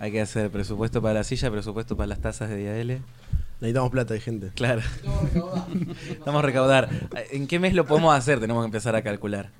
[0.00, 3.02] Hay que hacer presupuesto para la silla, presupuesto para las tazas de L.
[3.60, 4.50] Necesitamos plata de gente.
[4.54, 4.80] Claro.
[6.08, 6.88] Estamos a recaudar.
[7.30, 8.40] ¿En qué mes lo podemos hacer?
[8.40, 9.50] Tenemos que empezar a calcular.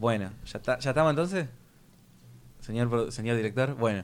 [0.00, 1.46] Bueno, ¿ya, está, ¿ya estamos entonces?
[2.58, 3.76] Señor, señor director.
[3.76, 4.02] Bueno.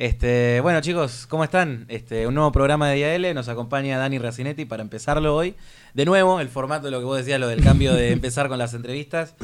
[0.00, 1.84] Este, bueno chicos, ¿cómo están?
[1.88, 5.54] Este, un nuevo programa de IAL, nos acompaña Dani Racinetti para empezarlo hoy.
[5.92, 8.58] De nuevo, el formato de lo que vos decías, lo del cambio de empezar con
[8.58, 9.34] las entrevistas.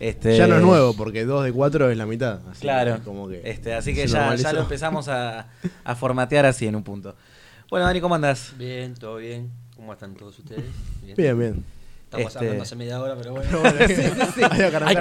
[0.00, 2.40] Este, ya no es nuevo, porque 2 de 4 es la mitad.
[2.60, 2.98] claro.
[3.02, 5.48] Como que este, así que ya, ya, lo empezamos a,
[5.82, 7.16] a, formatear así en un punto.
[7.70, 8.52] Bueno, Dani, ¿cómo andás?
[8.58, 9.50] Bien, todo bien.
[9.76, 10.64] ¿Cómo están todos ustedes?
[11.16, 11.64] Bien, bien.
[12.04, 12.38] Estamos este...
[12.40, 13.62] hablando hace media hora, pero bueno.
[13.64, 14.96] Hay,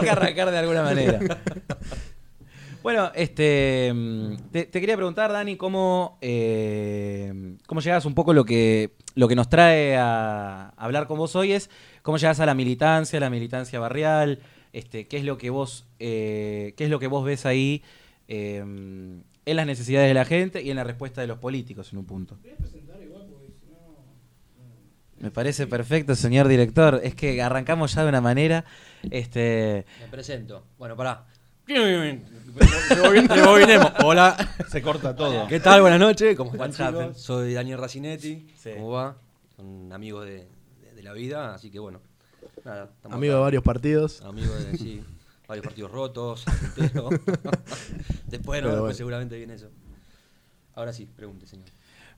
[0.00, 1.18] que arrancar, de alguna manera.
[2.82, 3.92] bueno, este,
[4.52, 9.48] te, quería preguntar, Dani, cómo, eh, cómo llegas un poco lo que, lo que nos
[9.48, 11.70] trae a hablar con vos hoy es
[12.02, 14.40] cómo llegas a la militancia, la militancia barrial,
[14.72, 17.82] este, qué es lo que vos, eh, qué es lo que vos ves ahí
[18.28, 21.98] eh, en las necesidades de la gente y en la respuesta de los políticos en
[21.98, 22.38] un punto.
[25.18, 26.98] Me parece perfecto, señor director.
[27.04, 28.64] Es que arrancamos ya de una manera.
[29.10, 29.84] Este...
[30.00, 30.64] Me presento.
[30.78, 31.26] Bueno, pará.
[34.02, 34.36] Hola.
[34.68, 35.46] Se corta todo.
[35.46, 35.82] ¿Qué tal?
[35.82, 36.36] Buenas noches.
[36.36, 38.48] ¿Cómo están, Soy Daniel Racinetti.
[38.74, 39.16] ¿Cómo va?
[39.56, 40.48] Son amigos de,
[41.02, 42.00] la vida, así que bueno.
[43.08, 44.20] amigo de varios partidos.
[44.22, 45.02] Amigo de, sí
[45.48, 46.44] varios partidos rotos,
[48.26, 49.68] después no, seguramente viene eso.
[50.74, 51.66] Ahora sí, pregunte, señor.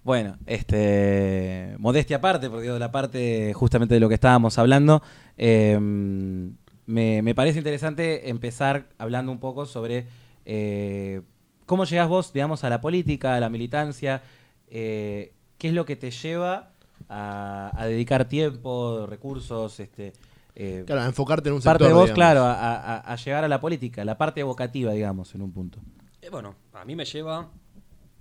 [0.05, 5.03] Bueno, este, modestia aparte, porque de la parte justamente de lo que estábamos hablando,
[5.39, 10.07] em, me, parece interesante empezar hablando un poco sobre
[10.45, 11.23] eh,
[11.67, 14.23] cómo llegas vos, digamos, a la política, a la militancia,
[14.69, 16.73] eh, qué es lo que te lleva
[17.09, 20.13] a, a dedicar tiempo, recursos, este,
[20.55, 24.19] eh, claro, enfocarte en un parte de vos, claro, a, llegar a la política, la
[24.19, 25.79] parte evocativa, digamos, en un punto.
[26.21, 27.51] Eh, bueno, a mí me lleva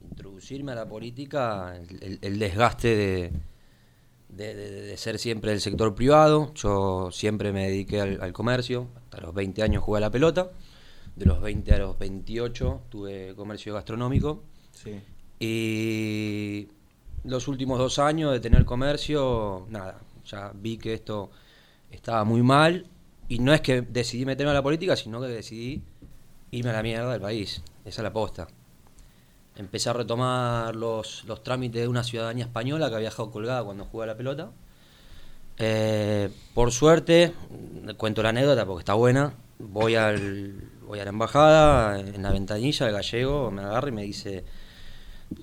[0.10, 3.34] introducirme a la política el, desgaste de,
[4.98, 6.54] ser siempre del sector privado.
[6.56, 10.52] Yo siempre me dediqué al, comercio, hasta los 20 años jugué a la pelota,
[11.16, 14.44] de los 20 a los 28 tuve comercio gastronómico.
[15.40, 16.68] Y
[17.24, 21.32] los últimos dos años de tener comercio, nada, ya vi que esto
[21.90, 22.86] estaba muy mal
[23.28, 25.82] y no es que decidí meterme a la política, sino que decidí
[26.52, 27.64] irme a la mierda del país.
[27.86, 28.48] Esa es la posta.
[29.56, 33.86] Empecé a retomar los, los trámites de una ciudadanía española que había dejado colgada cuando
[33.86, 34.52] jugaba la pelota.
[35.58, 37.34] Eh, por suerte,
[37.98, 40.56] cuento la anécdota porque está buena, voy, al,
[40.88, 44.44] voy a la embajada, en la ventanilla, el gallego me agarra y me dice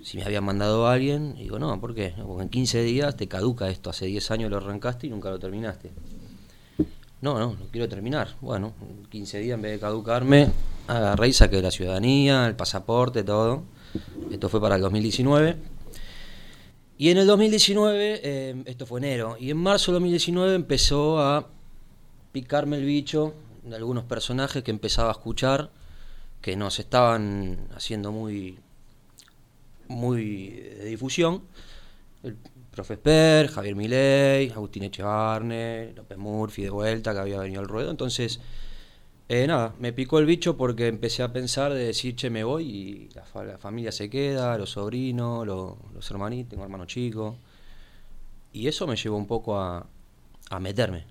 [0.02, 1.34] si me habían mandado a alguien.
[1.36, 2.14] Y digo, no, ¿por qué?
[2.26, 5.38] Porque en 15 días te caduca esto, hace 10 años lo arrancaste y nunca lo
[5.38, 5.90] terminaste.
[7.20, 8.36] No, no, no quiero terminar.
[8.40, 8.72] Bueno,
[9.10, 10.48] 15 días en vez de caducarme,
[10.86, 13.64] agarré y saqué la ciudadanía, el pasaporte, todo.
[14.30, 15.56] Esto fue para el 2019.
[16.98, 21.46] Y en el 2019, eh, esto fue enero, y en marzo del 2019 empezó a
[22.32, 25.70] picarme el bicho de algunos personajes que empezaba a escuchar,
[26.40, 28.58] que nos estaban haciendo muy,
[29.86, 31.42] muy de difusión.
[32.24, 32.36] El
[32.72, 37.90] Profe Esper, Javier Milei, Agustín Echevarne, López Murphy de vuelta, que había venido al ruedo.
[37.90, 38.40] Entonces,
[39.28, 42.64] eh, nada, me picó el bicho porque empecé a pensar de decir, che, me voy
[42.64, 47.36] y la, familia se queda, los sobrinos, los hermanitos, tengo hermanos chicos.
[48.52, 49.86] Y eso me llevó un poco a,
[50.60, 51.04] meterme,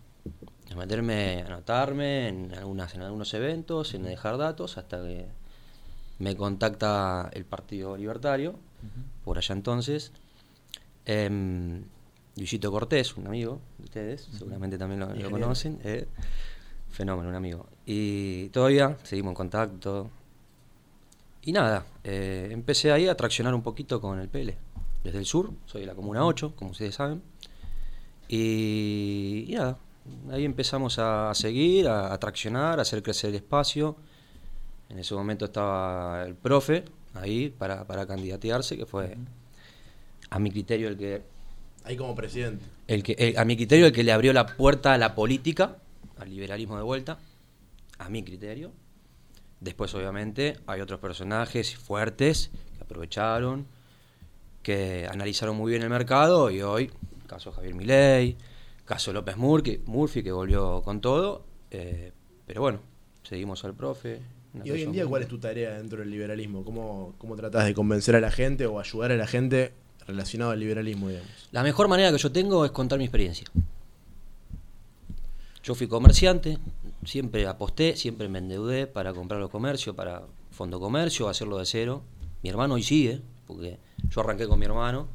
[0.72, 5.28] a meterme, a anotarme en, algunas, en algunos eventos, en dejar datos, hasta que
[6.18, 8.56] me contacta el Partido Libertario,
[9.24, 10.12] por allá entonces
[11.06, 11.30] Eh,
[12.38, 15.80] Luisito Cortés, un amigo de ustedes, seguramente también lo, conocen.
[15.84, 16.08] Eh,
[16.90, 17.68] fenómeno, un amigo.
[17.86, 20.10] Y todavía seguimos en contacto.
[21.42, 24.58] Y nada, eh, empecé ahí a traccionar un poquito con el PL.
[25.04, 27.22] Desde el sur, soy de la Comuna 8, como ustedes saben.
[28.28, 29.78] Y, nada,
[30.32, 33.96] ahí empezamos a, seguir, a, a, traccionar, a hacer crecer el espacio.
[34.90, 36.84] En ese momento estaba el profe
[37.14, 39.18] ahí para, para candidatearse, que fue
[40.30, 41.22] a mi criterio el que...
[41.84, 42.66] Ahí como presidente.
[42.88, 45.78] El que, a mi criterio el que le abrió la puerta a la política,
[46.20, 47.20] al liberalismo de vuelta,
[47.98, 48.72] a mi criterio.
[49.60, 53.66] Después obviamente hay otros personajes fuertes que aprovecharon,
[54.62, 56.92] que analizaron muy bien el mercado y hoy,
[57.26, 58.38] caso Javier Milei,
[58.86, 62.12] caso López Murphy, Murphy que volvió con todo, eh,
[62.46, 62.80] pero bueno,
[63.24, 64.22] seguimos al profe.
[64.64, 66.64] ¿Y hoy en día cuál es tu tarea dentro del liberalismo?
[66.64, 69.74] ¿Cómo, ¿Cómo tratás de convencer a la gente o ayudar a la gente
[70.08, 71.30] relacionado al liberalismo, digamos.
[71.52, 73.46] La mejor manera que yo tengo es contar mi experiencia.
[75.68, 76.60] Yo fui comerciante,
[77.04, 82.04] siempre aposté, siempre me endeudé para comprar los comercios, para fondo comercio, hacerlo de cero.
[82.42, 83.78] Mi hermano hoy sigue, porque
[84.10, 85.10] yo arranqué con mi hermano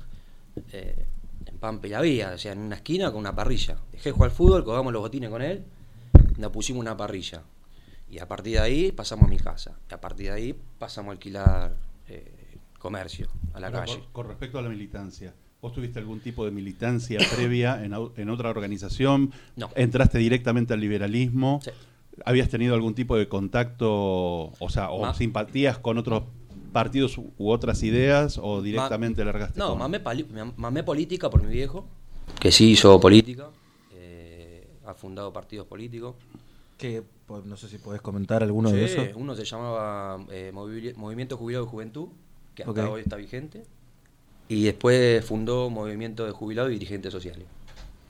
[0.73, 1.07] eh,
[1.47, 3.79] en Pampa y la Vía, o sea, en una esquina con una parrilla.
[3.93, 5.65] Dejé de jugar al fútbol, colgamos los botines con él,
[6.37, 7.45] nos pusimos una parrilla.
[8.11, 9.79] Y a partir de ahí pasamos a mi casa.
[9.91, 11.75] Y a partir de ahí pasamos a alquilar
[12.09, 14.01] eh, comercio a la Ahora, calle.
[14.01, 17.95] Con, con respecto a la militancia, ¿vos tuviste algún tipo de militancia previa en,
[18.31, 19.31] otra organización?
[19.57, 19.71] No.
[19.77, 21.61] ¿Entraste directamente al liberalismo?
[21.65, 21.71] Sí.
[22.27, 23.89] ¿Habías tenido algún tipo de contacto,
[24.59, 26.25] o sea, o Ma- simpatías con otros
[26.73, 30.01] partidos u otras ideas, o directamente largaste No, con- mamé,
[30.57, 31.87] mamé política por mi viejo,
[32.41, 33.49] que sí hizo política,
[33.95, 36.17] eh, ha fundado partidos políticos.
[36.77, 39.15] Que, pues, no sé si podés comentar alguno de Sí, esos.
[39.17, 42.09] Uno se llamaba eh, Movi- Movimiento Jubilado de Juventud,
[42.57, 43.63] que hasta hoy está vigente.
[44.53, 47.47] Y después fundó Movimiento de Jubilados y Dirigentes Sociales.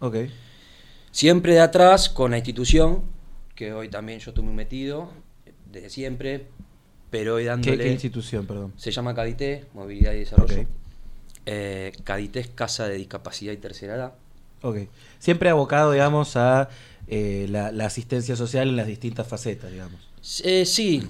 [0.00, 0.16] Ok.
[1.12, 3.04] Siempre de atrás con la institución,
[3.54, 5.12] que hoy también yo muy metido,
[5.70, 6.48] desde siempre,
[7.10, 7.84] pero hoy ¿Qué, dándole...
[7.84, 8.72] qué institución, perdón?
[8.76, 10.62] Se llama Cadité, Movilidad y Desarrollo.
[10.62, 10.66] Ok.
[11.46, 14.14] Eh, Cadité es Casa de Discapacidad y Tercera Edad.
[14.62, 14.78] Ok.
[15.20, 16.70] Siempre abocado, digamos, a
[17.06, 20.08] eh, la, la asistencia social en las distintas facetas, digamos.
[20.42, 21.08] Eh, sí,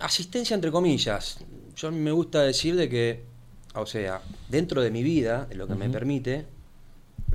[0.00, 1.40] asistencia entre comillas.
[1.76, 3.31] Yo me gusta decir de que,
[3.74, 6.44] o sea, dentro de mi vida, de lo que me permite,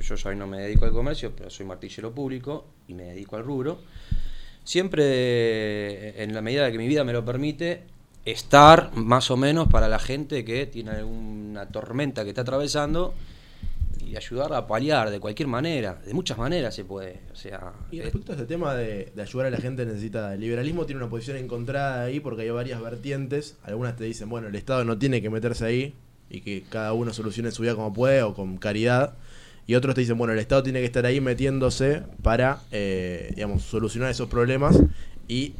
[0.00, 3.44] yo hoy no me dedico al comercio, pero soy martillero público y me dedico al
[3.44, 3.80] rubro.
[4.64, 7.82] Siempre, eh, en la medida de que mi vida me lo permite,
[8.24, 13.14] estar más o menos para la gente que tiene alguna tormenta que está atravesando
[14.04, 17.22] y ayudar a paliar de cualquier manera, de muchas maneras se puede.
[17.32, 20.40] O sea, Y respecto a este tema de, de ayudar a la gente necesitada, el
[20.40, 23.56] liberalismo tiene una posición encontrada ahí porque hay varias vertientes.
[23.64, 25.94] Algunas te dicen, bueno, el Estado no tiene que meterse ahí
[26.30, 29.14] y que cada uno solucione su vida como puede o con caridad.
[29.66, 33.62] Y otros te dicen, bueno, el Estado tiene que estar ahí metiéndose para, eh, digamos,
[33.62, 34.78] solucionar esos problemas
[35.28, 35.52] y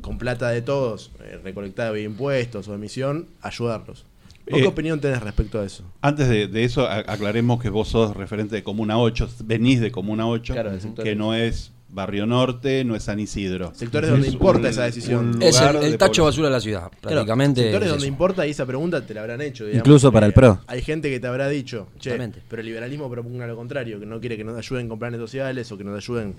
[0.00, 4.04] con plata de todos, eh, recolectada de impuestos o emisión, ayudarlos.
[4.50, 5.84] ¿Vos Eh, qué opinión tenés respecto a eso?
[6.00, 10.26] Antes de, de eso, aclaremos que vos sos referente de Comuna 8, venís de Comuna
[10.26, 11.04] 8, Claro, del sector.
[11.04, 13.72] que no es Barrio Norte, no es San Isidro.
[13.74, 15.42] Sectores donde Es importa un- esa decisión.
[15.42, 16.26] es el, lugar el de tacho población.
[16.26, 17.62] basura de la ciudad, Claro, prácticamente.
[17.62, 18.12] sectores es donde eso.
[18.12, 19.64] importa y esa pregunta te la habrán hecho.
[19.66, 20.60] digamos, Incluso para el porque PRO.
[20.66, 22.16] Hay gente que te habrá dicho, che,
[22.48, 25.70] pero el liberalismo propugna lo contrario, que no quiere que nos ayuden con planes sociales
[25.70, 26.34] o que nos ayuden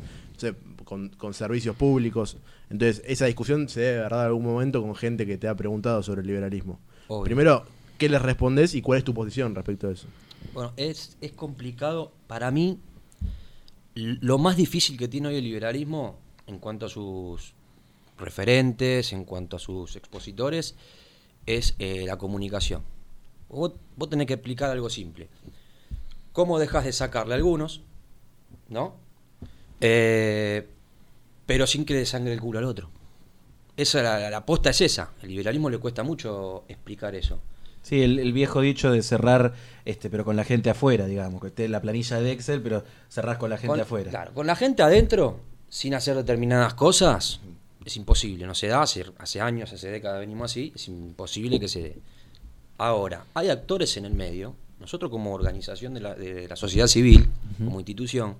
[0.85, 2.37] con, con servicios públicos.
[2.69, 5.55] Entonces, esa discusión se debe haber dado en algún momento con gente que te ha
[5.55, 6.79] preguntado sobre el liberalismo.
[7.07, 7.23] Obvio.
[7.25, 7.63] Primero,
[7.97, 10.07] ¿qué les respondés y cuál es tu posición respecto a eso?
[10.53, 12.11] Bueno, es, es complicado.
[12.27, 12.79] Para mí,
[13.95, 16.17] lo más difícil que tiene hoy el liberalismo,
[16.47, 17.53] en cuanto a sus
[18.17, 20.75] referentes, en cuanto a sus expositores,
[21.45, 22.83] es eh, la comunicación.
[23.49, 25.29] Vos, vos tenés que explicar algo simple.
[26.31, 27.81] ¿Cómo dejas de sacarle a algunos?
[28.69, 28.95] ¿No?
[29.81, 30.67] Eh,
[31.45, 32.89] pero sin que le sangre el culo al otro.
[33.75, 35.11] Esa la, la, es esa.
[35.21, 37.39] El liberalismo le cuesta mucho explicar eso.
[37.83, 39.53] Sí, el, el viejo dicho de cerrar,
[39.85, 43.37] este, pero con la gente afuera, digamos, que esté la planilla de Excel, pero cerrás
[43.37, 44.09] con la gente con, afuera.
[44.09, 45.39] Claro, con la gente adentro,
[45.69, 47.41] sin hacer determinadas cosas,
[47.85, 48.47] es imposible.
[48.47, 51.97] No se da, hace, hace años, hace décadas venimos así, es imposible que se dé.
[52.77, 57.29] Ahora, hay actores en el medio, nosotros como organización de la, de la sociedad civil,
[57.57, 58.35] como institución,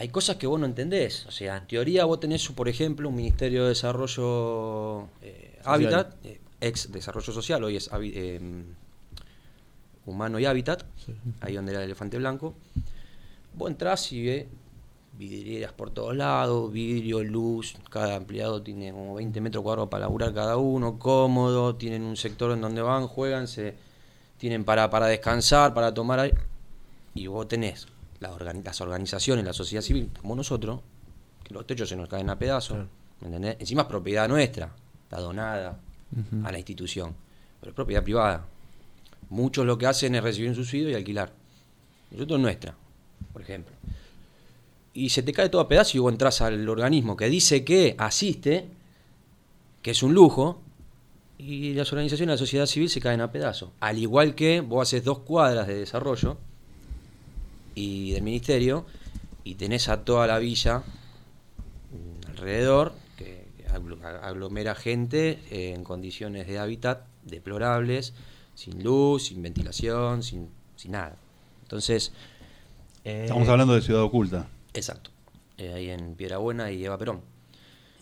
[0.00, 1.26] hay cosas que vos no entendés.
[1.26, 5.58] O sea, en teoría vos tenés, por ejemplo, un Ministerio de Desarrollo eh.
[5.62, 8.40] Hábitat, eh, ex Desarrollo Social, hoy es eh,
[10.06, 10.84] Humano y Hábitat,
[11.40, 12.54] ahí donde era el elefante blanco.
[13.54, 14.46] Vos entrás y ves
[15.18, 20.32] vidrieras por todos lados, vidrio, luz, cada empleado tiene como 20 metros cuadrados para laburar
[20.32, 23.74] cada uno, cómodo, tienen un sector en donde van, juegan, se
[24.38, 26.38] tienen para, para descansar, para tomar aire.
[27.14, 27.86] Y vos tenés
[28.20, 30.80] la organi- las organizaciones, la sociedad civil, como nosotros,
[31.44, 32.88] que los techos se nos caen a pedazos, Claro.
[33.20, 33.56] ¿me entendés?
[33.58, 34.70] Encima es propiedad nuestra,
[35.02, 35.78] está donada
[36.44, 37.14] a la institución,
[37.60, 38.46] pero es propiedad privada.
[39.28, 41.32] Muchos lo que hacen es recibir un subsidio y alquilar.
[42.10, 42.74] Nosotros es nuestra,
[43.32, 43.74] por ejemplo.
[44.92, 47.94] Y se te cae todo a pedazos y vos entras al organismo que dice que
[47.96, 48.66] asiste,
[49.82, 50.60] que es un lujo,
[51.38, 53.70] y las organizaciones de la sociedad civil se caen a pedazos.
[53.80, 56.36] Al igual que vos haces dos cuadras de desarrollo
[57.74, 58.84] y del ministerio
[59.44, 60.82] y tenés a toda la villa
[62.28, 68.14] alrededor que que aglu- a- aglomera gente eh, en condiciones de hábitat deplorables,
[68.54, 71.16] sin luz, sin ventilación, sin, sin nada.
[71.62, 72.12] Entonces,
[73.04, 74.46] Eh, Estamos hablando de Ciudad Oculta.
[74.74, 75.10] exacto,
[75.56, 77.22] eh, ahí en Piedrabuena y Eva Perón.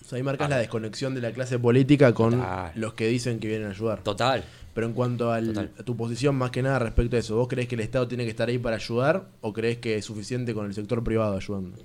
[0.03, 2.73] O sea, ahí marcas la desconexión de la clase política con Total.
[2.75, 4.03] los que dicen que vienen a ayudar.
[4.03, 4.43] Total.
[4.75, 7.69] Pero en cuanto al- a tu posición más que nada respecto a eso, ¿vos crees
[7.69, 10.67] que el Estado tiene que estar ahí para ayudar o crees que es suficiente con
[10.67, 11.77] el sector privado ayudando?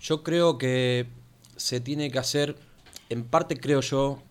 [0.00, 1.06] Yo creo que
[1.56, 2.56] se tiene que hacer,
[3.12, 4.22] en parte creo yo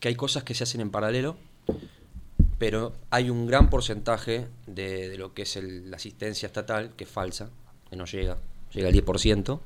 [0.00, 1.36] que hay cosas que se hacen en paralelo,
[2.58, 7.04] Pero hay un gran porcentaje de, de lo que es el- la asistencia estatal que
[7.04, 7.50] es falsa,
[7.90, 8.38] que no llega,
[8.72, 9.60] llega al 10%.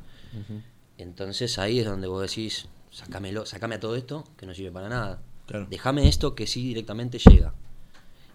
[0.98, 4.88] Entonces ahí es donde vos decís, sacámelo, sacame a todo esto que no sirve para
[4.88, 5.22] nada.
[5.46, 5.66] Claro.
[5.70, 7.54] Déjame esto que sí directamente llega.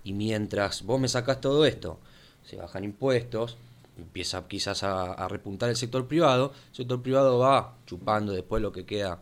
[0.03, 1.99] Y mientras vos me sacás todo esto,
[2.45, 3.57] se bajan impuestos,
[3.97, 8.71] empieza quizás a, a repuntar el sector privado, el sector privado va chupando después lo
[8.71, 9.19] que queda,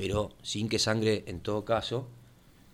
[0.00, 2.08] pero sin que sangre en todo caso,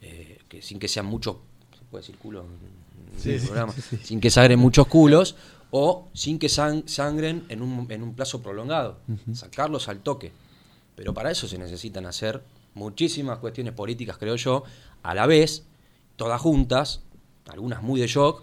[0.02, 1.36] eh, que sin que sean muchos,
[1.78, 5.36] se puede decir culo en Sí, el sí, programa, sin que sangren muchos culos,
[5.70, 8.98] o sin que san- sangren en un, en un plazo prolongado,
[9.32, 10.32] sacarlos al toque.
[10.94, 12.42] Pero para eso se necesitan hacer
[12.74, 14.64] muchísimas cuestiones políticas, creo yo,
[15.02, 15.64] a la vez,
[16.16, 17.02] todas juntas,
[17.48, 18.42] algunas muy de shock,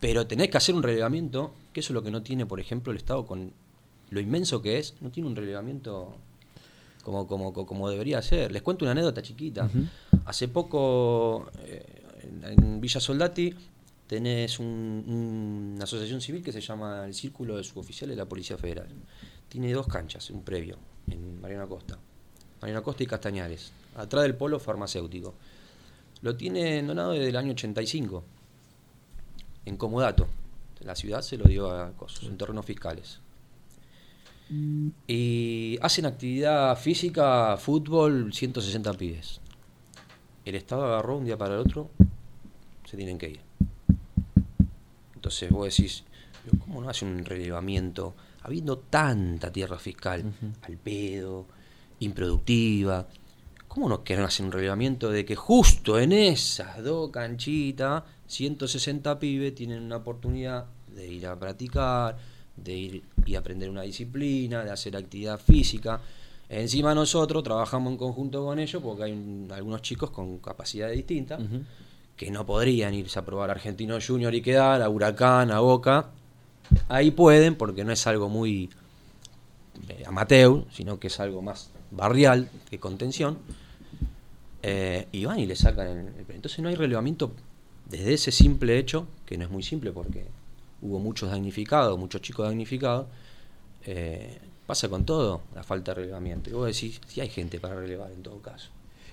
[0.00, 2.92] pero tenés que hacer un relevamiento, que eso es lo que no tiene, por ejemplo,
[2.92, 3.52] el Estado con
[4.10, 6.16] lo inmenso que es, no tiene un relevamiento
[7.02, 8.50] como, como, co- como debería ser.
[8.52, 9.68] Les cuento una anécdota chiquita.
[10.24, 12.02] Hace poco, eh,
[12.42, 13.54] en, Villa Soldati,
[14.06, 18.56] tenés un- una asociación civil que se llama el Círculo de Suboficiales de la Policía
[18.56, 18.86] Federal.
[19.48, 20.78] Tiene dos canchas, un previo,
[21.10, 21.98] en Mariano Costa.
[22.60, 25.34] Mariano Costa y Castañares, atrás del polo farmacéutico.
[26.22, 28.22] Lo tiene donado desde el año 85,
[29.66, 30.28] en Comodato.
[30.80, 33.18] La ciudad se lo dio a cosas, en terrenos fiscales.
[35.06, 39.40] Y hacen actividad física, fútbol, 160 pibes.
[40.44, 41.90] El Estado agarró un día para el otro,
[42.84, 43.40] se tienen que ir.
[45.14, 46.04] Entonces vos decís,
[46.44, 48.14] "Pero ¿cómo no hace un relevamiento?
[48.42, 50.24] Habiendo tanta tierra fiscal,
[50.62, 51.46] al pedo,
[52.00, 53.08] improductiva,
[53.68, 59.54] ¿cómo no quieren hacer un relevamiento de que justo en esas dos canchitas, 160 pibes
[59.54, 62.18] tienen una oportunidad de ir a practicar,
[62.56, 66.00] de ir y aprender una disciplina, de hacer actividad física?
[66.48, 71.40] Encima nosotros trabajamos en conjunto con ellos porque hay un- algunos chicos con capacidades distintas
[72.16, 76.10] que no podrían irse a probar a Argentino Junior y quedar, a Huracán, a Boca.
[76.88, 78.68] Ahí pueden, porque no es algo muy
[79.88, 83.38] eh, amateur, sino que es algo más barrial que contención.
[84.62, 87.32] Eh, y van y le sacan el, el- Entonces no hay relevamiento
[87.88, 90.26] desde ese simple hecho, que no es muy simple porque
[90.82, 93.06] hubo muchos damnificados, muchos chicos damnificados.
[93.86, 96.48] eh, pasa con todo la falta de relevamiento.
[96.48, 98.68] Y vos decís, si hay gente para relevar en todo caso.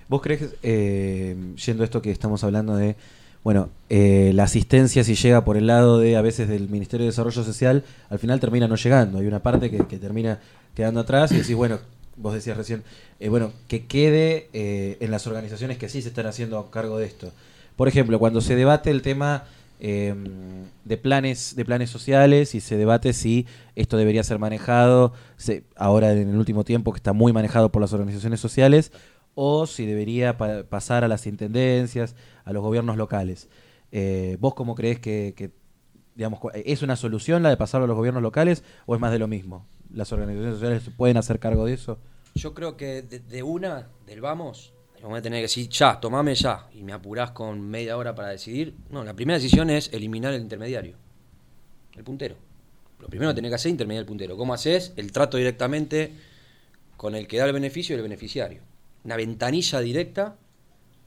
[0.08, 1.36] ¿Vos crees, eh,
[1.66, 2.96] yendo a esto que estamos hablando de,
[3.42, 7.10] bueno, eh, la asistencia si llega por el lado de a veces del Ministerio de
[7.10, 9.18] Desarrollo Social, al final termina no llegando?
[9.18, 10.40] Hay una parte que, termina
[10.74, 11.78] quedando atrás y decís, bueno,
[12.16, 12.82] vos decías recién,
[13.28, 17.32] bueno, que quede en las organizaciones que sí se están haciendo cargo de esto.
[17.76, 19.44] Por ejemplo, cuando se debate el tema
[19.80, 20.14] eh,
[20.84, 25.12] de planes de planes sociales y se debate si esto debería ser manejado
[25.76, 28.92] ahora en el último tiempo que está muy manejado por las organizaciones sociales
[29.34, 33.48] o si debería pa- pasar a las intendencias, a los gobiernos locales.
[33.92, 35.50] Eh, ¿Vos cómo crees que,
[36.14, 39.12] digamos, cu- es una solución la de pasarlo a los gobiernos locales o es más
[39.12, 39.66] de lo mismo?
[39.92, 41.98] ¿Las organizaciones sociales pueden hacer cargo de eso?
[42.34, 44.72] Yo creo que de, de una, del vamos,
[45.02, 48.28] vamos a tener que decir ya, tomame ya, y me apurás con media hora para
[48.28, 48.74] decidir.
[48.90, 50.96] No, la primera decisión es eliminar el intermediario,
[51.96, 52.36] el puntero.
[52.98, 54.36] Lo primero que tenés que hacer es intermediar el puntero.
[54.36, 54.92] ¿Cómo haces?
[54.96, 56.12] El trato directamente
[56.96, 58.60] con el que da el beneficio y el beneficiario.
[59.04, 60.36] Una ventanilla directa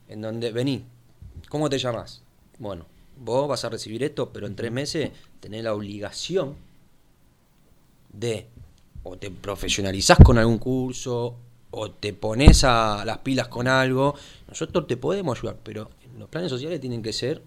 [0.08, 0.86] en donde vení.
[1.50, 2.24] ¿Cómo te llamas?
[2.58, 6.56] Bueno, vos vas a recibir esto, pero en tres meses tenés la obligación
[8.12, 8.48] de
[9.04, 11.36] o te profesionalizás con algún curso
[11.76, 14.14] o te pones a las pilas con algo,
[14.48, 15.90] nosotros te podemos ayudar, pero
[16.20, 17.42] los planes sociales tienen que ser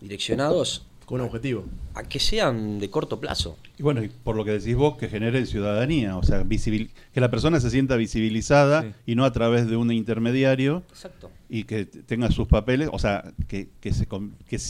[0.00, 1.64] direccionados Con un objetivo.
[1.94, 3.56] a que sean de corto plazo.
[3.78, 7.20] Y bueno, y por lo que decís vos, que generen ciudadanía, o sea, visibil- que
[7.20, 8.88] la persona se sienta visibilizada Sí.
[9.06, 11.30] y no a través de un intermediario Exacto.
[11.48, 14.60] y que tenga sus papeles, o sea, que, que, se, con- que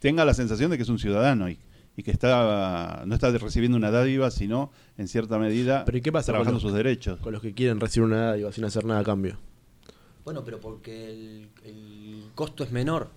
[0.00, 1.58] tenga la sensación de que es un ciudadano y,
[1.96, 6.10] y que está no está recibiendo una dádiva, sino en cierta medida Pero ¿y qué
[6.12, 7.20] pasa con trabajando los, sus derechos.
[7.20, 9.36] con los que quieren recibir una dádiva sin hacer nada a cambio?
[10.24, 13.08] Bueno, pero porque el, el costo es menor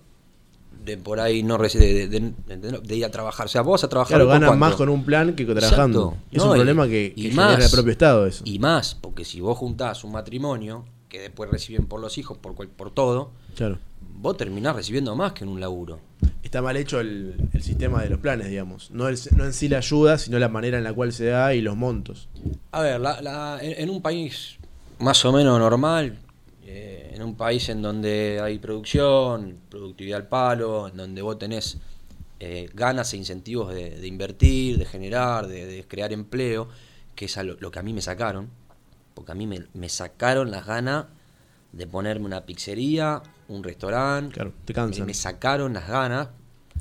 [0.84, 1.68] de por ahí no de,
[2.08, 3.46] de- de- de ir a trabajar.
[3.46, 4.10] O sea, vos vas a trabajar.
[4.16, 4.60] Claro, ¿por ganan cuánto?
[4.66, 6.08] más con un plan que trabajando.
[6.10, 6.26] Exacto.
[6.30, 7.46] Es No, un y- problema que, y que más.
[7.52, 8.44] genera el propio Estado eso.
[8.46, 12.54] Y más, porque si vos juntás un matrimonio que después reciben por los hijos, por,
[12.54, 13.78] cual- por todo, Claro.
[14.20, 15.98] vos terminás recibiendo más que en un laburo.
[16.42, 18.90] Está mal hecho el, el sistema de los planes, digamos.
[18.90, 21.54] No, el- no en sí la ayuda, sino la manera en la cual se da
[21.54, 22.28] y los montos.
[22.72, 24.56] A ver, la- la- en, un país
[24.98, 26.16] más o menos normal,
[26.64, 31.78] eh, en un país en donde hay producción, productividad al palo, en donde vos tenés
[32.40, 36.68] eh, ganas e incentivos de, de invertir, de generar, de, crear empleo,
[37.16, 38.48] que es lo, lo que a mí me sacaron,
[39.14, 41.06] porque a mí me, me sacaron las ganas
[41.72, 44.34] de ponerme una pizzería un restaurante.
[44.34, 45.02] Claro, te cansan.
[45.02, 46.28] Me, me sacaron las ganas.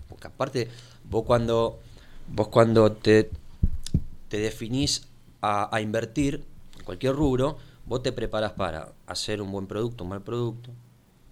[0.08, 0.68] Porque aparte,
[1.10, 1.80] vos cuando,
[2.28, 3.30] vos cuando te,
[4.30, 5.08] te definís
[5.42, 6.44] a, a invertir
[6.78, 10.72] en cualquier rubro, vos te preparás para hacer un buen producto, un mal producto,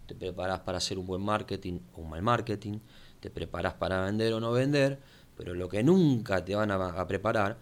[0.07, 2.79] te preparás para hacer un buen marketing o un mal marketing,
[3.19, 4.99] te preparás para vender o no vender,
[5.37, 7.57] pero lo que nunca te van a, a preparar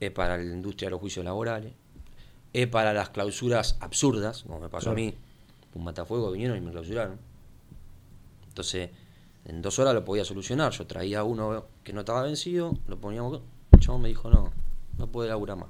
[0.00, 1.72] es para la industria de los juicios laborales,
[2.52, 5.14] es para las clausuras absurdas, como me pasó a mí,
[5.74, 7.18] un matafuego vinieron y me clausuraron.
[8.48, 8.90] Entonces,
[9.44, 10.72] en dos horas lo podía solucionar.
[10.72, 13.40] Yo traía uno que no estaba vencido, lo poníamos.
[13.72, 14.52] El chabón me dijo: No,
[14.98, 15.68] no puede laburar más.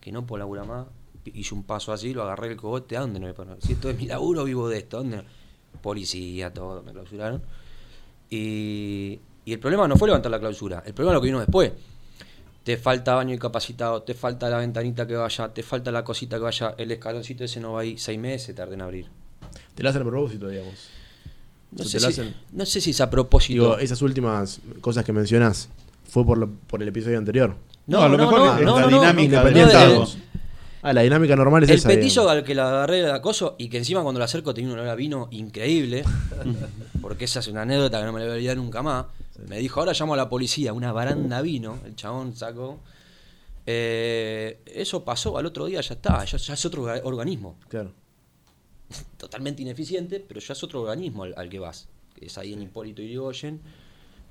[0.00, 0.86] Que no puedo laburar más.
[1.24, 2.96] Hice un paso así, lo agarré el cogote.
[2.96, 3.56] ¿A dónde no me pongo?
[3.60, 4.98] Si esto es mi laburo, vivo de esto.
[4.98, 5.22] ¿Dónde?
[5.82, 7.42] Policía, todo, me clausuraron.
[8.30, 11.40] Y, y el problema no fue levantar la clausura, el problema es lo que vino
[11.40, 11.72] después.
[12.68, 16.42] Te falta baño incapacitado, te falta la ventanita que vaya, te falta la cosita que
[16.42, 19.06] vaya, el escaloncito ese no va ahí, seis meses tarda en abrir.
[19.74, 20.74] Te lo hacen a propósito, digamos.
[21.72, 22.34] No Se sé, si, hacen.
[22.52, 23.62] no sé si es a propósito.
[23.62, 25.70] Digo, esas últimas cosas que mencionás,
[26.10, 27.56] ¿fue por, lo- por el episodio anterior?
[27.86, 30.08] No, a lo mejor es la dinámica no, del no, el-
[30.82, 31.88] Ah, la dinámica normal es El esa.
[31.88, 32.38] petizo digamos.
[32.38, 34.88] al que la agarré el acoso y que encima cuando la acerco tenía un olor
[34.90, 36.04] a vino increíble,
[37.00, 39.06] porque esa es una anécdota que no me la voy a olvidar nunca más.
[39.46, 42.80] Me dijo, ahora llamo a la policía, una baranda vino, el chabón sacó.
[43.66, 47.56] Eh, eso pasó al otro día, ya está, ya, ya es otro orga- organismo.
[47.68, 47.92] Claro.
[49.18, 51.88] Totalmente ineficiente, pero ya es otro organismo al, al que vas.
[52.14, 53.60] Que es ahí en Hipólito Yrigoyen.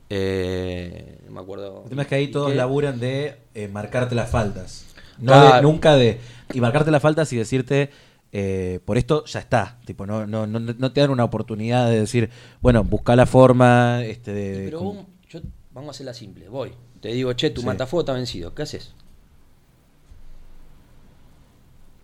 [0.09, 1.83] Eh, no me acuerdo.
[1.83, 4.85] El tema es que ahí ¿Y todos laburan de eh, marcarte las faltas.
[5.19, 5.55] No Claro.
[5.57, 6.19] de- nunca de.
[6.53, 7.91] Y marcarte las faltas y decirte.
[8.39, 9.79] Eh, por esto ya está.
[9.85, 12.29] Tipo, no, no, no, no te dan una oportunidad de decir,
[12.61, 14.03] bueno, busca la forma.
[14.03, 14.97] Este, de, Pero vos-
[15.29, 15.39] yo,
[15.73, 16.47] vamos a hacerla simple.
[16.47, 16.71] Voy.
[17.01, 17.67] Te digo, che, tu Sí.
[17.67, 18.53] matafuego está vencido.
[18.53, 18.93] ¿Qué haces?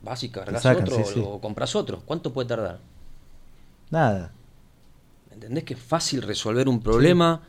[0.01, 1.23] Vas y cargas sacan, otro sí, sí.
[1.25, 2.01] o compras otro.
[2.05, 2.79] ¿Cuánto puede tardar?
[3.89, 4.31] Nada.
[5.31, 7.41] ¿Entendés que es fácil resolver un problema?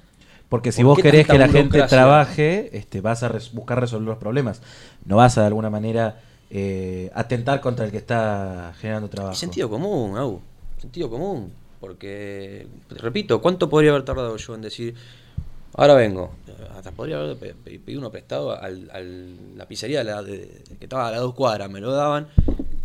[0.48, 4.06] Porque si ¿Por vos querés que la gente trabaje, este, vas a res- buscar resolver
[4.08, 4.62] los problemas.
[5.04, 9.34] No vas a de alguna manera eh, atentar contra el que está generando trabajo.
[9.34, 10.40] Y sentido común, Au.
[10.78, 11.52] Sentido común.
[11.80, 14.94] Porque, repito, ¿cuánto podría haber tardado yo en decir,
[15.74, 16.30] ahora vengo?
[16.76, 20.62] Hasta podría haber pe- pe- pedido uno prestado al, al- la pizzería de la- de-
[20.78, 22.28] que estaba a las dos cuadras, me lo daban.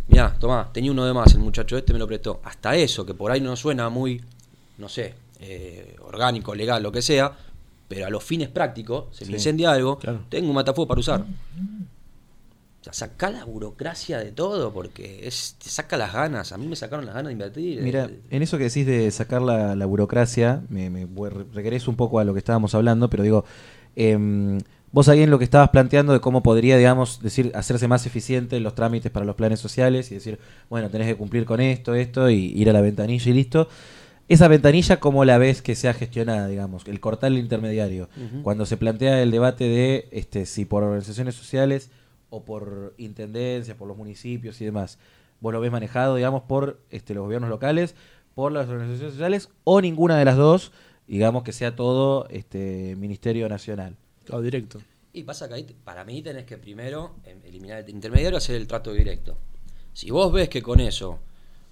[0.08, 2.40] Mirá, tomá, tenía uno de más, el muchacho este me lo prestó.
[2.44, 4.20] Hasta eso, que por ahí no suena muy,
[4.78, 7.32] no sé, eh, orgánico, legal, lo que sea,
[7.88, 9.30] pero a los fines prácticos, se Sí.
[9.30, 10.20] me incendia algo, Claro.
[10.28, 11.24] tengo un matafuego para usar.
[12.80, 16.52] O sea, saca la burocracia de todo porque es, te saca las ganas.
[16.52, 17.82] A mí me sacaron las ganas de invertir.
[17.82, 21.06] Mira, Eh, en eso que decís de sacar la, la burocracia, me, me
[21.52, 23.44] regreso un poco a lo que estábamos hablando, pero digo,
[23.96, 24.58] em,
[24.92, 28.58] vos ahí en lo que estabas planteando de cómo podría, digamos, decir, hacerse más eficiente
[28.60, 30.38] los trámites para los planes sociales y decir,
[30.70, 33.68] bueno, tenés que cumplir con esto, esto, y ir a la ventanilla y listo.
[34.28, 36.84] Esa ventanilla, ¿cómo la ves que sea gestionada, digamos?
[36.86, 38.08] El cortar el intermediario.
[38.42, 41.90] Cuando se plantea el debate de este, si por organizaciones sociales
[42.30, 44.98] o por intendencias, por los municipios y demás,
[45.40, 47.94] vos lo ves manejado, digamos, por este, los gobiernos locales,
[48.34, 50.72] por las organizaciones sociales o ninguna de las dos,
[51.06, 53.96] digamos que sea todo este Ministerio Nacional.
[54.24, 54.80] Claro, directo.
[55.12, 58.54] Y pasa que ahí, para mí tenés que primero em, eliminar el intermediario y hacer
[58.56, 59.36] el trato directo.
[59.92, 61.18] Si vos ves que con eso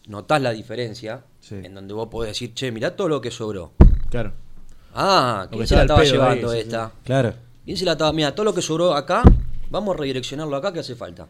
[0.09, 1.55] notás la diferencia, Sí.
[1.55, 3.73] en donde vos podés decir, che, mirá todo lo que sobró.
[4.11, 4.33] Claro.
[4.93, 6.93] Ah, ¿quién se la estaba ahí, llevando sí, esta?
[7.05, 7.35] Claro.
[7.65, 8.13] ¿Quién se la estaba?
[8.13, 9.23] Mira, todo lo que sobró acá,
[9.71, 11.29] vamos a redireccionarlo acá que hace falta.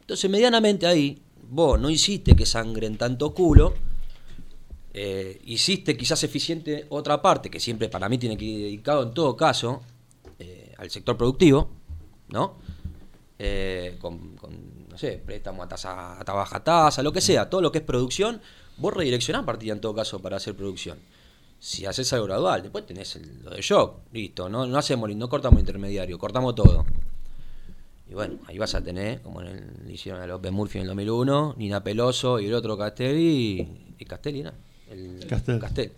[0.00, 3.74] Entonces, medianamente ahí, vos no hiciste que sangren tanto culo,
[4.92, 9.14] eh, hiciste quizás eficiente otra parte, que siempre para mí tiene que ir dedicado en
[9.14, 9.82] todo caso
[10.38, 11.70] eh, al sector productivo,
[12.28, 12.56] ¿no?
[13.38, 17.62] Eh, con, con, no sé, préstamo a tasa, a baja tasa, lo que sea, todo
[17.62, 18.40] lo que es producción,
[18.78, 20.98] vos redireccionás partida en todo caso para hacer producción.
[21.58, 25.28] Si haces algo gradual, después tenés el- lo de shock, listo, no, no hacemos, no
[25.28, 26.84] cortamos intermediario, cortamos todo.
[28.10, 30.82] Y bueno, ahí vas a tener, como en el, le hicieron a López Murphy en
[30.82, 34.50] el 2001, Nina Peloso y el otro Castelli, y Castelli, ¿no?
[34.90, 35.60] El, Castel.
[35.60, 35.92] Castel.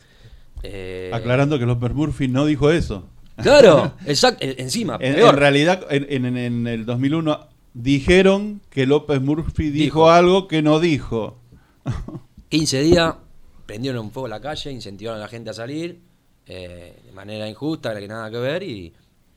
[0.63, 3.09] Eh, Aclarando que López Murphy no dijo eso.
[3.37, 5.31] Claro, exacto, encima, En, peor.
[5.35, 10.11] en realidad, en, en- en el 2001 dijeron que López Murphy dijo, Dijo.
[10.11, 11.39] algo que no dijo.
[12.51, 13.15] 15 días,
[13.65, 15.99] prendieron un fuego la calle, incentivaron a la gente a salir
[16.45, 18.63] eh, de manera injusta, que nada que ver.
[18.63, 18.93] Y,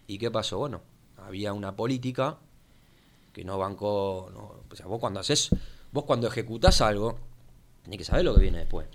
[0.07, 0.57] ¿Y qué pasó?
[0.57, 0.81] Bueno,
[1.25, 2.37] había una política
[3.35, 4.31] que no bancó.
[4.33, 5.49] no- o sea, vos cuando haces,
[5.91, 7.17] vos cuando ejecutás algo,
[7.83, 8.87] tenés que saber lo que viene después.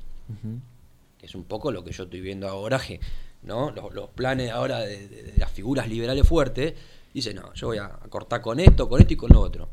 [1.19, 2.99] Que es un poco lo que yo estoy viendo ahora, que,
[3.43, 3.71] ¿no?
[3.71, 6.73] Los, los planes ahora de, de- de las figuras liberales fuertes,
[7.13, 9.69] dicen, no, yo voy a cortar con esto, con esto y con lo otro.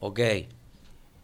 [0.00, 0.18] Ok,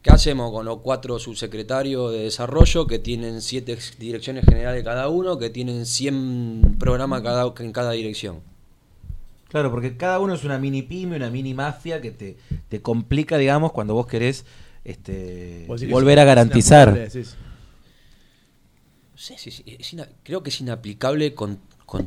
[0.01, 5.39] ¿Qué hacemos con los cuatro subsecretarios de desarrollo que tienen siete direcciones generales cada uno,
[5.39, 8.41] que tienen 100 programas cada, en cada dirección?
[9.49, 12.37] Claro, porque cada uno es una mini pyme, una mini mafia que te,
[12.69, 14.45] te complica, digamos, cuando vos querés
[14.85, 17.09] este, volver a garantizar.
[19.15, 21.59] Sí, sí, sí, creo que es inaplicable con,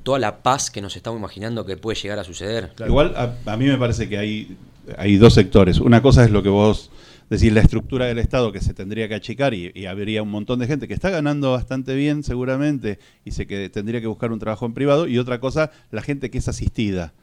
[0.04, 2.72] toda la paz que nos estamos imaginando que puede llegar a suceder.
[2.86, 4.58] Igual a, a, mí me parece que hay,
[4.98, 5.80] hay dos sectores.
[5.80, 6.92] Una cosa es lo que vos
[7.36, 10.68] decís, la estructura del Estado que se tendría que achicar y, habría un montón de
[10.68, 14.66] gente que está ganando bastante bien seguramente y se que tendría que buscar un trabajo
[14.66, 15.08] en privado.
[15.08, 17.14] Y otra cosa, la gente que es asistida.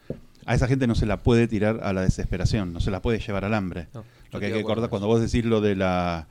[0.47, 3.18] A esa gente no se la puede tirar a la desesperación, no se la puede
[3.18, 3.88] llevar al hambre.
[4.33, 6.27] lo que hay que acordar, cuando vos decís lo de la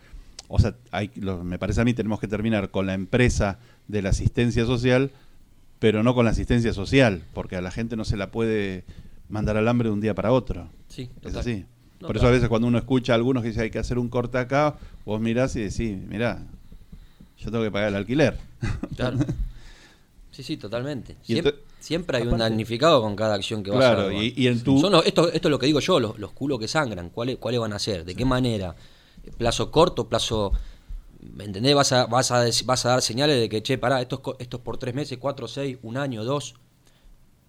[0.47, 1.11] o sea, hay,
[1.43, 5.11] me parece a mí tenemos que terminar con la empresa de la asistencia social,
[5.79, 8.85] pero no con la asistencia social, porque a la gente no se la puede
[9.29, 10.69] mandar al hambre de un día para otro.
[10.87, 11.65] Sí, es así.
[11.99, 14.09] Por eso a veces cuando uno escucha a algunos que dicen hay que hacer un
[14.09, 16.43] corte acá, vos mirás y decís, mirá,
[17.37, 18.37] yo tengo que pagar el alquiler.
[18.95, 19.19] Claro.
[20.31, 21.15] Sí, sí, totalmente.
[21.79, 24.13] Siempre, hay un damnificado con cada acción que vas a hacer.
[24.13, 24.77] Y, y en tu...
[25.03, 27.73] esto, esto es lo que digo yo, los, los culos que sangran, ¿cuáles, cuáles van
[27.73, 28.05] a ser?
[28.05, 28.75] ¿De qué manera?
[29.37, 30.53] plazo corto, plazo...
[31.19, 31.73] ¿Me entendés?
[31.73, 34.59] Vas a, vas, a, vas a dar señales de que, che, pará, esto es, esto
[34.59, 36.53] por tres meses, cuatro, seis, un año, dos.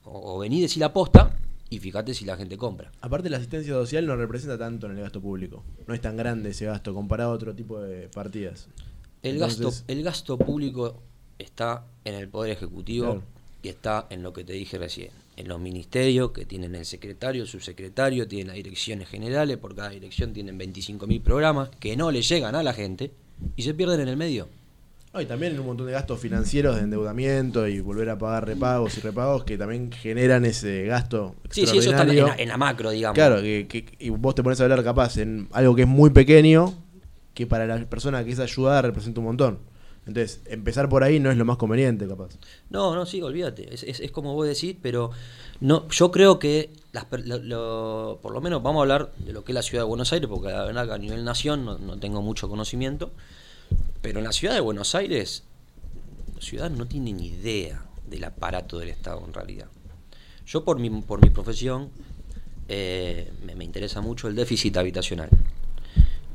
[0.05, 1.33] O, o vení decir la posta
[1.71, 2.93] y fíjate si la gente compra.
[3.01, 5.65] Aparte, la asistencia social no representa tanto en el gasto público.
[5.87, 8.69] No es tan grande ese gasto comparado a otro tipo de partidas.
[9.23, 11.03] El, gasto, el gasto público
[11.39, 13.23] está en el Poder Ejecutivo
[13.63, 17.43] y está en lo que te dije recién en los ministerios que tienen el secretario,
[17.43, 22.23] el subsecretario, tienen las direcciones generales, por cada dirección tienen 25.000 programas que no le
[22.23, 23.13] llegan a la gente
[23.55, 24.49] y se pierden en el medio.
[25.21, 28.97] Y también en un montón de gastos financieros de endeudamiento y volver a pagar repagos
[28.99, 31.35] y repagos que también generan ese gasto.
[31.51, 33.15] Sí, sí, eso está en la, macro, digamos.
[33.15, 36.75] Claro, que, y vos te pones a hablar capaz en algo que es muy pequeño,
[37.35, 39.59] que para la persona que es ayudada representa un montón.
[40.09, 42.31] Entonces, empezar por ahí no es lo más conveniente, capaz.
[42.71, 43.75] No, no, sí, olvídate.
[43.75, 45.11] Es, es, como vos decís, pero
[45.61, 49.53] no, yo creo que, las, lo, por lo menos vamos a hablar de lo que
[49.53, 52.23] es la ciudad de Buenos Aires, porque la verdad que a nivel nación no, tengo
[52.23, 53.11] mucho conocimiento,
[54.03, 55.45] pero en la ciudad de Buenos Aires,
[56.35, 59.67] los ciudadanos no tienen ni idea del aparato del Estado en realidad.
[60.47, 61.91] Yo por mi, por mi profesión
[62.69, 65.31] eh, me, interesa mucho el déficit habitacional.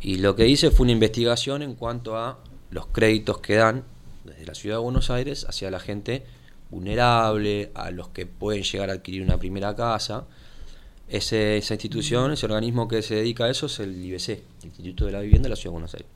[0.01, 2.39] Y lo que hice fue una investigación en cuanto a
[2.71, 3.83] los créditos que dan
[4.23, 6.23] desde la ciudad de Buenos Aires hacia la gente
[6.69, 10.25] vulnerable, a los que pueden llegar a adquirir una primera casa.
[11.07, 15.11] Esa institución, ese organismo que se dedica a eso es el IBC, el Instituto de
[15.11, 16.09] la Vivienda de la Ciudad de Buenos Aires.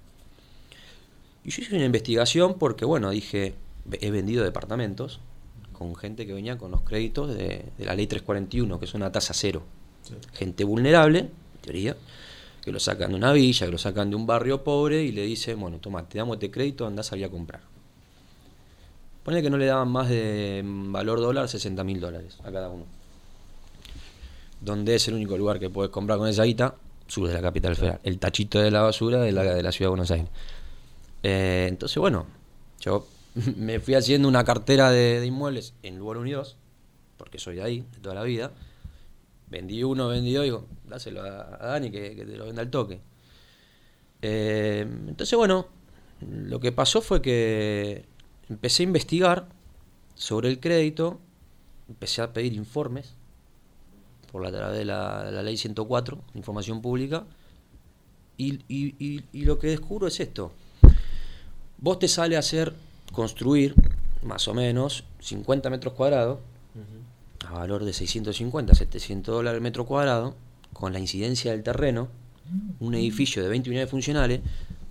[1.48, 3.56] Y yo hice una investigación porque, bueno, dije,
[4.02, 5.22] he vendido departamentos
[5.72, 9.34] con gente que venía con los créditos de, la ley 341, que es una tasa
[9.34, 9.64] cero.
[10.34, 11.96] Gente vulnerable, en teoría,
[12.62, 15.22] que lo sacan de una villa, que lo sacan de un barrio pobre y le
[15.22, 17.62] dicen, bueno, toma, te damos este crédito, andás a a comprar.
[19.24, 22.68] Ponle que no le daban más de mm, valor dólar 60 mil dólares a cada
[22.68, 22.84] uno.
[24.60, 26.76] Donde es el único lugar que puedes comprar con esa guita,
[27.08, 28.02] sur de la capital federal.
[28.04, 30.28] El tachito de la basura de la, de la ciudad de Buenos Aires.
[31.24, 32.26] Eh, entonces, bueno,
[32.80, 33.08] yo
[33.58, 36.58] me fui haciendo una cartera de, inmuebles en Lugar Unidos,
[37.18, 38.54] porque soy de ahí, de toda la vida
[39.50, 43.00] vendí uno, vendí dos, digo, dáselo a, Dani que, te lo venda al toque.
[44.22, 45.68] Eh, entonces, bueno,
[46.22, 48.06] lo que pasó fue que
[48.50, 49.48] empecé a investigar
[50.16, 51.20] sobre el crédito,
[51.88, 53.14] empecé a pedir informes
[54.32, 57.26] por la través de la, ley 104, información pública,
[58.40, 60.52] y, y, lo que descubro es esto.
[61.80, 62.74] Vos te sale a hacer,
[63.12, 63.76] construir,
[64.24, 66.40] más o menos, 50 metros cuadrados,
[67.46, 70.36] a valor de 650, 700 dólares el metro cuadrado,
[70.74, 72.08] con la incidencia del terreno,
[72.80, 74.42] un edificio de 20 unidades funcionales,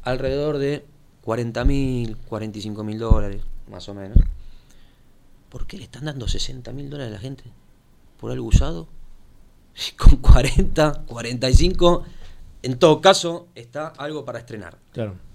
[0.03, 0.85] alrededor de
[1.23, 4.19] 40 mil, 45 mil dólares, más o menos.
[5.49, 7.45] ¿Por qué le están dando 60 mil dólares a la gente?
[8.21, 8.87] ¿Por algo usado?
[9.99, 12.05] Con 40, 45,
[12.63, 14.79] en todo caso, está algo para estrenar.
[14.93, 15.26] Claro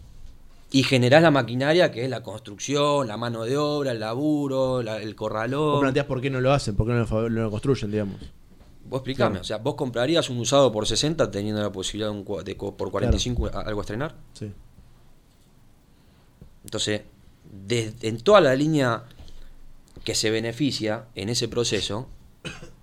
[0.71, 5.15] y generás la maquinaria que es la construcción, la mano de obra, el laburo, el
[5.15, 5.73] corralón.
[5.73, 8.15] Vos planteás por qué no lo hacen, por qué no lo, construyen, digamos.
[8.85, 12.11] Vos explicame, o sea, ¿vos comprarías un usado por 60 teniendo la posibilidad
[12.43, 14.15] de, por 45 algo a estrenar?
[14.33, 14.51] Sí.
[16.63, 17.01] Entonces,
[17.69, 19.03] en toda la línea
[20.05, 22.07] que se beneficia en ese proceso,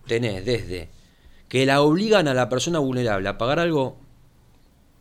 [0.06, 0.90] tenés desde
[1.48, 3.96] que la obligan a la persona vulnerable a pagar algo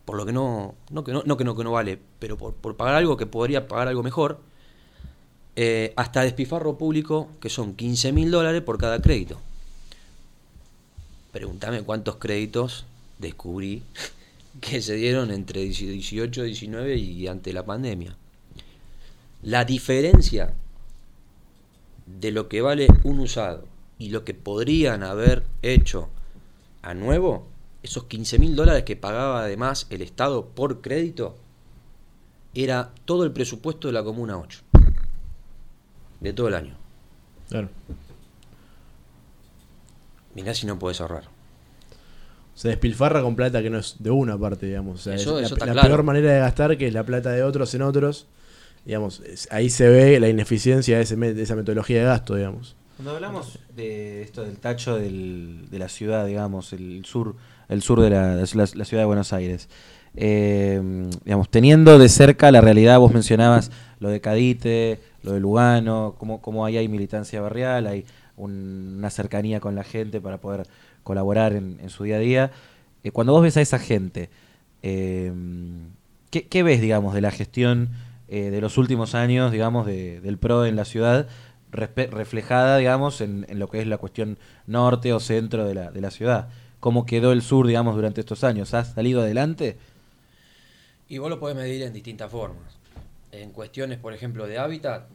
[0.06, 2.76] por lo que no, no que no, no que no, que no vale, pero por,
[2.76, 4.40] pagar algo que podría pagar algo mejor,
[5.56, 9.40] eh, hasta despifarro público, que son 15 mil dólares por cada crédito.
[11.32, 12.84] Pregúntame cuántos créditos
[13.18, 13.82] descubrí
[14.60, 18.16] que se dieron entre 18, 19 y ante la pandemia.
[19.42, 20.54] La diferencia
[22.06, 23.64] de lo que vale un usado
[23.98, 26.08] y lo que podrían haber hecho
[26.82, 27.46] a nuevo,
[27.82, 31.36] esos 15 mil dólares que pagaba además el Estado por crédito,
[32.54, 34.60] era todo el presupuesto de la Comuna 8.
[36.20, 36.74] De todo el año.
[37.48, 37.68] Claro.
[40.34, 41.24] Mirá si no puedes ahorrar.
[42.54, 45.00] Se despilfarra con plata que no es de una parte, digamos.
[45.00, 45.88] O sea, Eso- es eso la, está la claro.
[45.88, 48.26] peor manera de gastar, que es la plata de otros en otros.
[48.84, 52.74] Digamos, es- ahí se ve la ineficiencia de, ese de esa metodología de gasto, digamos.
[52.96, 57.36] Cuando hablamos de esto del tacho del- de la ciudad, digamos, el sur,
[57.68, 59.68] el sur de la, la- la ciudad de Buenos Aires,
[60.16, 60.80] eh,
[61.24, 66.40] digamos, teniendo de cerca la realidad, vos mencionabas lo de Cadite, lo de Lugano, cómo,
[66.40, 68.04] cómo ahí hay militancia barrial, hay
[68.36, 70.66] un- una cercanía con la gente para poder
[71.02, 72.50] colaborar en, su día a día.
[73.04, 74.30] Eh, cuando vos ves a esa gente,
[74.82, 75.32] eh,
[76.30, 77.90] ¿qué, qué ves, digamos, de la gestión
[78.28, 81.26] eh, de los últimos años, digamos, de- del PRO en la ciudad,
[81.72, 86.10] reflejada, digamos, en, lo que es la cuestión norte o centro de la, de la
[86.10, 86.48] ciudad?
[86.80, 88.74] ¿Cómo quedó el sur, digamos, durante estos años?
[88.74, 89.76] ¿Ha salido adelante?
[91.08, 92.74] Y vos lo podés medir en distintas formas.
[93.32, 95.08] En cuestiones, por ejemplo, de hábitat,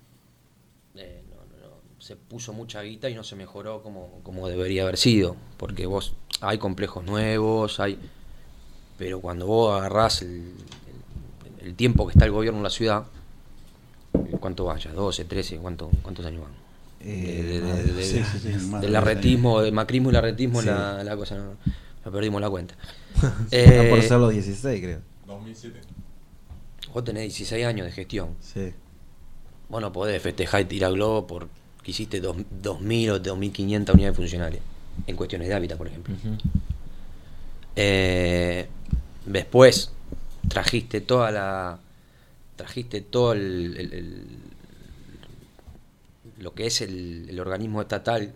[0.95, 4.83] eh, no, no, no, se puso mucha guita y no se mejoró como, como debería
[4.83, 5.35] haber sido.
[5.57, 7.99] Porque vos hay complejos nuevos, hay.
[8.97, 10.29] Pero cuando vos agarrás el,
[11.61, 13.05] el- el tiempo que está el gobierno en la ciudad,
[14.39, 14.93] ¿cuánto vaya?
[14.93, 15.57] ¿12, 13?
[15.57, 16.51] ¿Cuánto, ¿Cuántos años van?
[17.01, 19.73] Eh, De- de- más- de- de- sí, sí, sí, más de del 20 arretismo, del
[19.73, 21.55] macrismo y el arretismo, la, la cosa, no,
[22.05, 22.75] no perdimos la cuenta.
[23.51, 24.99] Están por Eh, ser los 16, creo.
[25.43, 25.79] 2007.
[26.93, 28.35] Vos tenés 16 años de gestión.
[28.41, 28.71] Sí.
[29.69, 31.47] Vos no podés festejar y tirar globo por
[31.83, 34.61] que hiciste dos- 2.000 o 2.500 unidades funcionales.
[35.07, 36.15] En cuestiones de hábitat, por ejemplo.
[37.75, 38.67] Eh,
[39.25, 39.91] después
[40.47, 41.79] trajiste toda la.
[42.55, 43.75] Trajiste todo el.
[43.77, 44.27] el- el-
[46.39, 48.33] lo que es el, el organismo estatal,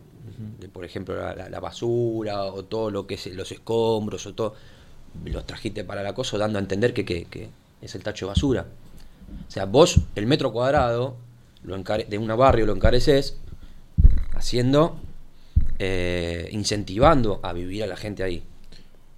[0.60, 4.34] de, por ejemplo, la, la- la basura o todo lo que es los escombros o
[4.34, 4.56] todo.
[5.26, 7.50] Los trajiste para la cosa dando a entender que, que- que
[7.82, 8.66] es el tacho de basura.
[9.48, 11.16] O sea, vos el metro cuadrado
[11.64, 13.38] lo encare- de un barrio lo encareces
[14.34, 14.98] haciendo,
[15.80, 18.44] eh, incentivando a vivir a la gente ahí.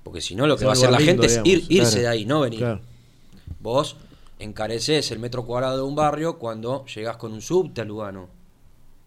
[0.04, 2.02] Porque si no, lo que va a hacer la lindo, gente es ir, irse claro.
[2.02, 2.60] de ahí, no venir.
[2.60, 2.82] Claro.
[3.60, 3.98] Vos
[4.40, 8.28] encareces el metro cuadrado de un barrio cuando llegás con un subte a Lugano,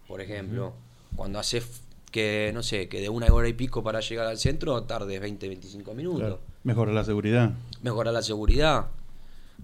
[0.06, 0.74] por ejemplo.
[1.16, 1.64] Cuando haces
[2.10, 5.48] que, no sé, que de una hora y pico para llegar al centro tardes 20,
[5.48, 6.20] 25 minutos.
[6.20, 6.40] Claro.
[6.64, 7.50] Mejora la seguridad.
[7.82, 8.86] Mejorar la seguridad.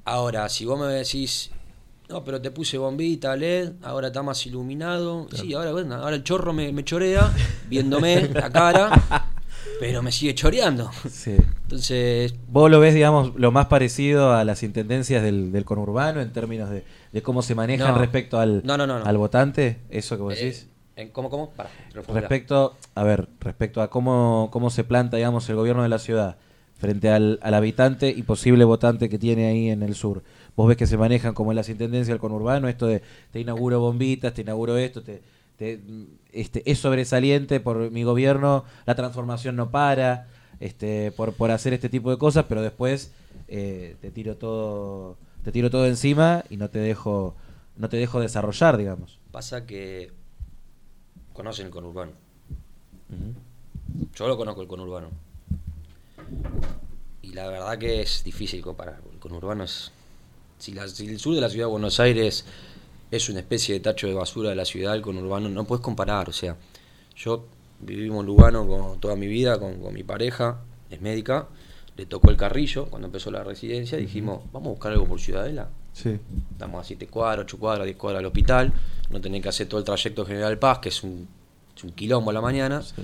[0.05, 1.51] Ahora, si vos me decís,
[2.09, 5.29] no, pero te puse bombita LED, ahora está más iluminado.
[5.33, 7.31] Sí, ahora, bueno, ahora el chorro me, me chorea,
[7.69, 8.91] viéndome la cara,
[9.81, 10.91] pero me sigue choreando.
[11.11, 11.37] Sí.
[11.63, 16.33] Entonces, ¿Vos lo ves, digamos, lo más parecido a las intendencias del, del conurbano en
[16.33, 17.99] términos de, de cómo se manejan No.
[17.99, 19.79] respecto al, No, no, al votante?
[19.91, 20.69] ¿Eso que vos eh, decís?
[20.97, 21.51] en- ¿cómo, cómo?
[21.51, 21.71] Pará.
[22.09, 26.37] Respecto, a ver, respecto a cómo, cómo se planta, digamos, el gobierno de la ciudad
[26.79, 30.23] frente al, al habitante y posible votante que tiene ahí en el sur.
[30.57, 33.81] Vos ves que se manejan como en las intendencias del conurbano, esto de te inauguro
[33.81, 35.23] bombitas, te inauguro esto, te,
[35.57, 35.81] te-
[36.33, 40.29] este, es sobresaliente por mi gobierno, la transformación no para,
[40.61, 43.13] este, por, por hacer este tipo de cosas, pero después
[43.49, 47.35] eh, te tiro todo, te tiro todo encima y no te dejo,
[47.77, 49.19] no te dejo desarrollar, digamos.
[49.33, 50.13] Pasa que
[51.33, 52.13] conocen el conurbano.
[53.11, 54.07] Ujú.
[54.15, 55.09] Yo lo conozco el conurbano.
[57.23, 59.01] Y la verdad que es difícil comparar.
[59.13, 59.91] El conurbano es.
[60.59, 62.45] Si, la- si el sur de la ciudad de Buenos Aires
[63.11, 66.29] es una especie de tacho de basura de la ciudad, el conurbano no puedes comparar.
[66.29, 66.57] O sea,
[67.17, 67.45] yo
[67.81, 70.59] vivimos en Lugano con toda mi vida, con, con mi pareja,
[70.91, 71.47] es médica.
[71.97, 73.99] Le tocó el carrillo cuando empezó la residencia.
[73.99, 75.69] Dijimos, vamos a buscar algo por Ciudadela.
[75.93, 76.17] Sí.
[76.53, 78.73] Estamos a 7 cuadras, 8 cuadras, 10 cuadras del hospital.
[79.11, 81.27] No tenés que hacer todo el trayecto General Paz, que es un,
[81.77, 82.83] es un quilombo a la mañana.
[82.83, 82.95] Sí.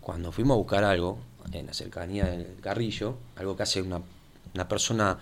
[0.00, 1.18] Cuando fuimos a buscar algo
[1.52, 4.00] en la cercanía del Carrillo, algo que hace una,
[4.54, 5.18] una persona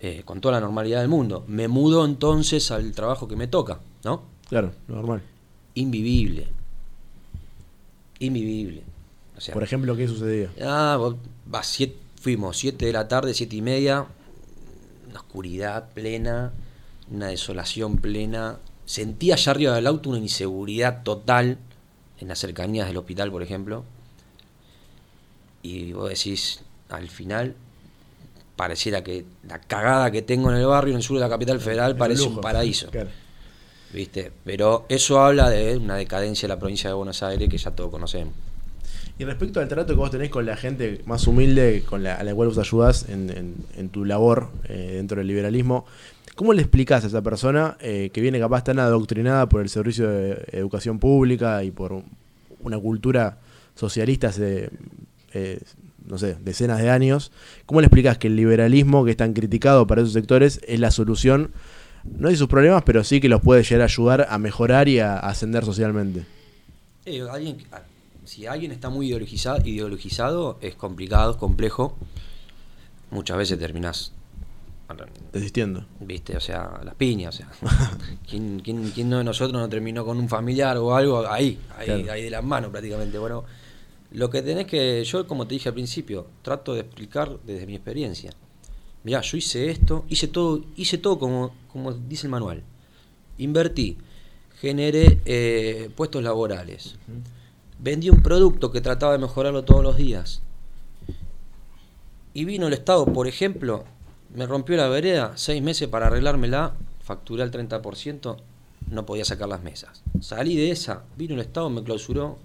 [0.00, 3.80] eh, con toda la normalidad del mundo, me mudo entonces al trabajo que me toca,
[4.04, 4.22] ¿no?
[4.48, 5.22] Claro, normal.
[5.74, 6.46] Invivible.
[8.20, 8.82] Invivible.
[9.36, 10.50] O sea, Por ejemplo, ¿qué sucedía?
[10.62, 14.06] Ah, vos vas siete- fuimos 7 de la tarde, siete y media,
[15.08, 16.52] una oscuridad plena,
[17.10, 18.58] una desolación plena.
[18.86, 21.58] Sentí allá arriba del auto una inseguridad total
[22.18, 23.84] en las cercanías del hospital, por ejemplo.
[25.62, 27.54] Y vos decís, al final,
[28.56, 31.60] pareciera que la cagada que tengo en el barrio, en el sur de la capital
[31.60, 32.36] federal, parece lujo.
[32.36, 32.90] un paraíso.
[32.90, 33.10] Claro.
[33.92, 34.32] ¿Viste?
[34.44, 37.90] Pero eso habla de una decadencia de la provincia de Buenos Aires que ya todos
[37.90, 38.34] conocemos.
[39.18, 42.22] Y respecto al trato que vos tenés con la gente más humilde, con la, a
[42.22, 45.86] la cual vos ayudás en, en, tu labor eh, dentro del liberalismo,
[46.36, 50.08] ¿cómo le explicás a esa persona eh, que viene capaz tan adoctrinada por el servicio
[50.08, 52.02] de educación pública y por
[52.60, 53.38] una cultura
[53.74, 54.70] socialista hace,
[55.32, 55.60] eh,
[56.06, 57.32] no sé, decenas de años?
[57.66, 60.90] ¿Cómo le explicás que el liberalismo, que es tan criticado para esos sectores, es la
[60.90, 61.52] solución,
[62.04, 65.00] no de sus problemas, pero sí que los puede llegar a ayudar a mejorar y
[65.00, 66.24] a, ascender socialmente?
[67.30, 67.56] alguien,
[68.24, 71.96] si alguien está muy ideologizado, ideologizado, es complicado, es complejo.
[73.10, 74.12] Muchas veces terminas
[75.32, 75.84] desistiendo.
[76.00, 77.50] Viste, o sea, las piñas, o sea.
[78.28, 81.26] ¿quién, quién, no de nosotros no terminó con un familiar o algo?
[81.26, 83.18] Ahí, ahí, ahí de las manos prácticamente.
[83.18, 83.44] Bueno,
[84.10, 87.74] lo que tenés que, yo como te dije al principio, trato de explicar desde mi
[87.74, 88.32] experiencia.
[89.04, 92.62] Mirá, yo hice esto, hice todo, hice todo como, como dice el manual.
[93.36, 93.98] Invertí,
[94.60, 96.96] generé eh, puestos laborales.
[97.78, 100.42] Vendí un producto que trataba de mejorarlo todos los días.
[102.34, 103.84] Y vino el Estado, por ejemplo,
[104.34, 108.36] me rompió la vereda, seis meses para arreglármela, facturé al 30%,
[108.90, 110.02] no podía sacar las mesas.
[110.20, 112.38] Salí de esa, vino el Estado, me clausuró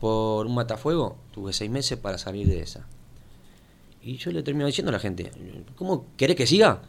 [0.00, 2.86] por un matafuego, tuve seis meses para salir de esa.
[4.02, 5.30] Y yo le termino diciendo a la gente,
[5.76, 6.80] ¿cómo querés que siga?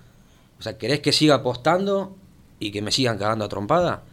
[0.58, 2.16] O sea, ¿querés que siga apostando
[2.60, 4.04] y que me sigan cagando a trompada?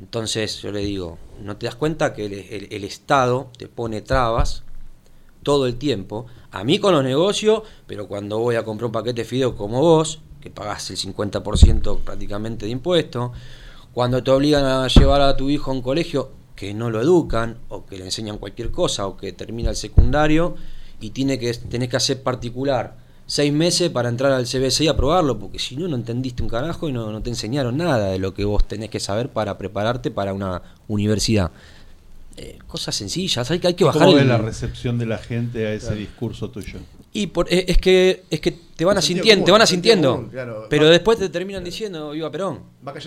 [0.00, 4.62] Entonces yo le digo, ¿no te das cuenta que el, Estado te pone trabas
[5.42, 6.26] todo el tiempo?
[6.52, 9.80] A mí con los negocios, pero cuando voy a comprar un paquete de fideo como
[9.80, 13.32] vos, que pagás el 50% prácticamente de impuestos,
[13.92, 17.58] cuando te obligan a llevar a tu hijo a un colegio que no lo educan,
[17.68, 20.56] o que le enseñan cualquier cosa, o que termina el secundario
[21.00, 25.38] y tiene que, tenés que hacer particular seis meses para entrar al CBC y aprobarlo,
[25.38, 28.34] porque si no, no entendiste un carajo y no, no te enseñaron nada de lo
[28.34, 31.52] que vos tenés que saber para prepararte para una universidad.
[32.36, 34.02] Eh, cosas sencillas, hay, hay que bajar.
[34.02, 36.80] ¿Cómo la recepción de la gente a ese discurso tuyo?
[37.12, 40.28] Y por, eh, es que es que te van asintiendo, te van asintiendo,
[40.68, 42.60] pero después te terminan diciendo viva Perón.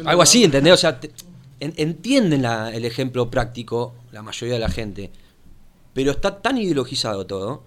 [0.06, 0.74] Algo así, ¿entendés?
[0.74, 0.98] O sea,
[1.62, 5.12] entienden el ejemplo práctico la mayoría de la gente,
[5.94, 7.64] pero está tan ideologizado todo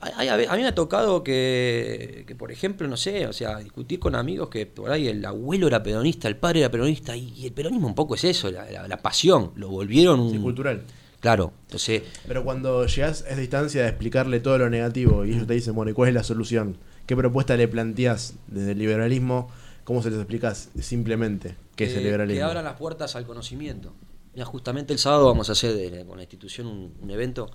[0.00, 4.48] a, mí me ha tocado que, por ejemplo, no sé, o sea, discutir con amigos
[4.48, 7.94] que por ahí el abuelo era peronista, el padre era peronista, y, el peronismo un
[7.94, 10.30] poco es eso, la, pasión, lo volvieron...
[10.30, 10.84] Sí, cultural.
[11.20, 12.02] Claro, entonces...
[12.28, 15.74] Pero cuando llegas a esa distancia de explicarle todo lo negativo y ellos te dicen,
[15.74, 16.76] bueno, ¿y cuál es la solución?
[17.06, 19.48] ¿Qué propuesta le planteas desde el liberalismo?
[19.86, 22.40] ¿Cómo se les explicas simplemente qué es el liberalismo?
[22.40, 23.92] Que abran las puertas al conocimiento.
[24.34, 26.66] Mira, justamente el sábado vamos a hacer con la institución
[27.00, 27.52] un evento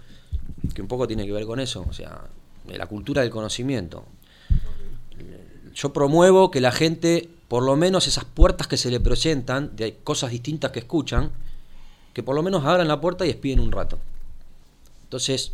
[0.74, 2.22] que un poco tiene que ver con eso, o sea,
[2.66, 4.06] la cultura del conocimiento.
[5.76, 9.98] Yo promuevo que la gente, por lo menos esas puertas que se le presentan, de
[9.98, 11.32] cosas distintas que escuchan,
[12.14, 14.00] que por lo menos abran la puerta y espíen un rato.
[15.04, 15.52] Entonces,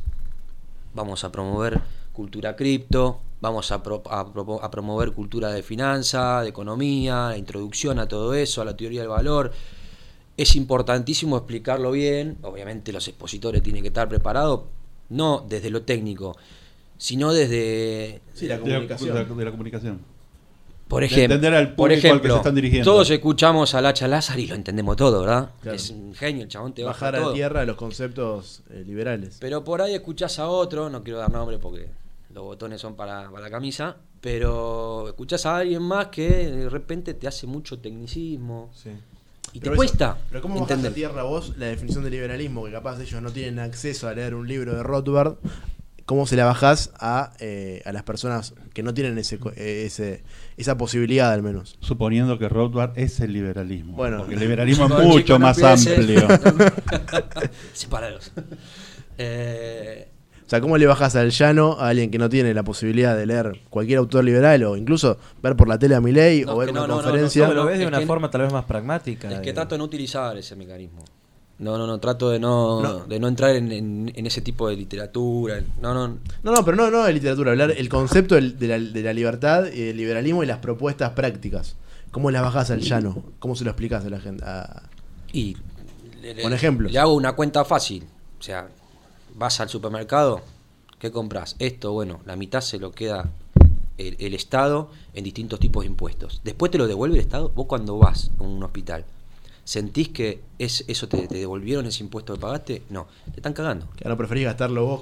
[0.94, 1.82] vamos a promover
[2.17, 8.34] cultura cripto, vamos a, a, promover cultura de finanza, de economía, la introducción a todo
[8.34, 9.51] eso, a la teoría del valor.
[10.36, 14.62] Es importantísimo explicarlo bien, obviamente los expositores tienen que estar preparados,
[15.10, 16.36] no desde lo técnico,
[16.97, 19.13] sino desde la comunicación.
[19.13, 19.99] De la, comunicación.
[20.88, 22.41] Por ejemplo, por ejemplo
[22.84, 25.51] todos escuchamos a Lacha Lázaro y lo entendemos todo, ¿verdad?
[25.65, 29.38] Es un genio, el chabón te Bajar a tierra los conceptos eh, liberales.
[29.39, 31.89] Pero por ahí escuchás a otro, no quiero dar nombre porque
[32.38, 37.28] los botones son para, la camisa, pero escuchás a alguien más que de repente te
[37.28, 38.69] hace mucho tecnicismo.
[39.54, 40.19] Y te cuesta.
[40.30, 42.63] Pero ¿cómo bajás a tierra vos la definición de liberalismo?
[42.65, 45.38] Que capaz ellos no tienen acceso a leer un libro de Rothbard
[46.06, 50.23] cómo se la bajás a, eh, a las personas que no tienen ese, ese,
[50.58, 51.76] esa posibilidad al menos.
[51.80, 53.93] Suponiendo que Rothbard es el liberalismo.
[53.97, 56.28] Bueno, porque el liberalismo es mucho más amplio.
[57.73, 58.32] Separados.
[59.17, 60.08] Eh,
[60.48, 63.26] o sea, ¿cómo le bajas al llano a alguien que no tiene la posibilidad de
[63.26, 66.88] leer cualquier autor liberal o incluso ver por la tele a Milei o ver una
[66.88, 67.50] conferencia?
[67.50, 69.30] No, lo ves de una forma tal vez más pragmática.
[69.30, 71.04] Es que trato de no utilizar ese mecanismo.
[71.60, 75.62] No, no, no, trato de no, de no entrar en, ese tipo de literatura.
[75.82, 76.18] No, no.
[76.44, 79.66] No, no, pero no, no de literatura, hablar el concepto de la, de la libertad
[79.66, 81.76] y del liberalismo y las propuestas prácticas.
[82.12, 83.22] ¿Cómo las bajas al llano?
[83.39, 84.45] ¿Cómo se lo explicas a la gente?
[85.34, 85.58] Y.
[86.41, 86.89] Con ejemplos.
[86.93, 88.06] Le hago una cuenta fácil.
[88.39, 88.70] O sea,
[89.38, 90.42] vas al supermercado,
[91.00, 91.56] ¿qué compras?
[91.60, 93.30] Esto, bueno, la mitad se lo queda
[93.98, 96.42] el, el Estado en distintos tipos de impuestos.
[96.44, 97.50] Después te lo devuelve el Estado.
[97.50, 99.06] Vos cuando vas a un hospital
[99.68, 102.84] ¿Sentís que es, eso te, devolvieron ese impuesto que pagaste?
[102.90, 103.90] No, te están cagando.
[103.98, 105.02] Que no preferís gastarlo vos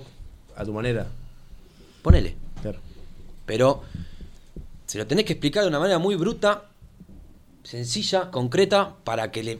[0.56, 1.06] a tu manera.
[2.02, 2.36] Ponele.
[3.46, 3.84] Pero
[4.88, 6.64] se lo tenés que explicar de una manera muy bruta,
[7.62, 9.60] sencilla, concreta, para que le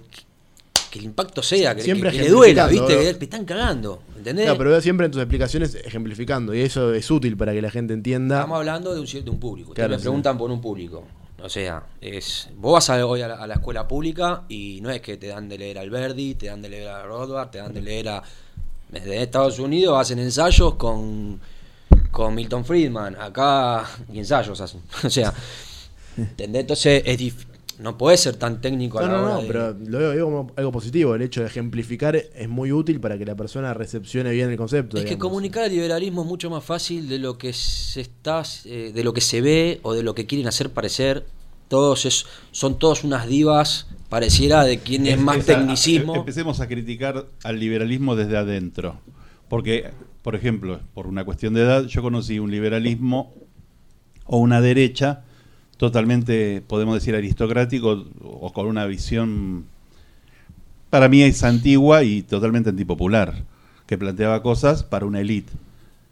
[0.96, 2.96] que el impacto sea, que, Siempre que- que le duela, ¿viste?
[2.96, 3.02] ¿no?
[3.02, 4.46] Que te están cagando, ¿entendés?
[4.46, 7.70] Claro, pero veo siempre en tus explicaciones ejemplificando y eso es útil para que la
[7.70, 8.38] gente entienda.
[8.38, 9.74] Estamos hablando de un, de un público.
[9.74, 10.02] Claro, sí.
[10.04, 11.04] preguntan por un público.
[11.44, 14.90] O sea, es vos vas a- hoy a la, a la escuela pública y no
[14.90, 17.58] es que te dan de leer a Alberdi, te dan de leer a Rothbard, te
[17.58, 18.24] dan de leer a...
[18.90, 21.42] Desde Estados Unidos hacen ensayos con,
[22.12, 23.18] con Milton Friedman.
[23.20, 24.80] Acá ni ensayos hacen.
[25.04, 25.34] O sea,
[26.18, 26.62] ¿entendés?
[26.62, 27.46] Entonces es dif-
[27.80, 30.10] no puede ser tan técnico a No, la no, hora no, de- pero lo veo,
[30.12, 31.14] veo como algo positivo.
[31.16, 34.98] El hecho de ejemplificar es muy útil para que la persona recepcione bien el concepto.
[34.98, 38.92] Es que comunicar el liberalismo es mucho más fácil de lo que se está, eh,
[38.96, 41.26] de lo que se ve o de lo que quieren hacer parecer.
[41.68, 46.16] Todos es- son todos unas divas, pareciera de quién es más Esa- tecnicismo.
[46.16, 49.00] Empecemos a criticar al liberalismo desde adentro.
[49.50, 49.90] Porque,
[50.22, 53.34] por ejemplo, por una cuestión de edad, yo conocí un liberalismo
[54.26, 55.25] o una derecha
[55.78, 59.66] totalmente, podemos decir, aristocrático o con una visión,
[60.90, 63.44] para mí es antigua y totalmente antipopular,
[63.86, 65.52] que planteaba cosas para una élite.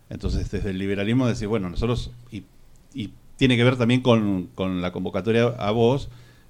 [0.10, 2.44] Entonces, desde el liberalismo decir, bueno, nosotros, y,
[2.94, 6.10] y tiene que ver también con, con la convocatoria a vos,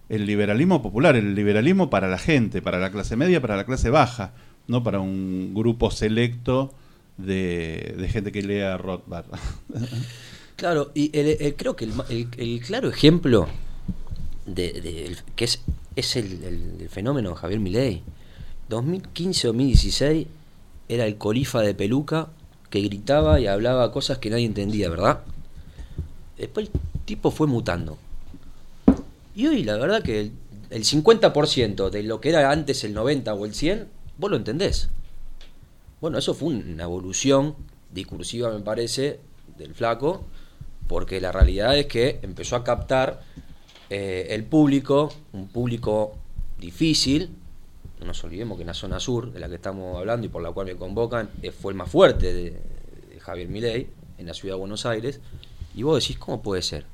[0.10, 3.90] el liberalismo popular, el liberalismo para la gente, para la clase media, para la clase
[3.90, 4.34] baja,
[4.68, 6.74] no para un grupo selecto
[7.18, 9.26] de, de gente que lea Rothbard.
[10.64, 13.50] Claro, y el- creo que el, claro ejemplo
[14.46, 15.60] de, que es,
[15.98, 18.02] es el, fenómeno de Javier Milei.
[18.70, 20.26] 2015-2016
[20.88, 22.30] era el colifa de peluca
[22.70, 25.20] que gritaba y hablaba cosas que nadie entendía, ¿verdad?
[26.38, 27.98] Después el tipo fue mutando.
[29.36, 30.32] Y hoy la verdad que
[30.70, 34.88] el 50% de lo que era antes el 90 o el 100, vos lo entendés.
[36.00, 37.54] Bueno, eso fue una evolución
[37.92, 39.20] discursiva, me parece,
[39.58, 40.24] del flaco,
[40.88, 43.22] porque la realidad es que empezó a captar
[43.90, 46.16] eh, el público, un público
[46.60, 47.30] difícil.
[48.00, 50.42] No nos olvidemos que en la zona sur, de la que estamos hablando y por
[50.42, 52.52] la cual me convocan, eh, fue el más fuerte de,
[53.12, 55.20] de Javier Milei, en la ciudad de Buenos Aires.
[55.76, 56.86] Y vos decís, ¿cómo puede ser?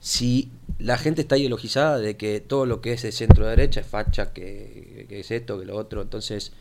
[0.00, 3.86] Si la gente está ideologizada de que todo lo que es de centro derecha es
[3.86, 6.52] facha, que es esto, que lo otro, entonces,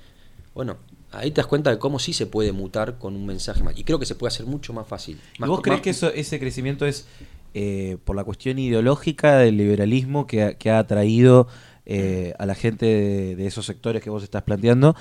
[0.54, 0.78] bueno,
[1.12, 3.78] ahí te das cuenta de cómo sí se puede mutar con un mensaje más.
[3.78, 5.20] Y creo que se puede hacer mucho más fácil.
[5.40, 7.08] ¿Y vos crees más- que eso, ese crecimiento es
[7.54, 11.48] eh, por la cuestión ideológica del liberalismo que ha, que ha atraído
[11.86, 14.96] eh, a la gente de, de esos sectores que vos estás planteando?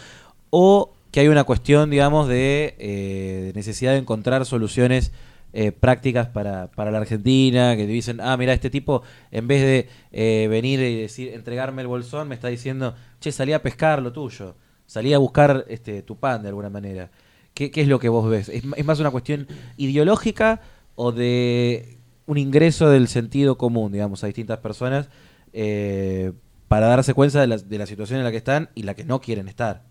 [0.50, 5.12] ¿O que hay una cuestión, digamos, de, eh, de necesidad de encontrar soluciones
[5.52, 7.74] eh, prácticas para, para la Argentina?
[7.76, 9.02] Que te dicen, ah, mira, este tipo,
[9.32, 13.52] en vez de eh, venir y decir, entregarme el bolsón, me está diciendo, che, salí
[13.52, 14.54] a pescar lo tuyo,
[14.86, 17.10] salí a buscar este, tu pan de alguna manera.
[17.54, 18.48] ¿Qué, qué es lo que vos ves?
[18.48, 20.60] ¿Es, es más una cuestión ideológica
[20.94, 25.08] o de un ingreso del sentido común, digamos, a distintas personas
[25.52, 26.32] eh,
[26.68, 29.04] para darse cuenta de la, de la situación en la que están y la que
[29.04, 29.84] no quieren estar?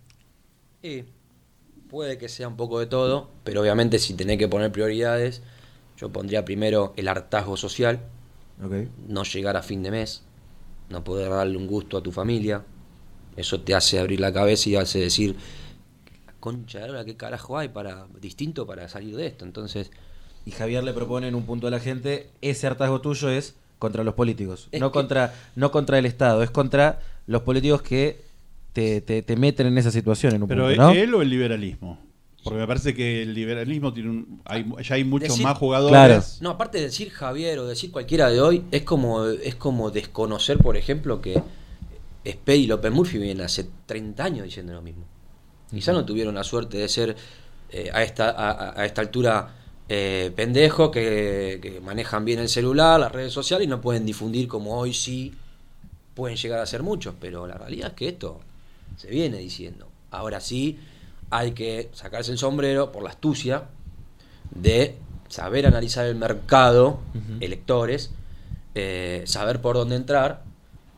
[0.82, 1.06] Sí,
[1.90, 5.42] puede que sea un poco de todo, pero obviamente si tenés que poner prioridades,
[5.98, 8.02] yo pondría primero el hartazgo social,
[9.08, 10.24] no llegar a fin de mes,
[10.90, 12.64] no poder darle un gusto a tu familia.
[13.38, 15.36] Eso te hace abrir la cabeza y hace decir,
[16.40, 19.46] concha de la hora, ¿qué carajo hay para distinto para salir de esto?
[19.46, 19.92] Entonces,
[20.48, 24.04] Y Javier le propone en un punto a la gente, ese hartazgo tuyo es contra
[24.04, 28.22] los políticos, no, que- contra, no contra el Estado, es contra los políticos que
[28.74, 30.92] te, te- te meten en esa situación en un Pero punto, ¿no?
[30.92, 31.98] él o el liberalismo.
[32.44, 35.92] Porque me parece que el liberalismo tiene un, hay, ya hay muchos Decir- más jugadores.
[35.92, 36.24] Claro.
[36.42, 40.60] no, aparte de decir Javier o decir cualquiera de hoy, es como, es como desconocer,
[40.60, 41.42] por ejemplo, que
[42.28, 45.06] Spey y López Murphy vienen hace 30 años diciendo lo mismo.
[45.70, 47.16] Quizá no tuvieron la suerte de ser
[47.70, 49.56] eh, a, esta, a, esta altura
[49.90, 54.48] eh, pendejos que, que manejan bien el celular, las redes sociales y no pueden difundir
[54.48, 55.34] como hoy sí
[56.14, 57.16] pueden llegar a ser muchos.
[57.20, 58.40] Pero la realidad es que esto
[58.98, 59.88] se viene diciendo.
[60.12, 60.80] Ahora sí
[61.30, 63.66] hay que sacarse el sombrero por la astucia
[64.52, 64.98] de
[65.28, 67.00] saber analizar el mercado,
[67.40, 68.12] electores,
[68.74, 70.44] eh, saber por dónde entrar.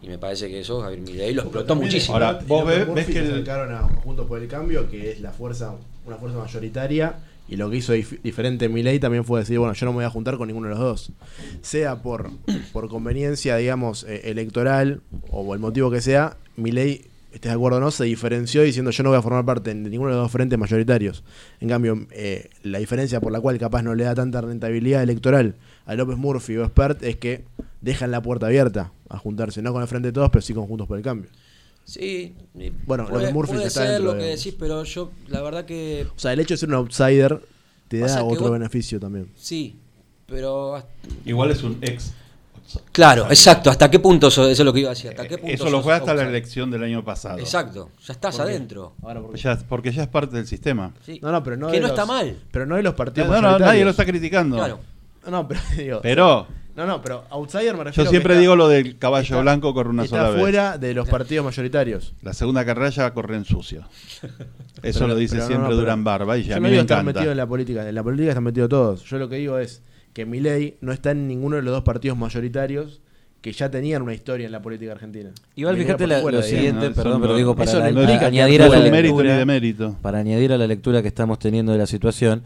[0.01, 2.13] Y me parece que eso Javier Milei lo explotó También, muchísimo.
[2.13, 5.31] Ahora, vos ves- ves que el- acercaron a Juntos por el Cambio, que es la
[5.31, 5.73] fuerza,
[6.05, 7.15] una fuerza mayoritaria,
[7.49, 10.05] y lo que hizo dif- diferente Milei también fue decir, bueno, yo no me voy
[10.05, 11.11] a juntar con ninguno de los dos.
[11.61, 12.29] Sea por,
[12.73, 17.05] por conveniencia, digamos, eh, electoral, o por el motivo que sea, Milei,
[17.37, 19.75] estés de acuerdo o no, se diferenció diciendo yo no voy a formar parte de
[19.89, 21.23] ninguno de los dos frentes mayoritarios.
[21.59, 25.55] En cambio, eh, la diferencia por la cual capaz no le da tanta rentabilidad electoral
[25.85, 27.45] a López Murphy o Spert es que
[27.81, 30.67] dejan la puerta abierta a juntarse, no con el frente de todos, pero sí con
[30.67, 31.29] Juntos por el Cambio.
[31.85, 32.35] Sí,
[32.85, 35.63] Bueno, puede, López Murphy puede está ser lo que de- decís, pero yo la verdad
[35.65, 37.41] que O sea, el hecho de ser un outsider
[37.87, 39.29] te da otro vos- beneficio también.
[39.37, 39.77] sí,
[40.25, 40.83] pero
[41.25, 42.11] Igual es un ex
[42.91, 43.69] Claro, exacto.
[43.69, 45.09] ¿Hasta qué punto eso, eso es lo que iba a decir?
[45.11, 47.37] ¿Hasta qué punto Eso lo fue hasta la elección del año pasado.
[47.39, 48.93] Exacto, ya estás adentro.
[49.03, 50.93] Ahora, porque- Ya- porque ya es parte del sistema.
[51.05, 51.19] Sí.
[51.21, 52.35] No, no, pero no que no los- está mal.
[52.51, 54.57] Pero no de los No, partidos no, nadie lo está criticando.
[54.57, 54.79] Claro.
[55.29, 55.99] No, pero digo.
[56.01, 59.23] Pero No, no, pero outsider me refiero yo que siempre está- digo lo del caballo
[59.23, 60.39] está- blanco corre una está sola vez.
[60.39, 62.13] fuera de los partidos mayoritarios.
[62.21, 63.83] La segunda carrera ya corre en sucio.
[64.83, 66.81] Eso Pero- lo dice no, siempre no, Durán Barba y Yo a mí me digo
[66.81, 67.19] estar encanta.
[67.19, 67.87] metido en la política.
[67.89, 69.03] En la política están metidos todos.
[69.05, 69.81] Yo lo que digo es
[70.17, 73.01] que Milei no está en ninguno de los dos partidos mayoritarios
[73.39, 75.29] que ya tenían una historia en la política argentina.
[75.55, 76.49] Igual fíjate la- fuera, lo digamos.
[76.49, 79.95] siguiente, no, perdón, pero digo para, no la- para añadir a la lectura, de mérito.
[80.01, 82.41] para añadir a la lectura que estamos teniendo de la situación,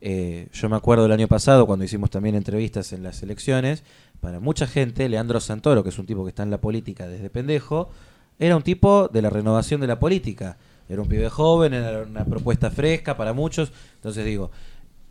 [0.00, 3.82] eh, yo me acuerdo el año pasado cuando hicimos también entrevistas en las elecciones,
[4.20, 7.28] para mucha gente, Leandro Santoro, que es un tipo que está en la política desde
[7.28, 7.90] pendejo,
[8.38, 10.58] era un tipo de la renovación de la política.
[10.88, 13.72] Era un pibe joven, era una propuesta fresca para muchos.
[13.96, 14.52] Entonces digo,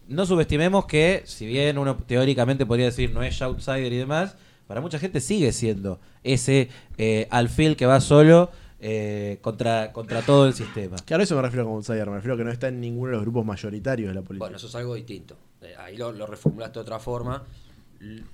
[0.08, 4.36] no subestimemos que, si bien uno teóricamente podría decir no es outsider y demás,
[4.68, 8.50] para mucha gente sigue siendo ese eh, alfil que va solo
[8.80, 10.98] eh, contra, contra todo el sistema.
[11.06, 12.08] Claro, eso me refiero como outsider.
[12.08, 14.46] Me refiero a que no está en ninguno de los grupos mayoritarios de la política.
[14.46, 15.38] Bueno, eso es algo distinto.
[15.62, 17.44] Eh, Ahí lo, lo reformulaste de otra forma.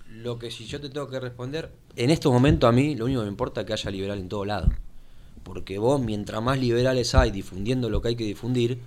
[0.09, 3.21] Lo que si yo te tengo que responder, en estos momentos a mí lo único
[3.21, 4.69] que me importa es que haya liberal en todo lado.
[5.43, 8.79] Porque vos, mientras más liberales hay difundiendo lo que hay que difundir,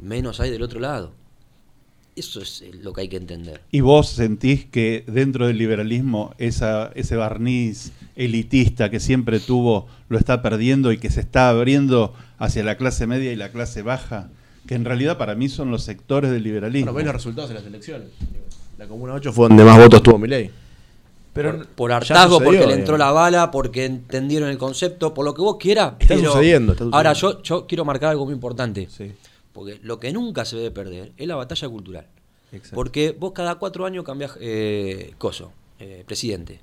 [0.00, 1.12] menos hay del otro lado.
[2.16, 3.60] Eso es eh, lo que hay que entender.
[3.72, 10.18] ¿Y vos sentís que dentro del liberalismo esa, ese barniz elitista que siempre tuvo lo
[10.18, 14.28] está perdiendo y que se está abriendo hacia la clase media y la clase baja?
[14.66, 16.92] Que en realidad para mí son los sectores del liberalismo.
[16.92, 18.08] Bueno, ves los resultados en las elecciones.
[18.78, 20.50] La Comuna 8 fue donde más votos tuvo Milei.
[21.32, 22.98] Pero por, por hartazgo, sucedió, porque le entró digamos.
[23.16, 25.94] la bala, porque entendieron el concepto, por lo que vos quieras.
[25.98, 26.96] Está pero- sucediendo, está sucediendo.
[26.96, 28.88] Ahora, yo, yo quiero marcar algo muy importante.
[28.88, 29.10] Sí,
[29.54, 32.06] Porque lo que nunca se debe perder es la batalla cultural.
[32.52, 32.74] exacto.
[32.74, 36.60] Porque vos cada cuatro años cambiás eh, coso, eh, presidente.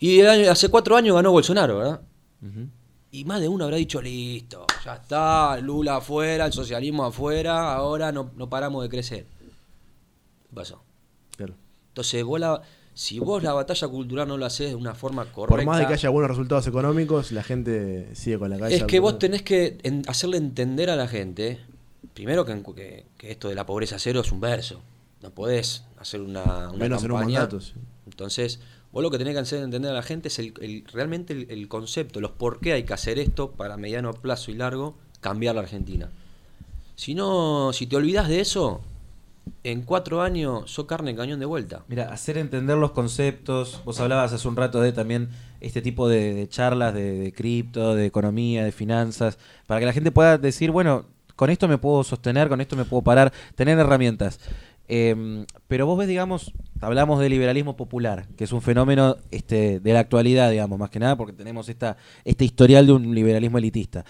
[0.00, 2.00] Y hace cuatro años ganó Bolsonaro, ¿verdad?
[3.10, 8.12] Y más de uno habrá dicho, listo, ya está, Lula afuera, el socialismo afuera, ahora
[8.12, 9.24] no, no paramos de crecer.
[10.48, 10.82] ¿Qué pasó?
[11.36, 11.54] Claro.
[11.88, 12.60] Entonces, vos la,
[12.98, 15.54] si vos la batalla cultural no lo haces de una forma correcta...
[15.54, 18.74] Por más de que haya buenos resultados económicos, la gente sigue con la calle.
[18.74, 21.60] Es que vos tenés que en- hacerle entender a la gente,
[22.12, 24.80] primero que, que- que esto de la pobreza cero es un verso.
[25.22, 27.38] No podés hacer una, una Menos en un campaña.
[27.40, 27.74] mandato, sí.
[28.06, 28.58] Entonces,
[28.90, 31.46] vos lo que tenés que hacer entender a la gente es el, el- realmente el,
[31.50, 35.54] el concepto, los por qué hay que hacer esto para mediano plazo y largo, cambiar
[35.54, 36.10] la Argentina.
[36.96, 38.80] Si no, si te olvidas de eso,
[39.64, 41.84] en cuatro años sos carne cañón de vuelta.
[41.88, 43.82] Mira, hacer entender los conceptos.
[43.84, 45.28] Vos hablabas hace un rato de también
[45.60, 49.92] este tipo de, de charlas de, de cripto, de economía, de finanzas, para que la
[49.92, 53.78] gente pueda decir, bueno, con esto me puedo sostener, con esto me puedo parar, tener
[53.78, 54.40] herramientas.
[54.88, 59.92] Eh, pero vos ves, digamos, hablamos de liberalismo popular, que es un fenómeno este, de
[59.92, 64.04] la actualidad, digamos, más que nada, porque tenemos esta, este historial de un liberalismo elitista.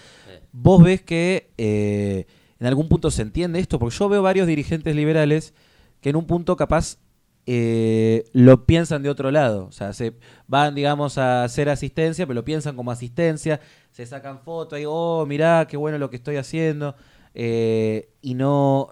[0.51, 2.25] ¿Vos ves que eh,
[2.59, 3.79] en algún punto se entiende esto?
[3.79, 5.53] Porque yo veo varios dirigentes liberales
[6.01, 6.97] que en un punto capaz
[7.45, 9.65] eh, lo piensan de otro lado.
[9.65, 10.13] O sea, se
[10.47, 13.59] van, digamos, a hacer asistencia, pero lo piensan como asistencia,
[13.91, 16.95] se sacan fotos y, oh, mirá, qué bueno lo que estoy haciendo.
[17.33, 18.89] eh, y no...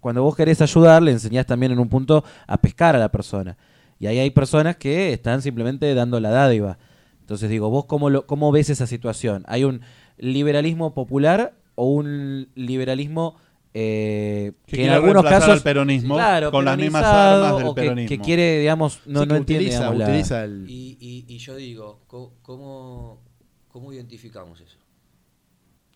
[0.00, 3.56] cuando vos querés ayudar, le enseñás también en un punto a pescar a la persona.
[3.98, 6.78] Y ahí hay personas que están simplemente dando la dádiva.
[7.20, 9.44] Entonces digo, ¿vos cómo, lo, cómo ves esa situación?
[9.46, 9.82] ¿Hay un
[10.18, 13.36] liberalismo popular o un liberalismo
[13.72, 17.74] eh, Que que, en algunos casos al peronismo claro, con las mismas armas del o
[17.74, 18.08] que- peronismo.
[18.08, 20.64] Que, quiere, digamos, no, Sí, no entiende utiliza, digamos, la- utiliza el...
[20.68, 22.00] Y, y- y yo digo,
[22.42, 23.20] ¿cómo,
[23.68, 24.76] ¿cómo identificamos eso?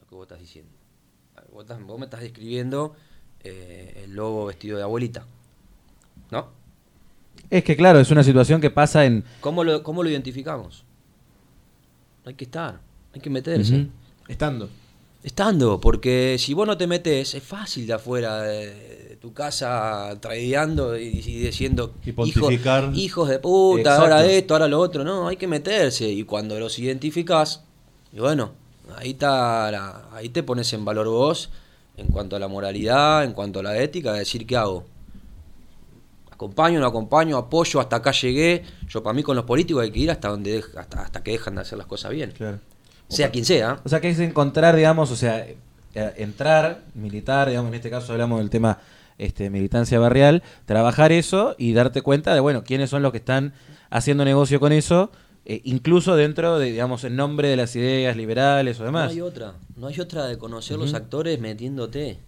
[0.00, 0.70] Lo que vos estás diciendo.
[1.52, 2.94] Vos, estás- vos me estás describiendo
[3.42, 5.26] eh, el lobo vestido de abuelita.
[6.30, 6.46] ¿No?
[7.50, 9.24] Es que claro, es una situación que pasa en...
[9.40, 10.84] ¿Cómo lo, cómo lo identificamos?
[12.24, 12.80] Hay que estar,
[13.12, 13.88] hay que meterse.
[14.28, 14.70] Estando.
[15.24, 20.16] Estando, porque si vos no te metes, es fácil de afuera de, de tu casa
[20.20, 21.94] tradeando y, y diciendo
[22.94, 24.02] Y hijos de puta, Exacto.
[24.02, 25.02] ahora esto, ahora lo otro.
[25.02, 26.06] No, hay que meterse.
[26.10, 27.64] Y cuando los identificás,
[28.12, 28.52] y bueno,
[28.96, 31.48] ahí, está la- ahí te pones en valor vos
[31.96, 34.84] en cuanto a la moralidad, en cuanto a la ética, de decir qué hago.
[36.30, 38.62] Acompaño, no acompaño, apoyo, hasta acá llegué.
[38.88, 41.54] Yo para mí con los políticos hay que ir hasta donde hasta, hasta que dejan
[41.54, 42.32] de hacer las cosas bien.
[43.08, 43.80] Sea quien sea.
[43.84, 45.56] O sea, que es encontrar, digamos, o sea, eh,
[46.16, 48.78] entrar, militar, digamos, en este caso hablamos del tema
[49.18, 53.52] este, militancia barrial, trabajar eso y darte cuenta de, bueno, quiénes son los que están
[53.90, 55.12] haciendo negocio con eso,
[55.44, 59.10] eh, incluso dentro de, digamos, en nombre de las ideas liberales o No demás.
[59.12, 59.52] hay otra.
[59.76, 62.18] No hay otra de conocer los actores metiéndote.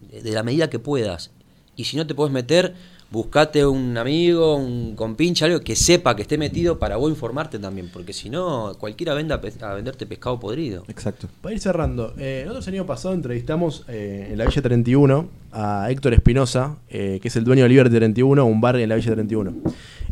[0.00, 1.30] De la medida que puedas.
[1.76, 2.74] Y si no te puedes meter,
[3.14, 7.88] buscate un amigo, un compinche, algo que sepa que esté metido para vos informarte también,
[7.92, 10.82] porque si no, cualquiera venda a venderte pescado podrido.
[10.88, 11.28] Exacto.
[11.40, 15.88] Para ir cerrando, eh, nosotros el año pasado entrevistamos eh, en la Villa 31 a
[15.92, 19.12] Héctor Espinosa, eh, que es el dueño de Liberty 31, un bar en la Villa
[19.12, 19.54] 31.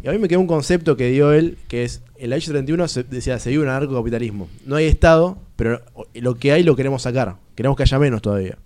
[0.05, 2.53] Y a mí me quedó un concepto que dio él, que es, en la Villa
[2.53, 4.49] 31 se, decía, se vive un anarcocapitalismo.
[4.65, 5.81] No hay Estado, pero
[6.15, 7.35] lo que hay lo queremos sacar.
[7.57, 8.59] Queremos que haya menos todavía.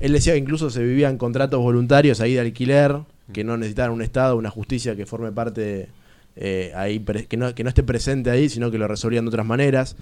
[0.00, 2.96] Él decía que incluso se vivían contratos voluntarios ahí de alquiler,
[3.32, 5.88] que no necesitaran un Estado, una justicia que forme parte
[6.34, 9.46] eh, ahí, que no, que no esté presente ahí, sino que lo resolvían de otras
[9.46, 9.96] maneras,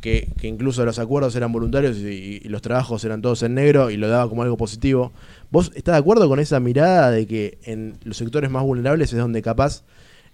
[0.00, 4.08] que, incluso los acuerdos eran voluntarios y, los trabajos eran todos en negro y lo
[4.08, 5.12] daba como algo positivo.
[5.50, 9.18] ¿Vos estás de acuerdo con esa mirada de que en los sectores más vulnerables es
[9.18, 9.82] donde capaz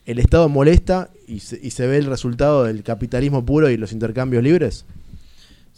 [0.06, 3.92] el Estado molesta y se, y se ve el resultado del capitalismo puro y los
[3.92, 4.84] intercambios libres?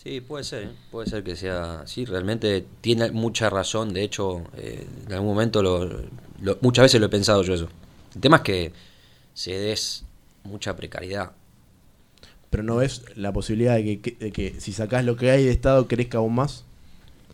[0.02, 0.70] Sí, puede ser, ¿eh?
[0.90, 5.62] puede ser que sea sí, realmente tiene mucha razón, de hecho, eh, en algún momento
[5.62, 7.68] lo, muchas veces lo he pensado yo eso.
[8.12, 8.72] El tema es que
[9.32, 10.04] se des
[10.42, 11.32] mucha precariedad.
[12.50, 15.86] Pero no ves la posibilidad de que, que si sacás lo que hay de Estado
[15.86, 16.64] crezca aún más.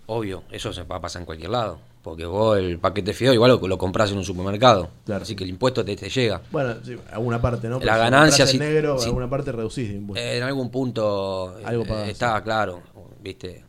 [0.06, 1.80] Obvio, eso se va a pasar en cualquier lado.
[2.02, 4.90] Porque vos el paquete feo igual lo, lo compras en un supermercado.
[5.08, 6.40] Así que el impuesto te, te llega.
[6.50, 7.80] Bueno, sí, alguna parte, ¿no?
[7.80, 8.46] la ganancia.
[8.46, 12.80] Si en negro, alguna parte reducís En algún punto Algo eh, está claro,
[13.20, 13.64] ¿viste?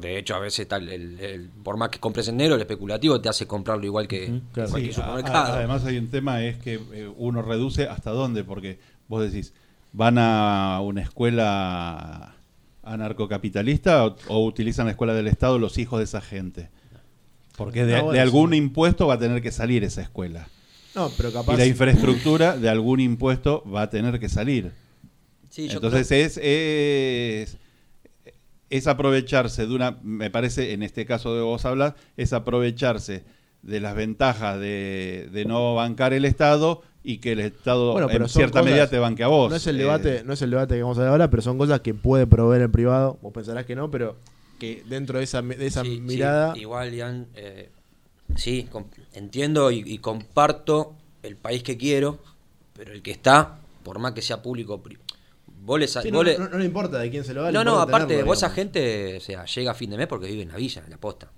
[0.00, 3.28] De hecho, a veces tal el, por más que compres en negro, el especulativo te
[3.28, 5.54] hace comprarlo igual que cualquier supermercado.
[5.54, 9.54] además hay un tema, es que eh, uno reduce hasta dónde, porque vos decís,
[9.92, 12.34] van a una escuela
[12.82, 16.70] anarcocapitalista o, o utilizan la escuela del Estado los hijos de esa gente.
[17.60, 20.48] Porque de, algún impuesto va a tener que salir esa escuela.
[20.94, 21.52] No, pero capaz...
[21.52, 24.72] Y la infraestructura de algún impuesto va a tener que salir.
[25.54, 26.40] Entonces es,
[28.70, 33.24] es, aprovecharse de una, me parece, en este caso de vos hablas, es aprovecharse
[33.60, 38.88] de las ventajas de, no bancar el Estado y que el Estado en cierta medida
[38.88, 39.50] te banque a vos.
[39.50, 41.42] No es el debate, eh, no es el debate que vamos a dar ahora, pero
[41.42, 43.18] son cosas que puede proveer el privado.
[43.20, 44.16] Vos pensarás que no, pero
[44.60, 46.56] que dentro de esa, de esa mirada...
[46.56, 47.70] igual, Ian, eh,
[48.36, 48.68] sí,
[49.12, 50.94] entiendo y, comparto
[51.24, 52.20] el país que quiero,
[52.72, 54.80] pero el que está, por más que sea público...
[55.62, 55.78] Vos
[56.10, 57.52] no, le, importa de quién se lo da.
[57.52, 60.42] No, no, aparte, vos esa gente, o sea, llega a fin de mes porque vive
[60.42, 61.30] en la villa, en la posta.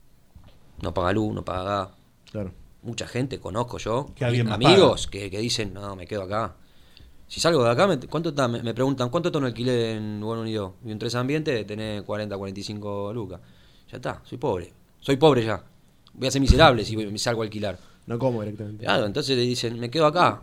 [0.81, 1.89] No paga luz, no paga gas.
[2.31, 2.53] Claro.
[2.83, 4.13] Mucha gente, conozco yo,
[4.49, 6.55] amigos que, que, dicen, no, me quedo acá.
[7.33, 8.47] Si salgo de acá, me, ¿cuánto está?
[8.47, 10.75] Me, preguntan, ¿cuánto está un alquiler en Buen Unido?
[10.85, 13.41] Y en tres ambientes tenés 40, 45 lucas.
[13.91, 14.71] Ya está, soy pobre.
[15.01, 15.65] Soy pobre ya.
[16.13, 17.79] Voy a ser miserable si me salgo a alquilar.
[18.05, 18.85] No como directamente.
[18.85, 20.43] Claro, entonces le dicen, me quedo acá.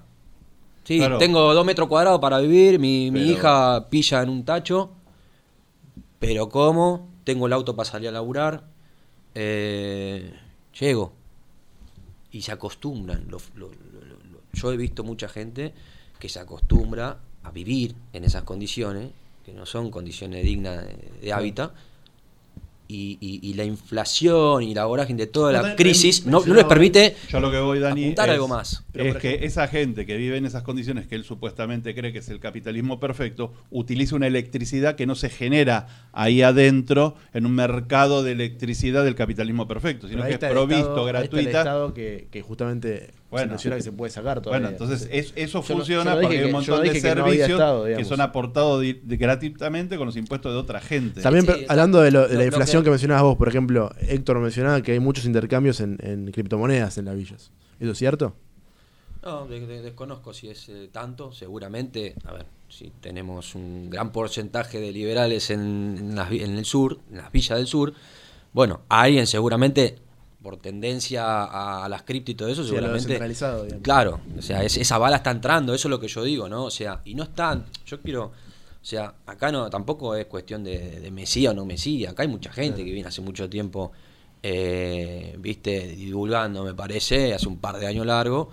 [0.84, 4.90] Sí, tengo dos metros cuadrados para vivir, mi, mi hija pilla en un tacho,
[6.18, 8.64] pero como, tengo el auto para salir a laburar,
[9.36, 10.34] eh,
[10.80, 11.14] llego.
[12.32, 13.28] Y se acostumbran.
[14.54, 15.76] yo he visto mucha gente
[16.20, 19.10] que se acostumbra a vivir en esas condiciones,
[19.46, 20.86] que no son condiciones dignas
[21.22, 21.72] de, hábitat,
[22.92, 27.52] y, la inflación y la vorágine de toda la crisis no, les permite yo lo
[27.52, 28.84] que voy Dani apuntar algo más.
[28.96, 32.30] Es que esa gente que vive en esas condiciones que él supuestamente cree que es
[32.30, 38.24] el capitalismo perfecto utiliza una electricidad que no se genera ahí adentro en un mercado
[38.24, 41.92] de electricidad del capitalismo perfecto sino que es provisto gratuita.
[41.94, 44.70] que, que justamente bueno, que se puede sacar todavía.
[44.70, 50.08] Bueno, entonces eso funciona porque hay un montón de servicios que, son aportados gratuitamente con
[50.08, 51.22] los impuestos de otra gente.
[51.22, 52.90] También hablando de, la inflación que...
[52.90, 57.52] mencionabas vos, por ejemplo, Héctor mencionaba que hay muchos intercambios en, criptomonedas en las villas.
[57.80, 58.36] ¿Eso es cierto?
[59.24, 64.94] No, desconozco si es eh, tanto, seguramente, a ver, si tenemos un gran porcentaje de
[64.94, 67.94] liberales en, en el sur, en las villas del sur,
[68.54, 69.98] bueno, alguien seguramente
[70.42, 73.20] por tendencia a, las cripto y todo eso, seguramente.
[73.82, 76.66] Claro, o sea, esa bala está entrando, eso es lo que yo digo, ¿no?
[76.66, 77.66] O sea, y no están.
[77.86, 78.32] Yo quiero.
[78.82, 82.12] O sea, acá no tampoco es cuestión de, de Mesía o no Mesía.
[82.12, 83.92] Acá hay mucha gente que viene hace mucho tiempo,
[84.42, 88.50] eh, viste, divulgando, me parece, hace un par de años largo.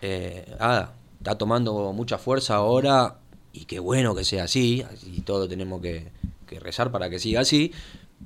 [0.00, 3.18] Eh, nada, está tomando mucha fuerza ahora
[3.52, 4.82] y qué bueno que sea así.
[5.04, 6.10] Y todos tenemos que,
[6.46, 7.72] que rezar para que siga así.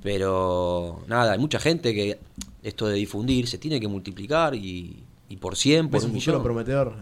[0.01, 2.19] Pero nada, hay mucha gente que
[2.63, 5.03] esto de difundir se tiene que multiplicar y,
[5.39, 6.43] por 100, por un millón.
[6.43, 6.95] prometedor.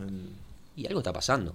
[0.76, 1.54] Y algo está pasando.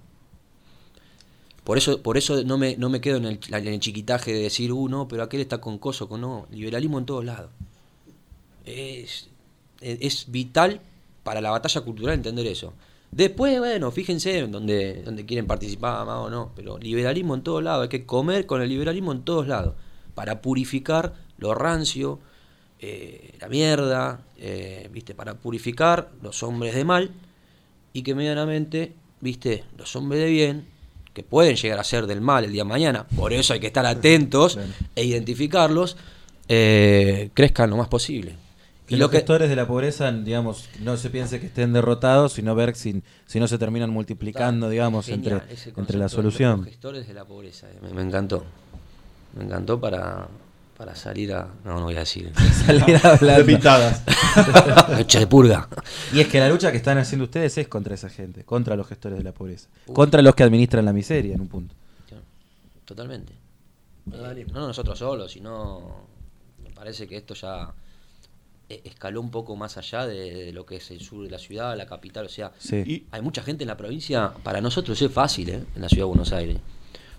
[1.67, 4.43] Por eso, por eso no me, no me quedo en el, en el chiquitaje de
[4.43, 6.47] decir uno, uh, pero aquel está con coso, con no.
[6.53, 7.51] Liberalismo en todos lados.
[8.65, 9.29] Es,
[9.81, 10.81] es, vital
[11.25, 12.73] para la batalla cultural entender eso.
[13.11, 17.65] Después, bueno, fíjense en donde, donde quieren participar más o no, pero liberalismo en todos
[17.65, 19.75] lados, hay que comer con el liberalismo en todos lados,
[20.15, 22.21] para purificar lo rancio,
[22.79, 25.15] eh, la mierda, eh, ¿viste?
[25.15, 27.11] Para purificar los hombres de mal
[27.93, 29.65] y que medianamente, ¿viste?
[29.79, 30.67] Los hombres de bien,
[31.15, 33.69] que pueden llegar a ser del mal el día de mañana, por eso hay que
[33.69, 34.59] estar atentos
[34.95, 35.97] e identificarlos,
[36.49, 38.37] eh, crezcan lo más posible.
[38.89, 42.77] Y los gestores de la pobreza, digamos, no se piense que estén derrotados, sino ver
[42.77, 45.41] si, si no se terminan multiplicando, digamos, entre,
[45.77, 46.61] entre la solución.
[46.61, 48.45] Los gestores de la pobreza, me, me encantó.
[49.35, 50.29] Me encantó para,
[50.77, 51.49] para salir a.
[51.65, 52.33] No, no voy a decir.
[52.67, 53.39] salir a hablar.
[53.39, 54.03] De pintadas.
[54.91, 55.69] Noche de purga.
[56.13, 58.87] Y es que la lucha que están haciendo ustedes es contra esa gente, contra los
[58.87, 61.75] gestores de la pobreza, contra los que administran la miseria en un punto.
[62.85, 63.33] Totalmente.
[64.13, 66.07] Eh, no nosotros solos, sino.
[66.63, 67.73] Me parece que esto ya
[68.69, 71.77] e, escaló un poco más allá de, lo que es el sur de la ciudad,
[71.77, 72.27] la capital.
[72.27, 72.53] O sea,
[73.11, 74.33] hay mucha gente en la provincia.
[74.43, 75.65] Para nosotros es fácil, ¿eh?
[75.75, 76.59] En la ciudad de Buenos Aires.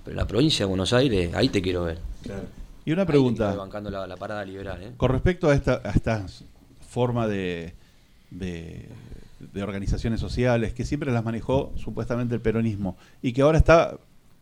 [0.03, 1.99] Pero en la provincia de Buenos Aires, ahí te quiero ver.
[2.23, 2.66] Claro.
[2.87, 3.53] Y una pregunta.
[3.53, 4.93] Bancando la, parada liberal, ¿eh?
[4.95, 6.25] Con respecto a esta, esta
[6.87, 7.73] forma de,
[8.31, 8.87] de,
[9.61, 13.97] organizaciones sociales que siempre las manejó supuestamente el peronismo y que ahora está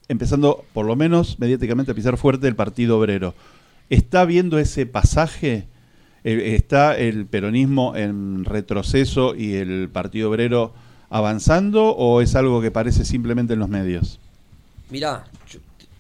[0.09, 3.33] empezando, por lo menos mediáticamente, a pisar fuerte el Partido Obrero.
[3.89, 5.65] ¿Está viendo ese pasaje?
[6.23, 10.71] Eh, ¿Está el peronismo en retroceso y el Partido Obrero
[11.09, 14.19] avanzando o es algo que parece simplemente en los medios?
[14.91, 15.23] Mirá,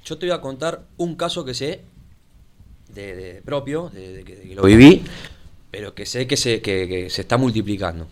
[0.03, 1.81] yo te voy a contar un caso que sé
[2.95, 5.03] de, propio, de, que, lo viví,
[5.69, 8.07] pero que sé que se, que, se está multiplicando.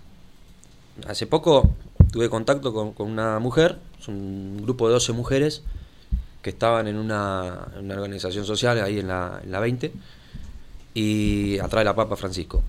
[1.07, 1.71] Hace poco
[2.11, 3.77] tuve contacto con, una mujer,
[4.07, 5.63] un grupo de 12 mujeres
[6.41, 9.91] que estaban en una, organización social ahí en la, en la 20
[10.93, 12.61] y atrás de la Papa Francisco.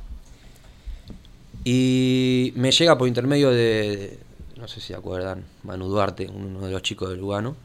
[1.65, 4.19] Y me llega por intermedio de,
[4.57, 7.57] no sé si acuerdan, Manu Duarte, uno de los chicos de Lugano.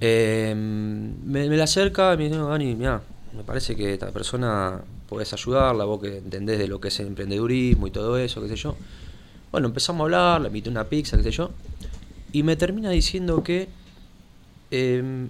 [0.00, 3.02] Eh, me, me, la acerca y me dice, Dani, mira,
[3.36, 7.08] me parece que esta persona podés ayudarla, vos que entendés de lo que es el
[7.08, 8.76] emprendedurismo y todo eso, qué sé yo.
[9.52, 11.50] Bueno, empezamos a hablar, le invité una pizza, qué sé yo,
[12.32, 13.68] y me termina diciendo que
[14.70, 15.28] em,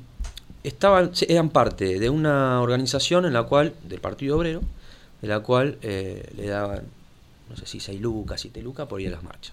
[0.63, 4.63] estaban, eran parte de una organización en la cual, del Partido Obrero,
[5.21, 6.85] de la cual eh, le daban,
[7.51, 9.53] no sé si 6 lucas, 7 lucas por ir a las marchas.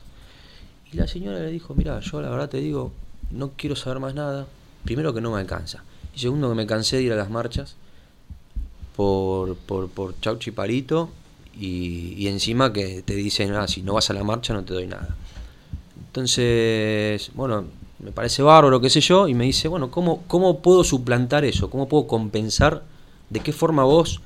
[0.91, 2.91] Y la señora le dijo, mira, yo la verdad te digo,
[3.31, 4.45] no quiero saber más nada.
[4.83, 5.83] Primero que no me alcanza.
[6.15, 7.75] Y segundo que me cansé de ir a las marchas
[8.95, 11.09] por, por, por Chauchi Parito
[11.59, 14.87] y, encima que te dicen, ah, si no vas a la marcha no te doy
[14.87, 15.15] nada.
[16.07, 17.65] Entonces, bueno,
[17.99, 21.69] me parece bárbaro, qué sé yo, y me dice, bueno, ¿cómo, ¿cómo puedo suplantar eso?
[21.69, 22.83] ¿Cómo puedo compensar?
[23.29, 24.21] ¿De qué forma vos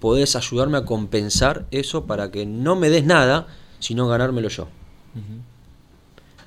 [0.00, 3.46] podés ayudarme a compensar eso para que no me des nada,
[3.78, 4.68] sino ganármelo yo?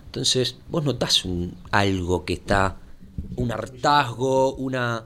[0.05, 2.77] Entonces, vos notás un, algo que está,
[3.35, 5.05] un hartazgo, una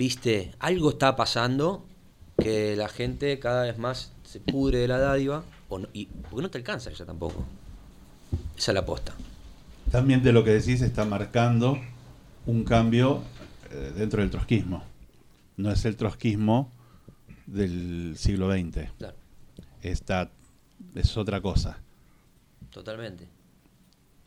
[0.00, 1.84] viste, algo está pasando
[2.38, 5.44] que la gente cada vez más se pudre de la dádiva,
[5.92, 7.44] y, porque no te alcanza ya tampoco.
[8.56, 9.12] Esa es la aposta.
[9.90, 11.78] También de lo que decís está marcando
[12.46, 13.22] un cambio
[13.70, 14.82] eh, dentro del trotskismo.
[15.58, 16.72] No es el trotskismo
[17.44, 18.90] del siglo XX.
[18.96, 19.16] Claro.
[19.82, 20.30] Está,
[20.94, 21.76] es otra cosa.
[22.70, 23.28] Totalmente.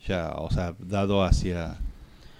[0.05, 1.79] Ya, o sea, dado hacia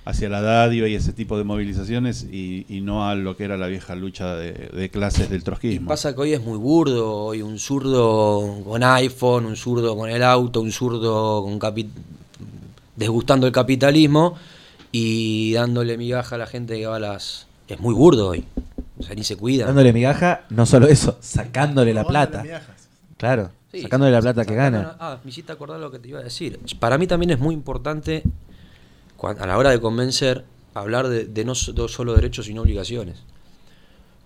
[0.05, 3.67] hacia la dádiva y ese tipo de movilizaciones y, no a lo que era la
[3.67, 5.87] vieja lucha de, clases del trotskismo.
[5.87, 10.21] pasa que hoy es muy burdo, hoy un zurdo con iPhone, un zurdo con el
[10.21, 11.59] auto, un zurdo con
[12.95, 14.35] desgustando el capitalismo
[14.91, 17.47] y dándole migaja a la gente que va a las...
[17.69, 18.43] Es muy burdo hoy,
[18.99, 19.65] o sea, ni se cuida.
[19.65, 22.43] Dándole migaja, no solo eso, sacándole la plata.
[23.15, 23.51] Claro.
[23.81, 24.97] sacándole la plata que gana.
[24.99, 26.59] Ah, me hiciste acordar lo que te iba a decir.
[26.79, 28.23] Para mí también es muy importante
[29.23, 33.23] a la hora de convencer, hablar de, no solo derechos sino obligaciones.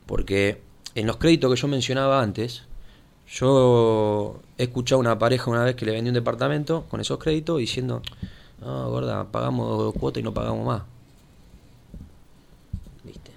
[0.06, 0.62] Porque
[0.96, 2.64] en los créditos que yo mencionaba antes,
[3.30, 7.20] yo he escuchado a una pareja una vez que le vendió un departamento con esos
[7.20, 8.02] créditos diciendo,
[8.62, 10.84] no, gorda, pagamos dos cuotas y no pagamos más.
[13.04, 13.32] ¿Viste?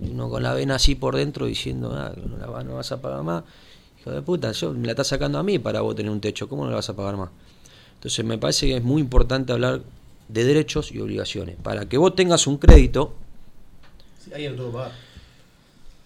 [0.00, 3.44] uno con la vena así por dentro diciendo, ah, no, no vas a pagar más.
[4.00, 6.48] Hijo de puta, yo me la estás sacando a mí para vos tener un techo,
[6.48, 7.30] ¿cómo no la vas a pagar más?
[7.94, 9.82] Entonces me parece que es muy importante hablar
[10.28, 11.56] de derechos y obligaciones.
[11.62, 13.14] Para que vos tengas un crédito,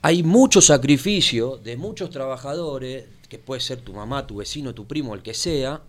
[0.03, 5.15] hay mucho sacrificio de muchos trabajadores, que puede ser tu mamá, tu vecino, tu primo,
[5.15, 5.83] el que sea,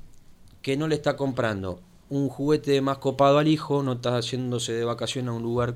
[0.62, 4.84] que no le está comprando un juguete más copado al hijo, no está haciéndose de
[4.84, 5.76] vacación a un lugar.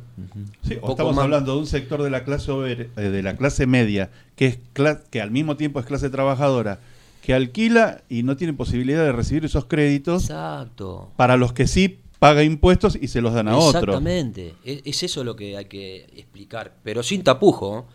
[0.68, 4.48] Sí, estamos hablando de un sector de la clase eh, de la clase media que
[4.48, 4.60] es
[5.10, 6.80] que al mismo tiempo es clase trabajadora
[7.22, 10.24] que alquila y no tiene posibilidad de recibir esos créditos.
[10.24, 11.10] Exacto.
[11.16, 13.80] Para los que sí paga impuestos y se los dan a otro.
[13.80, 17.86] Exactamente, es, eso lo que hay que explicar, pero sin tapujo.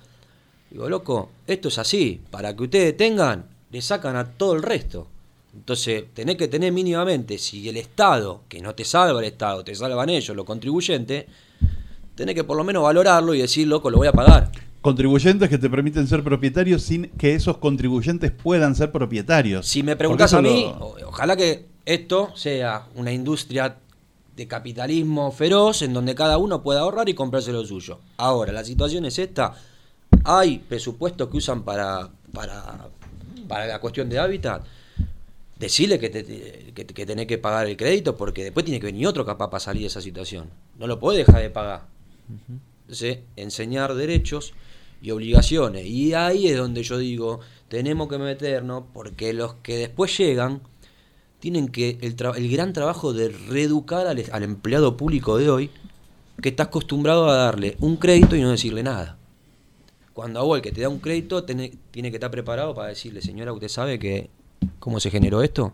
[0.70, 2.20] Digo, loco, esto es así.
[2.30, 5.08] Para que ustedes tengan, le sacan a todo el resto.
[5.52, 9.74] Entonces, tenés que tener mínimamente, si el Estado, que no te salva el Estado, te
[9.74, 11.26] salvan ellos, los contribuyentes,
[12.14, 14.52] tenés que por lo menos valorarlo y decir, loco, lo voy a pagar.
[14.80, 19.66] Contribuyentes que te permiten ser propietarios sin que esos contribuyentes puedan ser propietarios.
[19.66, 20.72] Si me preguntas a mí,
[21.04, 23.76] ojalá que esto sea una industria
[24.36, 28.00] de capitalismo feroz en donde cada uno pueda ahorrar y comprarse lo suyo.
[28.16, 29.54] Ahora, la situación es esta.
[30.24, 32.88] Hay presupuestos que usan para, para,
[33.48, 34.64] para la cuestión de hábitat
[35.60, 36.10] decirle que,
[36.74, 39.82] que, tenés que pagar el crédito porque después tiene que venir otro capaz para salir
[39.82, 40.48] de esa situación.
[40.78, 41.82] No lo podés dejar de pagar.
[42.82, 44.54] Entonces, enseñar derechos
[45.02, 45.84] y obligaciones.
[45.84, 50.62] Y ahí es donde yo digo, tenemos que meternos porque los que después llegan
[51.40, 55.70] tienen que el, el gran trabajo de reeducar al, empleado público de hoy
[56.40, 59.16] que está acostumbrado a darle un crédito y no decirle nada.
[60.12, 63.22] Cuando a vos el que te da un crédito tiene que estar preparado para decirle,
[63.22, 64.30] señora, usted sabe que
[64.78, 65.72] ¿Cómo se generó esto?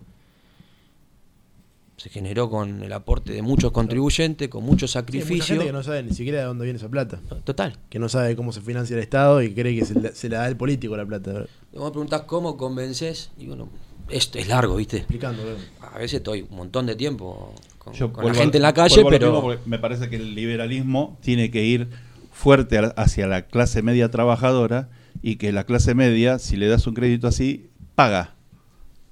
[1.96, 5.42] Se generó con el aporte de muchos contribuyentes, con mucho sacrificio.
[5.42, 7.20] Sí, gente que no sabe ni siquiera de dónde viene esa plata.
[7.44, 7.78] Total.
[7.88, 10.56] Que no sabe cómo se financia el Estado y cree que se la, da el
[10.56, 11.46] político la plata.
[11.72, 13.68] Vos me preguntás cómo convences, y bueno,
[14.08, 14.98] esto es largo, ¿viste?
[14.98, 15.42] Explicando.
[15.80, 17.94] A veces estoy un montón de tiempo con,
[18.26, 19.58] la gente en la calle, pero...
[19.66, 21.88] Me parece que el liberalismo tiene que ir
[22.32, 24.90] fuerte hacia la clase media trabajadora
[25.22, 28.36] y que la clase media, si le das un crédito así, paga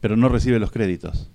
[0.05, 1.31] pero no recibe los créditos.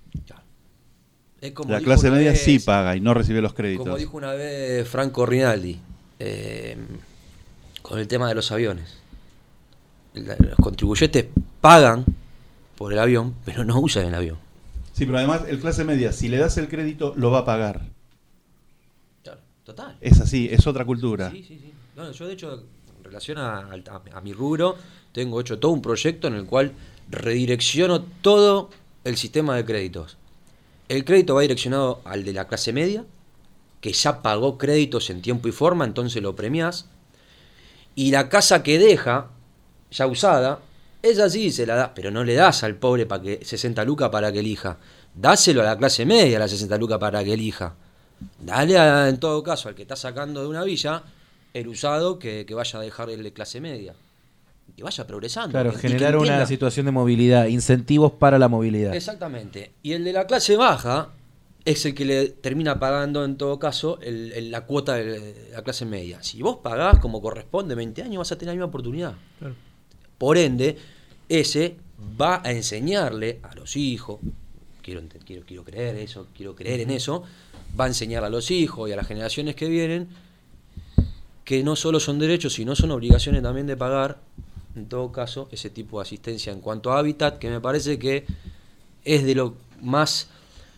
[1.66, 3.84] la clase media sí paga y no recibe los créditos.
[3.84, 5.76] Como dijo una vez Franco Rinaldi,
[6.20, 6.76] eh,
[7.82, 8.96] con el tema de los aviones.
[10.14, 11.26] Los contribuyentes
[11.60, 12.04] pagan
[12.80, 14.38] por el avión, pero no usan el avión.
[14.94, 17.82] Sí, pero además el clase media, si le das el crédito, lo va a pagar.
[19.64, 19.98] Total.
[20.00, 21.30] Es así, es otra cultura.
[21.30, 21.74] Sí, sí, sí.
[22.14, 22.64] yo de hecho,
[22.96, 23.68] en relación a,
[24.14, 24.76] a mi rubro,
[25.12, 26.72] tengo hecho todo un proyecto en el cual
[27.10, 28.70] redirecciono todo
[29.04, 30.16] el sistema de créditos.
[30.88, 33.04] El crédito va direccionado al de la clase media,
[33.82, 36.86] que ya pagó créditos en tiempo y forma, entonces lo premiás.
[37.94, 39.28] Y la casa que deja,
[39.90, 40.60] ya usada,
[41.02, 44.10] esa sí se la da, pero no le das al pobre para que 60 lucas
[44.10, 44.78] para que elija.
[45.14, 47.74] Dáselo a la clase media a la 60 lucas para que elija.
[48.38, 51.02] Dale en todo caso al que está sacando de una villa
[51.54, 53.94] el usado que, que vaya a dejarle de clase media
[54.76, 55.50] que vaya progresando.
[55.50, 58.94] Claro, generar una situación de movilidad, incentivos para la movilidad.
[58.94, 59.72] Exactamente.
[59.82, 61.10] Y el de la clase baja
[61.64, 66.22] es el que le termina pagando en todo caso la cuota de la clase media.
[66.22, 69.14] Si vos pagás como corresponde 20 años, vas a tener la misma oportunidad.
[70.20, 70.76] Por ende,
[71.30, 71.76] ese
[72.20, 74.20] va a enseñarle a los hijos,
[74.82, 77.22] quiero, quiero, quiero creer eso, quiero creer en eso,
[77.78, 80.08] va a enseñar a los hijos y a las generaciones que vienen
[81.42, 84.18] que no solo son derechos, sino son obligaciones también de pagar
[84.76, 88.26] en todo caso, ese tipo de asistencia en cuanto a hábitat, que me parece que
[89.06, 90.28] es de lo más,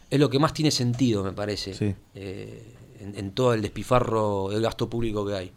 [0.08, 4.88] es lo que más tiene sentido, me parece, eh, en, todo el despifarro del gasto
[4.88, 5.52] público que hay.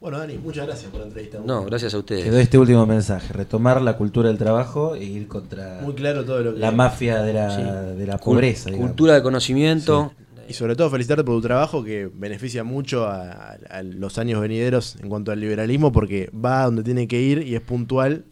[0.00, 1.40] Bueno, Dani, muchas gracias por la entrevista.
[1.44, 2.24] No, gracias a ustedes.
[2.24, 6.40] Quedó este último mensaje, retomar la cultura del trabajo e ir contra Muy claro todo
[6.40, 8.70] lo la mafia de la, de la pobreza.
[8.72, 10.10] Cultura de conocimiento,
[10.48, 15.10] y sobre todo felicitarte por tu trabajo que beneficia mucho a, los años venideros en
[15.10, 18.24] cuanto al liberalismo porque va a donde tiene que ir y es puntual,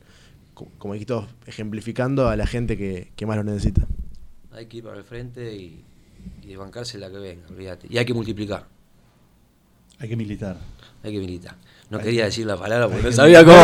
[0.78, 1.14] como dijiste,
[1.44, 3.86] ejemplificando a la gente que, más lo necesita.
[4.52, 5.84] Hay que ir para el frente y,
[6.42, 7.88] y bancarse la que venga, olvídate.
[7.90, 8.64] Y hay que multiplicar.
[9.98, 10.56] Hay que militar.
[11.03, 11.55] Hay que militar.
[11.90, 13.57] No quería decir la palabra porque no sabía cómo,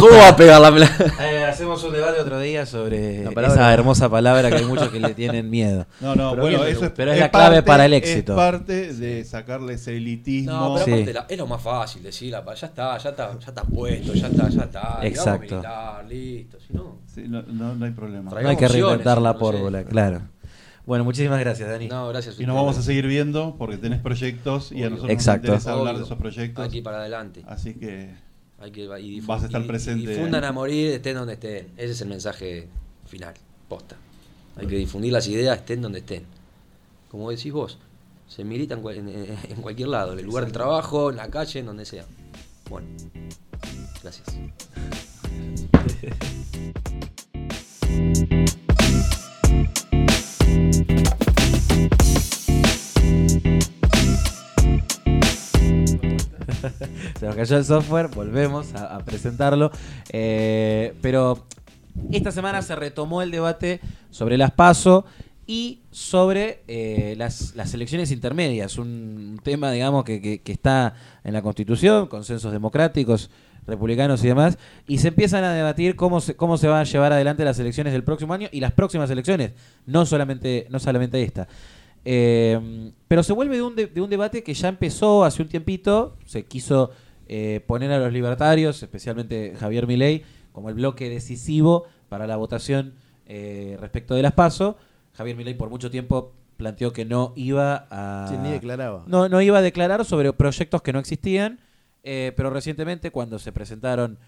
[0.00, 0.68] cómo, va, a pegar la
[1.20, 5.12] eh, hacemos un debate otro día sobre esa hermosa palabra que hay muchos que le
[5.12, 5.86] tienen miedo.
[6.00, 8.32] No, no, pero bueno, eso es, pero es, la clave para el éxito.
[8.32, 10.52] Es parte de sacarle ese elitismo.
[10.52, 14.14] No, pero aparte es lo más fácil decirla, ya está, ya está, ya está puesto,
[14.14, 14.98] ya está, ya está.
[15.02, 15.62] Exacto.
[16.08, 17.00] listo, si no.
[17.06, 18.30] Sí, no, no, no hay problema.
[18.30, 20.22] No hay que reinventar la pórvula, claro.
[20.86, 21.88] Bueno, muchísimas gracias, Dani.
[21.88, 22.38] No, gracias.
[22.38, 25.48] Y nos vamos a seguir viendo porque tenés proyectos y a nosotros Exacto.
[25.48, 26.64] nos interesa hablar de esos proyectos.
[26.64, 27.42] Aquí para adelante.
[27.48, 28.14] Así que,
[28.60, 30.08] Hay que y vas a estar presente.
[30.08, 31.66] difundan a morir, estén donde estén.
[31.76, 32.68] Ese es el mensaje
[33.04, 33.34] final,
[33.68, 33.96] posta.
[34.56, 36.22] Hay que difundir las ideas, estén donde estén.
[37.10, 37.78] Como decís vos,
[38.28, 39.08] se milita en,
[39.48, 42.04] en cualquier lado, en el lugar del trabajo, en la calle, en donde sea.
[42.70, 42.86] Bueno,
[44.02, 44.36] gracias.
[57.18, 59.70] se nos cayó el software, volvemos a, presentarlo.
[60.10, 61.46] Eh, pero
[62.12, 65.04] esta semana se retomó el debate sobre las PASO
[65.46, 72.52] y sobre eh, las, elecciones intermedias, un tema, digamos, que, está en la Constitución, consensos
[72.52, 73.30] democráticos,
[73.66, 74.58] republicanos y demás,
[74.88, 77.92] y se empiezan a debatir cómo se, cómo se van a llevar adelante las elecciones
[77.92, 79.52] del próximo año y las próximas elecciones,
[79.86, 81.48] no solamente, no solamente esta.
[82.08, 86.16] Eh, pero se vuelve de un, de, un debate que ya empezó hace un tiempito,
[86.24, 86.92] se quiso
[87.26, 92.94] eh, poner a los libertarios, especialmente Javier Milei, como el bloque decisivo para la votación
[93.26, 94.76] eh, respecto de las PASO.
[95.14, 98.32] Javier Milei por mucho tiempo planteó que no iba a...
[98.40, 99.02] ni declaraba.
[99.08, 101.58] No, no iba a declarar sobre proyectos que no existían,
[102.04, 104.18] eh, pero recientemente cuando se presentaron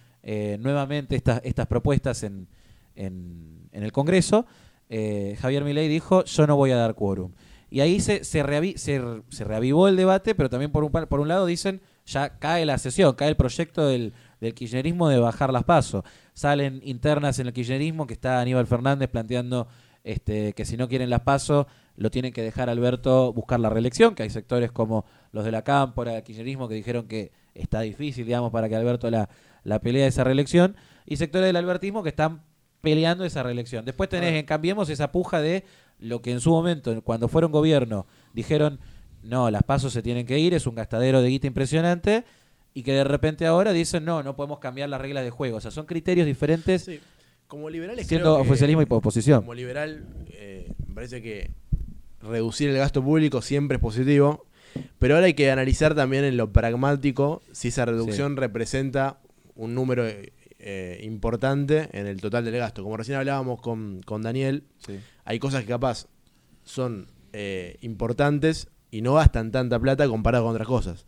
[0.59, 2.49] nuevamente estas, estas propuestas en,
[2.97, 4.45] en, el Congreso,
[4.91, 7.33] Javier Milei dijo, yo no voy a dar quórum.
[7.71, 11.45] Y ahí se, se, se, reavivó el debate, pero también por un, por un lado
[11.47, 16.05] dicen, ya cae la sesión, cae el proyecto del, del kirchnerismo de bajar las pasos.
[16.33, 19.69] Salen internas en el kirchnerismo que está Aníbal Fernández planteando
[20.05, 21.67] este, que si no quieren las pasos,
[21.97, 25.63] lo tienen que dejar Alberto buscar la reelección, que hay sectores como los de la
[25.63, 29.29] Cámpora, el kirchnerismo, que dijeron que está difícil, digamos, para que Alberto la,
[29.65, 32.43] la pelea esa reelección, y sectores del albertismo que están
[32.81, 33.85] peleando esa reelección.
[33.85, 35.65] Después tenés en Cambiemos esa puja de
[35.99, 38.79] lo que en su momento, cuando fueron gobierno, dijeron,
[39.23, 42.25] no, las pasos se tienen que ir, es un gastadero de guita impresionante,
[42.75, 45.57] y que de repente ahora dicen, no, no podemos cambiar las reglas de juego.
[45.57, 46.89] O sea, son criterios diferentes.
[47.47, 49.41] Como liberales siendo oficialismo y oposición.
[49.41, 51.51] Como liberal, eh, me parece que
[52.21, 54.47] reducir el gasto público siempre es positivo,
[54.99, 59.19] pero ahora hay que analizar también en lo pragmático si esa reducción representa
[59.55, 62.83] un número eh, importante en el total del gasto.
[62.83, 64.65] Como recién hablábamos con, con Daniel,
[65.29, 66.07] hay cosas que capaz
[66.65, 71.05] son eh, importantes y no gastan tanta plata comparado con otras cosas.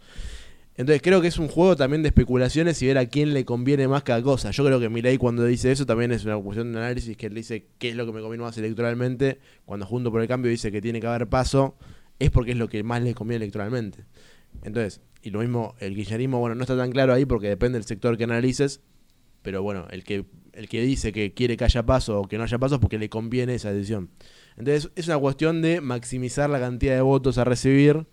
[0.76, 3.88] Entonces creo que es un juego también de especulaciones y ver a quién le conviene
[3.88, 4.50] más cada cosa.
[4.50, 7.34] Yo creo que Milei cuando dice eso también es una cuestión de análisis que él
[7.34, 9.40] dice qué es lo que me conviene más electoralmente.
[9.64, 11.78] Cuando junto por el cambio dice que tiene que haber paso,
[12.18, 14.04] es porque es lo que más le conviene electoralmente.
[14.62, 17.86] Entonces, y lo mismo, el kirchnerismo, bueno, no está tan claro ahí porque depende del
[17.86, 18.82] sector que analices,
[19.40, 22.44] pero bueno, el que, el que dice que quiere que haya paso o que no
[22.44, 24.11] haya paso porque le conviene esa decisión.
[24.57, 28.07] Entonces es una cuestión de maximizar la cantidad de votos a recibir,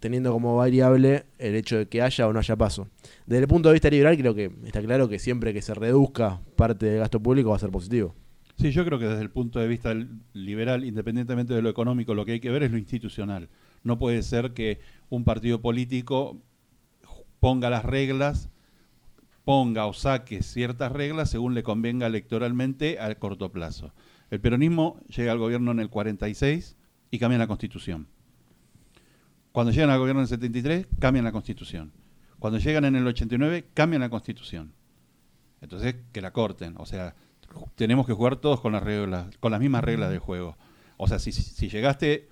[0.00, 2.88] teniendo como variable el hecho de que haya o no haya paso.
[3.26, 6.40] Desde el punto de vista liberal creo que está claro que siempre que se reduzca
[6.56, 8.14] parte del gasto público va a ser positivo.
[8.58, 9.94] Sí, yo creo que desde el punto de vista
[10.32, 13.48] liberal, independientemente de lo económico, lo que hay que ver es lo institucional.
[13.82, 14.78] No puede ser que
[15.08, 16.40] un partido político
[17.40, 18.48] ponga las reglas
[19.44, 23.92] ponga o saque ciertas reglas según le convenga electoralmente a corto plazo.
[24.30, 26.76] El peronismo llega al gobierno en el 46
[27.10, 28.08] y cambia la constitución.
[29.52, 31.92] Cuando llegan al gobierno en el 73, cambian la constitución.
[32.40, 34.72] Cuando llegan en el 89, cambian la constitución.
[35.60, 36.74] Entonces, que la corten.
[36.78, 37.14] O sea,
[37.76, 40.56] tenemos que jugar todos con las reglas, con las mismas reglas del juego.
[40.96, 42.28] O sea, si, si llegaste,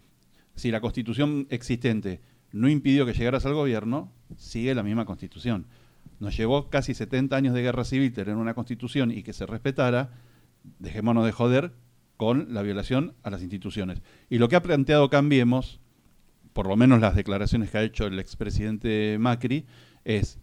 [0.57, 5.67] si la constitución existente no impidió que llegaras al gobierno, sigue la misma constitución
[6.23, 10.11] nos llevó casi 70 años de guerra civil tener una constitución y que se respetara,
[10.79, 11.73] dejémonos de joder
[12.17, 14.03] con la violación a las instituciones.
[14.31, 15.81] Y lo que ha planteado Cambiemos,
[16.53, 19.67] por lo menos las declaraciones que ha hecho el expresidente Macri,
[20.05, 20.39] es,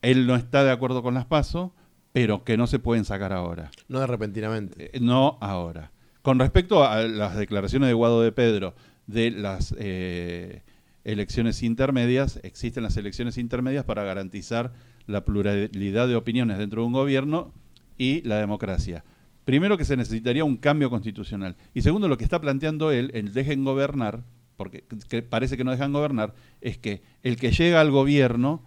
[0.00, 1.74] él no está de acuerdo con las PASO,
[2.12, 3.70] pero que no se pueden sacar ahora.
[3.88, 4.96] No de repentinamente.
[4.96, 5.92] Eh, no ahora.
[6.22, 8.74] Con respecto a las declaraciones de Guado de Pedro
[9.06, 10.62] de las eh,
[11.04, 14.72] elecciones intermedias, existen las elecciones intermedias para garantizar
[15.06, 17.52] la pluralidad de opiniones dentro de un gobierno
[17.98, 19.04] y la democracia.
[19.44, 21.56] Primero que se necesitaría un cambio constitucional.
[21.74, 24.22] Y segundo, lo que está planteando él, el dejen gobernar,
[24.56, 24.84] porque
[25.28, 28.62] parece que no dejan gobernar, es que el que llega al gobierno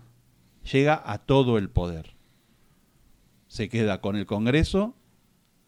[0.71, 2.15] llega a todo el poder.
[3.47, 4.95] Se queda con el Congreso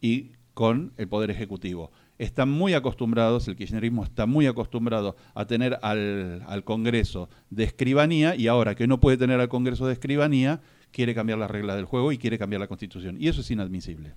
[0.01, 5.77] y con el Poder Ejecutivo están muy acostumbrados, el kirchnerismo está muy acostumbrado a tener
[5.81, 10.61] al, al, Congreso de escribanía y ahora que no puede tener al Congreso de escribanía,
[10.91, 13.17] quiere cambiar las reglas del juego y quiere cambiar la Constitución.
[13.19, 14.15] Y eso es inadmisible.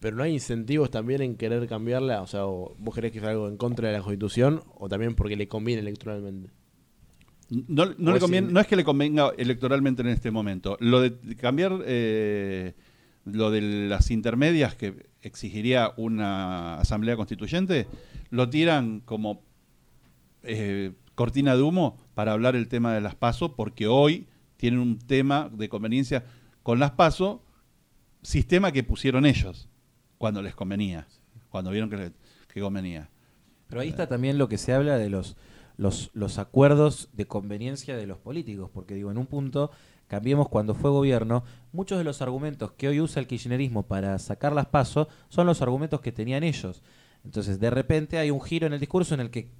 [0.00, 3.48] Pero no hay incentivos también en querer cambiarla, o sea, vos querés que sea algo
[3.48, 6.50] en contra de la Constitución o también porque le conviene electoralmente.
[7.50, 10.76] No, no, le conviene, no es que le convenga electoralmente en este momento.
[10.80, 12.74] Lo de cambiar eh,
[13.24, 17.86] lo de las intermedias que exigiría una asamblea constituyente,
[18.30, 19.42] lo tiran como
[20.42, 24.98] eh, cortina de humo para hablar el tema de las PASO, porque hoy tienen un
[24.98, 26.24] tema de conveniencia
[26.62, 27.42] con las PASO,
[28.22, 29.68] sistema que pusieron ellos
[30.18, 31.06] cuando les convenía,
[31.48, 32.12] cuando vieron que,
[32.60, 33.08] convenía.
[33.68, 35.36] Pero ahí está también lo que se habla de los,
[35.76, 39.70] los acuerdos de conveniencia de los políticos, porque digo, en un punto
[40.08, 44.52] Cambiemos cuando fue gobierno, muchos de los argumentos que hoy usa el kirchnerismo para sacar
[44.52, 46.82] las pasos son los argumentos que tenían ellos.
[47.24, 49.50] Entonces, de repente hay un giro en el discurso en el que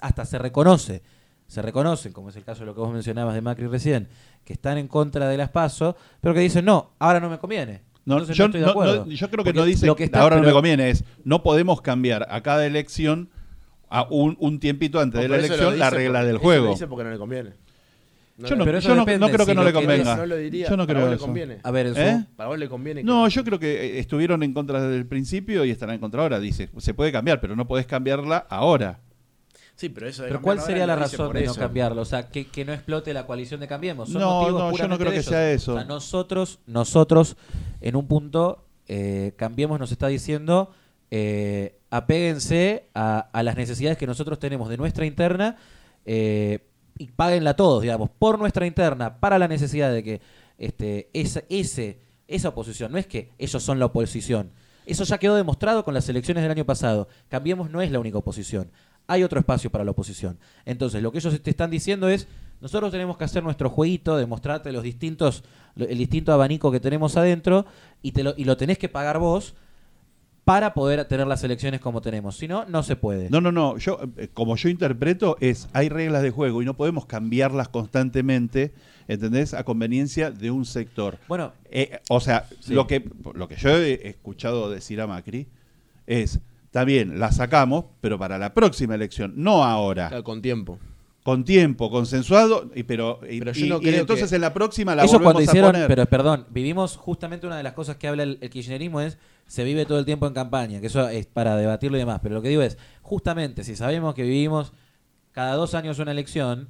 [0.00, 1.02] hasta se reconoce
[1.48, 4.08] se reconocen, como es el caso de lo que vos mencionabas de Macri recién,
[4.44, 7.82] que están en contra de las PASO, pero que dicen, no, ahora no me conviene.
[8.04, 9.04] No, Entonces yo, no estoy de no- acuerdo.
[9.06, 11.04] no- yo creo que Porque no dice lo que está- ahora no me conviene, es
[11.22, 13.30] no podemos cambiar a cada elección
[13.88, 16.64] a un, un tiempito antes de la elección la regla del juego.
[16.64, 17.50] lo dice porque no le conviene.
[18.38, 20.16] Yo no, pero yo no- creo que si no le convenga.
[20.16, 20.68] No lo diría.
[20.68, 21.24] yo no creo le eso.
[21.24, 21.58] conviene.
[21.62, 22.24] A ver, ¿Eh?
[22.36, 23.00] Para vos le conviene.
[23.00, 26.00] que- No, yo creo que eh, estuvieron en contra desde el principio y estarán en
[26.00, 26.38] contra ahora.
[26.40, 29.00] Dice, se puede cambiar, pero no podés cambiarla ahora.
[29.74, 32.00] Sí, pero eso de Pero ¿cuál sería la razón de no cambiarlo?
[32.00, 34.08] O sea, que, que no explote la coalición de Cambiemos.
[34.10, 35.74] Son No, motivos no, yo no creo que sea eso.
[35.74, 37.36] O sea, nosotros, nosotros,
[37.82, 40.70] en un punto, eh, Cambiemos nos está diciendo,
[41.10, 45.56] eh, apéguense a, a las necesidades que nosotros tenemos de nuestra interna
[46.06, 46.60] eh,
[46.98, 50.20] y páguenla todos, digamos, por nuestra interna, para la necesidad de que
[50.58, 54.50] este, esa, ese, esa oposición, no es que ellos son la oposición,
[54.86, 57.08] eso ya quedó demostrado con las elecciones del año pasado.
[57.28, 58.70] Cambiemos no es la única oposición.
[59.08, 60.38] Hay otro espacio para la oposición.
[60.64, 62.28] Entonces, lo que ellos te están diciendo es,
[62.60, 65.42] nosotros tenemos que hacer nuestro jueguito, demostrarte los distintos,
[65.76, 67.66] el distinto abanico que tenemos adentro
[68.00, 69.54] y, te lo, y lo tenés que pagar vos
[70.46, 72.36] para poder tener las elecciones como tenemos.
[72.36, 73.28] Si no, no se puede.
[73.30, 73.78] No, no, no.
[73.78, 78.72] Yo, eh, como yo interpreto, es hay reglas de juego y no podemos cambiarlas constantemente,
[79.08, 79.54] ¿entendés?
[79.54, 81.18] A conveniencia de un sector.
[81.26, 82.74] Bueno, Eh, o sea, Sí.
[82.74, 85.48] lo, que, lo que yo he escuchado decir a Macri
[86.06, 90.08] es, está bien, la sacamos, pero para la próxima elección, no ahora.
[90.10, 90.78] Claro, con tiempo.
[91.24, 94.42] Con tiempo, consensuado, y, pero, y, Pero yo y- no y creo entonces que- en
[94.42, 95.88] la próxima la Eso volvemos cuando hicieron, a poner.
[95.88, 99.64] pero perdón, vivimos justamente una de las cosas que habla el, el kirchnerismo es se
[99.64, 102.42] vive todo el tiempo en campaña, que eso es para debatirlo y demás, pero lo
[102.42, 104.72] que digo es, justamente si sabemos que vivimos
[105.32, 106.68] cada dos años una elección,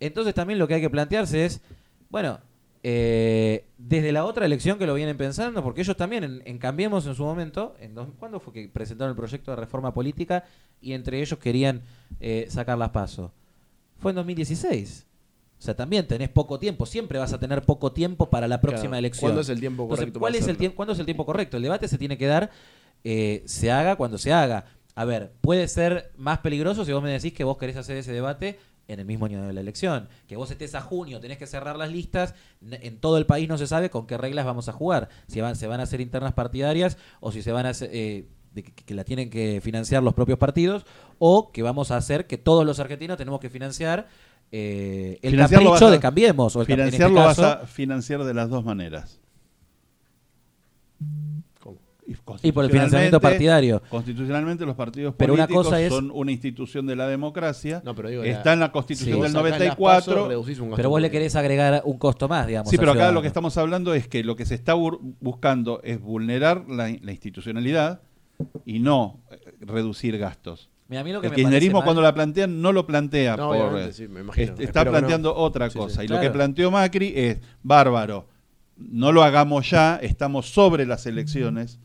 [0.00, 1.60] entonces también lo que hay que plantearse es,
[2.08, 2.40] bueno,
[2.82, 7.06] eh, desde la otra elección que lo vienen pensando, porque ellos también en, en Cambiemos
[7.06, 10.44] en su momento, en dos- ¿cuándo fue que presentaron el proyecto de reforma política
[10.80, 11.82] y entre ellos querían
[12.20, 13.30] eh, sacar las pasos?
[13.98, 15.06] Fue en 2016.
[15.60, 18.92] O sea, también tenés poco tiempo, siempre vas a tener poco tiempo para la próxima
[18.92, 19.28] Claro, elección.
[19.28, 20.18] ¿Cuándo es el tiempo Entonces, correcto?
[20.20, 21.58] ¿cuál es el tiempo, ¿Cuándo es el tiempo correcto?
[21.58, 22.50] El debate se tiene que dar,
[23.04, 24.64] eh, se haga cuando se haga.
[24.94, 28.10] A ver, puede ser más peligroso si vos me decís que vos querés hacer ese
[28.10, 28.58] debate
[28.88, 30.08] en el mismo año de la elección.
[30.26, 33.58] Que vos estés a junio, tenés que cerrar las listas, en todo el país no
[33.58, 35.10] se sabe con qué reglas vamos a jugar.
[35.26, 37.90] Si van, se van a hacer internas partidarias o si se van a hacer...
[37.92, 40.84] eh, de que, que la tienen que financiar los propios partidos
[41.20, 44.08] o que vamos a hacer que todos los argentinos tenemos que financiar
[44.52, 47.66] eh, el Financiarlo capricho vas a- de Cambiemos o el este Financiarlo vas caso- a
[47.66, 49.20] financiar de las dos maneras.
[52.42, 53.80] Y por el financiamiento partidario.
[53.88, 57.82] Constitucionalmente los partidos Pero una políticos cosa es- son una institución de la democracia.
[57.84, 59.22] No, pero digo, está en la Constitución Sí.
[59.22, 60.14] del Vos sacás las 94.
[60.14, 62.68] pasos, reducís un gasto Pero vos le querés agregar un costo más, digamos.
[62.68, 63.14] Sí, pero acá ciudadano.
[63.14, 67.12] lo que estamos hablando es que lo que se está buscando es vulnerar la, la
[67.12, 68.00] institucionalidad
[68.64, 70.69] y no eh, reducir gastos.
[70.90, 73.48] Mira, a mí lo que El me kirchnerismo cuando la plantean no lo plantea No,
[73.48, 73.56] por...
[73.56, 74.52] obviamente, sí, me imagino.
[74.54, 74.90] está Espero que no.
[74.90, 76.00] planteando otra Sí, cosa.
[76.00, 76.06] sí.
[76.06, 78.28] Y lo que planteó Macri es, bárbaro,
[78.76, 81.78] no lo hagamos ya, estamos sobre las elecciones.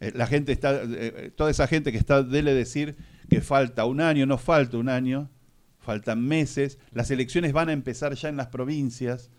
[0.00, 2.96] Eh, la gente está, eh, eh, toda esa gente que está, dele decir
[3.28, 5.28] que falta un año, no falta un año,
[5.80, 9.30] faltan meses, las elecciones van a empezar ya en las provincias,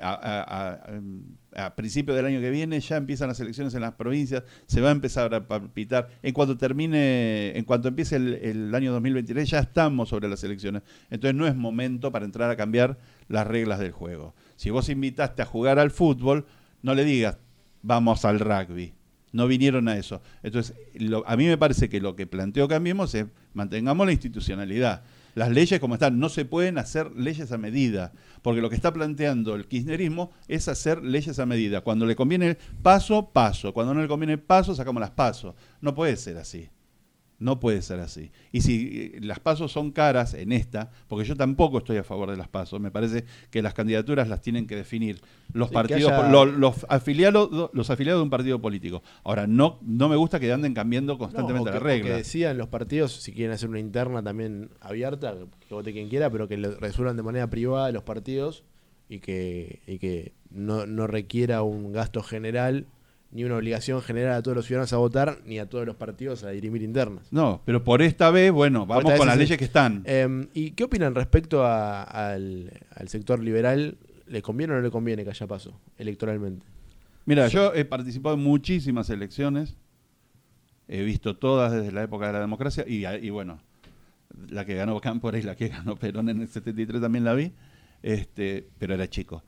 [0.00, 4.42] a, a- a- principios del año que viene ya empiezan las elecciones en las provincias,
[4.66, 8.92] se va a empezar a palpitar, en cuanto termine, en cuanto empiece el, el año
[8.92, 13.46] 2023 ya estamos sobre las elecciones, entonces no es momento para entrar a cambiar las
[13.46, 14.34] reglas del juego.
[14.56, 16.46] Si vos invitaste a jugar al fútbol,
[16.82, 17.38] no le digas
[17.82, 18.92] vamos al rugby,
[19.32, 20.22] no vinieron a eso.
[20.44, 25.02] Entonces, lo- a mí me parece que lo que planteó Cambiemos es mantengamos la institucionalidad.
[25.34, 28.12] Las leyes como están, no se pueden hacer leyes a medida,
[28.42, 31.80] porque lo que está planteando el kirchnerismo es hacer leyes a medida.
[31.80, 33.72] Cuando le conviene paso, paso.
[33.72, 35.54] Cuando no le conviene paso, sacamos las pasos.
[35.80, 36.68] No puede ser así.
[37.42, 38.30] No puede ser así.
[38.52, 42.30] Y si eh, las pasos son caras en esta, porque yo tampoco estoy a favor
[42.30, 45.20] de las pasos, me parece que las candidaturas las tienen que definir
[45.52, 49.02] los Sí, que partidos, haya- lo- los, afiliados, los afiliados de un partido político.
[49.24, 52.16] Ahora, no, no me gusta que anden cambiando constantemente No, que, o que reglas.
[52.18, 55.34] decidan los partidos si quieren hacer una interna también abierta,
[55.68, 58.64] que vote quien quiera, pero que lo resuelvan de manera privada los partidos
[59.08, 62.86] y que, y que no, no requiera un gasto general
[63.32, 66.44] ni una obligación general a todos los ciudadanos a votar ni a todos los partidos
[66.44, 67.26] a dirimir internas.
[67.32, 69.40] No, pero por esta vez, bueno, vamos vez con las sí.
[69.42, 70.02] leyes que están.
[70.04, 73.96] Eh, ¿Y qué opinan respecto a- al, al sector liberal?
[74.26, 76.64] ¿Le conviene o no le conviene que haya paso electoralmente?
[77.24, 79.76] Mira, yo he participado en muchísimas elecciones,
[80.88, 83.60] he visto todas desde la época de la democracia y, y bueno,
[84.48, 87.52] la que ganó Cámpora y la que ganó Perón en el 73 también la vi,
[88.02, 89.42] este, pero era chico.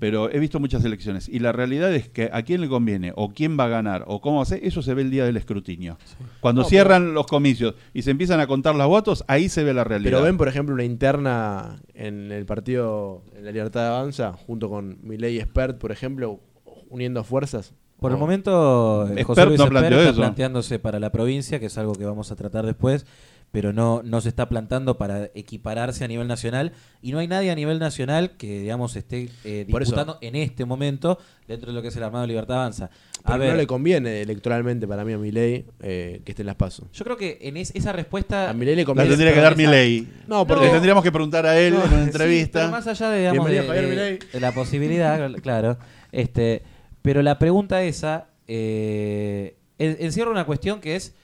[0.00, 3.28] Pero he visto muchas elecciones y la realidad es que a quién le conviene o
[3.32, 5.98] quién va a ganar o cómo hacer, eso se ve el día del escrutinio.
[6.40, 9.74] Cuando No, cierran los comicios y se empiezan a contar los votos, ahí se ve
[9.74, 10.10] la realidad.
[10.10, 14.68] Pero ven, por ejemplo, una interna en el partido en la Libertad de Avanza, junto
[14.68, 16.40] con Milei y Spert, por ejemplo,
[16.88, 17.74] uniendo fuerzas.
[18.00, 20.20] Por el momento, eh, José Luis no planteó está eso.
[20.20, 23.04] planteándose para la provincia, que es algo que vamos a tratar después,
[23.52, 26.72] pero no, no se está plantando para equipararse a nivel nacional.
[27.02, 31.18] Y no hay nadie a nivel nacional que, digamos, esté eh, disputando en este momento
[31.48, 32.90] dentro de lo que es el Armado de Libertad Avanza.
[33.24, 36.46] A Pero ver, no le conviene electoralmente para mí a Milei eh, que esté en
[36.46, 36.86] las pasos.
[36.92, 38.48] yo creo que en es- esa respuesta...
[38.48, 39.10] A Milei le la conviene.
[39.10, 40.08] tendría que dar mi esa- ley.
[40.28, 42.68] No, porque- Le tendríamos que preguntar a él No, en una entrevista.
[42.70, 44.18] más allá de, digamos, de, de- Milei.
[44.32, 45.76] de la posibilidad, claro.
[46.12, 46.62] Este,
[47.02, 51.14] pero la pregunta esa eh, en- encierra una cuestión que es,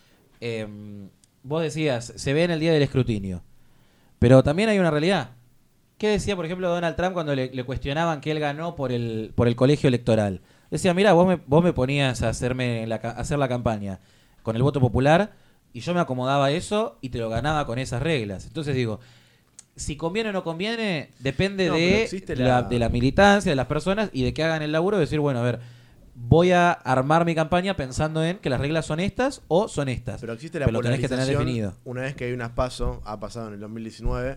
[0.41, 0.67] eh,
[1.47, 3.43] vos decías, se ve en el día del escrutinio,
[4.19, 5.31] pero también hay una realidad.
[5.99, 9.33] ¿Qué decía, por ejemplo, Donald Trump cuando le, le cuestionaban que él ganó por el,
[9.35, 10.41] por el colegio electoral?
[10.71, 14.01] Decía, mira, vos me, vos me ponías a hacerme la, a hacer la campaña
[14.43, 15.33] con el voto popular
[15.73, 18.47] y yo me acomodaba a eso y te lo ganaba con esas reglas.
[18.47, 19.01] Entonces digo,
[19.75, 24.11] si conviene o no conviene, depende No, de, la- de la militancia, de las personas
[24.13, 25.61] y de que hagan el laburo de decir, bueno, a ver,
[26.19, 30.21] voy a armar mi campaña pensando en que las reglas son estas o son estas.
[30.21, 31.37] Pero existe la Pero lo tenés que polarización.
[31.39, 31.75] tener definido.
[31.85, 34.37] Una vez que hay unas PASO, ha pasado en el 2019,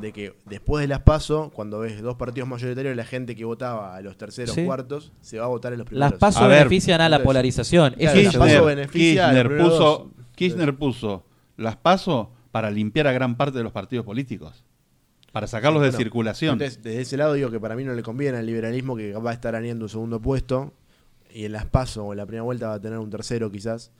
[0.00, 3.94] de que después de las PASO, cuando ves dos partidos mayoritarios, la gente que votaba
[3.96, 4.64] a los terceros, Sí.
[4.64, 6.10] cuartos, se va a votar en los primeros.
[6.10, 7.94] Las pasos A ver, benefician a la entonces, polarización.
[7.94, 10.10] Claro, las PASO Kirchner, beneficia a los puso.
[10.34, 11.24] Kirchner puso
[11.56, 14.64] las paso para limpiar a gran parte de los partidos políticos.
[15.32, 16.52] Para sacarlos de Bueno, circulación.
[16.54, 19.30] Entonces, desde ese lado digo que para mí no le conviene al liberalismo que va
[19.30, 20.72] a estar arañando un segundo puesto
[21.32, 23.90] y en las PASO o en la primera vuelta va a tener un tercero quizás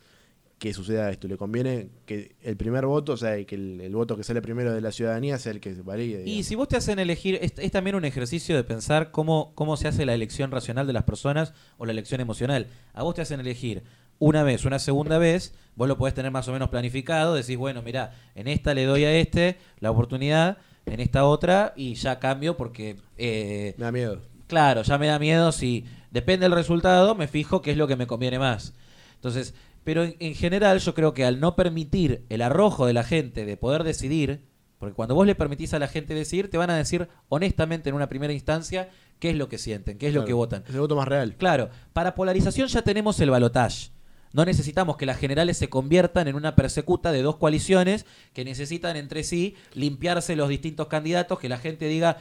[0.59, 1.29] que suceda esto.
[1.29, 4.73] Le conviene que el primer voto, o sea, que el, el voto que sale primero
[4.73, 6.25] de la ciudadanía sea el que valide.
[6.29, 9.77] Y si vos te hacen elegir, es, es también un ejercicio de pensar cómo, cómo
[9.77, 12.67] se hace la elección racional de las personas o la elección emocional.
[12.93, 13.85] A vos te hacen elegir
[14.19, 17.83] una vez, una segunda vez, vos lo podés tener más o menos planificado, decís, bueno,
[17.83, 22.57] mira, en esta le doy a este la oportunidad, en esta otra, y ya cambio
[22.57, 24.21] porque, eh, Me da miedo.
[24.49, 27.97] Claro, ya me da miedo si depende del resultado, me fijo qué es lo que
[27.97, 28.75] me conviene más.
[29.15, 29.55] Entonces,
[29.85, 33.45] pero en, en general yo creo que al no permitir el arrojo de la gente
[33.45, 34.43] de poder decidir,
[34.79, 37.97] porque cuando vos le permitís a la gente decidir, te van a decir honestamente en
[37.97, 38.89] una primera instancia
[39.19, 40.63] qué es lo que sienten, qué es lo que votan.
[40.69, 41.35] Es el voto más real.
[41.37, 43.91] Claro, para polarización ya tenemos el balotage.
[44.33, 48.05] No necesitamos que las generales se conviertan en una persecuta de dos coaliciones
[48.35, 52.19] que necesitan entre sí limpiarse los distintos candidatos, que la gente diga,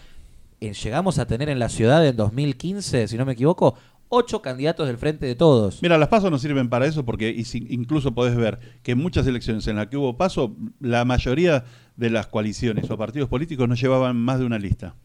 [0.60, 3.76] llegamos a tener en la ciudad en 2015, si no me equivoco,
[4.10, 5.82] ocho candidatos del frente de todos.
[5.82, 7.30] Mira, las pasos no sirven para eso porque
[7.70, 11.66] incluso podés ver que en muchas elecciones en las que hubo paso, la mayoría
[11.96, 14.96] de las coaliciones o partidos políticos no llevaban más de una lista.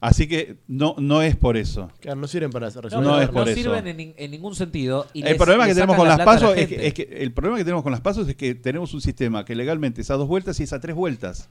[0.00, 1.90] Así que no, no es por eso.
[1.98, 3.00] Claro, no sirven para resolver.
[3.00, 3.60] No, es por no eso.
[3.60, 5.08] sirven en, nin- en ningún sentido.
[5.12, 6.86] y el les- problema que tenemos con la las la pasos es que, gente.
[6.86, 9.56] es que el problema que tenemos con las pasos es que tenemos un sistema que
[9.56, 11.50] legalmente es a dos vueltas y es a tres vueltas.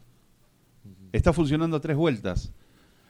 [1.12, 2.54] Está funcionando a tres vueltas.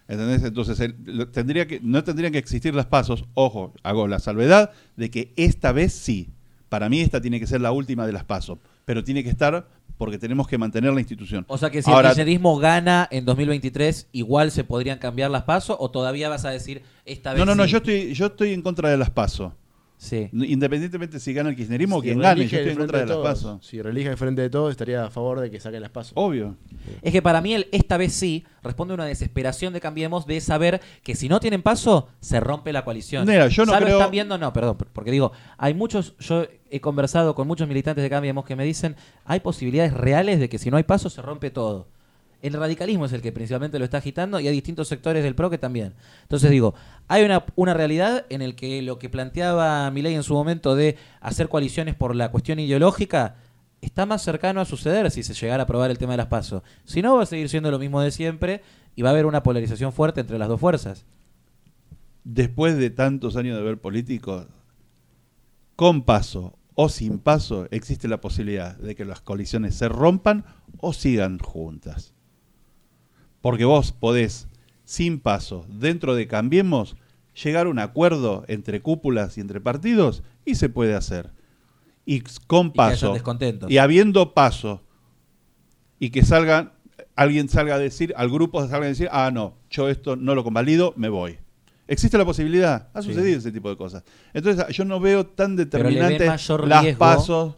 [0.08, 0.44] ¿Entendés?
[0.44, 0.96] Entonces el-
[1.32, 3.26] tendría que, no tendrían que existir las pasos.
[3.34, 6.30] Ojo, hago la salvedad de que esta vez sí.
[6.70, 8.58] Para mí esta tiene que ser la última de las pasos.
[8.86, 9.68] Pero tiene que estar
[9.98, 11.44] porque tenemos que mantener la institución.
[11.48, 15.44] O sea que si Ahora, el kirchnerismo gana en 2023, igual se podrían cambiar las
[15.44, 18.54] pasos o todavía vas a decir esta vez no, no, no, yo estoy, yo estoy
[18.54, 19.54] en contra de las pasos.
[20.00, 20.30] Sí.
[20.32, 23.06] Independientemente si gana el kirchnerismo o Si quien gane, reelige yo estoy en contra de
[23.08, 23.66] las pasos.
[23.66, 26.14] Si relija el frente de todos, estaría a favor de que saquen las pasos.
[26.16, 26.56] Obvio.
[27.02, 30.40] Es que para mí el esta vez sí responde a una desesperación de Cambiemos de
[30.40, 33.26] saber que si no tienen paso, se rompe la coalición.
[33.28, 34.38] Mira, yo no ¿Ya lo creo- están viendo?
[34.38, 38.56] No, perdón, porque digo, hay muchos, yo he conversado con muchos militantes de Cambiemos que
[38.56, 38.96] me dicen,
[39.26, 41.88] hay posibilidades reales de que si no hay paso se rompe todo.
[42.42, 45.50] El radicalismo es el que principalmente lo está agitando y hay distintos sectores del PRO
[45.50, 45.94] que también.
[46.24, 46.76] Entonces digo,
[47.08, 50.98] hay una, una realidad en el que lo que planteaba Milei en su momento de
[51.20, 53.36] hacer coaliciones por la cuestión ideológica
[53.82, 56.64] está más cercano a suceder si se llegara a aprobar el tema de las pasos.
[56.86, 58.62] Si no, va a seguir siendo lo mismo de siempre
[58.96, 61.06] y va a haber una polarización fuerte entre las dos fuerzas.
[62.24, 64.48] Después de tantos años de ver políticos,
[65.76, 70.46] con paso o sin paso, existe la posibilidad de que las coaliciones se rompan
[70.80, 72.14] o sigan juntas.
[73.42, 74.48] Porque vos podés,
[74.84, 76.96] sin paso, dentro de Cambiemos,
[77.44, 81.32] llegar a un acuerdo entre cúpulas y entre partidos y se puede hacer.
[82.06, 83.70] Y con Y paso, descontentos.
[83.70, 84.82] y habiendo paso,
[86.00, 86.72] y que salgan,
[87.16, 90.44] alguien salga a decir, al grupo salga a decir, ah, no, yo esto no lo
[90.44, 91.38] convalido, me voy.
[91.90, 93.10] Existe la posibilidad, ha Sí.
[93.10, 94.04] sucedido ese tipo de cosas.
[94.34, 97.56] Entonces yo no veo tan determinante las pasos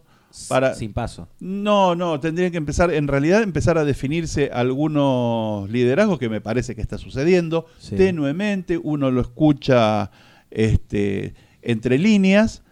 [0.48, 0.74] para...
[0.74, 1.28] Sin paso.
[1.40, 6.74] No, no, tendrían que empezar, en realidad, empezar a definirse algunos liderazgos que me parece
[6.74, 7.66] que está sucediendo.
[7.78, 7.96] Sí.
[7.96, 10.10] Tenuemente, uno lo escucha
[10.50, 12.62] este, entre líneas,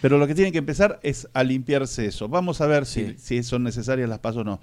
[0.00, 2.28] pero lo que tienen que empezar es a limpiarse eso.
[2.28, 3.14] Vamos a ver Sí.
[3.18, 4.60] si, si son necesarias las pasos o no.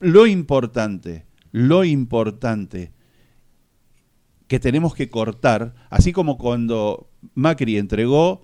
[0.00, 2.92] Lo importante, lo importante
[4.46, 8.42] que tenemos que cortar, así como cuando Macri entregó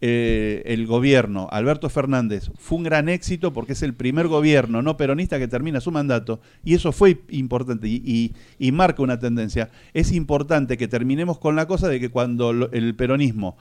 [0.00, 4.96] eh, el gobierno, Alberto Fernández, fue un gran éxito porque es el primer gobierno no
[4.96, 8.32] peronista que termina su mandato y eso fue importante y,
[8.72, 9.70] marca una tendencia.
[9.94, 13.56] Es importante que terminemos con la cosa de que cuando el peronismo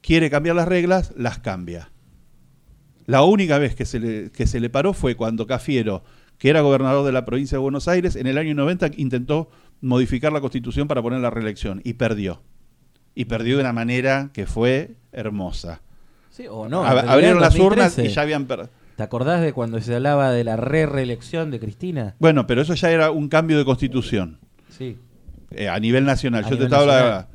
[0.00, 1.90] quiere cambiar las reglas, las cambia.
[3.06, 6.02] La única vez que se le, que se le paró fue cuando Cafiero,
[6.38, 9.48] que era gobernador de la provincia de Buenos Aires, en el año 90 intentó
[9.80, 12.42] modificar la constitución para poner la reelección y perdió.
[13.18, 15.80] Y perdió de una manera que fue hermosa.
[16.30, 16.84] Sí, o no.
[16.84, 18.70] Ab- abrieron las 2013, urnas y ya habían perdido.
[18.96, 22.14] ¿Te acordás de cuando se hablaba de la re-reelección de Cristina?
[22.20, 24.38] Bueno, pero eso ya era un cambio de constitución
[24.70, 24.96] Sí.
[25.50, 26.44] eh, a nivel nacional.
[26.44, 27.26] A Yo nivel te estaba nacional.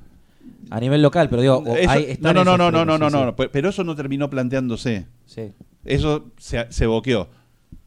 [0.70, 3.70] A nivel local, pero digo, Eso- están no, no, no, no, no, no, no, pero
[3.70, 5.08] eso no terminó planteándose.
[5.26, 5.52] sí.
[5.86, 7.28] Eso se, se boqueó.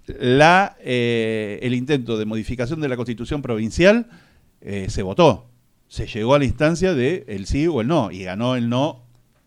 [0.07, 4.07] La, eh, el intento de modificación de la constitución provincial
[4.61, 5.47] eh, se votó.
[5.89, 9.05] Se llegó a la instancia de el sí o el no y ganó el no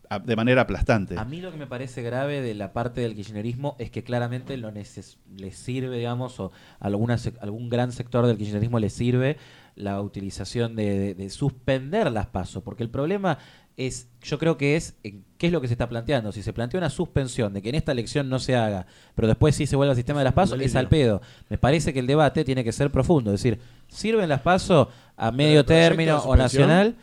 [0.10, 1.18] a- de manera aplastante.
[1.20, 4.58] A mí lo que me parece grave de la parte del kirchnerismo es que claramente
[4.58, 8.90] lo neces les sirve, digamos, o a alguna sec- algún gran sector del kirchnerismo le
[8.90, 9.38] sirve
[9.76, 13.38] la utilización de, de- de suspender las pasos, porque el problema
[13.78, 16.34] es, yo creo que es, ¿qué es lo que se está planteando?
[16.34, 19.56] Si se plantea una suspensión de que en esta elección no se haga, pero después
[19.56, 21.22] sí se vuelve al sistema de las pasos, es al pedo.
[21.50, 24.90] Me parece que el debate tiene que ser profundo, es decir, ¿sirven las pasos
[25.20, 26.96] a medio término o nacional?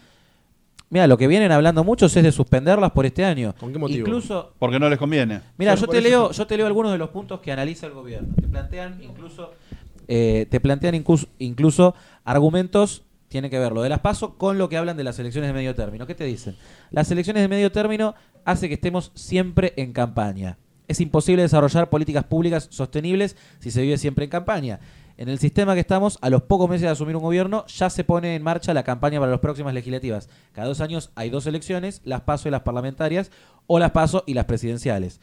[0.89, 3.55] Mira, lo que vienen hablando muchos es de suspenderlas por este año.
[3.59, 4.07] ¿Con qué motivo?
[4.07, 5.41] Incluso, Porque no les conviene.
[5.59, 8.35] mira, yo te leo, yo te leo algunos de los puntos que analiza el gobierno.
[8.41, 9.53] Te plantean incluso,
[10.07, 11.95] eh, te plantean incluso, incluso
[12.25, 15.49] argumentos tiene que ver lo de las PASO con lo que hablan de las elecciones
[15.49, 16.07] de medio término.
[16.07, 16.57] ¿Qué te dicen?
[16.93, 18.15] Las elecciones de medio término
[18.45, 20.57] hace que estemos siempre en campaña.
[20.87, 24.79] Es imposible desarrollar políticas públicas sostenibles si se vive siempre en campaña.
[25.19, 28.05] En el sistema que estamos, a los pocos meses de asumir un gobierno, ya se
[28.05, 30.29] pone en marcha la campaña para las próximas legislativas.
[30.53, 33.31] Cada dos años hay dos elecciones, las PASO y las parlamentarias,
[33.67, 35.21] o las PASO y las presidenciales.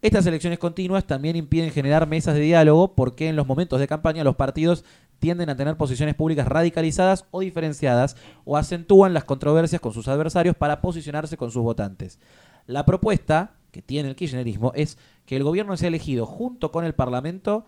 [0.00, 4.24] Estas elecciones continuas también impiden generar mesas de diálogo porque en los momentos de campaña
[4.24, 4.84] los partidos
[5.18, 10.56] tienden a tener posiciones públicas radicalizadas o diferenciadas o acentúan las controversias con sus adversarios
[10.56, 12.18] para posicionarse con sus votantes.
[12.66, 16.94] La propuesta que tiene el kirchnerismo es que el gobierno sea elegido junto con el
[16.94, 17.66] Parlamento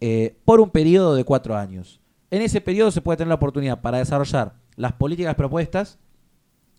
[0.00, 2.00] eh, por un periodo de cuatro años.
[2.30, 5.98] En ese periodo se puede tener la oportunidad para desarrollar las políticas propuestas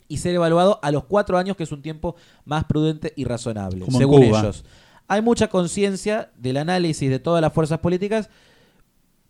[0.08, 2.16] y ser evaluado a los cuatro años, que es un tiempo
[2.46, 4.64] más prudente y razonable, Como según ellos.
[5.08, 8.30] Hay mucha conciencia del análisis de todas las fuerzas políticas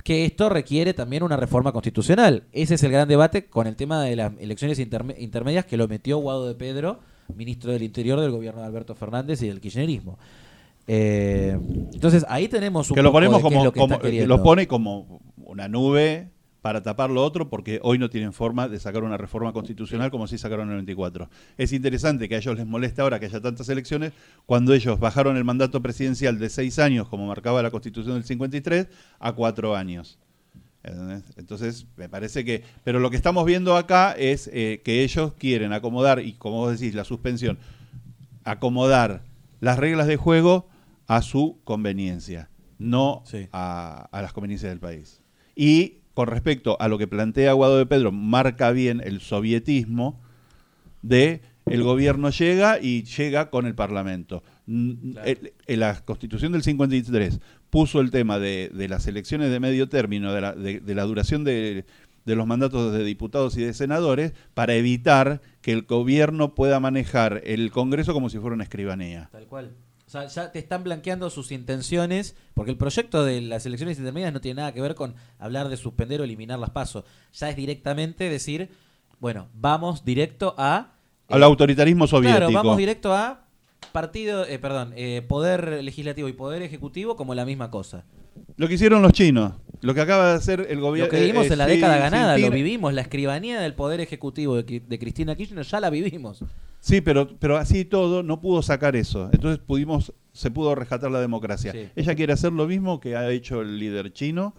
[0.04, 2.44] que esto requiere también una reforma constitucional.
[2.52, 5.88] Ese es el gran debate con el tema de las elecciones interme- intermedias que lo
[5.88, 7.00] metió Guado de Pedro,
[7.36, 10.18] ministro del Interior del gobierno de Alberto Fernández y del kirchnerismo.
[10.92, 11.56] Eh,
[11.94, 14.36] entonces ahí tenemos un que lo poco ponemos de como, lo que como- queriendo.
[14.38, 16.30] lo pone como una nube
[16.64, 20.26] para tapar lo otro porque hoy no tienen forma de sacar una reforma constitucional como
[20.26, 21.30] sí sacaron en el 24.
[21.60, 24.14] Es interesante que a ellos les moleste ahora que haya tantas elecciones
[24.48, 28.88] cuando ellos bajaron el mandato presidencial de seis años, como marcaba la constitución del 53,
[29.20, 30.18] a cuatro años.
[31.38, 32.64] Entonces, me parece que...
[32.84, 36.80] Pero lo que estamos viendo acá es eh, que ellos quieren acomodar, y como vos
[36.80, 37.60] decís, la suspensión,
[38.44, 39.22] acomodar
[39.60, 40.68] las reglas de juego
[41.10, 43.48] a su conveniencia, no Sí.
[43.52, 45.22] a, a las conveniencias del país.
[45.56, 50.22] Y con respecto a lo que plantea Guado de Pedro, marca bien el sovietismo
[51.02, 54.44] de el gobierno llega y llega con el Parlamento.
[55.68, 60.42] La Constitución del 53 puso el tema de, de las elecciones de medio término, de
[60.42, 61.86] la, de- de la duración de,
[62.26, 67.42] de los mandatos de diputados y de senadores, para evitar que el gobierno pueda manejar
[67.46, 69.30] el Congreso como si fuera una escribanía.
[69.32, 69.72] Tal cual.
[70.10, 74.34] O sea, ya te están blanqueando sus intenciones, porque el proyecto de las elecciones intermedias
[74.34, 77.04] no tiene nada que ver con hablar de suspender o eliminar las pasos.
[77.32, 78.72] Ya es directamente decir,
[79.20, 80.94] bueno, vamos directo a...
[81.30, 82.40] eh, Al autoritarismo soviético.
[82.40, 83.46] Claro, vamos directo a
[83.92, 88.04] partido, eh, perdón, eh, poder legislativo y poder ejecutivo como la misma cosa.
[88.58, 91.06] Lo que hicieron los chinos, lo que acaba de hacer el gobierno.
[91.06, 94.66] Lo que vivimos en la década ganada, lo vivimos la escribanía del poder ejecutivo de,
[94.66, 96.44] Cri- de Cristina Kirchner ya la vivimos.
[96.82, 99.30] Sí, pero, pero así todo no pudo sacar eso.
[99.34, 101.72] Entonces pudimos, se pudo rescatar la democracia.
[101.74, 101.90] Sí.
[101.96, 104.54] Ella quiere hacer lo mismo que ha hecho el líder chino,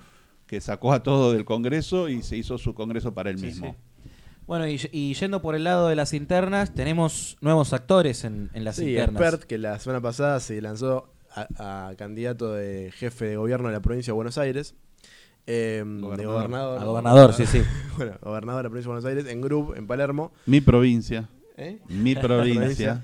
[0.47, 3.77] que sacó a todo del Congreso y se hizo su Congreso para él Sí, mismo.
[3.77, 4.11] sí.
[4.47, 8.65] Bueno, y, y yendo por el lado de las internas, tenemos nuevos actores en, en
[8.65, 9.23] las Sí, internas.
[9.23, 13.81] Expert, que la semana pasada se lanzó a, candidato de jefe de gobierno de la
[13.81, 14.75] provincia de Buenos Aires.
[15.47, 16.81] Eh, de gobernador.
[16.81, 17.63] A gobernador, sí, sí.
[17.97, 20.33] bueno, gobernador de la provincia de Buenos Aires, en Grupo, en Palermo.
[20.47, 21.29] Mi provincia.
[21.57, 21.81] ¿Eh?
[21.89, 23.03] Mi provincia.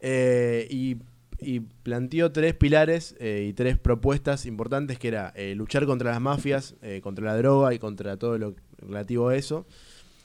[0.00, 0.96] Eh, y,
[1.40, 6.74] y, planteó tres pilares eh, y tres propuestas importantes que era luchar contra las mafias,
[7.02, 9.66] contra la droga y contra todo lo relativo a eso,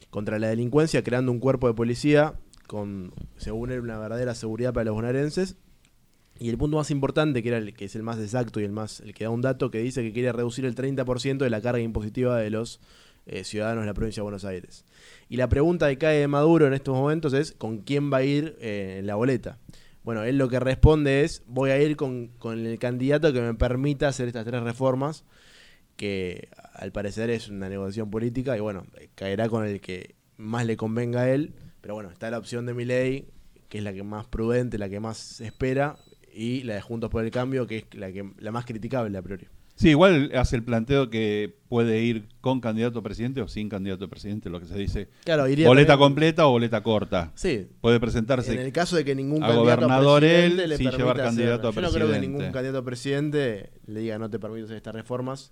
[0.10, 2.36] contra la delincuencia, creando un cuerpo de policía
[2.68, 5.58] con, según él, una verdadera seguridad para los bonaerenses
[6.38, 8.72] y el punto más importante, que era el que es el más exacto y el
[8.72, 11.62] más el que da un dato que dice que quiere reducir el 30% de la
[11.62, 12.82] carga impositiva de los
[13.26, 14.86] eh, ciudadanos de la provincia de Buenos Aires.
[15.30, 18.24] Y la pregunta que cae de Maduro en estos momentos es ¿con quién va a
[18.24, 19.60] ir eh, la boleta?
[20.03, 23.53] Bueno, él lo que responde es voy a ir con, con el candidato que me
[23.56, 25.24] permita hacer estas tres reformas,
[25.95, 28.86] que al parecer es una negociación política y bueno,
[29.16, 32.74] caerá con el que más le convenga a él, pero bueno, está la opción de
[32.74, 33.30] mi ley,
[33.70, 35.98] que es la que más prudente, la que más espera,
[36.36, 39.22] y la de Juntos por el Cambio, que es la, que, la más criticable a
[39.22, 39.48] priori.
[39.76, 44.06] Sí, igual hace el planteo que puede ir con candidato a presidente o sin candidato
[44.06, 45.10] a presidente, lo que se dice.
[45.26, 47.32] Claro, boleta completa o boleta corta.
[47.36, 47.68] Sí.
[47.82, 48.53] Puede presentarse.
[48.53, 51.68] En el caso de que ningún a candidato gobernador a él, le sin llevar candidato
[51.68, 51.99] a Yo presidente.
[51.99, 55.52] no creo que ningún candidato a presidente le diga no te permito hacer estas reformas,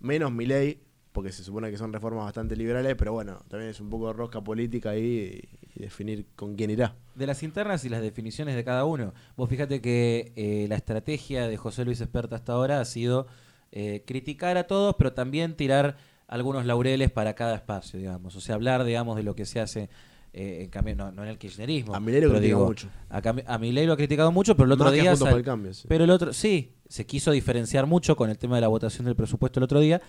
[0.00, 0.80] menos mi ley,
[1.12, 4.12] porque se supone que son reformas bastante liberales, pero bueno, también es un poco de
[4.12, 6.94] rosca política ahí y, definir con quién irá.
[7.14, 9.14] De las internas y las definiciones de cada uno.
[9.36, 13.26] Vos fíjate que eh, la estrategia de José Luis Esperta hasta ahora ha sido
[13.72, 15.96] eh, criticar a todos, pero también tirar
[16.28, 18.36] algunos laureles para cada espacio, digamos.
[18.36, 19.88] O sea, hablar, digamos, de lo que se hace
[20.32, 21.94] eh, en cambio, no, en el kirchnerismo.
[21.94, 22.88] A Milei lo criticado mucho.
[23.08, 25.12] A, a Milei lo ha criticado mucho, pero el otro día...
[25.12, 28.68] el cambio, Pero el otro, sí, se quiso diferenciar mucho con el tema de la
[28.68, 30.00] votación del presupuesto el otro día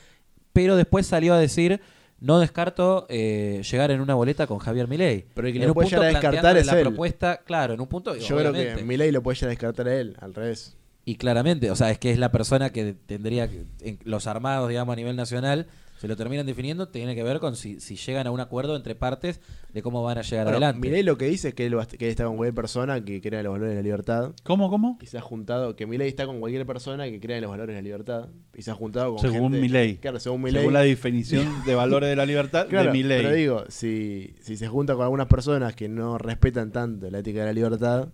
[0.53, 1.81] pero después salió a decir
[2.21, 5.25] no descarto eh, llegar en una boleta con Javier Milei.
[5.33, 7.87] Pero el que en lo puede llegar a descartar es la propuesta, claro, en un
[7.87, 8.15] punto.
[8.15, 10.77] Yo creo que Milei lo puede llegar a descartar a él, al revés.
[11.03, 14.69] Y claramente, o sea, es que es la persona que tendría que, en los armados,
[14.69, 15.65] digamos, a nivel nacional,
[16.01, 19.39] se lo terminan definiendo, tiene que ver con si, llegan a un acuerdo entre partes
[19.71, 20.79] de cómo van a llegar adelante.
[20.79, 23.51] Milei lo que dice es que él, que está con cualquier persona que crea los
[23.51, 24.31] valores de la libertad.
[24.41, 24.97] ¿Cómo, cómo?
[24.99, 27.81] Y se ha juntado, que Milei está con cualquier persona que crea los valores de
[27.83, 28.29] la libertad.
[28.55, 29.97] Y se ha juntado con según Milei.
[29.97, 30.61] Claro, según Milei.
[30.61, 33.21] Según la definición de valores de la libertad de Milei.
[33.21, 37.41] Pero digo, si, si se junta con algunas personas que no respetan tanto la ética
[37.41, 38.09] de la libertad,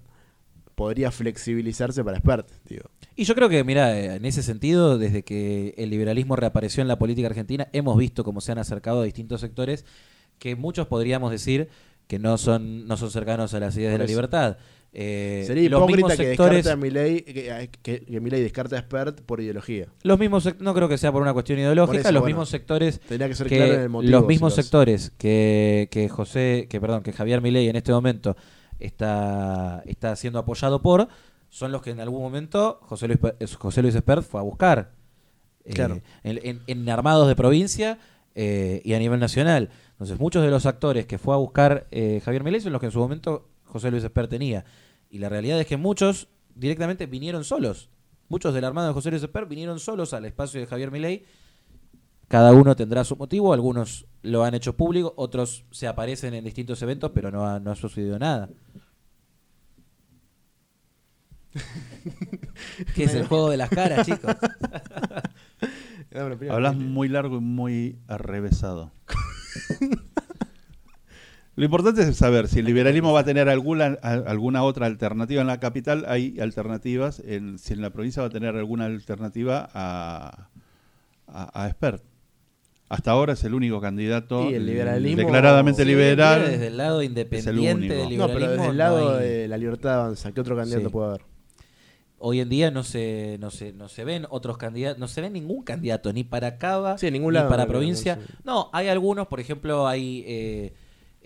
[0.75, 2.89] podría flexibilizarse para expert, digo.
[3.19, 6.99] Y yo creo que, mira, en ese sentido, desde que el liberalismo reapareció en la
[6.99, 9.85] política argentina, hemos visto cómo se han acercado a distintos sectores
[10.37, 11.67] que muchos podríamos decir
[12.05, 14.57] que no son, no son cercanos a las ideas de la libertad.
[14.93, 19.41] Eh, Sería hipócrita que descarte a Milei, que, que, que Milei descarta a Expert por
[19.41, 19.87] ideología.
[20.03, 23.47] Los mismos, no creo que sea por una cuestión ideológica, los mismos sectores que, ser
[23.47, 27.67] claro en el motivo, los mismos sectores que, que José, que perdón, que Javier Milei
[27.67, 28.37] en este momento
[28.79, 31.07] está, está siendo apoyado por,
[31.49, 33.19] son los que en algún momento José Luis,
[33.55, 34.97] José Luis Espert fue a buscar.
[35.67, 36.01] Eh, claro.
[36.23, 37.99] en, armados de provincia
[38.35, 39.69] eh, y a nivel nacional.
[39.91, 42.85] Entonces, muchos de los actores que fue a buscar eh, Javier Milei son los que
[42.85, 44.63] en su momento José Luis Espert tenía.
[45.09, 47.89] Y la realidad es que muchos directamente vinieron solos.
[48.29, 51.25] Muchos del armado de José Luis Espert vinieron solos al espacio de Javier Milei.
[52.29, 56.81] Cada uno tendrá su motivo, algunos lo han hecho público, otros se aparecen en distintos
[56.81, 58.49] eventos, pero no ha, no ha sucedido nada.
[62.95, 64.35] ¿Qué es el juego de las caras, chicos?
[66.49, 68.91] Hablas muy largo y muy arrevesado.
[71.55, 75.41] Lo importante es saber si el liberalismo va a tener alguna, alguna otra alternativa.
[75.41, 79.67] En la capital hay alternativas, en, si en la provincia va a tener alguna alternativa
[79.73, 80.49] a,
[81.27, 82.03] a, a Expert.
[82.89, 86.45] Hasta ahora es el único candidato declaradamente liberal.
[86.45, 88.27] Desde el lado independiente del liberalismo.
[88.27, 91.36] No, pero desde el lado de la libertad avanza, ¿qué otro candidato puede haber?
[92.19, 95.29] Hoy en día no se, no se, no se ven otros candidatos, no se ve
[95.29, 98.19] ningún candidato, ni para Cava, ni para provincia.
[98.43, 100.73] No, hay algunos, por ejemplo, hay eh,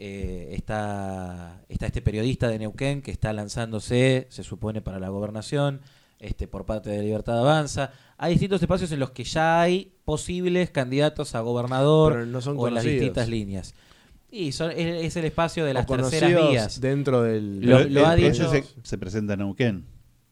[0.04, 5.80] eh, está, está este periodista de Neuquén que está lanzándose, se supone, para la gobernación,
[6.18, 7.92] este, por parte de Libertad Avanza.
[8.18, 12.84] Hay distintos espacios en los que ya hay posibles candidatos a gobernador o en las
[12.84, 13.76] distintas líneas.
[14.32, 16.82] Y son, es, el espacio de las terceras vías.
[16.82, 17.62] Dentro del.
[17.62, 18.50] Lo, ha dicho.
[18.50, 19.86] Se, se presenta en Neuquén.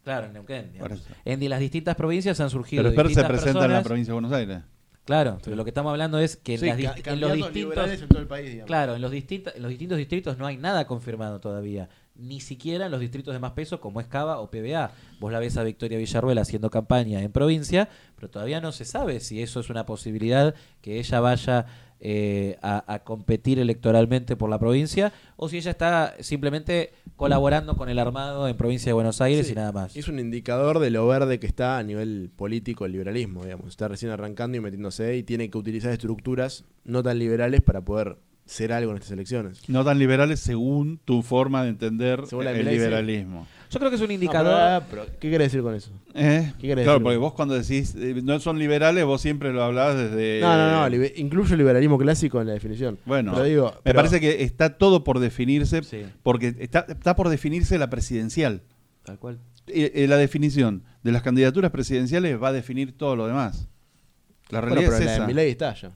[0.04, 0.72] Claro, en Neuquén.
[1.26, 2.84] En las distintas provincias han surgido.
[2.84, 4.62] Pero Esper se presenta en la provincia de Buenos Aires.
[5.10, 6.62] Claro, pero lo que estamos hablando es que en,
[7.20, 7.90] los distintos.
[7.90, 10.86] En todo el país, claro, en los, distintos, en los distintos distritos no hay nada
[10.86, 11.90] confirmado todavía.
[12.14, 14.92] Ni siquiera en los distritos de más peso como es Cava o PBA.
[15.20, 19.20] Vos la ves a Victoria Villarruel haciendo campaña en provincia, pero todavía no se sabe
[19.20, 21.66] si eso es una posibilidad que ella vaya
[22.02, 28.00] eh, a, competir electoralmente por la provincia o si ella está simplemente colaborando con el
[28.00, 29.96] armado en provincia de Buenos Aires Sí, y nada más.
[29.96, 33.68] Es un indicador de lo verde que está a nivel político el liberalismo, digamos.
[33.68, 38.18] Está recién arrancando y metiéndose y tiene que utilizar estructuras no tan liberales para poder
[38.46, 39.68] ser algo en estas elecciones.
[39.70, 43.30] No tan liberales según tu forma de entender Según la el sí.
[43.70, 44.84] Yo creo que es un indicador.
[44.90, 45.92] pero, pero, ¿Qué quiere decir con eso?
[46.16, 46.54] ¿Eh?
[46.60, 47.04] ¿Qué Claro, decir?
[47.04, 50.40] porque vos cuando decís eh, no son liberales, vos siempre lo hablabas desde...
[50.42, 50.90] No, no, no.
[50.90, 52.98] libe- incluyo el liberalismo clásico en la definición.
[53.06, 56.04] Bueno, Pero digo, me pero- parece que está todo por definirse, Sí.
[56.24, 58.64] porque está, está por definirse la presidencial.
[59.04, 59.40] Tal cual.
[59.68, 63.68] Eh, eh, la definición de las candidaturas presidenciales va a definir todo lo demás.
[64.50, 65.28] La Bueno, realidad pero es la de esa.
[65.28, 65.92] Milei está ya.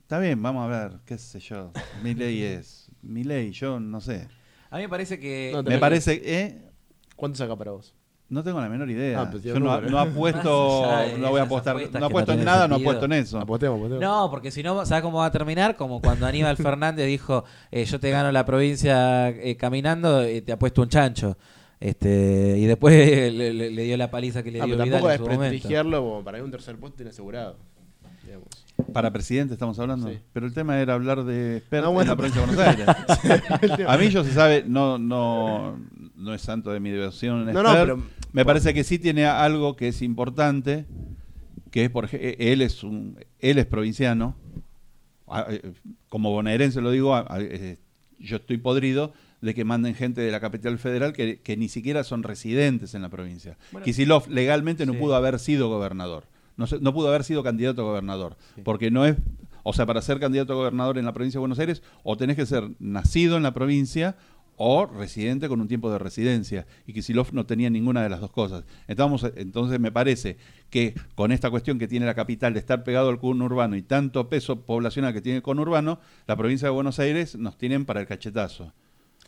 [0.00, 1.70] Está bien, vamos a ver, qué sé yo.
[2.02, 2.88] Mi ley es.
[3.02, 4.26] Mi ley, yo no sé.
[4.74, 5.52] A mí me parece que.
[5.54, 6.20] No, Me parece.
[6.24, 6.58] ¿eh?
[7.14, 7.94] ¿Cuánto saca para vos?
[8.28, 9.20] No tengo la menor idea.
[9.20, 10.82] Ah, pues, yo no, no apuesto,
[11.18, 12.90] no voy a apostar, no apuesto no en nada, no sentido.
[12.90, 13.38] apuesto en eso.
[13.38, 14.02] Apostemos, apostemos.
[14.02, 15.76] No, porque si no, ¿sabes cómo va a terminar?
[15.76, 20.50] Como cuando Aníbal Fernández dijo: eh, Yo te gano la provincia eh, caminando y te
[20.50, 21.36] apuesto un chancho.
[21.78, 22.94] Este, y después
[23.32, 25.22] le, le- le dio la paliza que le Ah, dio pero Vidal tampoco en su
[25.24, 25.42] momento.
[25.42, 27.58] desprestigiarlo como para que un tercer puesto tiene asegurado.
[28.24, 28.48] Digamos.
[28.92, 30.08] Para presidente estamos hablando.
[30.08, 30.18] Sí.
[30.32, 32.00] Pero el tema era hablar de bueno.
[32.02, 33.86] en la provincia de Buenos Aires.
[33.88, 35.78] a mí yo se sabe, no, no,
[36.16, 37.46] no es santo de mi devoción.
[37.52, 38.02] No, no, pero-
[38.32, 40.86] Me parece que sí tiene algo que es importante,
[41.70, 44.34] que es por ej- él es un, él es provinciano.
[45.48, 45.72] Eh,
[46.08, 47.78] Como bonaerense lo digo, eh,
[48.18, 52.02] yo estoy podrido de que manden gente de la capital federal que, que ni siquiera
[52.04, 53.56] son residentes en la provincia.
[53.72, 54.98] Bueno, Kisilov legalmente no sí.
[54.98, 56.24] pudo haber sido gobernador.
[56.56, 58.36] No, pudo haber sido candidato a gobernador.
[58.62, 59.16] Porque no es.
[59.62, 62.36] O sea, para ser candidato a gobernador en la provincia de Buenos Aires, o tenés
[62.36, 64.16] que ser nacido en la provincia
[64.56, 66.66] o residente con un tiempo de residencia.
[66.86, 68.64] Y Kisilov no tenía ninguna de las dos cosas.
[68.86, 70.36] Estamos, entonces, me parece
[70.70, 74.28] que con esta cuestión que tiene la capital de estar pegado al conurbano y tanto
[74.28, 78.06] peso poblacional que tiene el conurbano, la provincia de Buenos Aires nos tienen para el
[78.06, 78.72] cachetazo.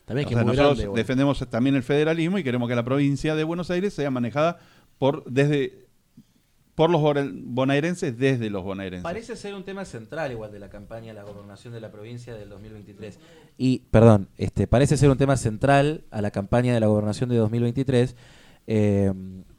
[0.05, 0.97] También O que sea, es muy nosotros grande, bueno.
[0.97, 4.59] defendemos también el federalismo y queremos que la provincia de Buenos Aires sea manejada
[4.99, 5.86] por desde
[6.77, 9.03] por los bona- bonaerenses desde los bonaerenses.
[9.03, 12.37] Parece ser un tema central igual de la campaña de la gobernación de la provincia
[12.37, 13.19] del 2023.
[13.59, 17.37] Y, perdón, este, parece ser un tema central a la campaña de la gobernación de
[17.37, 18.15] 2023,
[18.69, 19.13] eh,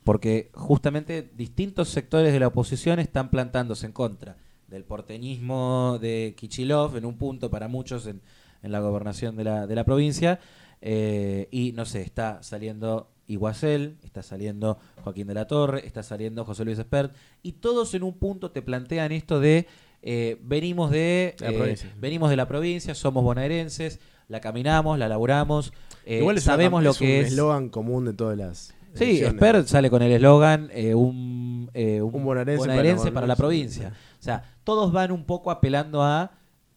[0.04, 4.38] porque justamente distintos sectores de la oposición están plantándose en contra
[4.68, 8.22] del porteñismo de Kichilov en un punto para muchos en,
[8.64, 10.40] en la gobernación de la, de la provincia.
[10.82, 16.46] eh, y no sé, está saliendo Iguacel, está saliendo Joaquín de la Torre, está saliendo
[16.46, 17.14] José Luis Espert,
[17.44, 19.68] y todos en un punto te plantean esto de
[20.02, 21.94] eh, venimos de la eh, provincia.
[22.00, 24.00] venimos de la provincia, somos bonaerenses,
[24.30, 25.74] la caminamos, la laburamos,
[26.06, 27.28] eh, Igual es una sabemos cam- lo es que un es.
[27.34, 28.74] eslogan común de todas las.
[28.94, 29.22] Sí.
[29.24, 33.28] Espert sale con el eslogan eh, un, eh, un Un bonaerense bonaerense para la para
[33.28, 33.94] la provincia.
[34.20, 36.32] O sea, todos van un poco apelando a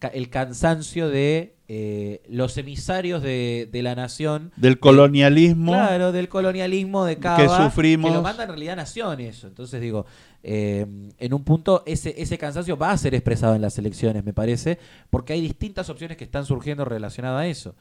[0.09, 4.51] el cansancio de eh, los emisarios de, de la nación.
[4.57, 5.71] Del colonialismo.
[5.71, 7.37] Claro, del colonialismo de Cava.
[7.37, 8.11] Que sufrimos.
[8.11, 9.47] Que lo manda en realidad Nación eso.
[9.47, 10.05] Entonces digo,
[10.43, 10.85] eh,
[11.17, 14.79] en un punto ese, ese cansancio va a ser expresado en las elecciones, me parece,
[15.09, 17.75] porque hay distintas opciones que están surgiendo relacionadas a eso.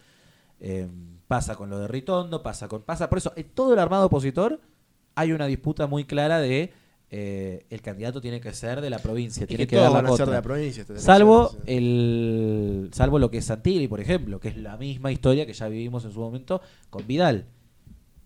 [0.61, 0.87] Eh,
[1.27, 2.83] pasa con lo de Ritondo, pasa con...
[2.83, 4.61] Pasa, por eso, en todo el armado opositor
[5.15, 6.73] hay una disputa muy clara de
[7.13, 10.07] eh, el candidato tiene que ser de la provincia, tiene que que, dar la van
[10.07, 10.27] a ser contra.
[10.27, 10.85] de la provincia.
[10.97, 11.57] Salvo sí.
[11.67, 15.69] el salvo lo que es Santilli, por ejemplo, que es la misma historia que ya
[15.69, 17.47] vivimos en su momento con Vidal,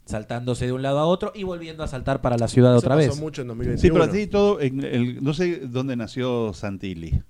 [0.04, 2.96] saltándose de un lado a otro y volviendo a saltar para la ciudad Eso otra
[2.96, 3.20] pasó vez.
[3.20, 3.94] mucho en Sí, 2021.
[3.94, 7.22] pero así todo, en el- no sé dónde nació Santilli.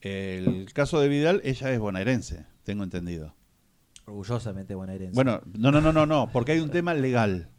[0.00, 3.34] El caso de Vidal, ella es bonaerense, tengo entendido.
[4.06, 5.14] Orgullosamente bonaerense.
[5.14, 7.50] Bueno, no, no, no, no, no, porque hay un tema legal.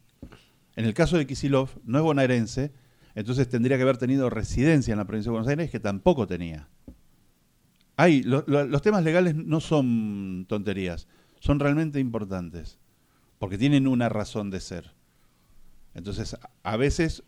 [0.79, 2.71] En el caso de Kisilov, no es bonaerense,
[3.13, 6.69] entonces tendría que haber tenido residencia en la provincia de Buenos Aires, que tampoco tenía.
[7.97, 11.09] Hay, lo- lo- los temas legales no son tonterías,
[11.41, 12.79] son realmente importantes,
[13.39, 14.93] porque tienen una razón de ser.
[15.95, 17.23] Entonces, a- veces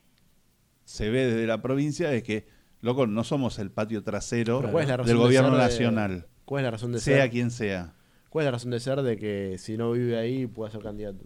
[0.85, 2.47] se ve desde la provincia de que,
[2.79, 5.57] loco, no somos el patio trasero Pero ¿cuál es la razón del de gobierno de-
[5.57, 7.31] nacional, ¿Cuál es la razón de sea ser?
[7.31, 7.95] quien sea.
[8.29, 11.25] ¿Cuál es la razón de ser de que si no vive ahí pueda ser candidato?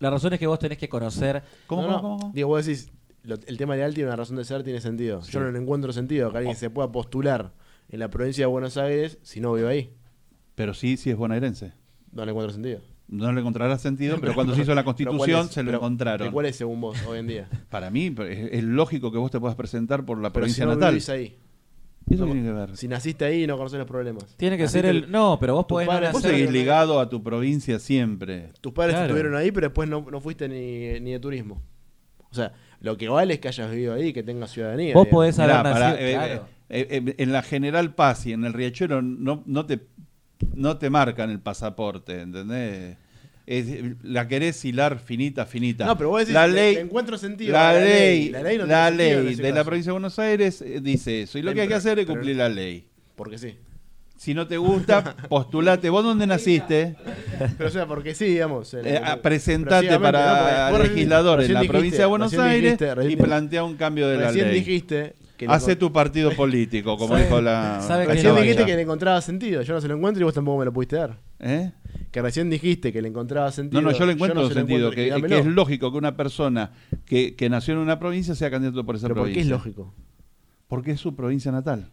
[0.00, 2.32] La razón es que vos tenés que conocer ¿Cómo, No, cómo, no, cómo, cómo?
[2.34, 2.90] Digo, vos decís,
[3.24, 5.20] lo- el tema legal tiene una razón de ser, tiene sentido.
[5.22, 7.52] Yo no le encuentro sentido que alguien se pueda postular
[7.88, 9.92] en la provincia de Buenos Aires si no vive ahí.
[10.54, 11.72] Pero sí, sí es bonaerense.
[12.12, 12.80] No le encuentro sentido.
[13.08, 15.52] No le encontrará sentido, pero cuando se hizo la Pero ¿cuál constitución es?
[15.52, 16.26] se lo Pero, encontraron.
[16.28, 17.48] ¿de ¿Cuál es según vos hoy en día?
[17.70, 20.66] Para mí es, es lógico que vos te puedas presentar por la Pero si provincia
[20.66, 20.90] no natal.
[20.94, 21.36] vivís ahí.
[22.10, 22.76] ¿Y eso no- tiene que ver?
[22.76, 24.24] Si naciste ahí no conoces los problemas.
[24.36, 27.08] tiene que Naciste ser el no, pero vos podés no padre- Vos seguís ligado a
[27.08, 28.50] tu provincia siempre.
[28.60, 29.06] Tus padres Claro.
[29.06, 31.60] estuvieron ahí, pero después no, no fuiste ni, ni de turismo.
[32.30, 34.94] O sea, lo que vale es que hayas vivido ahí, que tengas ciudadanía.
[34.94, 35.16] Vos digamos.
[35.18, 36.46] podés haber Mirá, nacido, eh, claro.
[36.68, 39.80] eh, eh, en la General Paz y en el Riachuelo no, no te
[40.54, 42.96] no te marcan el pasaporte, ¿entendés?
[43.50, 43.66] Es-
[44.02, 45.86] la querés hilar finita, finita.
[45.86, 47.84] No, pero vos decís, la le- ley, le encuentro sentido la ley,
[48.24, 48.28] ley.
[48.28, 50.80] La ley no la tiene sentido en ley de la provincia de Buenos Aires eh,
[50.82, 51.38] dice eso.
[51.38, 52.86] Y lo que hay que hacer es pero- cumplir la ley.
[53.16, 53.56] Porque sí.
[54.18, 55.88] Si no te gusta, postulate.
[55.88, 56.96] ¿Vos dónde naciste?
[57.56, 58.74] Pero o sea, porque sí, digamos.
[58.74, 60.00] en- Eh, a- pero presentate ¿no?
[60.02, 64.08] Para recién- legislador en la dijiste- provincia de Buenos Aires dijiste- y plantea un cambio
[64.08, 64.58] de la Recién ley.
[64.60, 67.78] dijiste que Hace tu partido político, como ¿Sabe- dijo la.
[68.08, 69.62] Recién no, dijiste que le encontraba sentido.
[69.62, 71.16] Yo no se lo encuentro y vos tampoco me lo pudiste dar.
[71.38, 71.70] ¿Eh?
[72.10, 73.82] Que recién dijiste que le encontraba sentido.
[73.82, 76.72] No, no, yo le encuentro no sentido, encuentro, que, es lógico que una persona
[77.04, 79.54] que, que nació en una provincia sea candidato por esa Pero ¿por qué provincia.
[79.54, 79.94] es lógico?
[80.68, 81.90] Porque es su provincia natal.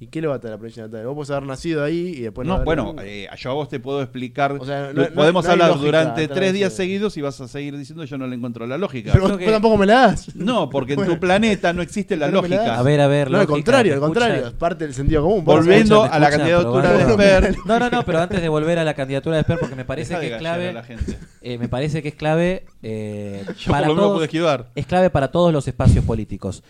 [0.00, 1.06] ¿Y qué le va a la provincia natal?
[1.06, 3.78] Vos podés haber nacido ahí y después no, haber- bueno, eh, yo a vos te
[3.78, 4.50] puedo explicar.
[4.50, 6.78] O sea, no- no- podemos no hablar lógica durante tres días eso.
[6.78, 9.12] seguidos y vas a seguir diciendo yo no le encuentro la lógica.
[9.12, 10.26] Pero vos que- tampoco me la das.
[10.34, 12.76] No, porque en tu planeta no existe la No lógica.
[12.76, 13.30] A ver, a ver.
[13.30, 14.34] No, al contrario, ¿me al contrario.
[14.34, 14.48] escucha?
[14.50, 15.44] Es parte del sentido común.
[15.44, 17.02] Volviendo escucha, a la candidatura de.
[17.12, 17.56] Esper.
[17.66, 20.16] No, no, no, pero antes de volver a la candidatura de Esper, porque me parece
[20.18, 20.74] que es clave.
[21.42, 24.70] eh, me parece que es clave eh, Yo para por lo todos, pude esquivar.
[24.74, 26.64] es clave para todos los espacios políticos.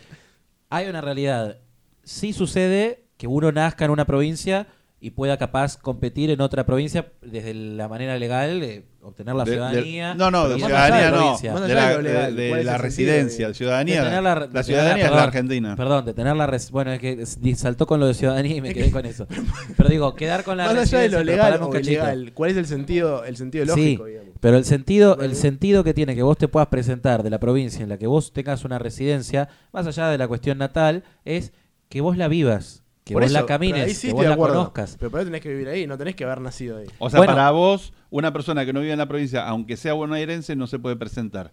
[0.68, 1.56] Hay una realidad.
[2.04, 4.66] Sí sucede que uno nazca en una provincia
[4.98, 9.50] y pueda capaz competir en otra provincia desde la manera legal de obtener la De-
[9.52, 10.14] de- ciudadanía.
[10.16, 11.38] no, no, de ciudadanía la no.
[11.38, 14.00] De la, de lo legal, de- de ¿cuál es la el sentido residencia, de- ciudadanía.
[14.02, 15.76] De tener la, de la tener ciudadanía es la perdón, Argentina.
[15.76, 18.74] Perdón, de tener la res- bueno, es que saltó con lo de ciudadanía y me
[18.74, 19.28] quedé con eso.
[19.76, 22.66] Pero digo, quedar con la Más allá de lo legal o ilegal, ¿cuál es el
[22.66, 24.30] sentido, el sentido Sí, lógico, digamos?
[24.40, 27.84] pero el sentido, el sentido que tiene que vos te puedas presentar de la provincia
[27.84, 31.52] en la que vos tengas una residencia, más allá de la cuestión natal, es
[31.88, 34.22] que vos la vivas, que Por vos eso, la camines, pero ahí sí que vos
[34.22, 34.56] de la acuerdo.
[34.56, 34.96] conozcas.
[34.98, 36.86] Pero para eso tenés que vivir ahí, no tenés que haber nacido ahí.
[36.98, 37.32] O sea, Bueno.
[37.32, 40.78] para vos, una persona que no vive en la provincia, aunque sea bonaerense, no se
[40.78, 41.52] puede presentar.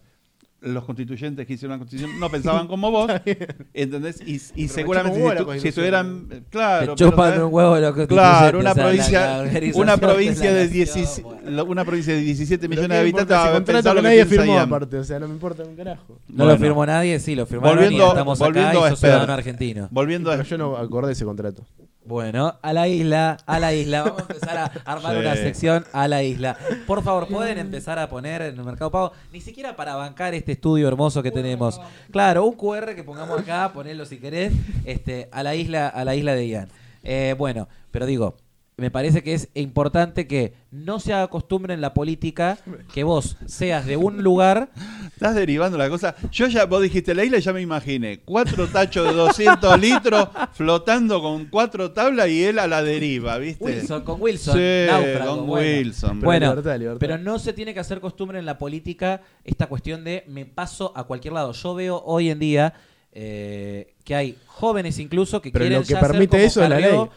[0.62, 3.10] Los constituyentes que hicieron la constitución no pensaban como vos,
[3.72, 4.20] ¿entendés?
[4.26, 5.68] Y, y me seguramente si, la tu- si constitución.
[5.70, 6.94] estuvieran, eh, claro,
[7.30, 10.64] pero- un huevo los Claro, una o sea, la- provincia, la una de provincia de,
[10.64, 11.50] nación, 16 bueno.
[11.50, 14.44] la- una provincia de 17 Pero millones ¿qué de habitantes ese contrato que nadie firmó
[14.54, 14.66] Ian.
[14.66, 16.18] aparte, o sea, no me importa un carajo.
[16.28, 16.52] No Bueno.
[16.52, 19.32] lo firmó nadie, sí, lo firmaron Volviendo- y estamos volviendo acá a y sos ciudadano
[19.32, 19.88] argentino.
[19.90, 21.64] Volviendo a Pero yo no acordé ese contrato.
[22.10, 24.02] Bueno, a la isla, a la isla.
[24.02, 25.20] Vamos a empezar a armar Sí.
[25.20, 26.56] una sección a la isla.
[26.84, 30.50] Por favor, pueden empezar a poner en el Mercado Pago, ni siquiera para bancar este
[30.50, 31.80] estudio hermoso que tenemos.
[32.10, 34.52] Claro, un QR que pongamos acá, ponelo si querés,
[34.84, 36.68] este, a la isla, a la isla de Ian.
[37.04, 38.34] Eh, bueno, pero digo,
[38.80, 42.58] me parece que es importante que no se haga costumbre en la política
[42.92, 44.70] que vos seas de un lugar
[45.20, 46.14] Estás derivando la cosa.
[46.32, 48.20] Yo ya, vos dijiste la isla ya me imaginé.
[48.24, 53.62] Cuatro tachos de 200 litros flotando con cuatro tablas y él a la deriva, ¿viste?
[53.62, 55.78] Wilson, con Wilson, Sí, náufrago, con bueno.
[55.78, 56.10] Wilson.
[56.20, 57.00] Pero Bueno, libertad, libertad.
[57.00, 60.94] pero no se tiene que hacer costumbre en la política esta cuestión de me paso
[60.96, 61.52] a cualquier lado.
[61.52, 62.72] Yo veo hoy en día
[63.12, 66.62] eh, que hay jóvenes incluso que Pero quieren lo que ya ser permite como eso
[66.62, 67.08] es la ley.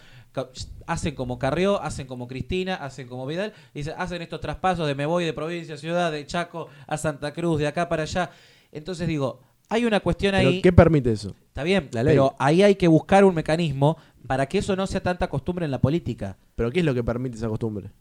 [0.88, 4.95] Hacen como Carrió, hacen como Cristina, hacen como Vidal, y dicen, hacen estos traspasos de
[4.95, 8.30] me voy de provincia a ciudad, de Chaco a Santa Cruz, de acá para allá.
[8.72, 9.39] Entonces digo,
[9.69, 10.61] hay una cuestión ¿Pero ahí.
[10.61, 11.35] ¿Qué permite eso?
[11.47, 12.14] Está bien, La ley.
[12.15, 13.97] pero ahí hay que buscar un mecanismo
[14.27, 16.38] para que eso no sea tanta costumbre en la política.
[16.55, 17.91] ¿Pero qué es lo que permite esa costumbre?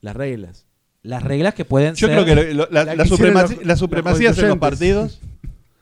[0.00, 0.66] Las reglas.
[1.02, 2.16] Las reglas que pueden Yo ser.
[2.16, 4.58] creo que lo- lo- la, los- los supremacía en los constituyentes.
[4.58, 5.20] partidos,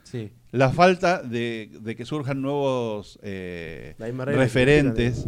[0.03, 0.33] Sí.
[0.51, 5.27] la falta de, de que surjan nuevos eh, que referentes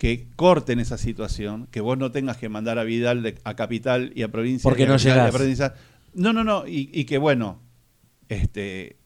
[0.00, 4.12] que corten esa situación, que vos no tengas que mandar a Vidal de- a capital
[4.14, 4.62] y a provincia.
[4.66, 5.30] Porque a no llegás.
[5.30, 5.74] provincia.
[6.14, 7.60] No, no, no, y, y que bueno,
[8.30, 8.96] este,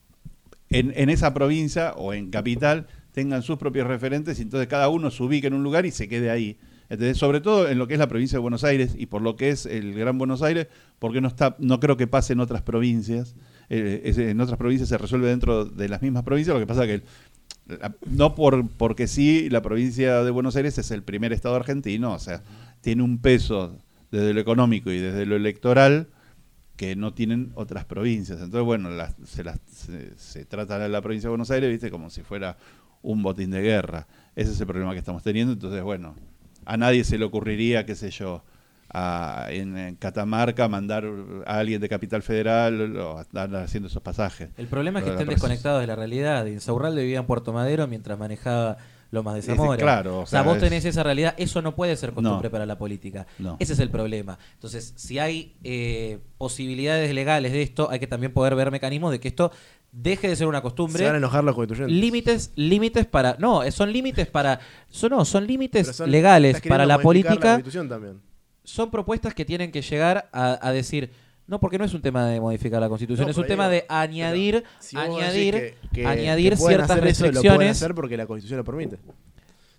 [0.71, 5.11] en, en esa provincia o en capital tengan sus propios referentes y entonces cada uno
[5.11, 6.59] se ubique en un lugar y se quede ahí.
[6.89, 9.35] Entonces, sobre todo en lo que es la provincia de Buenos Aires y por lo
[9.35, 10.69] que es el Gran Buenos Aires,
[11.01, 13.35] porque no está, no creo que pase en otras provincias.
[13.69, 16.87] Eh, es- en otras provincias se resuelve dentro de las mismas provincias, lo que pasa
[16.87, 17.03] que el-
[17.67, 22.13] la- no por porque sí la provincia de Buenos Aires es el primer estado argentino,
[22.13, 22.43] o sea,
[22.81, 23.77] tiene un peso
[24.11, 26.09] desde lo económico y desde lo electoral
[26.77, 28.41] que no tienen otras provincias.
[28.41, 29.61] Entonces, bueno, las- se, las-
[30.17, 32.57] se, trata a la provincia de Buenos Aires, viste, como si fuera
[33.03, 34.07] un botín de guerra.
[34.35, 35.53] Ese es el problema que estamos teniendo.
[35.53, 36.15] Entonces, bueno,
[36.65, 38.43] a nadie se le ocurriría, qué sé yo,
[38.95, 41.05] a- en, en Catamarca mandar
[41.47, 44.49] a alguien de Capital Federal o andar haciendo esos pasajes.
[44.57, 45.35] El problema es que provincia.
[45.35, 46.47] desconectados de la realidad.
[46.47, 48.79] Insaurralde vivía en Puerto Madero mientras manejaba
[49.11, 49.81] Lomas de Zamora.
[49.81, 51.35] claro, o o sea, vos es- tenés esa realidad.
[51.37, 52.51] Eso no puede ser costumbre No.
[52.53, 53.27] para la política.
[53.39, 53.57] No.
[53.61, 54.39] Ese es el problema.
[54.55, 59.21] Entonces, si hay eh, posibilidades legales de esto, hay que también poder ver mecanismos de
[59.21, 59.53] que esto
[59.93, 61.07] deje de ser una Se van a costumbre.
[61.07, 61.97] enojar los constituyentes.
[61.97, 63.37] Límites, límites para.
[63.39, 64.59] No, son límites para.
[64.89, 67.35] Son, no, son límites legales para la política.
[67.35, 68.21] La constitución también.
[68.65, 71.11] Son propuestas que tienen que llegar a, a decir,
[71.47, 73.69] no, porque no es un tema de modificar la constitución, No, es un pero tema
[73.69, 77.95] digo, de añadir, Si añadir, que- que- añadir que ciertas hacer eso, Lo pueden hacer
[77.95, 78.97] porque la constitución lo permite.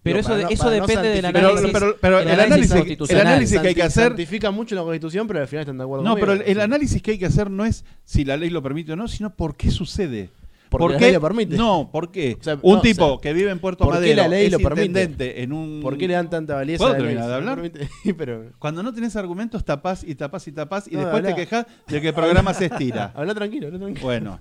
[0.04, 1.70] Pero Digo, eso, no- eso depende del análisis.
[1.74, 4.84] pero- pero el el análisis análisis- el análisis que hay que hacer- Santifica mucho la
[4.84, 6.28] Constitución, pero al final están de acuerdo No, conmigo.
[6.28, 8.94] pero el, el análisis que hay que hacer no es si la ley lo permite
[8.94, 10.30] o no, sino por qué sucede.
[10.78, 11.06] Porque ¿Por la qué?
[11.06, 11.58] ley lo permite.
[11.58, 12.38] No, ¿por qué?
[12.40, 14.28] O sea, un no, tipo o sea, que vive en Puerto ¿por qué Madero la
[14.28, 15.42] ley es lo permite?
[15.44, 15.80] en un...
[15.82, 17.16] ¿Por qué le dan tanta validez ¿Puedo a la ley?
[17.16, 17.72] de hablar?
[18.18, 18.52] Pero...
[18.60, 22.02] Cuando no tenés argumentos, tapás y tapás y tapás y No, después te quejas de
[22.02, 23.12] que el programa se estira.
[23.16, 24.06] Habla tranquilo, habla tranquilo.
[24.06, 24.40] Bueno,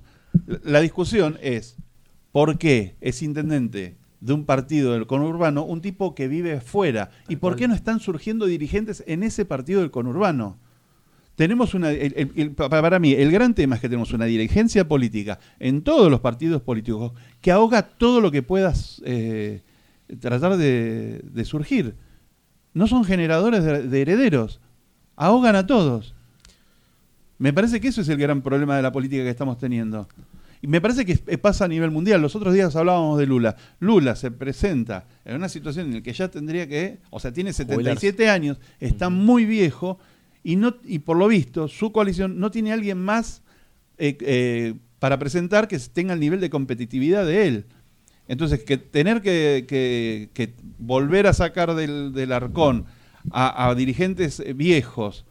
[0.64, 1.76] la discusión es
[2.32, 7.36] por qué es intendente de un partido del conurbano un tipo que vive fuera y
[7.36, 10.58] por qué no están surgiendo dirigentes en ese partido del conurbano.
[11.36, 14.24] Tenemos una, el- el- el- pa- para mí, el gran tema es que tenemos una
[14.26, 19.62] dirigencia política en todos los partidos políticos que ahoga todo lo que puedas eh,
[20.20, 21.94] tratar de, de surgir.
[22.72, 24.60] No son generadores de, de herederos,
[25.16, 26.14] ahogan a todos.
[27.38, 30.08] Me parece que eso es el gran problema de la política que estamos teniendo.
[30.62, 32.22] Y me parece que eh, pasa a nivel mundial.
[32.22, 33.56] Los otros días hablábamos de Lula.
[33.80, 37.52] Lula se presenta en una situación en la que ya tendría que, o sea, tiene
[37.52, 39.98] 77 años, está muy viejo
[40.44, 43.42] y no y por lo visto su coalición no tiene alguien más
[43.98, 47.66] eh, eh, para presentar que tenga el nivel de competitividad de él.
[48.28, 52.86] Entonces, que tener que, que- que volver a sacar del, del arcón
[53.30, 55.24] a, a dirigentes eh, viejos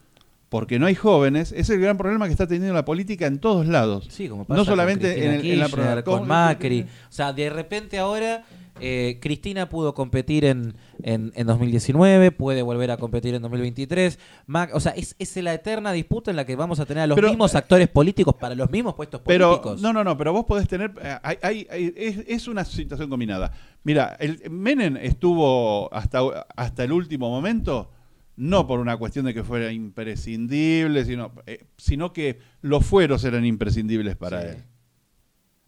[0.49, 3.65] porque no hay jóvenes, es el gran problema que está teniendo la política en todos
[3.65, 4.07] lados.
[4.11, 6.81] Sí, como pasa no solamente con en, el- en la Kirchner, con Macri.
[6.81, 8.43] O sea, de repente ahora
[8.79, 14.17] eh, Cristina pudo competir en, en, en 2019, puede volver a competir en 2023.
[14.47, 17.07] Mac- o sea, es, es la eterna disputa en la que vamos a tener a
[17.07, 19.81] los Pero- mismos actores políticos para los mismos puestos Pero, políticos.
[19.81, 23.09] no, no, no, pero vos podés tener, eh, hay- hay- hay- es, es una situación
[23.09, 23.51] combinada.
[23.83, 26.19] Mira, el, Menem estuvo hasta,
[26.55, 27.91] hasta el último momento,
[28.35, 33.45] no por una cuestión de que fuera imprescindible, sino, eh, sino que los fueros eran
[33.45, 34.47] imprescindibles para Sí.
[34.49, 34.63] él.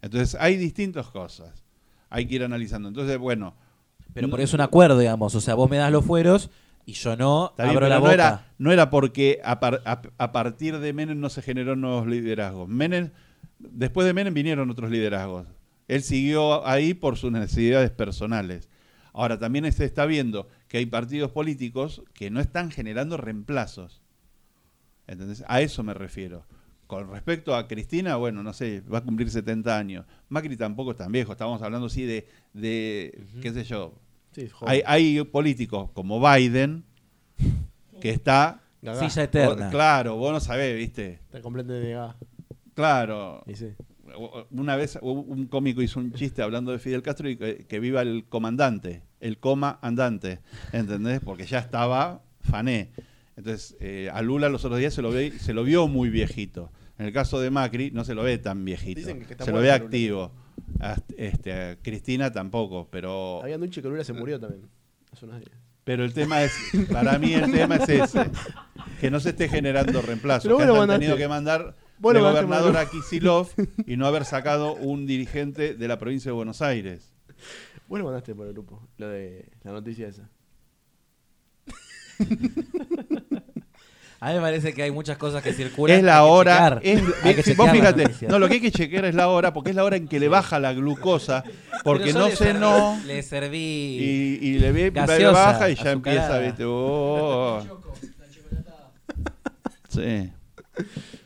[0.02, 1.64] Entonces, hay distintas cosas.
[2.10, 2.88] Hay que ir analizando.
[2.88, 3.54] Entonces, bueno.
[4.14, 5.34] Pero por eso un acuerdo, digamos.
[5.34, 6.50] O sea, vos me das los fueros
[6.86, 8.14] y yo no Está abro la no boca.
[8.14, 12.06] era, no era porque a, par- a- a partir de Menem no se generaron nuevos
[12.06, 12.68] liderazgos.
[12.68, 13.10] Menem,
[13.58, 15.46] después de Menem vinieron otros liderazgos.
[15.88, 18.68] Él siguió ahí por sus necesidades personales.
[19.12, 24.00] Ahora, también se está viendo que hay partidos políticos que no están generando reemplazos.
[25.06, 25.44] ¿Entendés?
[25.48, 26.44] A eso me refiero.
[26.86, 30.06] Con respecto a Cristina, bueno, no sé, va a cumplir 70 años.
[30.28, 33.94] Macri tampoco es tan viejo, estamos hablando sí de, de qué sé yo,
[34.36, 36.84] Sí, hay, hay políticos como Biden
[38.02, 38.60] que está.
[38.82, 39.08] Gagá.
[39.08, 39.70] Silla eterna.
[39.70, 41.20] claro, vos no sabés, ¿viste?
[41.24, 42.16] Está completamente gagá.
[42.74, 43.42] Claro.
[43.46, 43.72] Y sí.
[44.50, 48.02] Una vez un cómico hizo un chiste hablando de Fidel Castro y que, que viva
[48.02, 50.40] el comandante, el coma andante,
[50.72, 51.20] ¿entendés?
[51.20, 52.90] Porque ya estaba fané.
[53.36, 56.72] Entonces, eh, a Lula los otros días se lo, ve, se lo vio muy viejito.
[56.98, 59.00] En el caso de Macri no se lo ve tan viejito.
[59.00, 60.32] Dicen que está se lo ve activo.
[60.80, 63.42] A, este, a Cristina tampoco, pero...
[63.42, 64.68] Había un chico que Lula se murió también.
[65.12, 65.52] Hace unos días.
[65.84, 66.52] Pero el tema es,
[66.90, 68.28] para mí el tema es ese,
[69.00, 71.00] que no se esté generando reemplazos, Pero que hayan mandaste.
[71.00, 73.56] tenido que mandar Vos de gobernador a Kicillof
[73.86, 77.14] y no haber sacado un dirigente de la provincia de Buenos Aires.
[77.86, 80.28] Vos lo mandaste por el grupo, lo de la noticia esa.
[84.26, 85.98] A mí me parece que hay muchas cosas que circulan.
[85.98, 87.00] Es la hora, es-
[87.56, 89.94] vos fíjate, no, lo que hay que chequear es la hora, porque es la hora
[89.96, 91.44] en que le baja la glucosa,
[91.84, 93.56] porque no se no Le serví.
[93.56, 95.92] y, y le, ve, le baja y ya azucarada.
[95.92, 97.62] empieza, viste, oh.
[99.88, 100.32] Sí.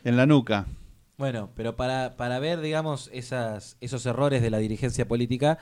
[0.03, 0.67] En la nuca.
[1.17, 5.57] Bueno, pero para, para ver, digamos, esas, esos errores de la dirigencia política,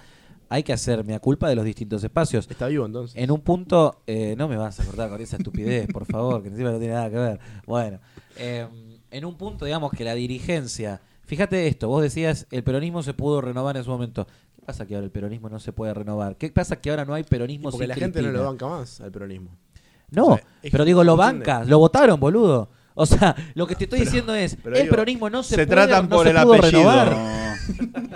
[0.49, 2.47] hay que hacer mea culpa de los distintos espacios.
[2.49, 3.15] Está vivo entonces.
[3.15, 6.49] En un punto, eh, no me vas a cortar con esa estupidez, por favor, que
[6.49, 7.39] encima no tiene nada que ver.
[7.65, 7.99] Bueno,
[8.38, 8.67] eh,
[9.11, 11.01] en un punto, digamos que la dirigencia.
[11.26, 14.26] Fíjate esto, vos decías, el peronismo se pudo renovar en su momento.
[14.55, 16.35] ¿Qué pasa que ahora el peronismo no se puede renovar?
[16.38, 18.99] ¿Qué pasa que ahora no hay peronismo Porque sin la gente no lo banca más
[19.01, 19.51] al peronismo.
[20.11, 22.69] No, O sea, es- pero digo, lo bancas, lo votaron, boludo.
[23.01, 25.55] O sea, lo que te estoy diciendo es, pero el digo, peronismo no se, Se,
[25.55, 26.80] puede- tratan no por se el pudo apellido.
[26.91, 27.17] renovar.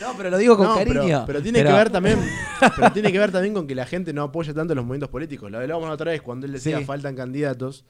[0.00, 1.00] No, pero lo digo con No, cariño.
[1.02, 2.18] Pero, pero tiene Pero- que ver también,
[2.76, 5.50] pero tiene que ver también con que la gente no apoya tanto los movimientos políticos.
[5.50, 6.84] Lo hablábamos la otra vez cuando él decía Sí.
[6.84, 7.84] faltan candidatos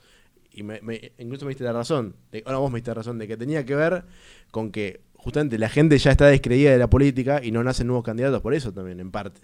[0.50, 2.16] y me, me- incluso me diste la razón.
[2.32, 4.04] de- ahora vos me diste la razón de que tenía que ver
[4.50, 8.04] con que justamente la gente ya está descreída de la política y no nacen nuevos
[8.04, 9.40] candidatos por eso también en parte.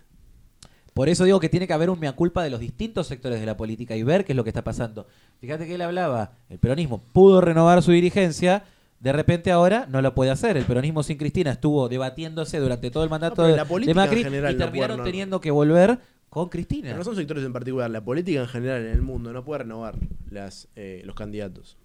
[0.95, 3.47] Por eso digo que tiene que haber un mea culpa de los distintos sectores de
[3.47, 5.07] la política y ver qué es lo que está pasando.
[5.41, 8.63] Fíjate que él hablaba, el peronismo pudo renovar su dirigencia,
[9.01, 10.57] de repente ahora no lo puede hacer.
[10.57, 14.19] El peronismo sin Cristina estuvo debatiéndose durante todo el mandato No, la de política Macri
[14.21, 15.99] en general y terminaron no- teniendo que volver
[16.31, 16.87] con Cristina.
[16.91, 19.59] Pero no son sectores en particular, la política en general en el mundo no puede
[19.65, 19.97] renovar
[20.31, 21.77] las, eh, los candidatos.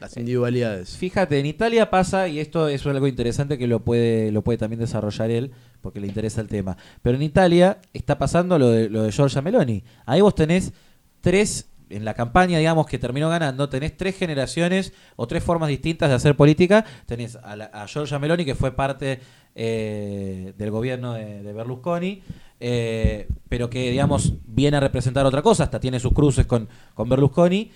[0.00, 0.96] Las individualidades.
[0.96, 4.80] Fíjate, en Italia pasa, y esto es algo interesante que lo puede, lo puede también
[4.80, 6.76] desarrollar él, porque le interesa el tema.
[7.02, 9.84] Pero en Italia está pasando lo de, lo de Giorgia Meloni.
[10.04, 10.72] Ahí vos tenés
[11.20, 16.08] tres, en la campaña, digamos, que terminó ganando, tenés tres generaciones o tres formas distintas
[16.08, 16.84] de hacer política.
[17.06, 19.20] Tenés a, la- a Giorgia Meloni, que fue parte
[19.54, 22.22] eh, del gobierno de, de Berlusconi,
[22.60, 27.08] eh, pero que, digamos, viene a representar otra cosa, hasta tiene sus cruces con, con
[27.08, 27.70] Berlusconi.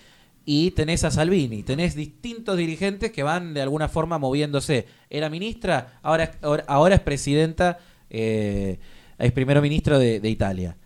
[0.44, 4.86] Y tenés a Salvini, tenés distintos dirigentes que van de alguna forma moviéndose.
[5.10, 6.32] Era ministra, ahora,
[6.66, 8.78] ahora, es presidenta, eh,
[9.18, 10.76] es primero ministro de, Italia.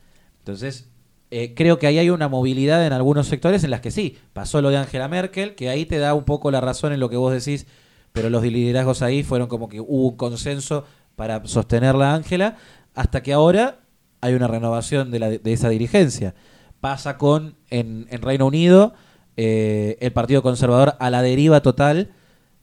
[0.41, 0.89] Entonces,
[1.31, 4.19] eh, creo que ahí hay una movilidad en algunos sectores en las que sí.
[4.33, 7.09] Pasó lo de Angela Merkel, que ahí te da un poco la razón en lo
[7.09, 7.67] que vos decís,
[8.13, 10.85] pero los liderazgos ahí fueron como que hubo un consenso
[11.17, 12.57] para sostenerla a Angela,
[12.95, 13.81] hasta que ahora
[14.21, 16.35] hay una renovación de, la, de esa dirigencia.
[16.81, 18.95] Pasa con, en, en Reino Unido,
[19.37, 22.11] eh, el Partido Conservador a la deriva total,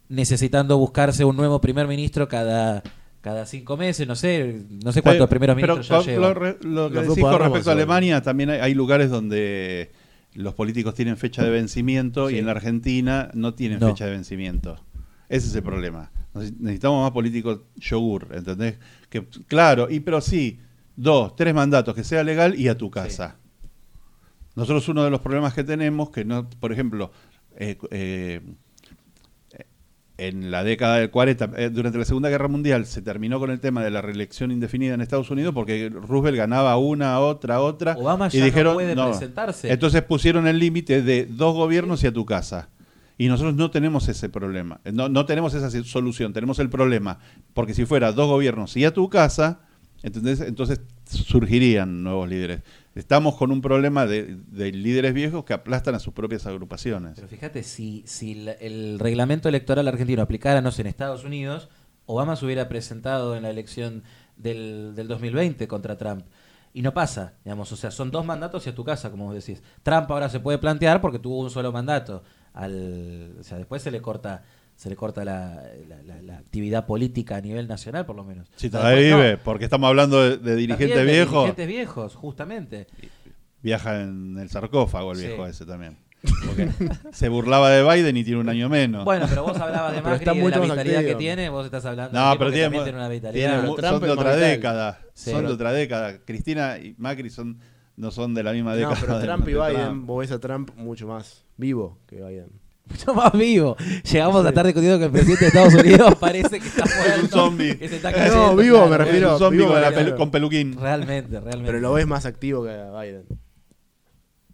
[0.09, 2.83] necesitando buscarse un nuevo primer ministro cada,
[3.21, 6.21] cada cinco meses, no sé, no sé cuántos primeros Pero ministros ya con- llevan.
[6.21, 9.91] lo, re- lo que decís con respecto a Alemania, también hay, hay lugares donde
[10.33, 12.35] los políticos tienen fecha de vencimiento Sí.
[12.35, 13.87] y en la Argentina no tienen No.
[13.89, 14.79] fecha de vencimiento.
[15.29, 16.11] Ese es el problema.
[16.33, 18.77] Neces- Necesitamos más políticos yogur, ¿entendés?
[19.09, 20.59] Que, claro, y pero sí,
[20.95, 23.37] dos, tres mandatos, que sea legal y a tu casa.
[24.55, 27.11] Nosotros uno de los problemas que tenemos, que no, por ejemplo,
[27.55, 28.41] eh, eh,
[30.17, 33.59] en la década del 40, eh, durante la Segunda Guerra Mundial, se terminó con el
[33.59, 37.95] tema de la reelección indefinida en Estados Unidos porque Roosevelt ganaba una, otra, otra.
[37.97, 39.71] Obama y ya no dijeron, puede presentarse.
[39.71, 42.69] Entonces pusieron el límite de dos gobiernos y a tu casa.
[43.17, 47.19] Y nosotros no tenemos ese problema, no, no tenemos esa solución, tenemos el problema.
[47.53, 49.61] Porque si fuera dos gobiernos y a tu casa,
[50.03, 50.41] ¿entendés?
[50.41, 52.61] entonces surgirían nuevos líderes.
[52.93, 57.13] Estamos con un problema de, de líderes viejos que aplastan a sus propias agrupaciones.
[57.15, 61.69] Pero fíjate, si, si el reglamento electoral argentino aplicara, en Estados Unidos,
[62.05, 64.03] Obama se hubiera presentado en la elección
[64.35, 66.25] del, del 2020 contra Trump.
[66.73, 69.35] Y no pasa, digamos, o sea, son dos mandatos y a tu casa, como vos
[69.35, 69.61] decís.
[69.83, 72.23] Trump ahora se puede plantear porque tuvo un solo mandato.
[72.53, 74.43] Al, o sea, después se le corta
[74.81, 78.47] se le corta la, la- la- la actividad política a nivel nacional, por lo menos.
[78.55, 79.17] Sea, todavía después no.
[79.17, 82.87] vive, porque estamos hablando de, de dirigentes de viejos, Dirigentes viejos, justamente.
[83.61, 85.27] viaja en el sarcófago el Sí.
[85.27, 85.97] viejo ese también.
[86.47, 86.69] Porque
[87.13, 89.05] se burlaba de Biden y tiene un año menos.
[89.05, 91.85] Bueno, pero vos hablabas de Macri está y de la vitalidad que tiene, vos estás
[91.85, 93.61] hablando No, de pero que tiene, también tiene una tiene vitalidad.
[93.75, 94.99] Trump son de otra década.
[95.13, 95.29] Sí.
[95.31, 96.17] Son de otra década.
[96.25, 97.59] Cristina y Macri son
[97.97, 98.97] no son de la misma No, década.
[98.99, 100.05] pero Trump y de Biden, Trump.
[100.07, 102.60] vos ves a Trump mucho más vivo que Biden.
[102.91, 103.75] Mucho más vivo.
[104.11, 107.21] Llegamos a estar discutiendo que el presidente de Estados Unidos parece que está muerto.
[107.23, 107.77] un zombie.
[107.77, 110.77] que se está No, vivo, me refiero- Es un zombie con, pelu- con peluquín.
[110.79, 111.65] Realmente, realmente.
[111.65, 113.23] Pero lo ves más activo que a Biden.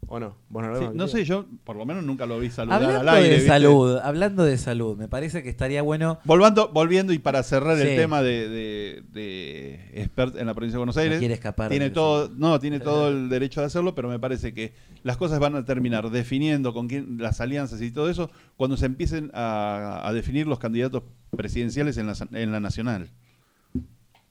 [0.10, 0.38] ¿O no?
[0.48, 3.02] ¿Vos no lo Sí, no sé, yo por lo menos nunca lo vi saludar Hablando
[3.02, 3.28] al aire.
[3.30, 3.50] de ¿viste?
[3.50, 6.20] salud, hablando de salud, me parece que estaría bueno.
[6.24, 7.84] Volvando, volviendo y para cerrar Sí.
[7.88, 11.90] el tema de, de, de expert en la provincia de Buenos Aires, quiere escapar tiene
[11.90, 14.74] todo, no, tiene todo el derecho de hacerlo, pero me parece que
[15.04, 18.86] las cosas van a terminar definiendo con quién las alianzas y todo eso cuando se
[18.86, 21.04] empiecen a, a definir los candidatos
[21.36, 23.10] presidenciales en la, en la nacional.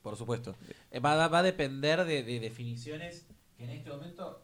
[0.03, 0.55] Por supuesto.
[0.91, 3.27] Eh, Va, a- va a depender de, de definiciones
[3.59, 4.43] que en este momento.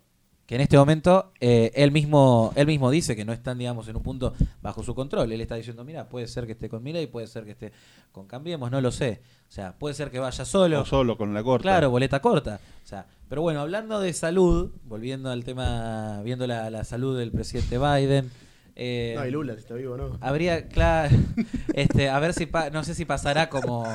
[0.52, 3.96] Que en este momento eh, él mismo él mismo dice que no están, digamos, en
[3.96, 5.32] un punto bajo su control.
[5.32, 7.72] Él está diciendo, mira, puede ser que esté con Milei, puede ser que esté
[8.12, 9.22] con Cambiemos, no lo sé.
[9.48, 10.82] O sea, puede ser que vaya solo.
[10.82, 11.62] O solo con la corta.
[11.62, 12.60] Claro, boleta corta.
[12.84, 17.30] O sea, pero bueno, hablando de salud, volviendo al tema, viendo la, la salud del
[17.32, 18.30] presidente Biden.
[18.76, 20.18] eh, No, y Lula, si está vivo, ¿no?
[20.20, 21.16] Habría, claro,
[21.72, 23.86] este, a ver si, pa- no sé si pasará como,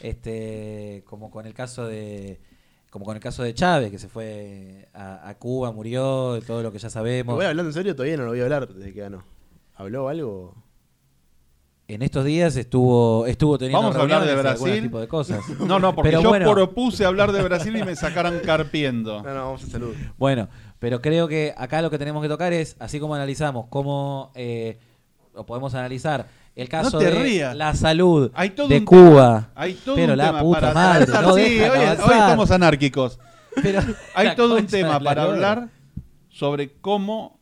[0.00, 2.40] este, como con el caso de,
[2.90, 6.72] como con el caso de Chávez, que se fue a, a Cuba, murió, todo lo
[6.72, 7.34] que ya sabemos.
[7.34, 9.24] Igual hablando en serio, todavía no lo voy a hablar desde que ganó.
[9.74, 10.54] ¿Habló algo?
[11.86, 14.82] En estos días estuvo, estuvo teniendo Vamos a hablar de Brasil.
[14.82, 15.42] tipo de cosas.
[15.60, 16.52] No, no, porque Pero yo bueno.
[16.52, 19.22] propuse hablar de Brasil y me sacaran carpiendo.
[19.22, 19.94] No, no, vamos a salud.
[20.18, 20.48] Bueno,
[20.78, 24.78] pero creo que acá lo que tenemos que tocar es, así como analizamos cómo, eh,
[25.34, 26.26] o podemos analizar
[26.62, 27.56] el caso te de rías.
[27.56, 29.50] la salud Hay todo de un Cuba.
[29.54, 31.24] Hay todo pero un la tema puta para madre, tratar.
[31.24, 33.18] no Sí, dejan hoy, estamos anárquicos.
[33.62, 33.80] Pero
[34.14, 35.68] Hay todo un tema para hablar
[36.28, 37.40] sobre cómo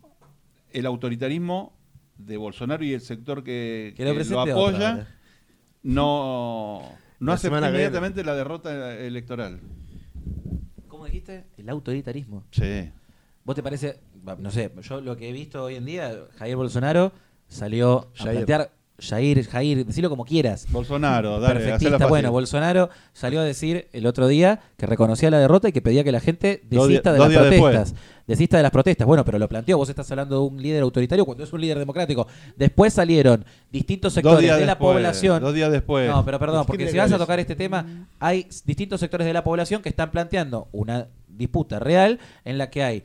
[0.70, 1.76] el autoritarismo
[2.16, 5.08] de Bolsonaro y el sector que, Que lo que lo presente apoya otra,
[5.82, 6.82] no,
[7.18, 9.60] no acepta inmediatamente la derrota electoral.
[10.88, 11.44] ¿Cómo dijiste?
[11.58, 12.44] El autoritarismo.
[12.50, 12.90] Sí.
[13.44, 14.00] ¿Vos te parece,
[14.38, 17.12] no sé, yo lo que he visto hoy en día, Javier Bolsonaro
[17.48, 20.66] salió a plantear Jair, Jair, decilo como quieras.
[20.70, 22.06] Bolsonaro, dale, Perfectista.
[22.06, 26.02] Bueno, Bolsonaro salió a decir el otro día que reconocía la derrota y que pedía
[26.02, 27.94] que la gente desista de las protestas.
[28.26, 29.06] Desista de las protestas.
[29.06, 29.76] Bueno, pero lo planteó.
[29.76, 32.26] Vos estás hablando de un líder autoritario cuando es un líder democrático.
[32.56, 35.42] Después salieron distintos sectores de la población.
[35.42, 36.10] Dos días después.
[36.10, 39.44] No, pero perdón, porque si vas a tocar este tema, hay distintos sectores de la
[39.44, 43.02] población que están planteando una disputa real en la que hay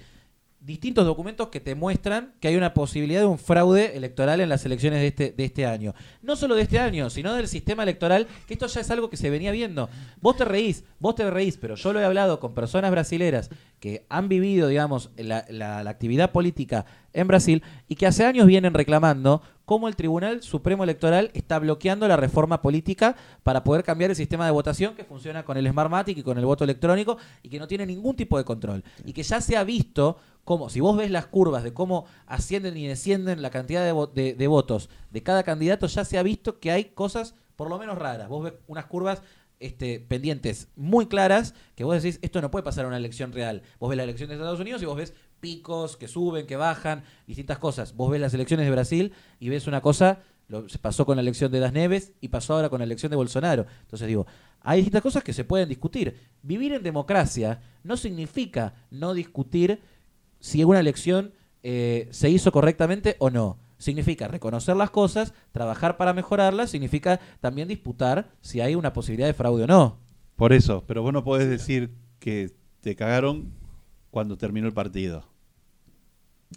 [0.62, 4.64] distintos documentos que te muestran que hay una posibilidad de un fraude electoral en las
[4.66, 5.96] elecciones de este, de este año.
[6.22, 9.18] No solo de este año, sino del sistema electoral, que esto ya es algo que
[9.18, 9.90] se venía viendo.
[10.22, 14.06] Vos te reís, vos te reís, pero yo lo he hablado con personas brasileras que
[14.10, 19.42] han vivido, digamos, la, la, actividad política en Brasil y que hace años vienen reclamando
[19.72, 24.43] cómo el Tribunal Supremo Electoral está bloqueando la reforma política para poder cambiar el sistema
[24.43, 27.69] de votación que funciona con el Smartmatic y con el voto electrónico y que no
[27.69, 28.84] tiene ningún tipo de control.
[29.06, 32.76] Y que ya se ha visto cómo, si vos ves las curvas de cómo ascienden
[32.76, 36.72] y descienden la cantidad de, de votos de cada candidato, ya se ha visto que
[36.72, 38.27] hay cosas por lo menos raras.
[38.27, 39.22] Vos ves unas curvas
[39.61, 43.61] este, pendientes muy claras que vos decís, esto no puede pasar a una elección real.
[43.80, 47.04] Vos ves la elección de Estados Unidos y vos ves picos que suben, que bajan,
[47.28, 47.96] distintas cosas.
[47.96, 51.52] Vos ves las elecciones de Brasil y ves una cosa, lo, pasó con la elección
[51.52, 53.66] de Das Neves y pasó ahora con la elección de Bolsonaro.
[53.82, 54.26] Entonces digo,
[54.62, 56.16] hay distintas cosas que se pueden discutir.
[56.42, 59.82] Vivir en democracia no significa no discutir
[60.40, 66.14] si una elección eh, se hizo correctamente o no significa reconocer las cosas, trabajar para
[66.14, 69.98] mejorarlas, significa también disputar si hay una posibilidad de fraude o no.
[70.36, 73.52] Por eso, pero vos no podés decir que te cagaron
[74.12, 75.31] cuando terminó el partido.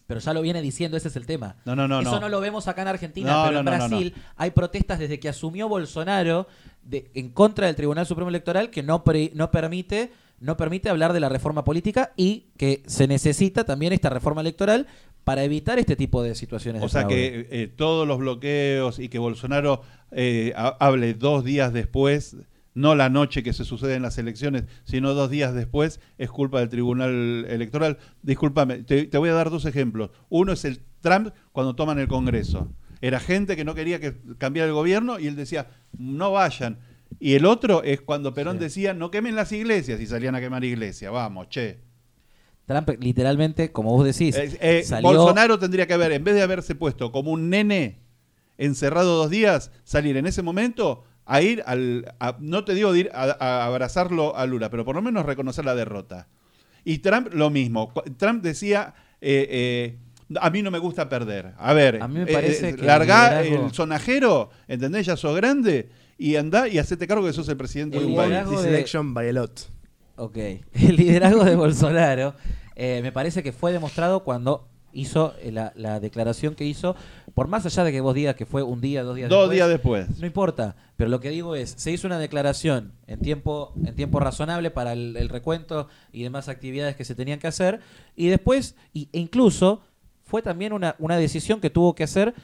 [0.07, 1.57] Pero ya lo viene diciendo, ese es el tema.
[1.65, 2.01] No, no, no.
[2.01, 5.69] Eso no, lo vemos acá en Argentina, pero en Brasil hay protestas desde que asumió
[5.69, 6.47] Bolsonaro
[6.83, 9.03] de, en contra del Tribunal Supremo Electoral que no,
[9.35, 14.11] no permite no permite hablar de la reforma política y que se necesita también esta
[14.11, 14.87] reforma electoral
[15.23, 16.83] para evitar este tipo de situaciones.
[16.83, 19.81] O sea que eh, todos los bloqueos y que Bolsonaro
[20.11, 22.37] eh, hable dos días después,
[22.75, 26.61] no la noche que se sucede en las elecciones, sino dos días después, es culpa
[26.61, 27.99] del Tribunal Electoral.
[28.23, 30.11] Discúlpame, te, voy a dar dos ejemplos.
[30.29, 32.73] Uno es el Trump cuando toman el Congreso.
[33.01, 36.79] Era gente que no quería que cambiara el gobierno y él decía, no vayan.
[37.21, 40.65] Y el otro es cuando Perón decía, no quemen las iglesias y salían a quemar
[40.65, 41.13] iglesias.
[41.13, 41.79] Vamos, che.
[42.67, 46.75] Trump literalmente, como vos decís, eh, eh, Bolsonaro tendría que haber, en vez de haberse
[46.75, 48.01] puesto como un nene
[48.57, 53.65] encerrado dos días, salir en ese momento a ir al, no te digo ir a,
[53.67, 56.29] abrazarlo a Lula, pero por lo menos reconocer la derrota.
[56.85, 57.93] Y Trump lo mismo.
[58.19, 59.97] Trump decía, eh,
[60.41, 61.55] a mí no me gusta perder.
[61.59, 65.07] A ver, a mí me parece que larga el, sonajero, ¿entendés?
[65.07, 65.89] Ya sos grande
[66.19, 68.93] y anda y hacete cargo que sos el presidente de un país.
[68.95, 69.61] by a lot.
[70.17, 70.37] Ok.
[70.75, 72.35] El liderazgo de Bolsonaro
[72.77, 76.97] eh, me parece que fue demostrado cuando hizo eh, la, declaración que hizo,
[77.35, 79.69] por más allá de que vos digas que fue un día, dos días dos días
[79.69, 80.19] después.
[80.19, 84.21] No importa, pero lo que digo es, se hizo una declaración en tiempo, en tiempo
[84.21, 87.81] razonable para el, recuento y demás actividades que se tenían que hacer,
[88.17, 89.83] y después, y, e incluso,
[90.23, 92.35] fue también una, una decisión que tuvo que hacer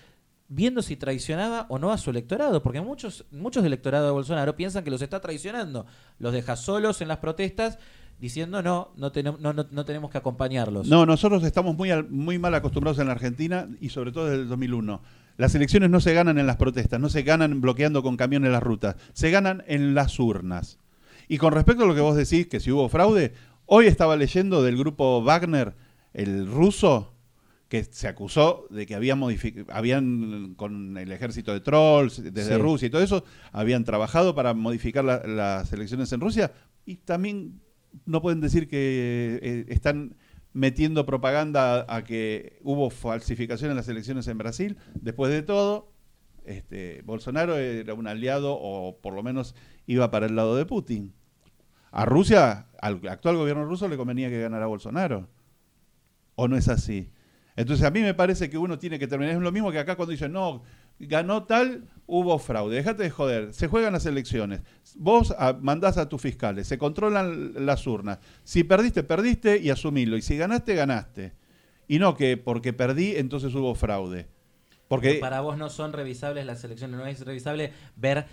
[0.51, 4.57] viendo si traicionaba o no a su electorado, porque muchos, muchos del electorado de Bolsonaro
[4.57, 5.87] piensan que los está traicionando,
[6.19, 7.79] los deja solos en las protestas
[8.21, 10.87] diciendo no, no, no, no, tenemos que acompañarlos.
[10.87, 14.49] No, nosotros estamos muy, muy mal acostumbrados en la Argentina y sobre todo desde el
[14.49, 15.01] 2001.
[15.37, 18.63] Las elecciones no se ganan en las protestas, no se ganan bloqueando con camiones las
[18.63, 20.79] rutas, se ganan en las urnas.
[21.29, 23.33] Y con respecto a lo que vos decís, que si hubo fraude,
[23.65, 25.75] hoy estaba leyendo del grupo Wagner,
[26.13, 27.15] el ruso,
[27.69, 29.23] que se acusó de que habían,
[29.69, 35.05] habían con el ejército de trolls desde Rusia y todo eso, habían trabajado para modificar
[35.05, 36.53] las elecciones en Rusia
[36.85, 37.61] y también
[38.07, 40.17] no pueden decir que eh, están
[40.53, 44.77] metiendo propaganda a, que hubo falsificación en las elecciones en Brasil.
[44.95, 45.93] Después de todo,
[46.45, 49.55] este, Bolsonaro era un aliado o por lo menos
[49.87, 51.13] iba para el lado de Putin.
[51.93, 55.29] A Rusia, al actual gobierno ruso le convenía que ganara Bolsonaro.
[56.37, 57.11] ¿O no es así?
[57.57, 59.35] Entonces a mí me parece que uno tiene que terminar.
[59.35, 60.63] Es lo mismo que acá cuando dicen, no,
[61.01, 62.77] ganó tal, hubo fraude.
[62.77, 63.53] Déjate de joder.
[63.53, 64.61] Se juegan las elecciones.
[64.97, 68.19] Vos ah, mandás a tus fiscales, se controlan las urnas.
[68.45, 70.17] Si perdiste, perdiste y asumilo.
[70.17, 71.33] Y si ganaste, ganaste.
[71.89, 74.29] Y no que porque perdí, entonces hubo fraude.
[74.89, 78.27] Porque para vos no son revisables las elecciones, no es revisable ver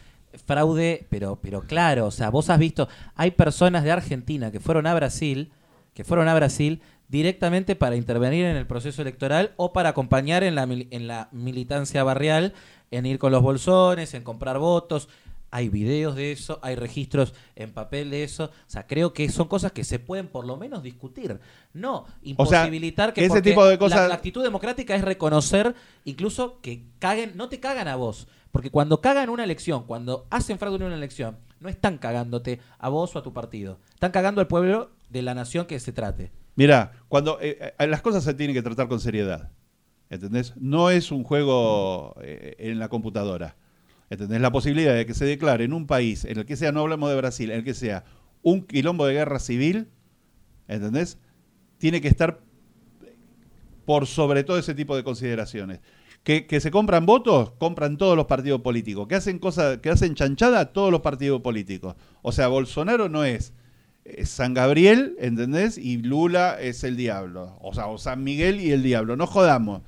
[0.45, 4.87] fraude, pero, pero claro, o sea, vos has visto, hay personas de Argentina que fueron
[4.87, 5.51] a Brasil,
[5.93, 10.55] que fueron a Brasil directamente para intervenir en el proceso electoral o para acompañar en
[10.55, 12.53] la, en la militancia barrial,
[12.91, 15.07] en ir con los bolsones, en comprar votos.
[15.49, 18.45] Hay videos de eso, hay registros en papel de eso.
[18.45, 21.39] O sea, creo que son cosas que se pueden por lo menos discutir.
[21.73, 24.09] No imposibilitar que ese tipo de cosas...
[24.09, 25.73] la, actitud democrática es reconocer
[26.03, 30.59] incluso que caguen, no te cagan a vos, Porque cuando cagan una elección, cuando hacen
[30.59, 33.79] fraude en una elección, no están cagándote a vos o a tu partido.
[33.93, 36.31] Están cagando al pueblo de la nación que se trate.
[36.57, 39.51] Mira, cuando eh, eh, las cosas se tienen que tratar con seriedad.
[40.09, 40.53] ¿Entendés?
[40.57, 43.55] No es un juego eh, en la computadora.
[44.09, 44.41] ¿Entendés?
[44.41, 47.09] La posibilidad de que se declare en un país, en el que sea, no hablamos
[47.09, 48.05] de Brasil, en el que sea
[48.41, 49.89] un quilombo de guerra civil,
[50.67, 51.19] ¿entendés?
[51.77, 52.39] Tiene que estar
[53.85, 55.79] por sobre todo ese tipo de consideraciones.
[56.23, 59.07] Que, que, se compran votos, compran todos los partidos políticos.
[59.07, 61.95] Que hacen cosas, que hacen chanchada, todos los partidos políticos.
[62.23, 63.53] O sea, Bolsonaro no es,
[64.25, 65.77] San Gabriel, ¿entendés?
[65.77, 67.57] Y Lula es el diablo.
[67.61, 69.15] O sea, o San Miguel y el diablo.
[69.15, 69.81] No jodamos.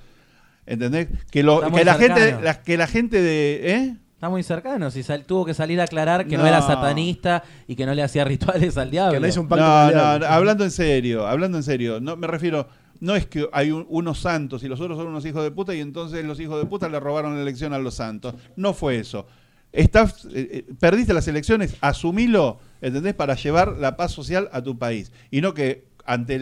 [0.66, 1.08] ¿Entendés?
[1.32, 3.62] Que, lo, que la gente, la, que la gente de.
[3.64, 3.96] ¿eh?
[4.14, 4.91] Está muy cercano.
[4.91, 6.46] Si tuvo que salir a aclarar que no.
[6.46, 9.14] era satanista y que no le hacía rituales al diablo.
[9.14, 12.00] Que no hizo un pacto no, no, hablando en serio, hablando en serio.
[12.00, 12.68] No me refiero.
[13.00, 15.80] No es que hay unos santos y los otros son unos hijos de puta y
[15.80, 18.36] entonces los hijos de puta le robaron la elección a los santos.
[18.58, 19.26] No fue eso.
[19.72, 23.14] Eh, eh, perdiste las elecciones, asumilo, ¿entendés?
[23.14, 25.12] Para llevar la paz social a tu país.
[25.32, 26.40] Y no que ante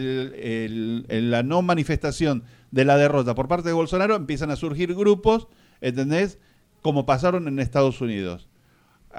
[1.08, 5.48] la no manifestación de la derrota por parte de Bolsonaro empiezan a surgir grupos,
[5.80, 6.38] ¿entendés?
[6.80, 8.48] Como pasaron en Estados Unidos.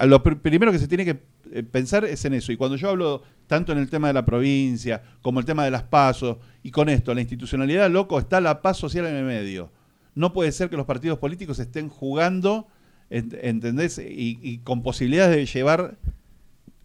[0.06, 1.22] Lo primero que se tiene que
[1.52, 2.52] eh, pensar es en eso.
[2.52, 5.72] Y cuando yo hablo tanto en el tema de la provincia como el tema de
[5.72, 9.72] las pasos, y con esto, la institucionalidad, loco, está la paz social en el medio.
[10.15, 12.68] No puede ser que los partidos políticos estén jugando,
[13.10, 13.98] ¿entendés?
[13.99, 15.98] Y, y con posibilidades de llevar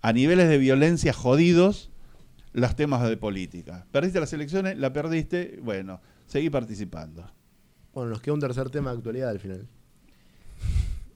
[0.03, 1.91] a niveles de violencia jodidos
[2.53, 3.87] los temas de política.
[3.91, 7.27] Perdiste las elecciones, la perdiste, bueno, seguí participando.
[7.93, 9.67] Bueno, nos queda un tercer tema de actualidad al final.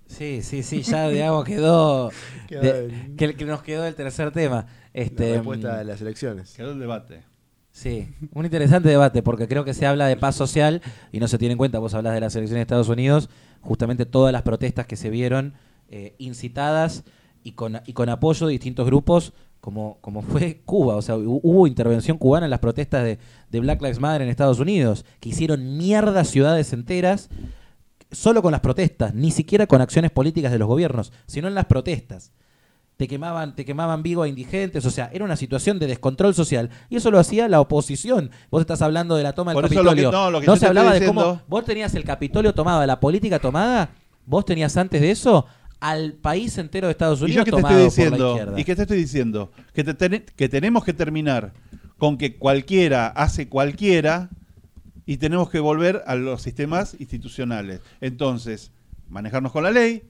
[0.06, 2.10] Sí, sí, sí, ya digamos quedó,
[2.48, 4.66] que, nos quedó el tercer tema.
[4.94, 6.54] Este, la respuesta de las elecciones.
[6.54, 7.22] Quedó el debate.
[7.70, 10.82] Sí, un interesante debate porque creo que se habla de paz social
[11.12, 13.28] y no se tiene en cuenta, vos hablas de las elecciones de Estados Unidos,
[13.60, 15.54] justamente todas las protestas que se vieron
[15.88, 17.04] eh, incitadas
[17.42, 20.96] y con, y con apoyo de distintos grupos como, como fue Cuba.
[20.96, 23.18] O sea, hubo intervención cubana en las protestas de,
[23.50, 27.28] de Black Lives Matter en Estados Unidos, que hicieron mierda ciudades enteras
[28.10, 31.66] solo con las protestas, ni siquiera con acciones políticas de los gobiernos, sino en las
[31.66, 32.32] protestas.
[32.98, 36.68] Te quemaban, te quemaban vivo a indigentes, o sea, era una situación de descontrol social.
[36.90, 38.32] Y eso lo hacía la oposición.
[38.50, 40.10] Vos estás hablando de la toma del Capitolio.
[40.10, 43.90] no, se hablaba de cómo vos tenías el Capitolio tomado, la política tomada,
[44.26, 45.46] vos tenías antes de eso
[45.78, 48.98] al país entero de Estados Unidos ¿Y tomado te estoy diciendo, ¿Y qué te estoy
[48.98, 49.52] diciendo?
[49.72, 49.84] Que,
[50.34, 51.52] que tenemos que terminar
[51.98, 54.28] con que cualquiera hace cualquiera
[55.06, 57.80] y tenemos que volver a los sistemas institucionales.
[58.00, 58.72] Entonces,
[59.08, 60.02] manejarnos con la ley,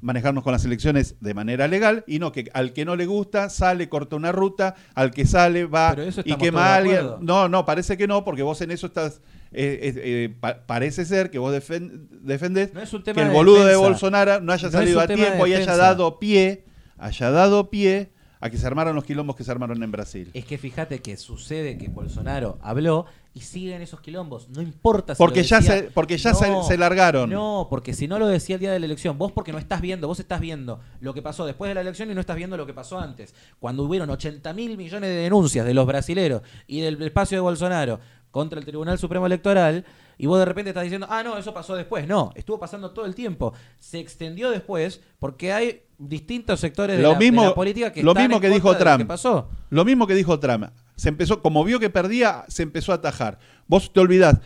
[0.00, 3.48] manejarnos con las elecciones de manera legal y no que al que no le gusta
[3.50, 7.06] sale, corta una ruta, al que sale va y quema a alguien.
[7.20, 9.20] No, no, parece que no, porque vos en eso estás.
[9.52, 14.70] Eh, eh, eh, parece ser que vos defendés que el boludo de, Bolsonaro no haya
[14.70, 16.64] salido a tiempo y haya dado pie,
[16.98, 20.30] haya dado pie a que se armaran los quilombos que se armaron en Brasil.
[20.34, 23.06] Es que fíjate que sucede que Bolsonaro habló
[23.36, 24.48] y siguen esos quilombos.
[24.48, 27.28] No importa si porque ya se Porque ya se, largaron.
[27.28, 29.82] No, porque si no lo decía el día de la elección, vos porque no estás
[29.82, 32.56] viendo, vos estás viendo lo que pasó después de la elección y no estás viendo
[32.56, 33.34] lo que pasó antes.
[33.58, 38.00] Cuando hubieron 80 mil millones de denuncias de los brasileros y del espacio de Bolsonaro
[38.30, 39.84] contra el Tribunal Supremo Electoral,
[40.16, 42.08] y vos de repente estás diciendo, ah, no, eso pasó después.
[42.08, 43.52] No, estuvo pasando todo el tiempo.
[43.78, 48.74] Se extendió después porque hay distintos sectores de, la, política que lo mismo que dijo
[48.78, 49.06] Trump.
[49.06, 49.50] pasó.
[49.68, 50.70] Lo mismo que dijo Trump.
[50.96, 53.38] Se empezó, como vio que perdía, se empezó a atajar.
[53.68, 54.38] Vos te olvidás,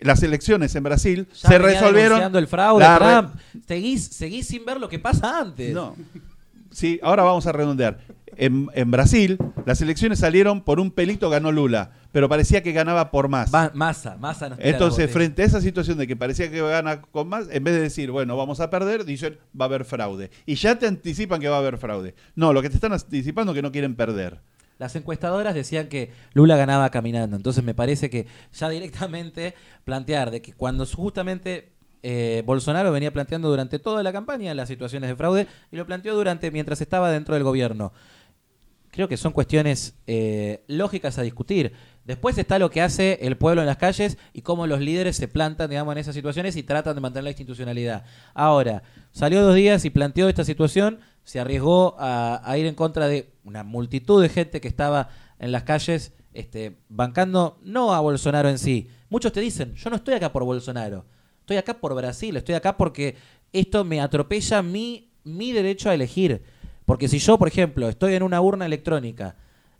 [0.00, 2.34] las elecciones en Brasil se resolvieron.
[2.34, 3.34] el fraude, Trump.
[3.66, 5.74] Seguís, seguís sin ver lo que pasa antes.
[5.74, 5.94] No.
[6.70, 7.98] Sí, ahora vamos a redondear.
[8.36, 9.36] En, en, Brasil,
[9.66, 13.50] las elecciones salieron por un pelito ganó Lula, pero parecía que ganaba por más.
[13.74, 17.64] masa, masa Entonces, frente a esa situación de que parecía que gana con más, en
[17.64, 20.30] vez de decir, bueno, vamos a perder, dicen, va a haber fraude.
[20.46, 22.14] Y ya te anticipan que va a haber fraude.
[22.36, 24.40] No, lo que te están anticipando es que no quieren perder.
[24.78, 30.40] Las encuestadoras decían que Lula ganaba caminando, entonces me parece que ya directamente plantear de
[30.40, 31.72] que cuando justamente
[32.02, 36.14] eh, Bolsonaro venía planteando durante toda la campaña las situaciones de fraude y lo planteó
[36.14, 37.92] durante mientras estaba dentro del gobierno
[38.90, 41.72] creo que son cuestiones eh, lógicas a discutir.
[42.04, 45.28] Después está lo que hace el pueblo en las calles y cómo los líderes se
[45.28, 48.04] plantan, digamos, en esas situaciones y tratan de mantener la institucionalidad.
[48.34, 48.82] Ahora,
[49.12, 53.64] salió dos días y planteó esta situación, se arriesgó a, ir en contra de una
[53.64, 55.08] multitud de gente que estaba
[55.38, 58.88] en las calles este, bancando no a Bolsonaro en sí.
[59.08, 61.06] Muchos te dicen, yo no estoy acá por Bolsonaro,
[61.40, 63.16] estoy acá por Brasil, estoy acá porque
[63.52, 66.42] esto me atropella mi, mi derecho a elegir.
[66.84, 69.36] Porque si yo, por ejemplo, estoy en una urna electrónica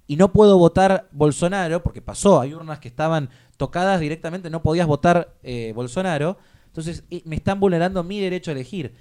[0.06, 3.28] y no puedo votar Bolsonaro, porque pasó, hay urnas que estaban
[3.58, 8.94] tocadas directamente, no podías votar eh, Bolsonaro, entonces me están vulnerando mi derecho a elegir.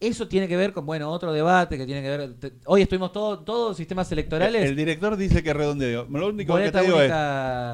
[0.00, 2.52] Eso tiene que ver con, bueno, otro debate que tiene que ver.
[2.66, 4.64] hoy estuvimos todos todos sistemas electorales.
[4.64, 6.06] El, director dice que redondeo.
[6.08, 7.12] Lo único que te digo es: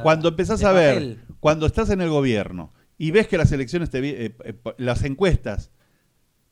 [0.02, 3.98] cuando empezás a ver, cuando estás en el gobierno y ves que las elecciones, te,
[3.98, 5.70] eh, eh, las encuestas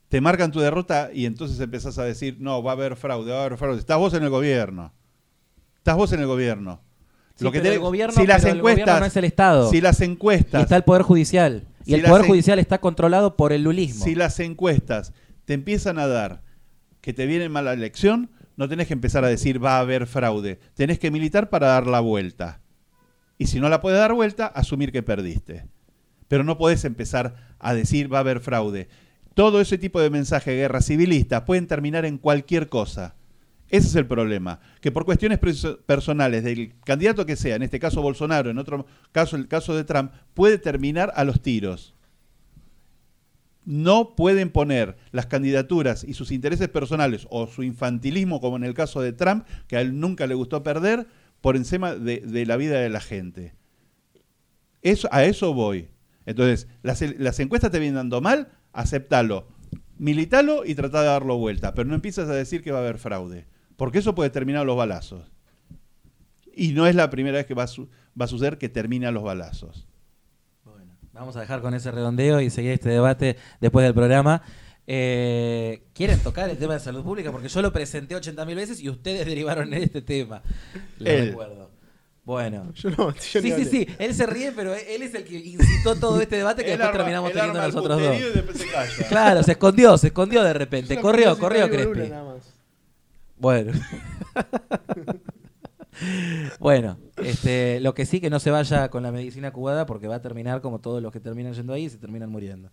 [0.08, 3.38] te marcan tu derrota y entonces empezás a decir: no, va a haber fraude, va
[3.38, 3.78] a haber fraude.
[3.78, 4.92] Estás vos en el gobierno.
[5.78, 6.82] Estás vos en el gobierno.
[7.38, 9.70] lo que el gobierno, si las encuestas, no es el Estado.
[9.70, 10.60] Si las encuestas.
[10.60, 11.66] Y está el Poder Judicial.
[11.86, 14.04] Y el Poder Judicial está controlado por el lulismo.
[14.04, 15.14] Si las encuestas
[15.44, 16.42] te empiezan a dar
[17.00, 20.60] que te viene mala elección, no tenés que empezar a decir va a haber fraude.
[20.74, 22.60] Tenés que militar para dar la vuelta.
[23.38, 25.66] Y si no la puedes dar vuelta, asumir que perdiste.
[26.28, 28.88] Pero no podés empezar a decir va a haber fraude.
[29.34, 33.16] Todo ese tipo de mensaje de guerra civilista pueden terminar en cualquier cosa.
[33.68, 35.38] Ese es el problema, que por cuestiones
[35.86, 39.84] personales del candidato que sea, en este caso Bolsonaro, en otro caso el caso de
[39.84, 41.94] Trump, puede terminar a los tiros
[43.64, 48.74] no pueden poner las candidaturas y sus intereses personales o su infantilismo, como en el
[48.74, 51.06] caso de Trump, que a él nunca le gustó perder,
[51.42, 53.54] por encima de, la vida de la gente.
[54.80, 55.90] Eso, a eso voy.
[56.24, 59.48] Entonces, las, encuestas te vienen dando mal, aceptalo,
[59.98, 62.98] militalo y trata de darlo vuelta, pero no empiezas a decir que va a haber
[62.98, 65.30] fraude, porque eso puede terminar los balazos.
[66.54, 69.88] Y no es la primera vez que va va a suceder que termina los balazos.
[71.12, 74.42] Vamos a dejar con ese redondeo y seguir este debate después del programa.
[74.86, 77.30] Eh, ¿Quieren tocar el tema de salud pública?
[77.30, 80.42] Porque yo lo presenté 80.000 veces y ustedes derivaron en este tema.
[80.98, 81.70] Lo recuerdo.
[82.24, 82.72] Bueno.
[82.74, 83.88] sí, sí, sí.
[83.98, 87.32] Él se ríe, pero él es el que incitó todo este debate que después terminamos
[87.32, 88.16] teniendo nosotros dos.
[89.08, 91.00] Claro, se escondió, se escondió de repente.
[91.00, 92.12] Corrió, corrió Crespi.
[93.36, 93.72] Bueno.
[96.58, 100.16] Bueno, este, lo que sí que no se vaya con la medicina cubana porque va
[100.16, 102.70] a terminar como todos los que terminan yendo ahí y se terminan muriendo.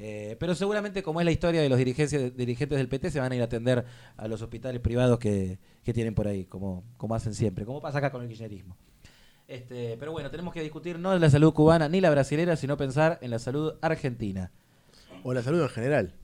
[0.00, 3.32] Eh, pero seguramente, como es la historia de los dirigentes, dirigentes del PT, se van
[3.32, 3.84] a ir a atender
[4.16, 5.58] a los hospitales privados que,
[5.92, 8.76] tienen por ahí, como, como hacen siempre, como pasa acá con el kirchnerismo.
[9.48, 12.76] Este, pero bueno, tenemos que discutir no de la salud cubana ni la brasilera, sino
[12.76, 14.52] pensar en la salud argentina.
[15.24, 16.14] O la salud en general.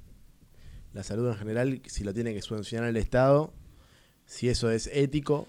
[0.93, 3.53] La salud en general, si lo tiene que subvencionar el Estado,
[4.27, 5.49] si eso es ético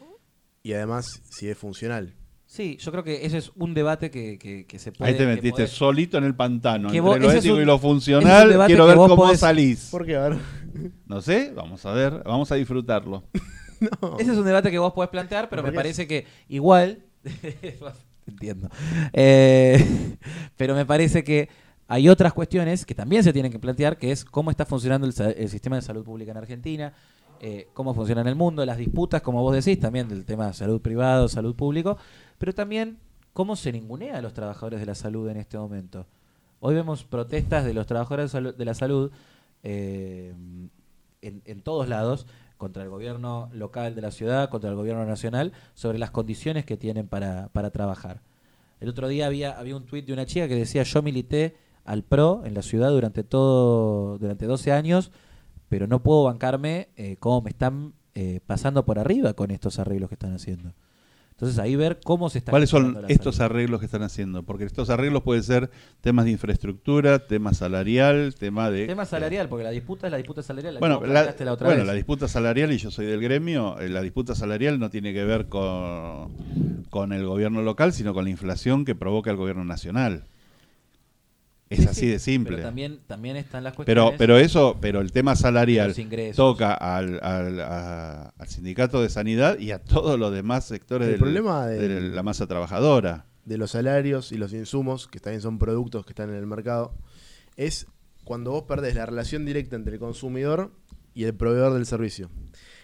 [0.66, 2.16] y además si es funcional.
[2.48, 5.12] Sí, yo creo que ese es un debate que, se puede...
[5.12, 8.96] Ahí te metiste solito en el pantano, entre lo ético y lo funcional, quiero ver
[8.96, 9.90] cómo salís.
[9.92, 10.16] ¿Por qué?
[10.16, 10.40] A ver.
[11.06, 13.24] No sé, vamos a ver, vamos a disfrutarlo.
[14.20, 17.04] Ese es un debate que vos podés plantear, pero me, parece que igual...
[18.28, 18.68] Entiendo.
[19.14, 20.18] Eh,
[20.58, 21.48] pero me parece que
[21.88, 25.50] hay otras cuestiones que también se tienen que plantear, que es cómo está funcionando el
[25.50, 26.94] sistema de salud pública en Argentina,
[27.40, 30.82] eh, cómo funciona en el mundo, las disputas, como vos decís, también del tema salud
[30.82, 31.98] privado, salud público,
[32.38, 32.98] pero también
[33.34, 36.06] cómo se ningunea a los trabajadores de la salud en este momento.
[36.60, 39.12] Hoy vemos protestas de los trabajadores de la salud
[39.64, 40.34] eh,
[41.22, 46.00] en, todos lados contra el gobierno local de la ciudad, contra el gobierno nacional, sobre
[46.00, 48.22] las condiciones que tienen para, para trabajar.
[48.80, 52.04] El otro día había, había un tuit de una chica que decía yo milité al
[52.04, 55.12] PRO en la ciudad durante todo durante 12 años
[55.76, 60.08] pero no puedo bancarme eh, cómo me están eh, pasando por arriba con estos arreglos
[60.08, 60.74] que están haciendo.
[61.32, 62.54] Entonces ahí ver cómo se están...
[62.54, 64.44] ¿Cuáles son estos arreglos que están haciendo?
[64.44, 65.70] Porque estos arreglos pueden ser
[66.00, 68.88] temas de infraestructura, tema salarial, tema de...
[68.88, 70.78] Tema salarial, porque la disputa es la disputa salarial.
[70.80, 74.80] bueno, la, bueno la disputa salarial, y yo soy del gremio, eh, la disputa salarial
[74.80, 76.32] no tiene que ver con,
[76.90, 80.24] con el gobierno local, sino con la inflación que provoca el gobierno nacional.
[81.70, 82.58] Es así de simple.
[82.58, 84.04] Pero también, también están las cuestiones.
[84.04, 85.96] Pero, pero eso, pero el tema salarial
[86.36, 92.24] toca al, sindicato de sanidad y a todos los demás sectores el problema de la
[92.24, 93.26] masa trabajadora.
[93.46, 96.96] De los salarios y los insumos, que también son productos que están en el mercado,
[97.56, 97.88] es
[98.24, 100.72] cuando vos perdés la relación directa entre el consumidor
[101.14, 102.30] y el proveedor del servicio.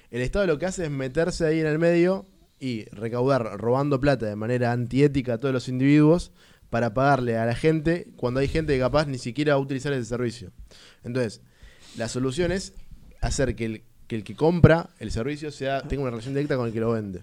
[0.09, 2.25] El Estado lo que hace es meterse ahí en el medio
[2.59, 6.31] y recaudar robando plata de manera antiética a todos los individuos
[6.71, 9.93] para pagarle a la gente cuando hay gente que capaz ni siquiera va a utilizar
[9.93, 10.51] ese servicio.
[11.03, 11.41] Entonces,
[11.97, 12.73] la solución es
[13.19, 15.51] hacer que el que, compra el servicio
[15.87, 17.21] tenga una relación directa con el que lo vende.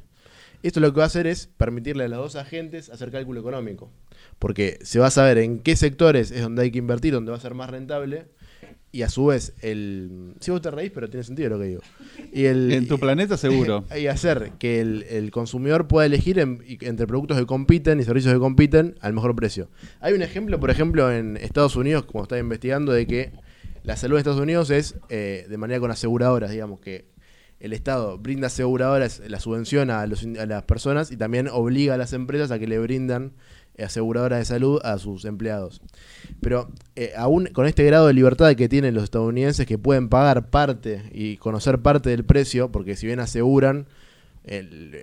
[0.62, 3.90] Esto lo que va a hacer es permitirle a los dos agentes hacer cálculo económico.
[4.38, 7.38] Porque se va a saber en qué sectores es donde hay que invertir, donde va
[7.38, 8.26] a ser más rentable
[8.90, 11.80] y a su vez el si vos te reís pero tiene sentido lo que digo.
[12.32, 13.84] Y el, en tu planeta seguro.
[13.98, 18.96] Y hacer que el, consumidor pueda elegir entre productos que compiten y servicios que compiten
[19.00, 19.68] al mejor precio.
[20.00, 23.32] Hay un ejemplo por ejemplo en Estados Unidos como está investigando de que
[23.82, 27.06] la salud de Estados Unidos es eh, de manera con aseguradoras digamos que
[27.60, 32.12] el Estado brinda aseguradoras la subvención a, a las personas y también obliga a las
[32.12, 33.32] empresas a que le brindan
[33.82, 35.80] aseguradoras de salud a sus empleados.
[36.40, 40.50] Pero eh, aún con este grado de libertad que tienen los estadounidenses que pueden pagar
[40.50, 43.86] parte y conocer parte del precio, porque si bien aseguran,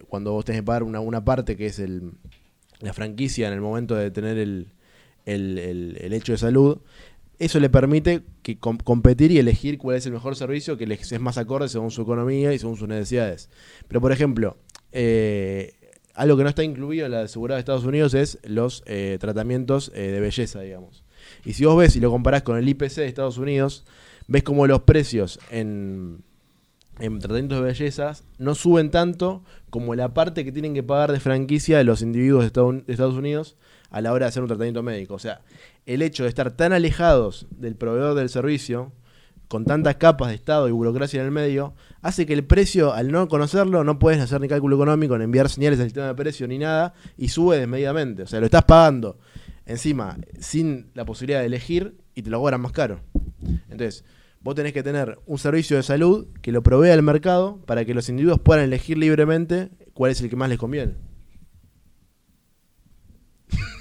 [0.08, 2.14] cuando vos tenés que pagar una, una parte que es el,
[2.80, 4.70] la franquicia en el momento de tener el,
[5.26, 6.80] el, hecho de salud,
[7.40, 11.20] eso le permite que competir y elegir cuál es el mejor servicio que les es
[11.20, 13.50] más acorde según su economía y según sus necesidades.
[13.88, 14.58] Pero, por ejemplo,
[14.92, 15.74] eh,
[16.16, 19.92] algo que no está incluido en la seguridad de Estados Unidos es los eh, tratamientos
[19.94, 21.04] eh, de belleza, digamos.
[21.44, 23.86] Y si vos ves y lo comparás con el IPC de Estados Unidos,
[24.28, 26.24] ves como los precios en,
[27.00, 31.20] en tratamientos de belleza no suben tanto como la parte que tienen que pagar de
[31.20, 33.58] franquicia de los individuos de Estados Unidos
[33.90, 35.14] a la hora de hacer un tratamiento médico.
[35.14, 35.42] O sea,
[35.86, 38.92] el hecho de estar tan alejados del proveedor del servicio,
[39.48, 43.12] con tantas capas de Estado y burocracia en el medio, hace que el precio, al
[43.12, 46.48] no conocerlo, no puedes hacer ni cálculo económico, ni enviar señales al sistema de precio,
[46.48, 48.24] ni nada, y sube desmedidamente.
[48.24, 49.20] O sea, lo estás pagando
[49.66, 53.02] encima sin la posibilidad de elegir y te lo cobran más caro.
[53.70, 54.04] Entonces,
[54.42, 57.94] vos tenés que tener un servicio de salud que lo provea el mercado para que
[57.94, 60.94] los individuos puedan elegir libremente cuál es el que más les conviene.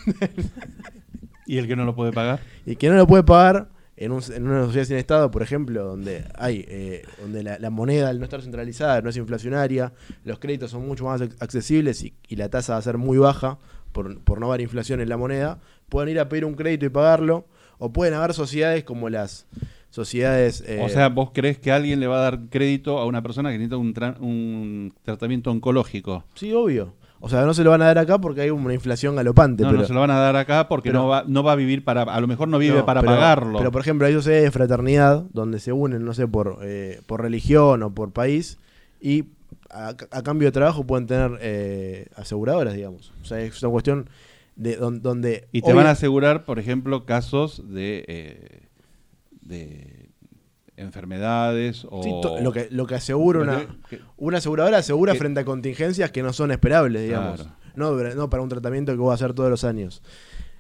[1.47, 2.41] ¿Y el que no lo puede pagar?
[2.65, 6.65] Y que no lo puede pagar en, una sociedad sin Estado, por ejemplo, donde hay
[6.69, 9.93] eh, donde la, moneda al no estar centralizada no es inflacionaria,
[10.25, 13.59] los créditos son mucho más accesibles y, la tasa va a ser muy baja
[13.93, 17.47] por, no haber inflación en la moneda, pueden ir a pedir un crédito y pagarlo,
[17.79, 19.47] o pueden haber sociedades como las
[19.91, 20.65] sociedades...
[20.67, 23.53] Eh, o sea, ¿vos crees que alguien le va a dar crédito a una persona
[23.53, 26.25] que necesita un, un tratamiento oncológico?
[26.35, 26.95] Sí, obvio.
[27.25, 29.63] O sea, no se lo van a dar acá porque hay una inflación galopante.
[29.63, 31.57] No, pero, no se lo van a dar acá porque no, va, no va a
[31.57, 32.03] vivir para.
[32.03, 33.57] A lo mejor no vive para pagarlo.
[33.57, 37.23] Pero, por ejemplo, hay sociedades de fraternidad donde se unen, no sé, por, eh, por
[37.23, 38.59] religión o por país
[39.01, 39.25] y
[39.71, 43.15] a, cambio de trabajo pueden tener eh, aseguradoras, digamos.
[43.23, 44.11] O sea, es una cuestión
[44.57, 45.49] de donde.
[45.51, 48.05] y te van a asegurar, por ejemplo, casos de.
[48.07, 48.61] Eh,
[49.41, 50.04] de
[50.77, 52.03] enfermedades o...
[52.41, 53.67] lo, que, lo que asegura una,
[54.17, 57.47] una aseguradora asegura frente a contingencias que no son esperables, digamos.
[57.75, 60.03] No, no para un tratamiento que voy a hacer todos los años.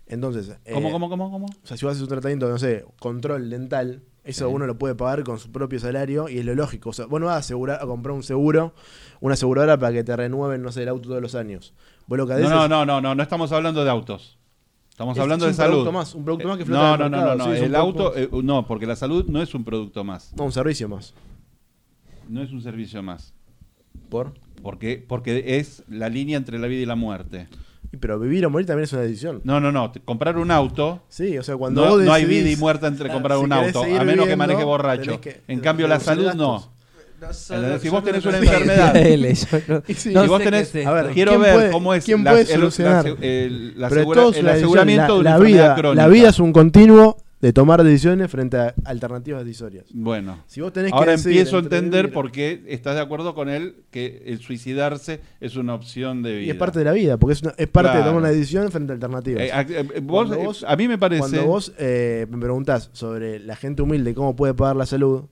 [0.06, 0.56] Entonces...
[0.72, 1.46] ¿Cómo, eh, cómo, cómo, cómo?
[1.46, 4.78] O sea, si vas a hacer un tratamiento, no sé, control dental, eso uno lo
[4.78, 6.90] puede pagar con su propio salario y es lo lógico.
[6.90, 8.74] O sea, vos no vas a, asegurar, a comprar un seguro,
[9.20, 11.74] una aseguradora para que te renueven, no sé, el auto todos los años.
[12.08, 14.38] no, no, no, no, no, no estamos hablando de autos.
[14.94, 15.72] Estamos hablando de salud.
[15.72, 18.64] Producto más, un producto más que flota No, no, no, no, el auto, eh, no,
[18.64, 20.32] porque la salud no es un producto más.
[20.36, 21.14] No, un servicio más.
[22.28, 23.34] No es un servicio más.
[24.08, 24.34] ¿Por?
[24.62, 27.48] Porque, porque es la línea entre la vida y la muerte.
[27.98, 29.40] pero vivir o morir también es una decisión.
[29.42, 29.90] No, no, no.
[30.04, 31.02] Comprar un auto.
[31.08, 34.04] Sí, o sea, cuando no, no hay vida y muerte entre comprar un auto, a
[34.04, 35.20] menos que maneje borracho.
[35.48, 36.73] en cambio, la salud no
[37.32, 38.94] si vos tenés una enfermedad.
[39.96, 40.72] si vos tenés.
[41.12, 43.06] quiero ver cómo es ¿quién puede solucionar?
[43.20, 46.02] El, aseguramiento de una vida, crónica.
[46.02, 49.84] La vida es un continuo de tomar decisiones frente a alternativas decisorias.
[49.92, 53.84] Bueno, si vos tenés ahora empiezo a entender por qué estás de acuerdo con él
[53.90, 56.46] que el suicidarse es una opción de vida.
[56.46, 58.92] Y es parte de la vida, porque es, es parte de tomar una decisión frente
[58.92, 59.42] a alternativas.
[59.42, 61.20] Eh, eh, vos, a mí me parece.
[61.20, 65.24] Cuando vos eh, me preguntás sobre la gente humilde cómo puede pagar la salud,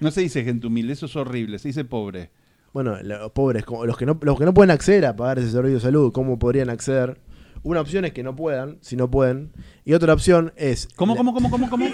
[0.00, 2.30] no se dice gente humilde, eso es horrible, se dice pobre.
[2.72, 5.76] Bueno, los pobres, los que, no, los que no pueden acceder a pagar ese servicio
[5.76, 7.18] de salud, ¿cómo podrían acceder?
[7.62, 9.50] Una opción es que no puedan, si no pueden.
[9.84, 10.88] Y otra opción es.
[10.94, 11.86] ¿Cómo, cómo, cómo, cómo, cómo?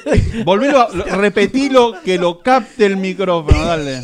[0.44, 0.88] Volvelo,
[1.18, 4.02] repetilo que lo capte el micrófono, dale.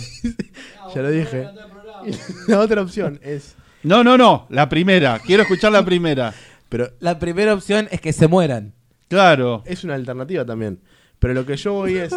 [0.94, 1.48] ya lo dije.
[2.48, 3.56] La otra opción es.
[3.82, 5.18] No, no, no, la primera.
[5.20, 6.34] Quiero escuchar la primera.
[6.68, 8.74] Pero la primera opción es que se mueran.
[9.08, 9.62] Claro.
[9.64, 10.80] Es una alternativa también.
[11.18, 12.14] Pero lo que yo voy es.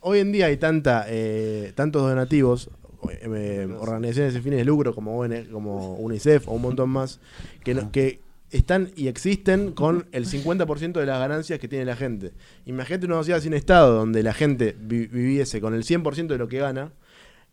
[0.00, 2.70] hoy en día hay tanta, eh, tantos donativos,
[3.10, 5.22] eh, organizaciones sin fines de lucro como,
[5.52, 7.20] como UNICEF o un montón más,
[7.62, 8.20] que, que
[8.50, 12.32] están y existen con el 50% de las ganancias que tiene la gente.
[12.66, 16.58] Imagínate una sociedad sin Estado donde la gente viviese con el 100% de lo que
[16.58, 16.92] gana,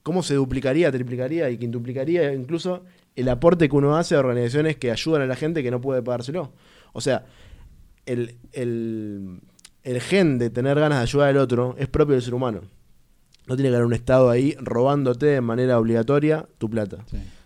[0.03, 2.83] ¿cómo se duplicaría, triplicaría y quintuplicaría incluso
[3.15, 6.01] el aporte que uno hace a organizaciones que ayudan a la gente que no puede
[6.01, 6.51] pagárselo?
[6.93, 7.25] O sea,
[8.05, 12.61] el, el, gen de tener ganas de ayudar al otro es propio del ser humano.
[13.47, 16.97] No tiene que haber un Estado ahí robándote de manera obligatoria tu plata.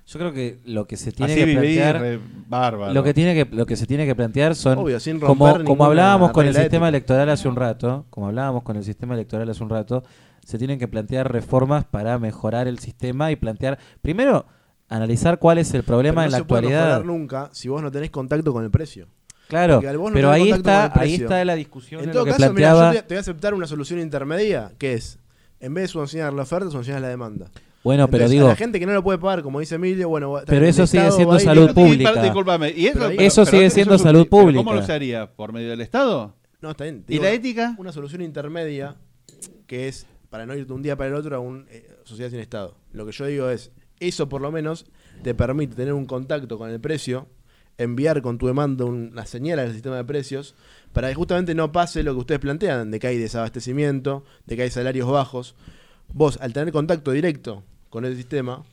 [0.07, 3.76] Yo creo que lo que se tiene que plantear lo que tiene que lo que
[3.76, 4.86] se tiene que plantear son
[5.22, 9.15] como, como hablábamos con el sistema electoral hace un rato, como hablábamos con el sistema
[9.15, 10.03] electoral hace un rato,
[10.45, 14.45] se tienen que plantear reformas para mejorar el sistema y plantear primero
[14.90, 17.03] analizar cuál es el problema en la actualidad.
[17.03, 19.07] nunca si vos no tenés contacto con el precio.
[19.47, 19.81] Claro,
[20.13, 22.03] pero ahí está, ahí está la discusión.
[22.03, 25.19] En todo caso, mira, yo te, voy a aceptar una solución intermedia, que es,
[25.59, 27.51] en vez de subvencionar la oferta, subvencionar la demanda.
[27.84, 30.41] Bueno, pero digo- a la gente que no lo puede pagar, como dice Emilio, bueno,
[30.47, 32.22] Pero eso sigue Estado siendo salud pública.
[32.23, 34.73] Discúlpame, y eso, Pero sigue siendo salud pero ¿Cómo pública.
[34.73, 35.31] lo se haría?
[35.31, 36.34] ¿Por medio del Estado?
[36.61, 37.05] No, está bien.
[37.07, 37.76] ¿Y la ética?
[37.77, 38.95] Una solución intermedia
[39.67, 41.65] que es para no ir de un día para el otro a una
[42.03, 42.76] sociedad sin Estado.
[42.91, 44.85] Lo que yo digo es, eso por lo menos
[45.22, 47.27] te permite tener un contacto con el precio,
[47.77, 50.56] enviar con tu demanda una señal al sistema de precios,
[50.93, 54.64] para que justamente no pase lo que ustedes plantean, de que hay desabastecimiento, de que
[54.64, 55.56] hay salarios bajos.
[56.14, 58.64] Vos, al tener contacto directo con el sistema,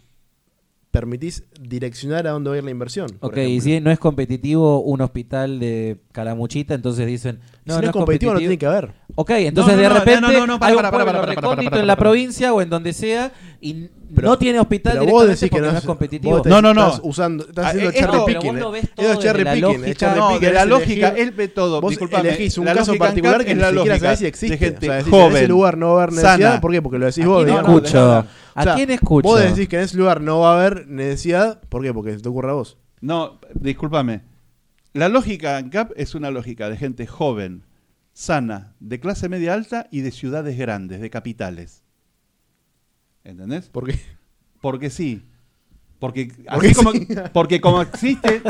[0.92, 3.10] permitís direccionar a dónde va a ir la inversión.
[3.20, 7.86] Ok, y si no es competitivo un hospital de Calamuchita, entonces dicen, no, si no,
[7.86, 8.92] es competitivo, no tiene que haber.
[9.14, 11.06] Ok, entonces No, no, de repente no, no, no, para, hay un para, para, pueblo
[11.06, 14.38] para, para, para, recóndito para, en la provincia o en donde sea y Pero- no
[14.38, 16.42] tiene hospital Pero vos decís que no, no es competitivo.
[16.44, 16.86] No, no, no.
[16.88, 18.52] Estás usando, estás Ah, haciendo esto- cherry pero picking.
[18.52, 19.80] vos lo ves todo cherry la picking.
[19.80, 21.80] lógica- No, picking, de la es lógica, elegir- él ve todo.
[21.80, 24.58] Vos elegís un caso particular que es ni la siquiera lógica sabés si de existe.
[24.58, 26.38] gente o sea, decís, joven, en ese lugar no va a haber necesidad.
[26.50, 26.60] sana.
[26.60, 26.82] ¿Por qué?
[26.82, 27.46] Porque lo decís ¿A vos.
[27.48, 28.26] escucho?
[28.54, 29.28] ¿A quién escucho?
[29.28, 31.60] Vos decís que en ese lugar no va a haber necesidad.
[31.68, 31.94] ¿Por qué?
[31.94, 32.76] Porque se te ocurre a vos.
[33.00, 34.22] No, discúlpame.
[34.92, 37.64] La lógica ANCAP es una lógica de gente joven,
[38.12, 41.81] sana, de clase media alta y de ciudades grandes, de capitales.
[43.24, 43.68] ¿Entendés?
[43.68, 43.98] ¿Por qué?
[44.60, 45.22] Porque sí.
[45.98, 47.06] Porque, Porque así como, sí.
[47.32, 48.42] porque como existe,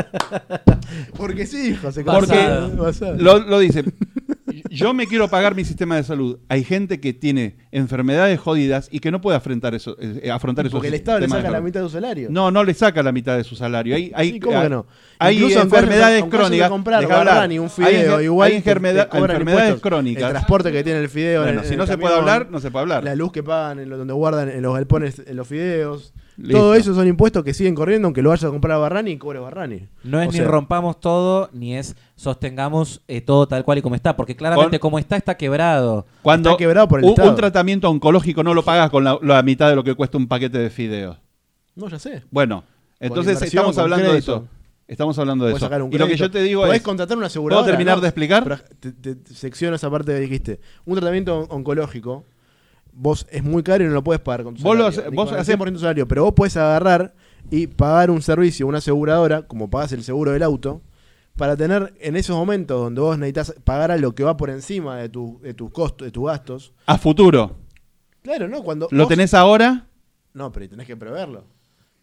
[1.15, 2.77] Porque sí, José Porque- Carlos.
[2.77, 3.15] Basado.
[3.15, 3.83] lo, lo dice,
[4.73, 6.39] yo me quiero pagar mi sistema de salud.
[6.49, 10.73] Hay gente que tiene enfermedades jodidas y que no puede afrontar eso, eh, afrontar esos
[10.73, 12.27] Porque el Estado le saca la mitad de su salario.
[12.31, 13.95] No, no le saca la mitad de su salario.
[13.95, 14.85] Hay, hay, Sí, ¿cómo que no?
[15.19, 16.69] Hay Incluso enfermedades crónicas.
[16.69, 17.07] comprar.
[17.07, 20.23] Barrani, un Hay fideo, enfer- igual hay enfermedad- enfermedades crónicas.
[20.23, 21.41] El transporte que tiene el fideo.
[21.41, 23.03] en Bueno, si en no el se puede hablar, no se puede hablar.
[23.03, 26.13] La luz que pagan, en lo- donde guardan en los galpones, en los fideos.
[26.37, 26.57] Listo.
[26.57, 29.17] Todo eso son impuestos que siguen corriendo aunque lo vayas a comprar a Barrani y
[29.17, 29.87] cobre Barrani.
[30.03, 33.81] No es O ni sea, rompamos todo, ni es sostengamos eh, todo tal cual y
[33.81, 36.05] como está, porque claramente Con- como está, está quebrado.
[36.23, 37.29] Cuando Está quebrado por el un, Estado.
[37.29, 40.27] un tratamiento oncológico no lo pagas con la, la mitad de lo que cuesta un
[40.27, 41.17] paquete de fideos.
[41.75, 42.23] No, ya sé.
[42.31, 42.63] Bueno,
[42.99, 44.47] entonces estamos hablando de eso.
[44.87, 45.65] Estamos hablando de Puedes eso.
[45.67, 47.63] sacar un Y lo que yo te digo Podés es, contratar una aseguradora.
[47.63, 48.01] ¿Puedo terminar ¿no?
[48.01, 48.43] de explicar?
[48.43, 50.59] Pero te, te- te secciono esa parte que dijiste.
[50.85, 52.25] Un tratamiento on- oncológico,
[52.93, 55.15] vos es muy caro y no lo puedes pagar con tu Vos lo salario.
[55.15, 56.07] vos hacés- 100% de tu salario.
[56.07, 57.13] Pero vos puedes agarrar
[57.51, 60.81] y pagar un servicio, una aseguradora, como pagas el seguro del auto,
[61.35, 64.97] para tener en esos momentos donde vos necesitas pagar a lo que va por encima
[64.97, 66.73] de, tu, de tus costos, de tus gastos.
[66.85, 67.55] a futuro,
[68.21, 68.63] Claro, ¿no?
[68.63, 69.87] Cuando ¿lo vos- tenés ahora?
[70.33, 71.43] No, pero tenés que preverlo.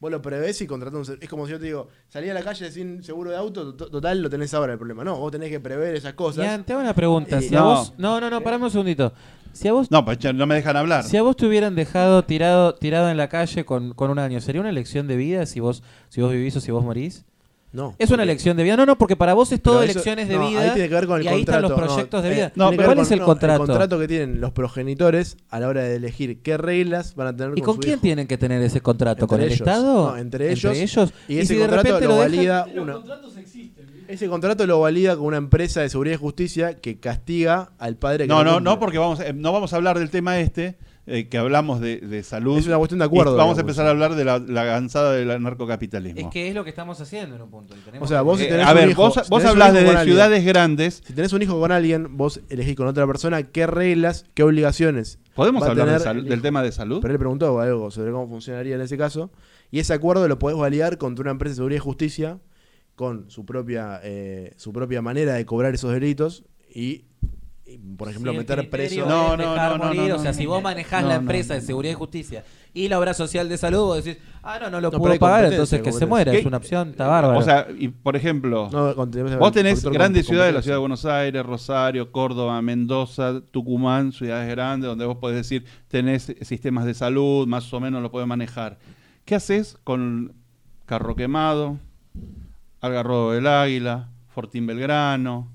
[0.00, 1.22] Vos lo prevés y contratás un seguro.
[1.22, 3.88] Es como si yo te digo, salí a la calle sin seguro de auto, to-
[3.90, 5.04] total, lo tenés ahora el problema.
[5.04, 6.44] No, vos tenés que prever esas cosas.
[6.44, 7.38] Ya, te hago una pregunta.
[7.38, 7.64] Eh, si a no.
[7.66, 9.12] vos, no, no, no, parame un segundito.
[9.52, 11.05] Si a vos, No, pues ya no me dejan hablar.
[11.05, 14.40] si a vos te hubieran dejado tirado, tirado en la calle con, con un año,
[14.40, 17.24] ¿sería una elección de vida si vos, si vos vivís o si vos morís?
[17.72, 17.94] No.
[18.01, 18.77] Es una elección de vida.
[18.77, 20.60] No, no, porque para vos es todo Pero eso- elecciones de no, vida.
[20.60, 21.81] Ahí tiene que ver con el y ahí están contrato.
[21.81, 22.47] los proyectos no, de vida.
[22.48, 23.62] eh, No, que ¿Cuál ver es con- el no, contrato?
[23.62, 27.36] El contrato que tienen los progenitores a la hora de elegir qué reglas van a
[27.36, 28.02] tener ¿Y con su quién hijo.
[28.02, 29.28] tienen que tener ese contrato?
[29.28, 29.68] ¿Con Entre el ellos.
[29.68, 30.10] Estado?
[30.10, 30.77] No, entre ellos.
[30.77, 32.98] Y, ese si de contrato repente lo, dejan- valida una.
[34.10, 38.24] Ese contrato lo valida con una empresa de seguridad y justicia que castiga al padre
[38.24, 40.76] que No, no, no, porque vamos, eh, no vamos a hablar del tema este,
[41.06, 42.58] eh, que hablamos de, de salud.
[42.58, 45.12] Es una cuestión de acuerdo, Y vamos a empezar a hablar de la, la avanzada
[45.12, 46.20] del anarcocapitalismo.
[46.20, 47.76] Es que es lo que estamos haciendo en un punto.
[47.76, 49.28] y tenemos O sea, vos si Eh, tenés a un ver, hijo- vos, si vos
[49.28, 51.02] tenés un hablás hijo de con alguien- ciudades grandes.
[51.06, 55.20] Si tenés un hijo con alguien, vos elegís con otra persona qué reglas, qué obligaciones.
[55.36, 56.42] ¿Podemos va a hablar de tener sal- el del hijo.
[56.42, 56.98] tema de salud?
[57.00, 59.30] Pero él preguntó algo sobre cómo funcionaría en ese caso.
[59.70, 62.38] Y ese acuerdo lo podés validar contra una empresa de seguridad y justicia
[63.01, 66.44] con su propia, eh, su propia manera de cobrar esos delitos
[66.74, 67.06] y,
[67.64, 69.06] y, por ejemplo, el meter preso.
[69.06, 70.36] No, no, no, no, morir, no, O sea, no.
[70.36, 71.60] si vos manejás No, la empresa no.
[71.60, 72.44] de seguridad y justicia
[72.74, 75.81] y la obra social de salud, vos decís, ah, no, no lo puedo pagar, entonces
[75.81, 76.31] que se muera.
[76.31, 76.40] ¿Qué?
[76.40, 77.39] Es una opción, está bárbaro.
[77.39, 80.81] O sea, y por ejemplo, No, con- tenés- vos tenés grandes ciudades, la ciudad de
[80.81, 86.93] Buenos Aires, Rosario, Córdoba, Mendoza, Tucumán, ciudades grandes, donde vos podés decir, tenés sistemas de
[86.93, 88.78] salud, más o menos lo podés manejar.
[89.24, 90.35] ¿Qué haces con
[90.85, 91.78] Carro Quemado,
[92.81, 95.51] Algarrobo del Águila, Fortín Belgrano,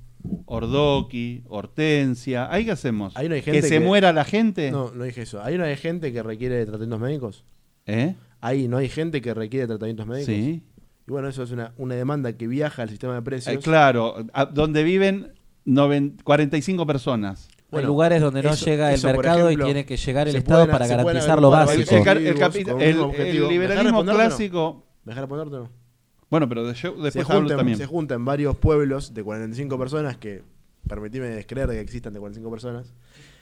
[0.45, 2.51] Ordoqui, Hortensia?
[2.51, 3.15] ¿Ahí qué hacemos?
[3.17, 4.71] Ahí no hay ¿Que gente se que- muera la gente?
[4.71, 5.41] No, no dije eso.
[5.43, 7.45] ¿Hay una gente que requiere de tratamientos médicos?
[7.85, 8.15] ¿Eh?
[8.41, 10.33] Ahí no hay gente que requiere de tratamientos médicos.
[10.33, 10.63] Sí.
[11.07, 13.55] Y bueno, eso es una, una demanda que viaja al sistema de precios.
[13.55, 15.33] Eh, claro, a- donde viven
[15.65, 17.47] noven- 45 personas.
[17.49, 20.27] Hay Bueno, lugares donde no eso- llega el eso, mercado ejemplo, y tiene que llegar
[20.27, 21.95] el se Estado pueden- para se garantizar lo básico.
[21.95, 24.13] el el el- el liberalismo ¿Dejás responderte o no?
[24.15, 24.85] clásico.
[25.03, 25.84] ¿Me no?
[26.29, 27.77] Bueno, pero yo Se después hablo juntan, también.
[27.77, 30.43] se juntan varios pueblos de 45 personas que,
[30.87, 32.93] permitime descreer de que existan de 45 personas,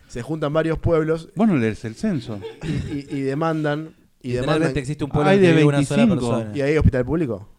[0.08, 2.40] se juntan varios pueblos Bueno, lees el censo.
[2.64, 3.96] y, y- y demandan...
[4.26, 6.32] Y demandan Literalmente existe un pueblo Hay en que de vive una sola 25.
[6.34, 6.58] persona.
[6.58, 7.50] ¿Y hay hospital público?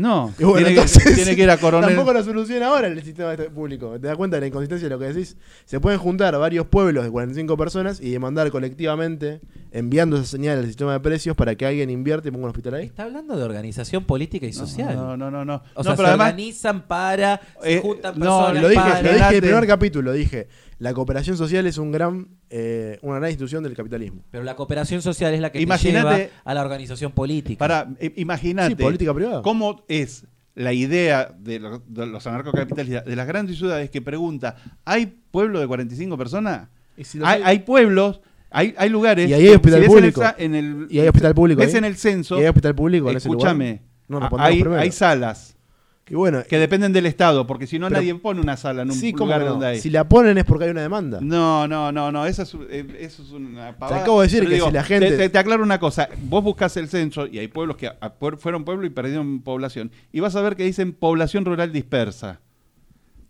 [0.00, 1.90] No, bueno, tiene, que- entonces, tiene que ir a coronel.
[1.90, 3.98] Tampoco lo soluciona ahora el sistema este público.
[4.00, 5.36] ¿Te das cuenta de la inconsistencia de lo que decís?
[5.64, 9.40] Se pueden juntar varios pueblos de 45 personas y demandar colectivamente,
[9.72, 12.74] enviando esa señal al sistema de precios para que alguien invierta y ponga un hospital
[12.74, 12.86] ahí.
[12.86, 14.94] Está hablando de organización política y social.
[14.96, 15.54] No, no, no, no.
[15.74, 18.80] O No, sea, pero se además- organizan para, se Eh, juntan no, personas Lo dije,
[18.80, 19.02] para...
[19.02, 20.48] lo dije en el primer capítulo, dije,
[20.80, 24.22] la cooperación social es un gran, eh, una gran institución del capitalismo.
[24.32, 27.58] Pero la cooperación social es la que te Imagínate- lleva a la organización política.
[27.58, 29.42] Para, eh, imagínate Sí, política privada.
[29.42, 30.24] cómo es
[30.54, 35.60] la idea de, lo- de los anarcocapitalistas de las grandes ciudades que pregunta, ¿hay pueblo
[35.60, 36.68] de 45 personas?
[36.96, 38.20] Y si Hay, hay- pueblos,
[38.50, 39.28] hay, hay lugares.
[39.30, 40.34] Y ahí hay hospital ves en el público.
[40.38, 41.78] En el, Y hay hospital público Ves ahí.
[41.78, 42.36] en el censo.
[42.38, 43.82] ¿Y hay hospital público escúchame.
[44.08, 44.80] No, hay, primero.
[44.80, 45.56] hay salas
[46.10, 48.96] Y bueno, que dependen del Estado, porque si no nadie pone una sala en un
[48.96, 49.50] sí, lugar no.
[49.50, 49.80] donde hay.
[49.80, 51.20] Si la ponen es porque hay una demanda.
[51.22, 54.02] No, no, no, no, eso es, eh, eso es una pavada.
[54.02, 56.42] acabo de decir Pero que si la gente- Te, te- te aclaro una cosa, vos
[56.42, 60.34] buscas el censo y hay pueblos que a- fueron pueblo y perdieron población, y vas
[60.34, 62.40] a ver que dicen población rural dispersa.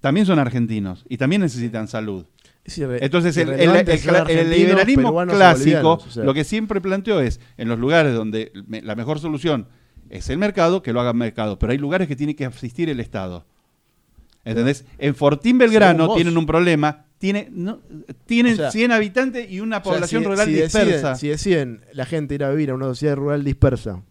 [0.01, 2.25] También son argentinos y también necesitan salud.
[2.65, 6.25] Entonces el, liberalismo clásico bolivianos, o sea.
[6.25, 9.67] lo que siempre planteó es, en los lugares donde me- la mejor solución
[10.11, 12.91] es el mercado, que lo haga el mercado, pero hay lugares que tiene que asistir
[12.91, 13.47] el Estado.
[14.45, 14.85] ¿Entendés?
[14.99, 17.81] En Fortín Belgrano tienen un problema, tiene, no,
[18.25, 21.11] tienen O sea, 100 habitantes y una O sea, población si- rural si dispersa.
[21.11, 24.03] Deciden, si deciden la gente ir a vivir a una sociedad rural dispersa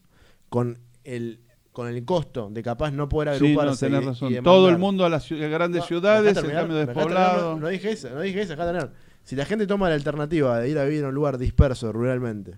[0.49, 1.39] con el
[1.71, 3.85] con el costo de capaz no poder Sí, no, agruparse.
[3.87, 4.33] tenés razón.
[4.33, 7.53] y Todo el mundo a las grandes No, ciudades, el cambio despoblado.
[7.55, 8.91] No, no dije eso, no dije eso, dejá terminar.
[9.23, 12.55] Si la gente toma la alternativa de ir a vivir en un lugar disperso ruralmente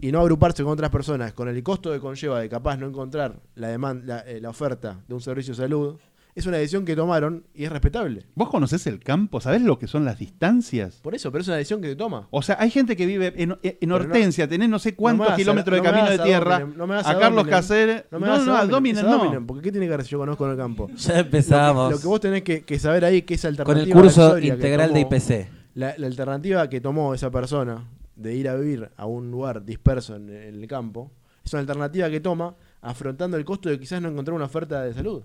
[0.00, 3.40] y no agruparse con otras personas, con el costo que conlleva de capaz no encontrar
[3.54, 5.96] la, demanda, la, eh, la oferta de un servicio de salud,
[6.34, 8.26] es una decisión que tomaron y es respetable.
[8.34, 9.40] ¿Vos conocés el campo?
[9.40, 11.00] ¿Sabés lo que son las distancias?
[11.02, 12.28] Por eso, pero es una decisión que se toma.
[12.30, 15.34] O sea, hay gente que vive en, en no- Hortensia, tenés no sé cuántos No
[15.36, 17.46] kilómetros a- de no camino de tierra, no me a, a Carlos.
[17.46, 18.04] Caceres.
[18.10, 19.46] No me no, hagas no, a a Dominen es no.
[19.46, 20.90] Porque ¿qué tiene que ver si yo conozco en el campo?
[20.96, 24.02] Ya empezamos Lo que vos tenés que, que saber ahí que esa con alternativa el
[24.02, 25.48] curso integral de IPC.
[25.74, 27.82] La, la alternativa que tomó esa persona
[28.16, 31.12] de ir a vivir a un lugar disperso en, en el campo
[31.46, 34.92] es una alternativa que toma afrontando el costo de quizás no encontrar una oferta de
[34.92, 35.22] salud.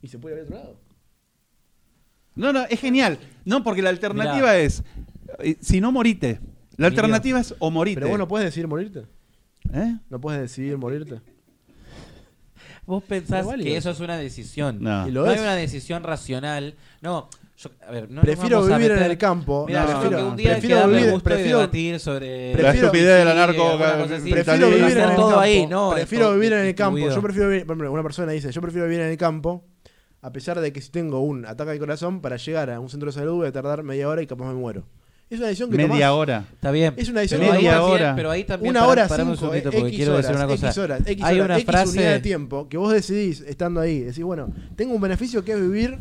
[0.00, 0.80] Y se puede ir a otro lado.
[2.36, 3.18] No, no, es genial.
[3.44, 4.58] No, porque la alternativa Mirá.
[4.58, 4.84] es,
[5.40, 6.38] eh, si no morite.
[6.76, 7.96] La alternativa es o morite.
[7.96, 9.06] Pero vos no puedes decidir morirte.
[9.72, 9.96] ¿Eh?
[10.10, 11.20] No puedes decidir morirte.
[12.84, 13.90] Vos pensás que eso.
[13.90, 14.78] es una decisión.
[14.80, 15.08] No.
[15.08, 15.40] Y No lo hay es.
[15.40, 16.76] una decisión racional.
[17.00, 19.66] No, yo- a ver, no nos prefiero vamos a vivir en el campo.
[19.68, 22.70] No, prefiero, que un día hay que prefiero vivir, gusto y prefiero- debatir sobre La
[22.74, 23.78] estupidez del anarco-
[24.30, 25.40] prefiero vivir en el todo campo.
[25.40, 26.98] ahí, no, prefiero vivir en el campo.
[26.98, 29.64] Yo prefiero vivir, por ejemplo, una persona dice, yo prefiero vivir en el campo
[30.22, 33.06] a pesar de que si tengo un ataque al corazón para llegar a un centro
[33.06, 34.84] de salud voy a tardar media hora y capaz me muero.
[35.30, 36.10] Es una decisión que Media tomás.
[36.10, 36.44] hora.
[36.52, 36.94] Está bien.
[36.96, 38.14] Es una decisión que media también- hora.
[38.14, 40.66] Pero ahí también Una hora, parame un segundito, X porque quiero horas, decir una cosa.
[40.68, 43.80] X horas, X Hay horas, una X unidad de frase tiempo que vos decidís estando
[43.80, 44.00] ahí.
[44.00, 45.98] Decís, bueno, tengo un beneficio que es vivir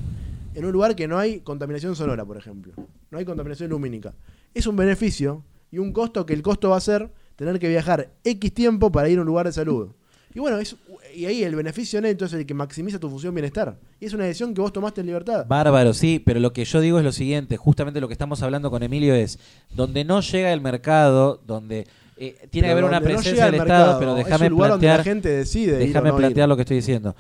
[0.56, 2.74] en un lugar que no hay contaminación sonora, por ejemplo.
[3.12, 4.14] No hay contaminación lumínica.
[4.54, 8.14] Es un beneficio y un costo que el costo va a ser tener que viajar
[8.24, 9.90] X tiempo para ir a un lugar de salud.
[10.34, 10.76] Y bueno, es,
[11.16, 13.78] y ahí el beneficio neto es el que maximiza tu función bienestar.
[14.00, 15.46] Y es una decisión que vos tomaste en libertad.
[15.48, 18.70] Bárbaro, sí, pero lo que yo digo es lo siguiente, justamente lo que estamos hablando
[18.70, 19.40] con Emilio es,
[19.74, 21.88] donde no llega el mercado, donde
[22.18, 24.98] eh, tiene Pero que haber una no presencia llega del el Estado, pero déjame plantear,
[24.98, 26.20] la gente decide déjame no ir.
[26.20, 27.16] plantear lo que estoy diciendo.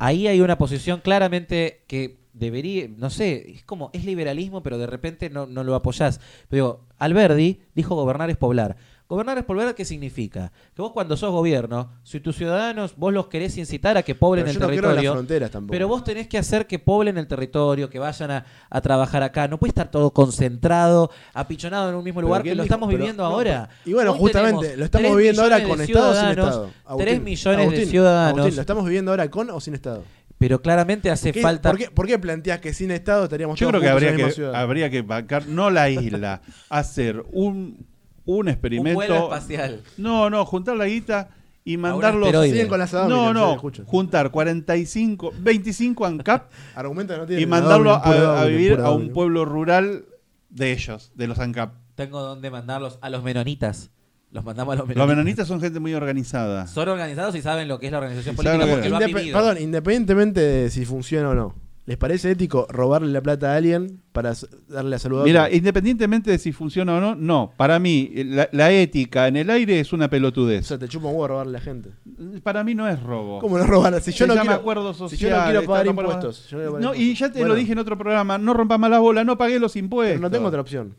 [0.00, 4.86] Ahí hay una posición claramente que debería, no sé, es como, es liberalismo, pero de
[4.86, 6.20] repente no, no lo apoyás.
[6.48, 8.76] Pero digo, Alberdi dijo gobernar es poblar.
[9.08, 10.52] Gobernar es poblar, ¿qué significa?
[10.74, 14.44] Que vos cuando sos gobierno, si tus ciudadanos, vos los querés incitar a que poblen
[14.44, 15.70] Pero el yo no quiero las territorio, fronteras tampoco.
[15.72, 19.48] pero vos tenés que hacer que poblen el territorio, que vayan a, a trabajar acá.
[19.48, 22.74] No puede estar todo concentrado, apichonado en un mismo lugar ¿quién que lo dijo?
[22.74, 23.70] estamos Pero- viviendo no, ahora.
[23.86, 26.64] Y bueno, Hoy justamente lo estamos viviendo ahora con Estado o sin Estado.
[26.66, 28.38] Tres Agustín, millones de ciudadanos.
[28.40, 30.04] Agustín, ¿lo estamos viviendo ahora con o sin Estado?
[30.38, 31.70] Pero claramente hace ¿Qué- falta.
[31.70, 34.08] ¿por, qué, por qué planteás que sin Estado estaríamos Yo todos creo que juntos en
[34.08, 34.54] habría la misma que, ciudad?
[34.54, 37.86] habría que bancar, no la isla, hacer un,
[38.24, 38.94] un un experimento.
[38.94, 39.82] vuelo espacial.
[39.96, 41.30] No, no, juntar la guita
[41.64, 42.30] y mandarlos.
[42.68, 43.84] con las No, Adominas, no, escucho.
[43.86, 49.44] juntar 45, 25 ANCAP Argumento que no tiene y mandarlo a, vivir a un pueblo
[49.44, 50.04] rural
[50.50, 51.72] de ellos, de los ANCAP.
[51.94, 53.90] Tengo donde mandarlos a los menonitas.
[54.30, 54.98] Los mandamos a los menonitas.
[55.06, 56.66] Los menonitas son gente muy organizada.
[56.66, 58.96] Son organizados y saben lo que es la organización política saben lo porque que lo
[58.96, 59.38] han Indep- vivido.
[59.38, 61.54] Perdón, independientemente de si funciona o no,
[61.86, 65.44] ¿les parece ético robarle la plata a alguien para s- darle la salud a Mira,
[65.44, 65.56] otro?
[65.56, 67.52] independientemente de si funciona o no, no.
[67.56, 70.66] Para mí, la, la ética en el aire es una O pelotudez.
[70.66, 71.90] sea, te chupa un huevo robarle a la gente.
[72.42, 73.38] Para mí no es robo.
[73.38, 73.98] ¿Cómo no robar?
[74.02, 76.48] Si yo Se no llama quiero, acuerdo si yo no quiero pagar impuestos.
[76.50, 77.18] yo no quiero pagar No, y impuestos.
[77.18, 79.58] ya te Bueno, lo dije en otro programa, no rompas más la bola, no pagué
[79.58, 80.16] los impuestos.
[80.18, 80.94] Pero no tengo otra opción.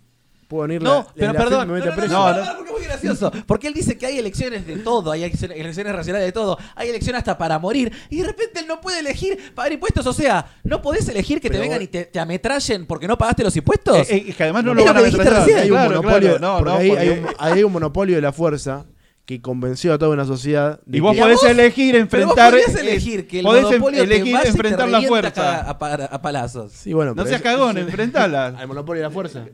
[0.49, 2.13] Puedo venir No, la- pero la perdón, no, me no, mete no, preso.
[2.13, 3.31] no, No, no, no, porque es muy gracioso.
[3.45, 7.19] Porque él dice que hay elecciones de todo, hay elecciones racionales de todo, hay elecciones
[7.19, 10.07] hasta para morir, y de repente él no puede elegir pagar impuestos.
[10.07, 13.15] O sea, ¿no podés elegir que te vengan vos- y te, te ametrallen porque no
[13.15, 14.09] pagaste los impuestos?
[14.09, 16.37] Eh, eh, es que además no lo van a hay un monopolio,
[16.71, 18.85] ahí hay un monopolio de la fuerza
[19.29, 21.49] que convenció a toda una sociedad de Y vos que- ¿Y a podés vos?
[21.51, 22.51] elegir Pero enfrentar.
[22.51, 25.59] vos eh, elegir que el podés monopolio te elegir te enfrentar la fuerza.
[25.59, 26.71] A, a- a palazos.
[26.71, 28.47] Sí, bueno, No seas cagón, eso- enfrentala.
[28.57, 29.45] Al monopolio de la fuerza.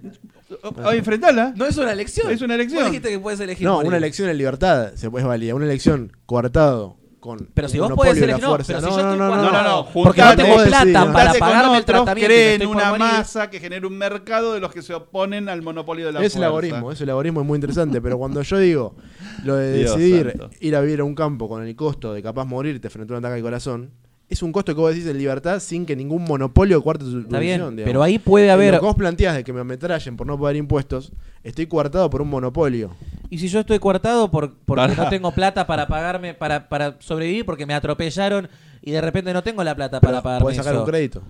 [0.81, 1.51] O enfrentala.
[1.57, 2.31] No es una elección.
[2.31, 2.83] Es una elección.
[2.83, 3.67] Vos dijiste que puedes elegir.
[3.67, 3.89] No, morir.
[3.89, 5.53] una elección en libertad se puede válida.
[5.55, 6.95] Una elección coartado
[7.25, 8.67] con Pero si vos monopolio podés de la elegir- no, fuerza.
[8.73, 9.69] pero si no, yo no, estoy no, no, No, no, no.
[9.83, 9.87] no.
[9.91, 12.25] Porque no tengo plata para pagarme el tratamiento.
[12.27, 16.11] creen una masa que genere un mercado de los que se oponen al monopolio de
[16.13, 16.45] la Es el fuerza.
[16.47, 18.95] algoritmo, es el algoritmo es muy interesante, pero cuando yo digo
[19.43, 20.49] lo de Dios decidir santo.
[20.59, 23.25] ir a vivir a un campo con el costo de capaz morirte frente a un
[23.25, 23.91] ataque al corazón,
[24.29, 27.39] es un costo que vos decís en libertad sin que ningún monopolio cuarte tu Está
[27.39, 27.81] bien, digamos.
[27.85, 28.73] pero ahí puede haber.
[28.73, 31.11] Lo que vos planteás de que me ametrallen por no pagar impuestos,
[31.43, 32.89] estoy coartado por un monopolio.
[33.29, 37.45] Y si yo estoy coartado por, porque no tengo plata para pagarme, para, para sobrevivir,
[37.45, 38.49] porque me atropellaron
[38.81, 40.83] y de repente no tengo la plata para pagarme podés sacar eso.
[40.83, 41.21] un crédito.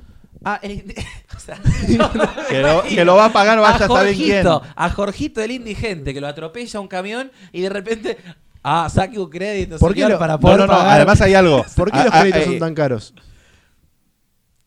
[0.43, 0.93] Ah, el-
[1.35, 1.59] o sea,
[1.97, 2.11] no
[2.49, 4.45] Que lo, imagino que lo va a pagar vaya a saber quién.
[4.75, 8.17] A Jorgito el indigente que lo atropella un camión y de repente,
[8.65, 10.73] ah, saque un crédito, ¿Por qué lo- para No, poder no, no.
[10.73, 10.95] pagar.
[10.97, 11.63] Además hay algo.
[11.75, 13.13] ¿Por qué Ah, los ah, créditos eh, son tan caros?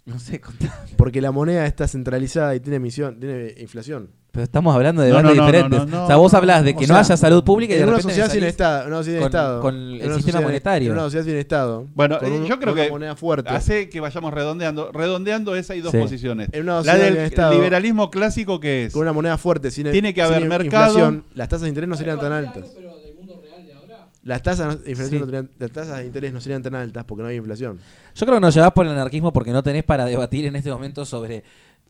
[0.07, 0.85] No sé, contá.
[0.97, 4.11] Porque la moneda está centralizada y tiene emisión, tiene inflación.
[4.31, 5.79] Pero estamos hablando de No, bandas no, no, diferentes.
[5.81, 6.39] no, no, o sea, vos no.
[6.39, 8.31] hablás de que O no sea, haya salud pública y de en una repente sociedad
[8.31, 9.61] sin salís- Estado, una sociedad sin con- Estado.
[9.62, 10.87] con el En una sistema sociedad- monetario.
[10.87, 11.87] En una sociedad sin Estado.
[11.95, 13.49] Bueno, con eh, un- yo creo con una que moneda fuerte.
[13.51, 14.93] hace que vayamos redondeando.
[14.93, 15.99] Redondeando es hay dos Sí.
[15.99, 16.49] posiciones.
[16.53, 19.70] En una La sociedad del sin Estado, liberalismo clásico que es con una moneda fuerte,
[19.70, 20.87] sin Tiene que sin haber mercado.
[20.89, 22.65] inflación, las tasas de interés no serían tan altas.
[24.28, 25.18] Las tasas, de inflación Sí.
[25.20, 27.78] no serían- las tasas de interés no serían tan altas porque no hay inflación.
[28.14, 30.70] Yo creo que nos llevás por el anarquismo porque no tenés para debatir en este
[30.70, 31.42] momento sobre,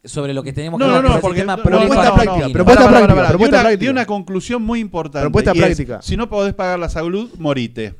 [0.04, 2.14] sobre lo que tenemos No, que no, hablar no, porque sistema no, propuesta no, no,
[2.14, 3.28] práctica, propuesta pará.
[3.28, 3.76] propuesta Di una- práctica.
[3.84, 5.24] di una conclusión muy importante.
[5.24, 6.00] Propuesta es, práctica.
[6.00, 7.96] si no podés pagar la salud, morite.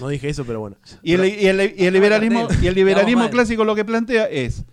[0.00, 0.76] No dije eso, pero bueno.
[1.02, 4.64] Y el, y el- y el liberalismo, y el liberalismo clásico lo que plantea es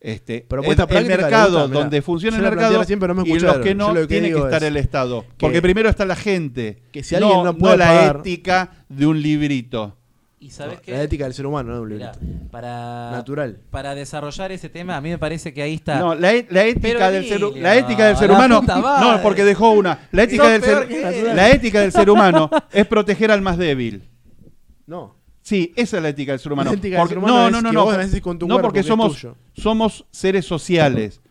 [0.00, 3.38] este Propuesta el, el mercado gusta, donde funciona el la mercado pero no me y
[3.40, 5.22] los que no Yo lo que tiene que estar es el Estado.
[5.22, 6.82] que- Porque primero está la gente.
[6.92, 9.94] que si alguien no puede la pagar- ética de un librito.
[10.40, 10.92] Y sabes qué?
[10.92, 12.48] La ética del ser humano, no un Mirá, librito.
[12.52, 13.58] para, Natural.
[13.70, 15.98] para desarrollar ese tema, a mí me parece que ahí está.
[15.98, 18.62] No, la, e- la ética Pero del ser, Emilio, la ética del ser la humano.
[19.00, 20.06] No, porque dejó una.
[20.12, 20.88] La ética, del ser,
[21.34, 24.08] la ética del ser humano es proteger al más débil.
[24.86, 25.17] No.
[25.48, 26.70] Sí, esa es la ética del ser humano.
[26.72, 27.84] La ética del Porque- ser humano no, no, no, que no.
[27.86, 31.22] vos nacés con tu no, cuerpo, porque somos, somos seres sociales.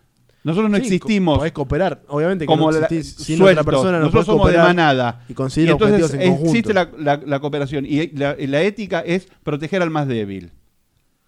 [0.43, 2.01] Nosotros no Sí, existimos Podés cooperar.
[2.07, 3.61] Obviamente que como no la- existís sin sueltos.
[3.61, 3.91] otra persona.
[3.99, 5.23] No Nosotros somos de manada.
[5.29, 6.49] Y conseguir Y entonces objetivos en conjunto.
[6.51, 7.85] existe la, la- la cooperación.
[7.85, 10.51] Y la, la ética es proteger al más débil.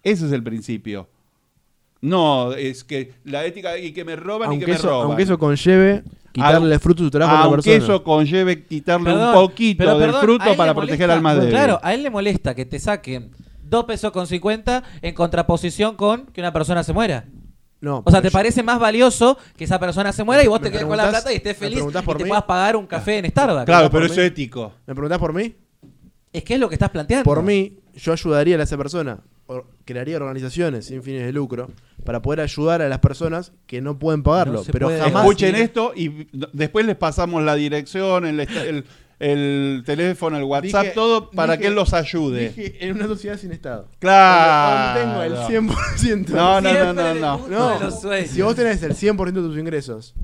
[0.02, 1.08] Ese es el principio.
[2.00, 5.06] No, es que la ética y que me roban y que me eso, roban.
[5.08, 9.04] aunque eso conlleve quitarle Aun- fruto de su trabajo a otra Aunque eso conlleve quitarle
[9.10, 11.50] Perdón, un poquito pero del perdón, fruto para proteger al más débil.
[11.50, 13.30] Claro, a él le molesta que te saquen
[13.62, 17.24] 2 pesos con 50 en contraposición con que una persona se muera.
[17.80, 20.66] No, O sea, ¿te parece más valioso que esa persona se muera y vos ¿Me
[20.68, 22.28] te quedes con la plata y estés feliz y te mí?
[22.28, 23.64] puedas pagar un café en Starbucks?
[23.64, 24.20] Claro, pero eso mí.
[24.20, 24.72] es ético.
[24.86, 25.54] ¿Me preguntás por mí?
[26.32, 27.24] Es que es lo que estás planteando.
[27.24, 29.18] Por mí, yo ayudaría a esa persona,
[29.84, 31.68] crearía organizaciones sin fines de lucro
[32.04, 34.60] para poder ayudar a las personas que no pueden pagarlo.
[34.60, 35.22] No pero puede jamás.
[35.24, 38.84] Escuchen esto y después les pasamos la dirección, el, esta- el-
[39.18, 42.48] el teléfono, el WhatsApp, Dije- todo para dije- que él los ayude.
[42.56, 43.86] Dije, en una sociedad sin Estado.
[43.98, 44.98] Claro.
[44.98, 45.34] Tengo el
[45.68, 46.28] 100%.
[46.28, 47.48] No, no, no, no, no.
[47.48, 48.30] No, de los sueños.
[48.30, 50.14] si vos tenés el 100% de tus ingresos,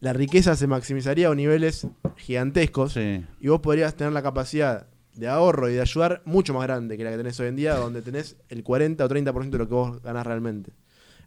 [0.00, 1.86] la riqueza se maximizaría a niveles
[2.16, 3.22] gigantescos Sí.
[3.38, 7.04] y vos podrías tener la capacidad de ahorro y de ayudar mucho más grande que
[7.04, 9.74] la que tenés hoy en día, donde tenés el 40 o 30% de lo que
[9.74, 10.72] vos ganás realmente.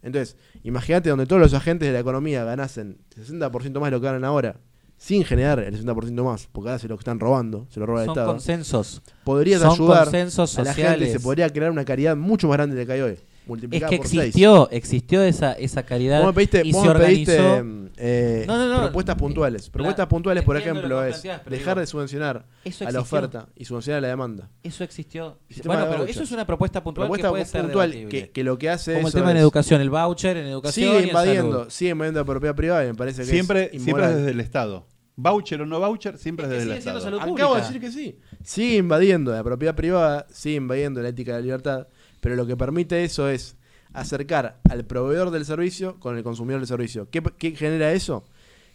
[0.02, 4.06] Entonces, imagínate donde todos los agentes de la economía ganasen 60% más de lo que
[4.06, 4.56] ganan ahora,
[4.96, 8.06] sin generar el 60% más, porque ahora se lo están robando, se lo roba el
[8.06, 8.32] Son Estado.
[8.32, 9.02] consensos.
[9.24, 12.76] Podrías son ayudar consensos a la gente se podría crear una caridad mucho más grande
[12.76, 14.20] de la que hay hoy, Es multiplicada que por seis.
[14.22, 17.90] existió, existió esa, esa caridad Vos me pediste, y vos se me pediste, organizó.
[17.98, 18.82] eh, No, no, no.
[18.84, 19.66] propuestas puntuales.
[19.66, 23.00] La- Propuestas puntuales, por ejemplo, es dejar digo, de subvencionar a la existió.
[23.00, 24.50] oferta y subvencionar a la demanda.
[24.62, 25.38] Eso existió.
[25.50, 28.44] Sistema Bueno, pero eso es una propuesta puntual Propuesta que puede ser puntual que, que
[28.44, 31.02] lo que hace Como el tema en es- educación, el voucher en educación y sigue
[31.02, 31.70] en invadiendo, salud.
[31.70, 34.86] sigue invadiendo la propiedad privada y me parece que Siempre, es siempre desde el Estado.
[35.16, 37.20] Voucher o no voucher, siempre Es desde el Estado.
[37.20, 38.18] Acabo de decir que sí.
[38.42, 41.86] Sigue invadiendo la propiedad privada, sigue invadiendo la ética de la libertad,
[42.24, 43.58] pero lo que permite eso es
[43.92, 47.10] acercar al proveedor del servicio con el consumidor del servicio.
[47.10, 47.20] ¿Qué,
[47.54, 48.24] genera eso?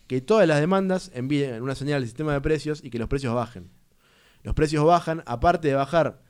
[0.06, 3.34] Que todas las demandas envíen una señal al sistema de precios y que los precios
[3.34, 3.72] bajen.
[4.44, 6.22] Los precios bajan, aparte de bajar,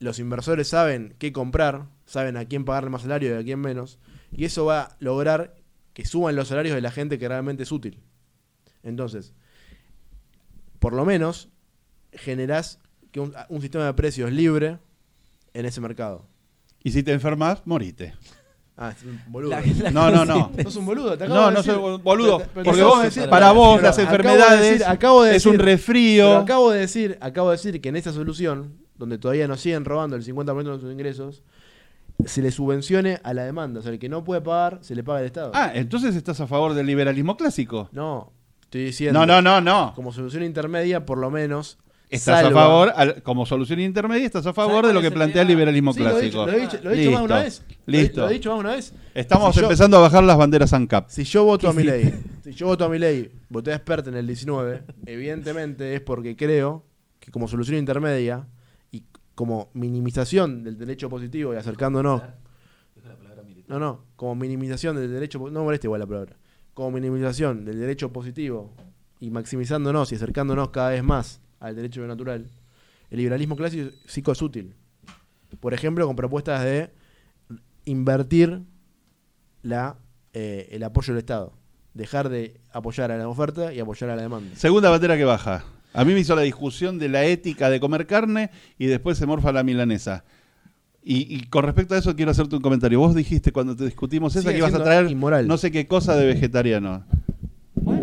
[0.00, 4.00] los inversores saben qué comprar, saben a quién pagarle más salario y a quién menos,
[4.32, 5.54] y eso va a lograr
[5.92, 8.00] que suban los salarios de la gente que realmente es útil.
[8.82, 9.32] Entonces,
[10.80, 11.50] por lo menos,
[12.10, 12.80] generás
[13.12, 14.80] que un, un sistema de precios libre
[15.52, 16.33] en ese mercado.
[16.84, 18.14] Y si te enfermas, morite.
[18.76, 19.50] Ah, es un boludo.
[19.52, 20.50] La- la No, no, no.
[20.62, 21.74] Sos un boludo, te acabo No, de no decir.
[21.74, 22.42] soy boludo.
[22.52, 25.46] Porque vos, de decir- para vos, pero las acabo de enfermedades decir- acabo de es
[25.46, 26.36] un decir- resfrío.
[26.36, 30.14] acabo de decir, acabo de decir que en esta solución, donde todavía nos siguen robando
[30.16, 31.42] el 50% de sus ingresos,
[32.26, 33.80] se le subvencione a la demanda.
[33.80, 35.52] O sea, el que no puede pagar, se le paga el Estado.
[35.54, 37.88] Ah, entonces estás a favor del liberalismo clásico.
[37.92, 38.32] No,
[38.62, 39.18] estoy diciendo.
[39.20, 39.92] No, no, no, no.
[39.94, 41.78] Como solución intermedia, por lo menos.
[42.14, 45.42] Estás salva- a favor, al- como solución intermedia, estás a favor de lo que plantea
[45.42, 46.46] el liberalismo Sí, lo he clásico.
[46.46, 47.62] dicho, lo he dicho, lo he dicho más una Listo, vez.
[47.86, 48.20] Lo he- Listo.
[48.20, 48.94] Lo he dicho más una vez.
[49.14, 51.08] Estamos Si yo- empezando a bajar las banderas ANCAP.
[51.10, 53.76] Si yo voto a ¿Qué mi ley, si yo voto a mi ley, voté a
[53.76, 56.84] Expert en el 19, evidentemente es porque creo
[57.20, 58.46] que como solución intermedia
[58.92, 62.22] y como minimización del derecho positivo y acercándonos.
[63.66, 65.38] No, no, como minimización del derecho.
[65.38, 66.36] No me molesta igual la palabra.
[66.74, 68.72] Como minimización del derecho positivo
[69.20, 72.46] y maximizándonos y acercándonos cada vez más al derecho natural,
[73.10, 74.74] el liberalismo clásico es útil.
[75.60, 76.90] Por ejemplo, con propuestas de
[77.84, 78.62] invertir
[79.62, 79.96] la,
[80.32, 81.52] eh, el apoyo del Estado.
[81.94, 84.54] Dejar de apoyar a la oferta y apoyar a la demanda.
[84.56, 85.64] Segunda bandera que baja.
[85.92, 89.26] A mí me hizo la discusión de la ética de comer carne y después se
[89.26, 90.24] morfa la milanesa.
[91.04, 92.98] Y, y con respecto a eso quiero hacerte un comentario.
[92.98, 95.46] Vos dijiste cuando te discutimos esa Sigue que ibas a traer inmoral.
[95.46, 97.04] no sé qué cosa de vegetariano.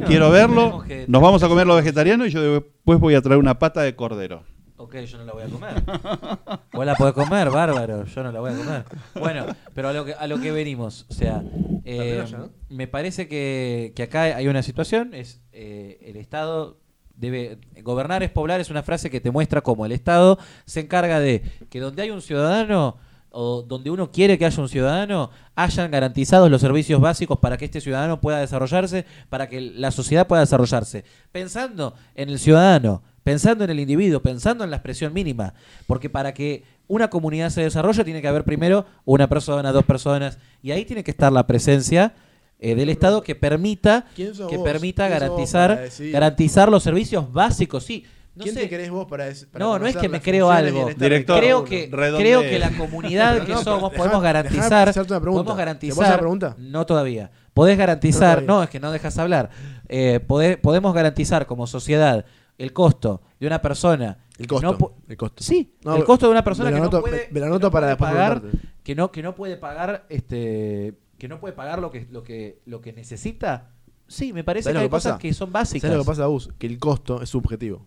[0.02, 0.84] Bueno, Quiero verlo.
[0.88, 3.82] que- Nos vamos a comer lo vegetariano y yo después voy a traer una pata
[3.82, 4.44] de cordero.
[4.78, 5.84] Ok, yo no la voy a comer.
[6.74, 8.04] Vos la podés comer, bárbaro.
[8.06, 8.84] Yo no la voy a comer.
[9.20, 11.06] Bueno, pero a lo que, a lo que venimos.
[11.10, 11.44] O sea,
[11.86, 12.50] eh, La playa, ¿no?
[12.70, 15.14] me parece que, que acá hay una situación.
[15.14, 16.80] Es eh, el Estado
[17.16, 21.20] debe gobernar es poblar es una frase que te muestra cómo el Estado se encarga
[21.20, 22.98] de que donde hay un ciudadano
[23.32, 27.66] o donde uno quiere que haya un ciudadano, hayan garantizados los servicios básicos para que
[27.66, 31.06] este ciudadano pueda desarrollarse, para que la sociedad pueda desarrollarse.
[31.32, 35.54] Pensando en el ciudadano, pensando en el individuo, pensando en la expresión mínima.
[35.88, 40.38] Porque para que una comunidad se desarrolle tiene que haber primero una persona, dos personas,
[40.62, 42.14] y ahí tiene que estar la presencia
[42.60, 44.66] eh, del Estado que permita, ¿Quién sos que vos?
[44.66, 48.06] permita ¿Quién sos vos garantizar, garantizar los servicios básicos, sí.
[48.34, 50.90] No ¿Quién sé, te querés vos para, para no, no es que me creo algo.
[50.98, 52.26] Director, creo que redondee.
[52.26, 55.44] creo que la comunidad que no, somos podemos garantizar hacerte una pregunta.
[55.44, 56.56] podemos ¿Te garantizar pregunta?
[56.58, 59.50] no todavía podés garantizar No, es que no dejas hablar
[59.90, 62.26] Eh, podés- podemos garantizar como sociedad
[62.58, 64.78] el costo de una persona El costo.
[64.80, 65.44] no el costo.
[65.44, 67.68] sí No, el costo de una persona que no puede, me- me la que anoto
[67.68, 68.42] no para puede después pagar
[68.84, 72.62] que no que no puede pagar este que no puede pagar lo que lo que
[72.66, 73.72] lo que necesita
[74.08, 75.10] sí me parece ¿Sabés que hay que pasa?
[75.10, 76.50] cosas que son básicas ¿Sabes lo que pasa, Gus?
[76.58, 77.86] Que el costo es subjetivo.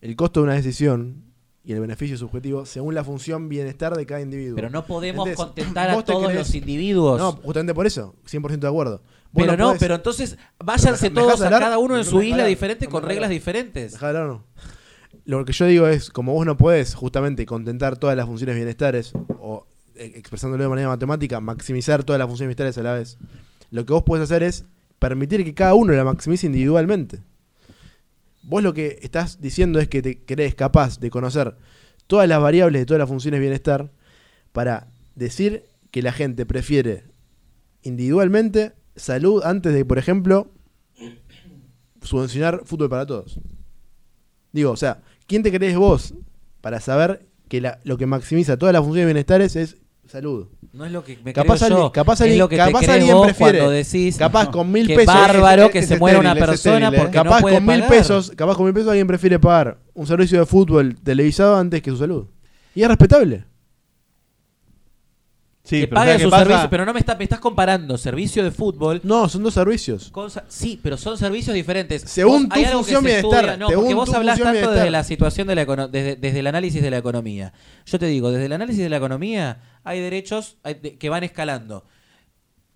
[0.00, 1.24] El costo de una decisión
[1.64, 4.56] y el beneficio subjetivo según la función bienestar de cada individuo.
[4.56, 5.36] pero no podemos ¿Entendés?
[5.44, 9.02] contentar a todos los individuos No, justamente por eso, 100% de acuerdo.
[9.32, 11.60] Vos Pero no, podés- pero entonces váyanse ¿Me dejás todos a hablar?
[11.60, 12.48] cada uno en ¿Me su isla hablar?
[12.48, 13.30] diferente ¿Me con reglas hablar?
[13.30, 13.92] diferentes.
[13.92, 14.44] Dejá hablar no.
[15.26, 19.12] Lo que yo digo es, como vos no podés justamente contentar todas las funciones bienestares,
[19.38, 23.18] o eh, expresándolo de manera matemática, maximizar todas las funciones bienestares a la vez,
[23.70, 24.64] lo que vos podés hacer es
[24.98, 27.20] permitir que cada uno la maximice individualmente.
[28.42, 31.56] Vos lo que estás diciendo es que te crees capaz de conocer
[32.06, 33.92] todas las variables de todas las funciones bienestar
[34.52, 37.04] para decir que la gente prefiere
[37.82, 40.50] individualmente salud antes de, por ejemplo,
[42.02, 43.40] subvencionar fútbol para todos.
[44.52, 46.14] Digo, o sea, ¿quién te crees vos
[46.60, 49.76] para saber que lo que maximiza todas las funciones bienestares es
[50.08, 50.46] salud?
[50.72, 51.92] No es lo que me Capaz creo alguien- yo.
[51.92, 54.72] capaz es alguien- lo que capaz te crees alguien vos prefiere- cuando decís Capaz con
[54.72, 55.14] mil que pesos.
[55.14, 57.88] bárbaro Es- que se muera una persona porque no capaz puede con mil pagar.
[57.90, 61.90] pesos, capaz con mil pesos alguien prefiere pagar un servicio de fútbol televisado antes que
[61.90, 62.26] su salud.
[62.74, 63.44] Y es respetable.
[65.68, 66.44] Sí, que pero pague ¿sabes su qué pasa?
[66.44, 70.08] servicio, pero no me, está- me estás comparando servicio de fútbol No, son dos servicios.
[70.10, 72.02] con sa- sí, pero son servicios diferentes.
[72.06, 74.16] Según Vos- hay tu algo que función se bienestar, estudia- no, según porque vos tu
[74.16, 74.74] hablás función tanto bienestar.
[74.84, 77.52] desde la situación de la econo- desde, desde el análisis de la economía.
[77.84, 81.22] Yo te digo, desde el análisis de la economía hay derechos hay de- que van
[81.24, 81.84] escalando.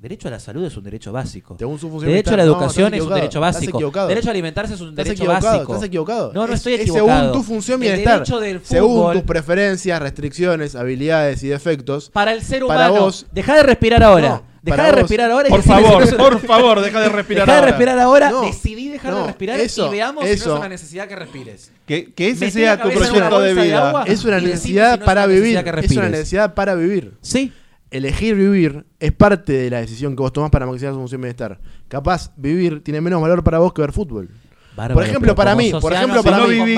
[0.02, 1.54] Derecho a la salud es un derecho básico.
[1.56, 2.44] Según su función Derecho a la.
[2.44, 3.78] No, educación es un derecho estás básico.
[3.78, 4.08] equivocado.
[4.08, 5.72] Derecho a alimentarse es un Estás derecho equivocado, básico.
[5.74, 6.32] estás equivocado.
[6.34, 7.20] No, no Es- estoy es equivocado.
[7.20, 8.14] según tu función El bienestar.
[8.14, 12.10] derecho del según fútbol- tus preferencias, restricciones, habilidades y defectos.
[12.10, 13.04] Para el ser Para humano.
[13.04, 14.28] vos- Deja de respirar ahora.
[14.28, 15.46] No, deja de vos- respirar ahora.
[15.48, 17.70] y Por si favor, no es- por favor, deja de respirar Deja de ahora.
[17.70, 18.30] respirar ahora.
[18.32, 21.14] No, Decidí dejar de respirar eso- y veamos si no eso- es una necesidad que
[21.14, 21.70] respires.
[21.86, 24.02] Que, que ese Metí sea tu proyecto de de vida.
[24.08, 25.42] Es una necesidad si no es para una vivir.
[25.54, 27.12] necesidad que Es una necesidad para vivir.
[27.20, 27.52] Sí.
[27.92, 31.60] Elegir vivir es parte de la decisión que vos tomás para maximizar su función bienestar.
[31.88, 34.30] Capaz, vivir tiene menos valor para vos que ver fútbol.
[34.74, 36.76] Bárbaro, Por ejemplo, pero para mí, por ejemplo, no para mí.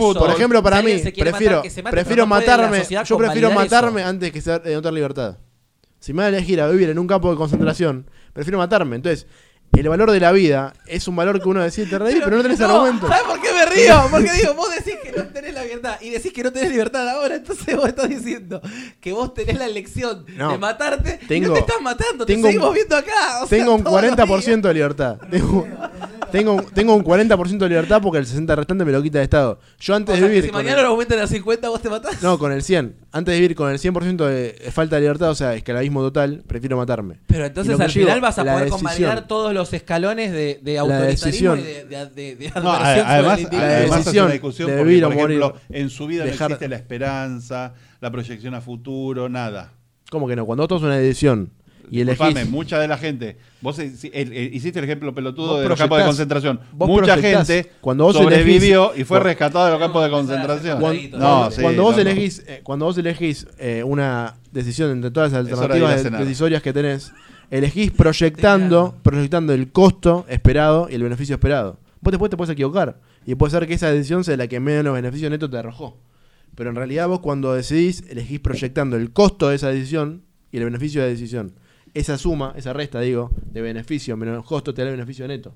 [0.00, 2.82] Por ejemplo, para mí, prefiero, mate, prefiero pero no matarme.
[3.04, 3.54] Yo prefiero eso.
[3.54, 5.36] matarme antes que ser, eh, no tener libertad.
[6.00, 8.96] Si me voy a elegir a vivir en un campo de concentración prefiero matarme.
[8.96, 9.26] Entonces,
[9.72, 12.42] el valor de la vida es un valor que uno decide te reír, pero, no
[12.42, 13.08] tenés no, argumento.
[13.08, 14.02] ¿Sabes por qué río?
[14.10, 17.08] Porque digo, vos decís que no tenés la libertad y decís que no tenés libertad
[17.08, 18.60] ahora, entonces vos estás diciendo
[19.00, 20.52] que vos tenés la elección No.
[20.52, 23.42] de matarte y no te estás matando, te tengo seguimos viendo acá.
[23.42, 25.18] o sea, Tengo un todos los 40% de libertad.
[25.30, 25.66] Tengo,
[26.32, 29.58] tengo, tengo un 40% de libertad porque el 60% restante me lo quita el Estado.
[29.78, 30.50] Yo antes O de sea, que vivir.
[30.50, 32.22] si mañana el- lo aumentan a 50, vos te matás.
[32.22, 32.96] No, con el 100.
[33.12, 36.76] Antes de vivir con el 100% de falta de libertad, o sea, esclavismo total, prefiero
[36.76, 37.18] matarme.
[37.26, 38.78] Pero entonces al final vas a poder decisión.
[38.78, 41.58] convalidar todos los escalones de, de autoritarismo decisión.
[41.60, 44.76] y de, de, de- de No, adversión sobre además, La además decisión una discusión de
[44.76, 45.82] porque, vivir o por ejemplo, morir.
[45.82, 49.72] en su vida Dejar- no existe la esperanza, la proyección a futuro, nada.
[50.10, 50.46] ¿Cómo que no?
[50.46, 51.50] Cuando vos tomas una decisión
[51.90, 52.18] y elegís.
[52.18, 55.78] Disculpame, mucha de la gente, vos si- el- el- hiciste el ejemplo pelotudo de los
[55.78, 56.60] campos de concentración.
[56.72, 60.80] vos Mucha gente Cuando vos sobrevivió elegís- y fue rescatada de los campos de concentración.
[60.80, 64.90] Cuando, Cuando- No, cuando- sí, cuando vos elegís, eh, cuando vos elegís eh, una decisión
[64.90, 66.20] entre todas las de alternativas cenar.
[66.24, 67.12] decisorias que tenés,
[67.50, 71.78] elegís proyectando, proyectando el costo esperado y el beneficio esperado.
[72.00, 74.94] Vos después te puedes equivocar y puede ser que esa decisión sea la que menos
[74.94, 75.98] beneficio neto te arrojó.
[76.54, 80.22] Pero en realidad vos cuando decidís, elegís proyectando el costo de esa decisión
[80.52, 81.52] y el beneficio de la decisión.
[81.92, 85.54] Esa suma, esa resta, digo, de beneficio menos costo te da el beneficio neto.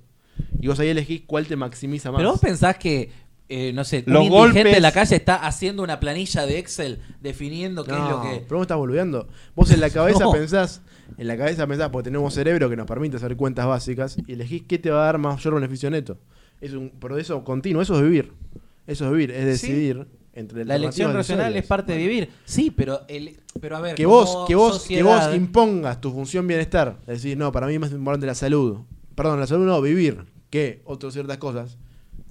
[0.61, 2.19] Y vos ahí elegís cuál te maximiza más.
[2.19, 3.11] Pero vos pensás que,
[3.49, 6.99] eh, no sé, Los un golpes- en la calle está haciendo una planilla de Excel
[7.21, 8.43] definiendo qué es lo que...
[8.47, 9.29] Pero vos estás volviendo.
[9.55, 10.33] Vos en la cabeza No.
[10.33, 10.83] pensás,
[11.19, 14.63] en la cabeza pensás, porque tenemos cerebro que nos permite hacer cuentas básicas, y elegís
[14.67, 16.19] qué te va a dar mayor beneficio neto.
[16.61, 18.33] Es un proceso continuo, eso es vivir.
[18.87, 22.31] Eso es vivir, es decidir entre La elección racional es parte de vivir.
[22.45, 26.47] Sí, pero el, pero a ver, Que vos, que vos, que vos impongas tu función
[26.47, 26.99] bienestar.
[27.03, 28.79] Es decir, no, para mí es más importante la salud.
[29.15, 30.25] Perdón, la salud no, vivir.
[30.51, 31.79] Que otras ciertas cosas.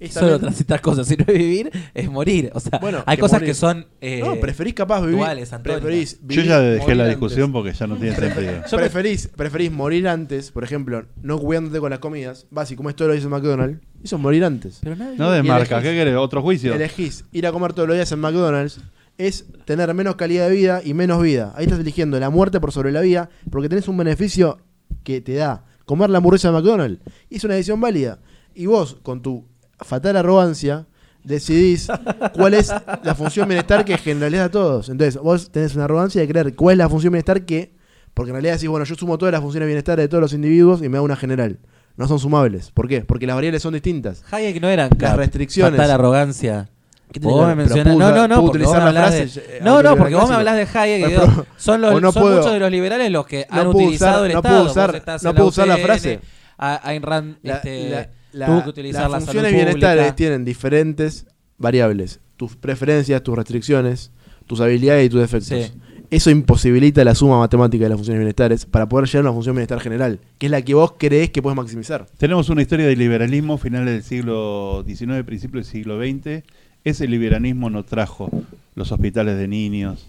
[0.00, 2.50] Es solo también- transitar cosas, si no es vivir, es morir.
[2.54, 3.48] O sea, Bueno, hay que cosas morir.
[3.50, 3.86] que son.
[4.00, 5.16] eh, no, preferís capaz vivir.
[5.16, 7.18] duales, preferís Yo ya dejé la antes.
[7.20, 8.52] discusión porque ya no tiene sentido.
[8.70, 13.08] Preferís, preferís morir antes, por ejemplo, no cuidándote con las comidas, vas y comes todo
[13.08, 14.78] lo que dice McDonald's, eso es morir antes.
[14.82, 16.16] Pero nadie- No de marca, ¿qué querés?
[16.16, 16.74] ¿Otro juicio?
[16.74, 18.80] Elegís ir a comer todos los días en McDonald's,
[19.18, 21.52] es tener menos calidad de vida y menos vida.
[21.56, 24.58] Ahí estás eligiendo la muerte por sobre la vida, porque tenés un beneficio
[25.04, 27.02] que te da comer la hamburguesa de McDonald's.
[27.28, 28.18] Y es una decisión válida.
[28.54, 29.46] Y vos, con tu
[29.82, 30.86] fatal arrogancia,
[31.24, 31.88] decidís
[32.32, 34.88] cuál es la función bienestar que generaliza a todos.
[34.88, 37.72] Entonces, vos tenés una arrogancia de creer cuál es la función bienestar que,
[38.14, 40.32] porque en realidad decís, bueno, yo sumo todas las funciones de bienestar de todos los
[40.32, 41.58] individuos y me da una general.
[41.96, 42.70] No son sumables.
[42.70, 43.02] ¿Por qué?
[43.02, 44.24] Porque las variables son distintas.
[44.30, 45.76] Hayek no eran Las restricciones.
[45.76, 46.70] fatal arrogancia.
[47.12, 49.12] ¿Qué tiene Vos que me mencionás- no, no, no, puedo porque vos me la hablas
[49.12, 52.22] de, eh, no, no, porque vos me hablas de Hayek digo, son, los, no son
[52.22, 54.58] puedo- muchos de los liberales los que no han utilizado usar- el no Estado.
[54.58, 56.20] puedo usar- no puedo usar la frase.
[56.56, 60.02] A, Ayn Rand La- este, la- la- tuvo que utilizar las la salud funciones bienestarales
[60.04, 60.16] pública.
[60.16, 61.26] tienen diferentes
[61.58, 62.20] variables.
[62.36, 64.10] Tus preferencias, tus restricciones,
[64.46, 65.48] tus habilidades y tus defectos.
[65.48, 65.72] Sí.
[66.10, 69.54] Eso imposibilita la suma matemática de las funciones bienestares para poder llegar a una función
[69.54, 72.06] bienestar general, que es la que vos creés que puedes maximizar.
[72.18, 76.42] Tenemos una historia del liberalismo finales del siglo XIX, principio del siglo XX.
[76.82, 78.28] Ese liberalismo no trajo
[78.74, 80.08] los hospitales de niños,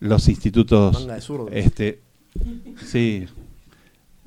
[0.00, 1.48] los institutos, Manga de zurdos.
[1.52, 2.00] este,
[2.84, 3.24] sí,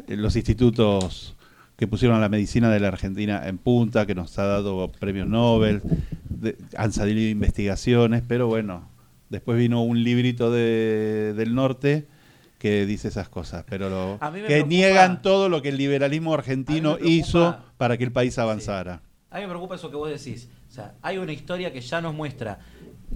[0.08, 1.35] los institutos
[1.78, 5.28] que pusieron a la medicina de la Argentina en punta, que nos ha dado premios
[5.28, 5.82] Nobel,
[6.30, 8.88] de- han salido investigaciones, pero bueno,
[9.30, 12.08] después vino un librito de- del norte
[12.60, 16.94] que dice esas cosas, pero lo- que preocupa- niegan todo lo que el liberalismo argentino
[16.96, 19.02] preocupa- hizo para que el país avanzara.
[19.30, 20.48] A mí me preocupa eso que vos decís.
[20.70, 22.60] O sea, hay una historia que ya nos muestra.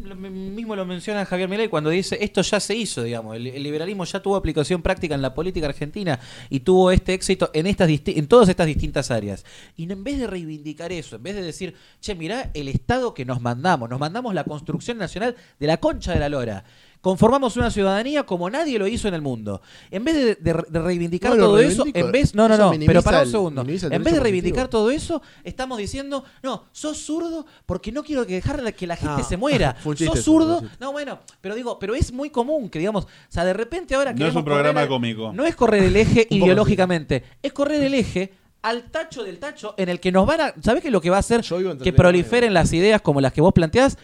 [0.01, 3.35] Lo mi- mismo lo menciona Javier Milei cuando dice esto ya se hizo, digamos.
[3.35, 6.19] El, liberalismo ya tuvo aplicación práctica en la política argentina
[6.49, 9.45] y tuvo este éxito en estas en todas estas distintas áreas.
[9.75, 13.25] Y en vez de reivindicar eso, en vez de decir, che, mirá el Estado que
[13.25, 16.63] nos mandamos, nos mandamos la construcción nacional de la concha de la lora.
[17.01, 19.61] Conformamos una ciudadanía como nadie lo hizo en el mundo.
[19.89, 22.35] En vez de, de- de reivindicar No, todo eso, en vez.
[22.35, 23.61] No, no, no, pero para un segundo.
[23.61, 24.69] el En vez de reivindicar positivo.
[24.69, 29.21] todo eso, estamos diciendo, no, sos zurdo porque no quiero que dejar que la gente
[29.21, 29.75] No, se muera.
[29.83, 30.61] chiste sos zurdo.
[30.79, 34.11] No, bueno, pero digo, pero es muy común que digamos, o sea, de repente ahora
[34.11, 35.31] No queremos es un programa correr cómico.
[35.33, 39.87] No es correr el eje ideológicamente, es correr el eje al tacho del tacho en
[39.87, 41.41] el que nos van a, ¿sabés qué es lo que va a hacer
[41.81, 43.97] que proliferen las ideas como las que vos planteás?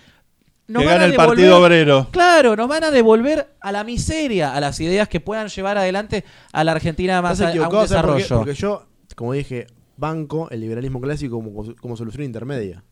[0.68, 2.08] Nos que van a gana el devolver- Partido Obrero.
[2.12, 6.24] Claro, nos van a devolver a la miseria, a las ideas que puedan llevar adelante
[6.52, 8.38] a la Argentina más a, a un desarrollo.
[8.38, 8.86] Porque yo,
[9.16, 12.84] como dije, banco el liberalismo clásico como, como solución intermedia.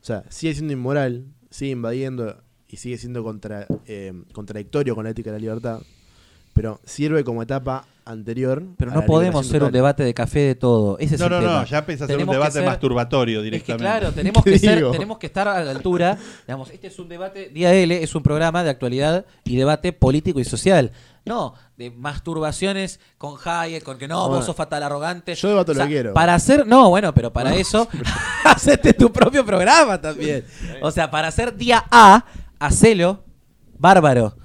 [0.00, 5.10] O sea, sigue siendo inmoral, sigue invadiendo y sigue siendo contra, eh, contradictorio con la
[5.10, 5.80] ética de la libertad,
[6.54, 8.62] pero sirve como etapa anterior.
[8.76, 10.98] Pero no podemos ser un debate de café de todo.
[10.98, 11.52] Ese es No, el no, tema.
[11.60, 13.82] no, ya a ser un debate ser- masturbatorio Es que directamente.
[13.84, 16.18] claro, tenemos ¿Qué que, ser, tenemos que estar a la altura.
[16.46, 20.40] Digamos, este es un debate, Día L es un programa de actualidad y debate político
[20.40, 20.92] y social.
[21.24, 25.34] No, de masturbaciones con Hayek, con que no, Bueno, vos sos fatal arrogante.
[25.34, 26.14] yo debato lo que quiero.
[26.14, 27.88] Para hacer, no, bueno, pero para eso,
[28.44, 30.44] hacete tu propio programa también.
[30.80, 32.24] O sea, para hacer día A,
[32.58, 33.22] hacelo,
[33.78, 34.36] bárbaro.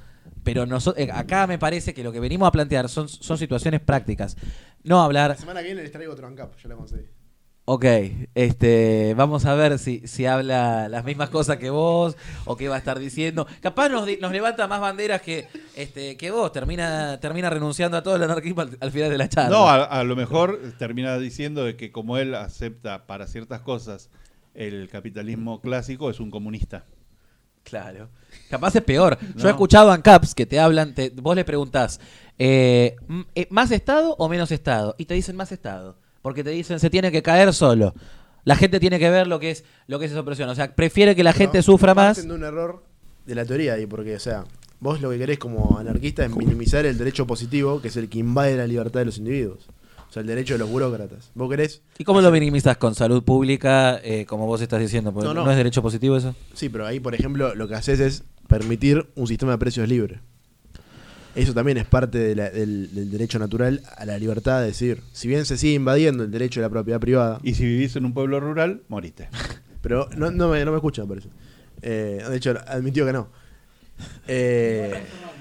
[0.46, 3.82] Pero noso- eh, acá me parece que lo que venimos a plantear son, son situaciones
[3.82, 4.38] prácticas.
[4.84, 7.04] No hablar, La semana que viene les traigo otro ANCAP, ya lo conseguí.
[7.68, 7.86] ok,
[8.36, 12.16] este, vamos a ver si, si habla las mismas cosas que vos
[12.46, 13.48] o qué va a estar diciendo.
[13.60, 18.16] Capaz nos, nos levanta más banderas que, este, que vos, termina, termina renunciando a todo
[18.18, 19.50] el anarquismo al, al final de la charla.
[19.50, 24.12] No, a, a lo mejor termina diciendo de que como él acepta para ciertas cosas
[24.54, 26.86] el capitalismo clásico, es un comunista.
[27.64, 28.10] Claro.
[28.50, 29.18] Capaz es peor.
[29.36, 32.00] Yo he escuchado ANCAPs que te hablan, te- vos le preguntás,
[32.38, 32.96] eh,
[33.36, 34.96] eh, ¿más Estado o menos Estado?
[34.98, 35.98] Y te dicen más Estado.
[36.22, 37.94] Porque te dicen, se tiene que caer solo.
[38.44, 40.50] La gente tiene que ver lo que es lo que es esa opresión.
[40.50, 42.26] O sea, prefiere que la gente sufra más.
[42.26, 42.84] de un error
[43.26, 44.44] de la teoría ahí, porque, o sea,
[44.80, 48.20] vos lo que querés como anarquista es minimizar el derecho positivo, que es el que
[48.20, 49.68] invade la libertad de los individuos.
[50.08, 51.32] O sea, el derecho de los burócratas.
[51.34, 55.12] Vos querés, ¿Y cómo lo minimizas con salud pública, eh, como vos estás diciendo?
[55.12, 55.50] No, no, no.
[55.52, 56.36] es derecho positivo eso?
[56.54, 58.24] sí, pero ahí, por ejemplo, lo que haces es
[58.60, 60.20] permitir un sistema de precios libre.
[61.36, 65.02] Eso también es parte de la- del, del derecho natural a la libertad de decir,
[65.12, 68.06] si bien se sigue invadiendo el derecho de la propiedad privada, Y si vivís en
[68.06, 69.28] un pueblo rural, moriste.
[69.82, 71.30] Pero no, no, me, no me escuchan, me parece.
[71.82, 73.28] Eh, de hecho, admitió que no.
[74.28, 74.94] Eh,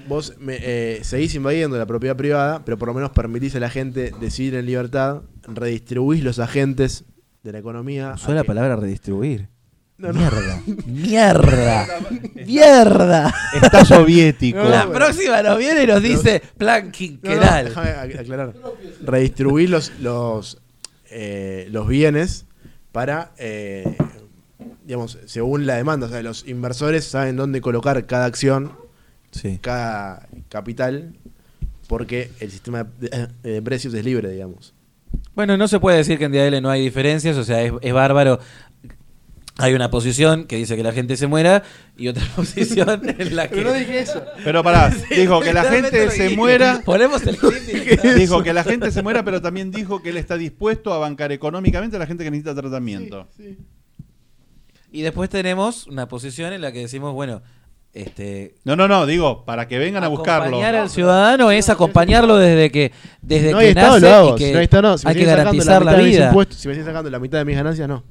[0.09, 3.71] vos me, eh, seguís invadiendo la propiedad privada, pero por lo menos permitís a la
[3.71, 7.05] gente decidir en libertad, redistribuís los agentes
[7.43, 8.13] de la economía.
[8.15, 9.49] Usó a la que- palabra redistribuir.
[9.97, 10.19] No, no.
[10.19, 10.63] Mierda.
[10.87, 11.87] Mierda.
[12.35, 13.35] Mierda.
[13.63, 14.59] Está soviético.
[14.59, 17.65] No, La próxima nos viene y nos dice plan No, no, quinquenal.
[17.67, 18.55] déjame ac- aclarar.
[19.03, 20.61] Redistribuir los, los,
[21.11, 22.47] eh, los bienes
[22.93, 23.97] para, eh,
[24.85, 26.07] digamos, según la demanda.
[26.07, 28.73] O sea, los inversores saben dónde colocar cada acción
[29.31, 29.59] Sí.
[29.61, 31.15] cada capital
[31.89, 34.75] porque el sistema de, de precios es libre, digamos.
[35.35, 37.93] Bueno, no se puede decir que en DL no hay diferencias, o sea, es, es
[37.93, 38.39] bárbaro.
[39.59, 41.63] Hay una posición que dice que la gente se muera
[41.97, 43.57] y otra posición en la que...
[43.63, 44.25] dije eso.
[44.43, 46.83] Pero pará, dijo que la gente se muera.
[46.85, 47.39] Ponemos el
[48.17, 51.31] Dijo que la gente se muera, pero también dijo que él está dispuesto a bancar
[51.31, 53.29] económicamente a la gente que necesita tratamiento.
[54.91, 57.43] Y después tenemos una posición en la que decimos, bueno,
[57.93, 58.57] este...
[58.65, 60.47] No, no, no, digo, para que vengan a buscarlo.
[60.47, 62.91] Acompañar al ciudadano es acompañarlo desde que
[63.23, 64.35] desde no que Estado, nace hago.
[64.35, 64.99] y que si no hay Estado, no.
[64.99, 66.33] Si hay que garantizar la, mis vida.
[66.51, 68.03] si me siguen sacando la mitad de mis ganancias, no.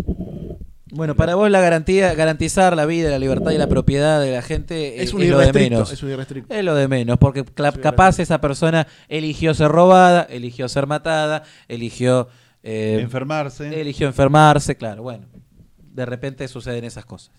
[0.95, 4.41] Bueno, para vos la garantía, garantizar la vida, la libertad y la propiedad de la
[4.43, 5.91] gente Es es, un es lo de menos.
[5.91, 6.11] Es un.
[6.49, 12.27] Es lo de menos, porque capaz esa persona eligió ser robada, eligió ser matada, eligió
[12.61, 13.81] eh, Enfermarse.
[13.81, 15.25] eligió enfermarse, claro, bueno,
[15.77, 17.33] de repente suceden esas cosas.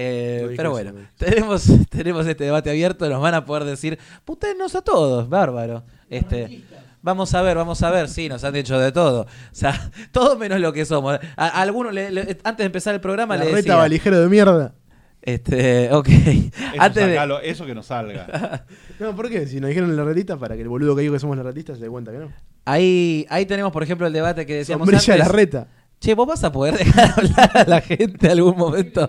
[0.00, 4.82] Eh, pero bueno, tenemos, tenemos este debate abierto, nos van a poder decir, putenos a
[4.82, 5.84] todos, bárbaro.
[6.08, 6.62] Este,
[7.02, 9.22] vamos a ver, vamos a ver, sí, nos han dicho de todo.
[9.22, 11.18] O sea, todo menos lo que somos.
[11.36, 14.20] A, a algunos, le- le- antes de empezar el programa, La le reta decía, valijero
[14.20, 14.74] de mierda.
[15.22, 18.64] este, ok, Eso, antes de, eso que no salga.
[18.98, 19.46] No, ¿por qué?
[19.46, 21.72] Si nos dijeron la retita, para que el boludo que digo que somos la retita
[21.76, 22.32] se dé cuenta que no.
[22.64, 25.26] ahí, ahí tenemos, por ejemplo, el debate que decíamos Sombrilla antes.
[25.28, 25.68] la reta.
[26.00, 29.08] Che, ¿vos vas a poder dejar hablar a la gente en algún momento?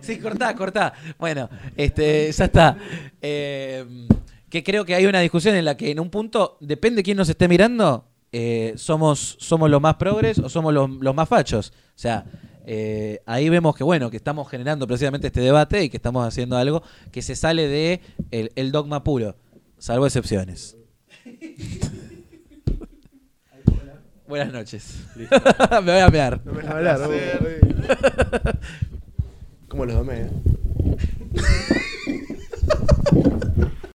[0.00, 0.92] Sí, cortá, cortá.
[1.18, 2.76] Bueno, este, ya está.
[3.20, 3.84] Eh,
[4.50, 7.28] que creo que hay una discusión en la que en un punto, depende quién nos
[7.28, 11.72] esté mirando, eh, somos, somos los más progres o somos los, los más fachos.
[11.88, 12.24] O sea,
[12.66, 16.56] eh, ahí vemos que bueno, que estamos generando precisamente este debate y que estamos haciendo
[16.56, 19.36] algo que se sale de el, el dogma puro,
[19.78, 20.76] salvo excepciones.
[24.26, 25.06] Buenas noches.
[25.16, 25.26] Me
[25.80, 26.40] voy a mear.
[26.44, 27.00] No me dejan hablar.
[27.00, 27.08] ¿no?
[29.68, 30.20] ¿Cómo los domé?
[30.20, 30.30] eh?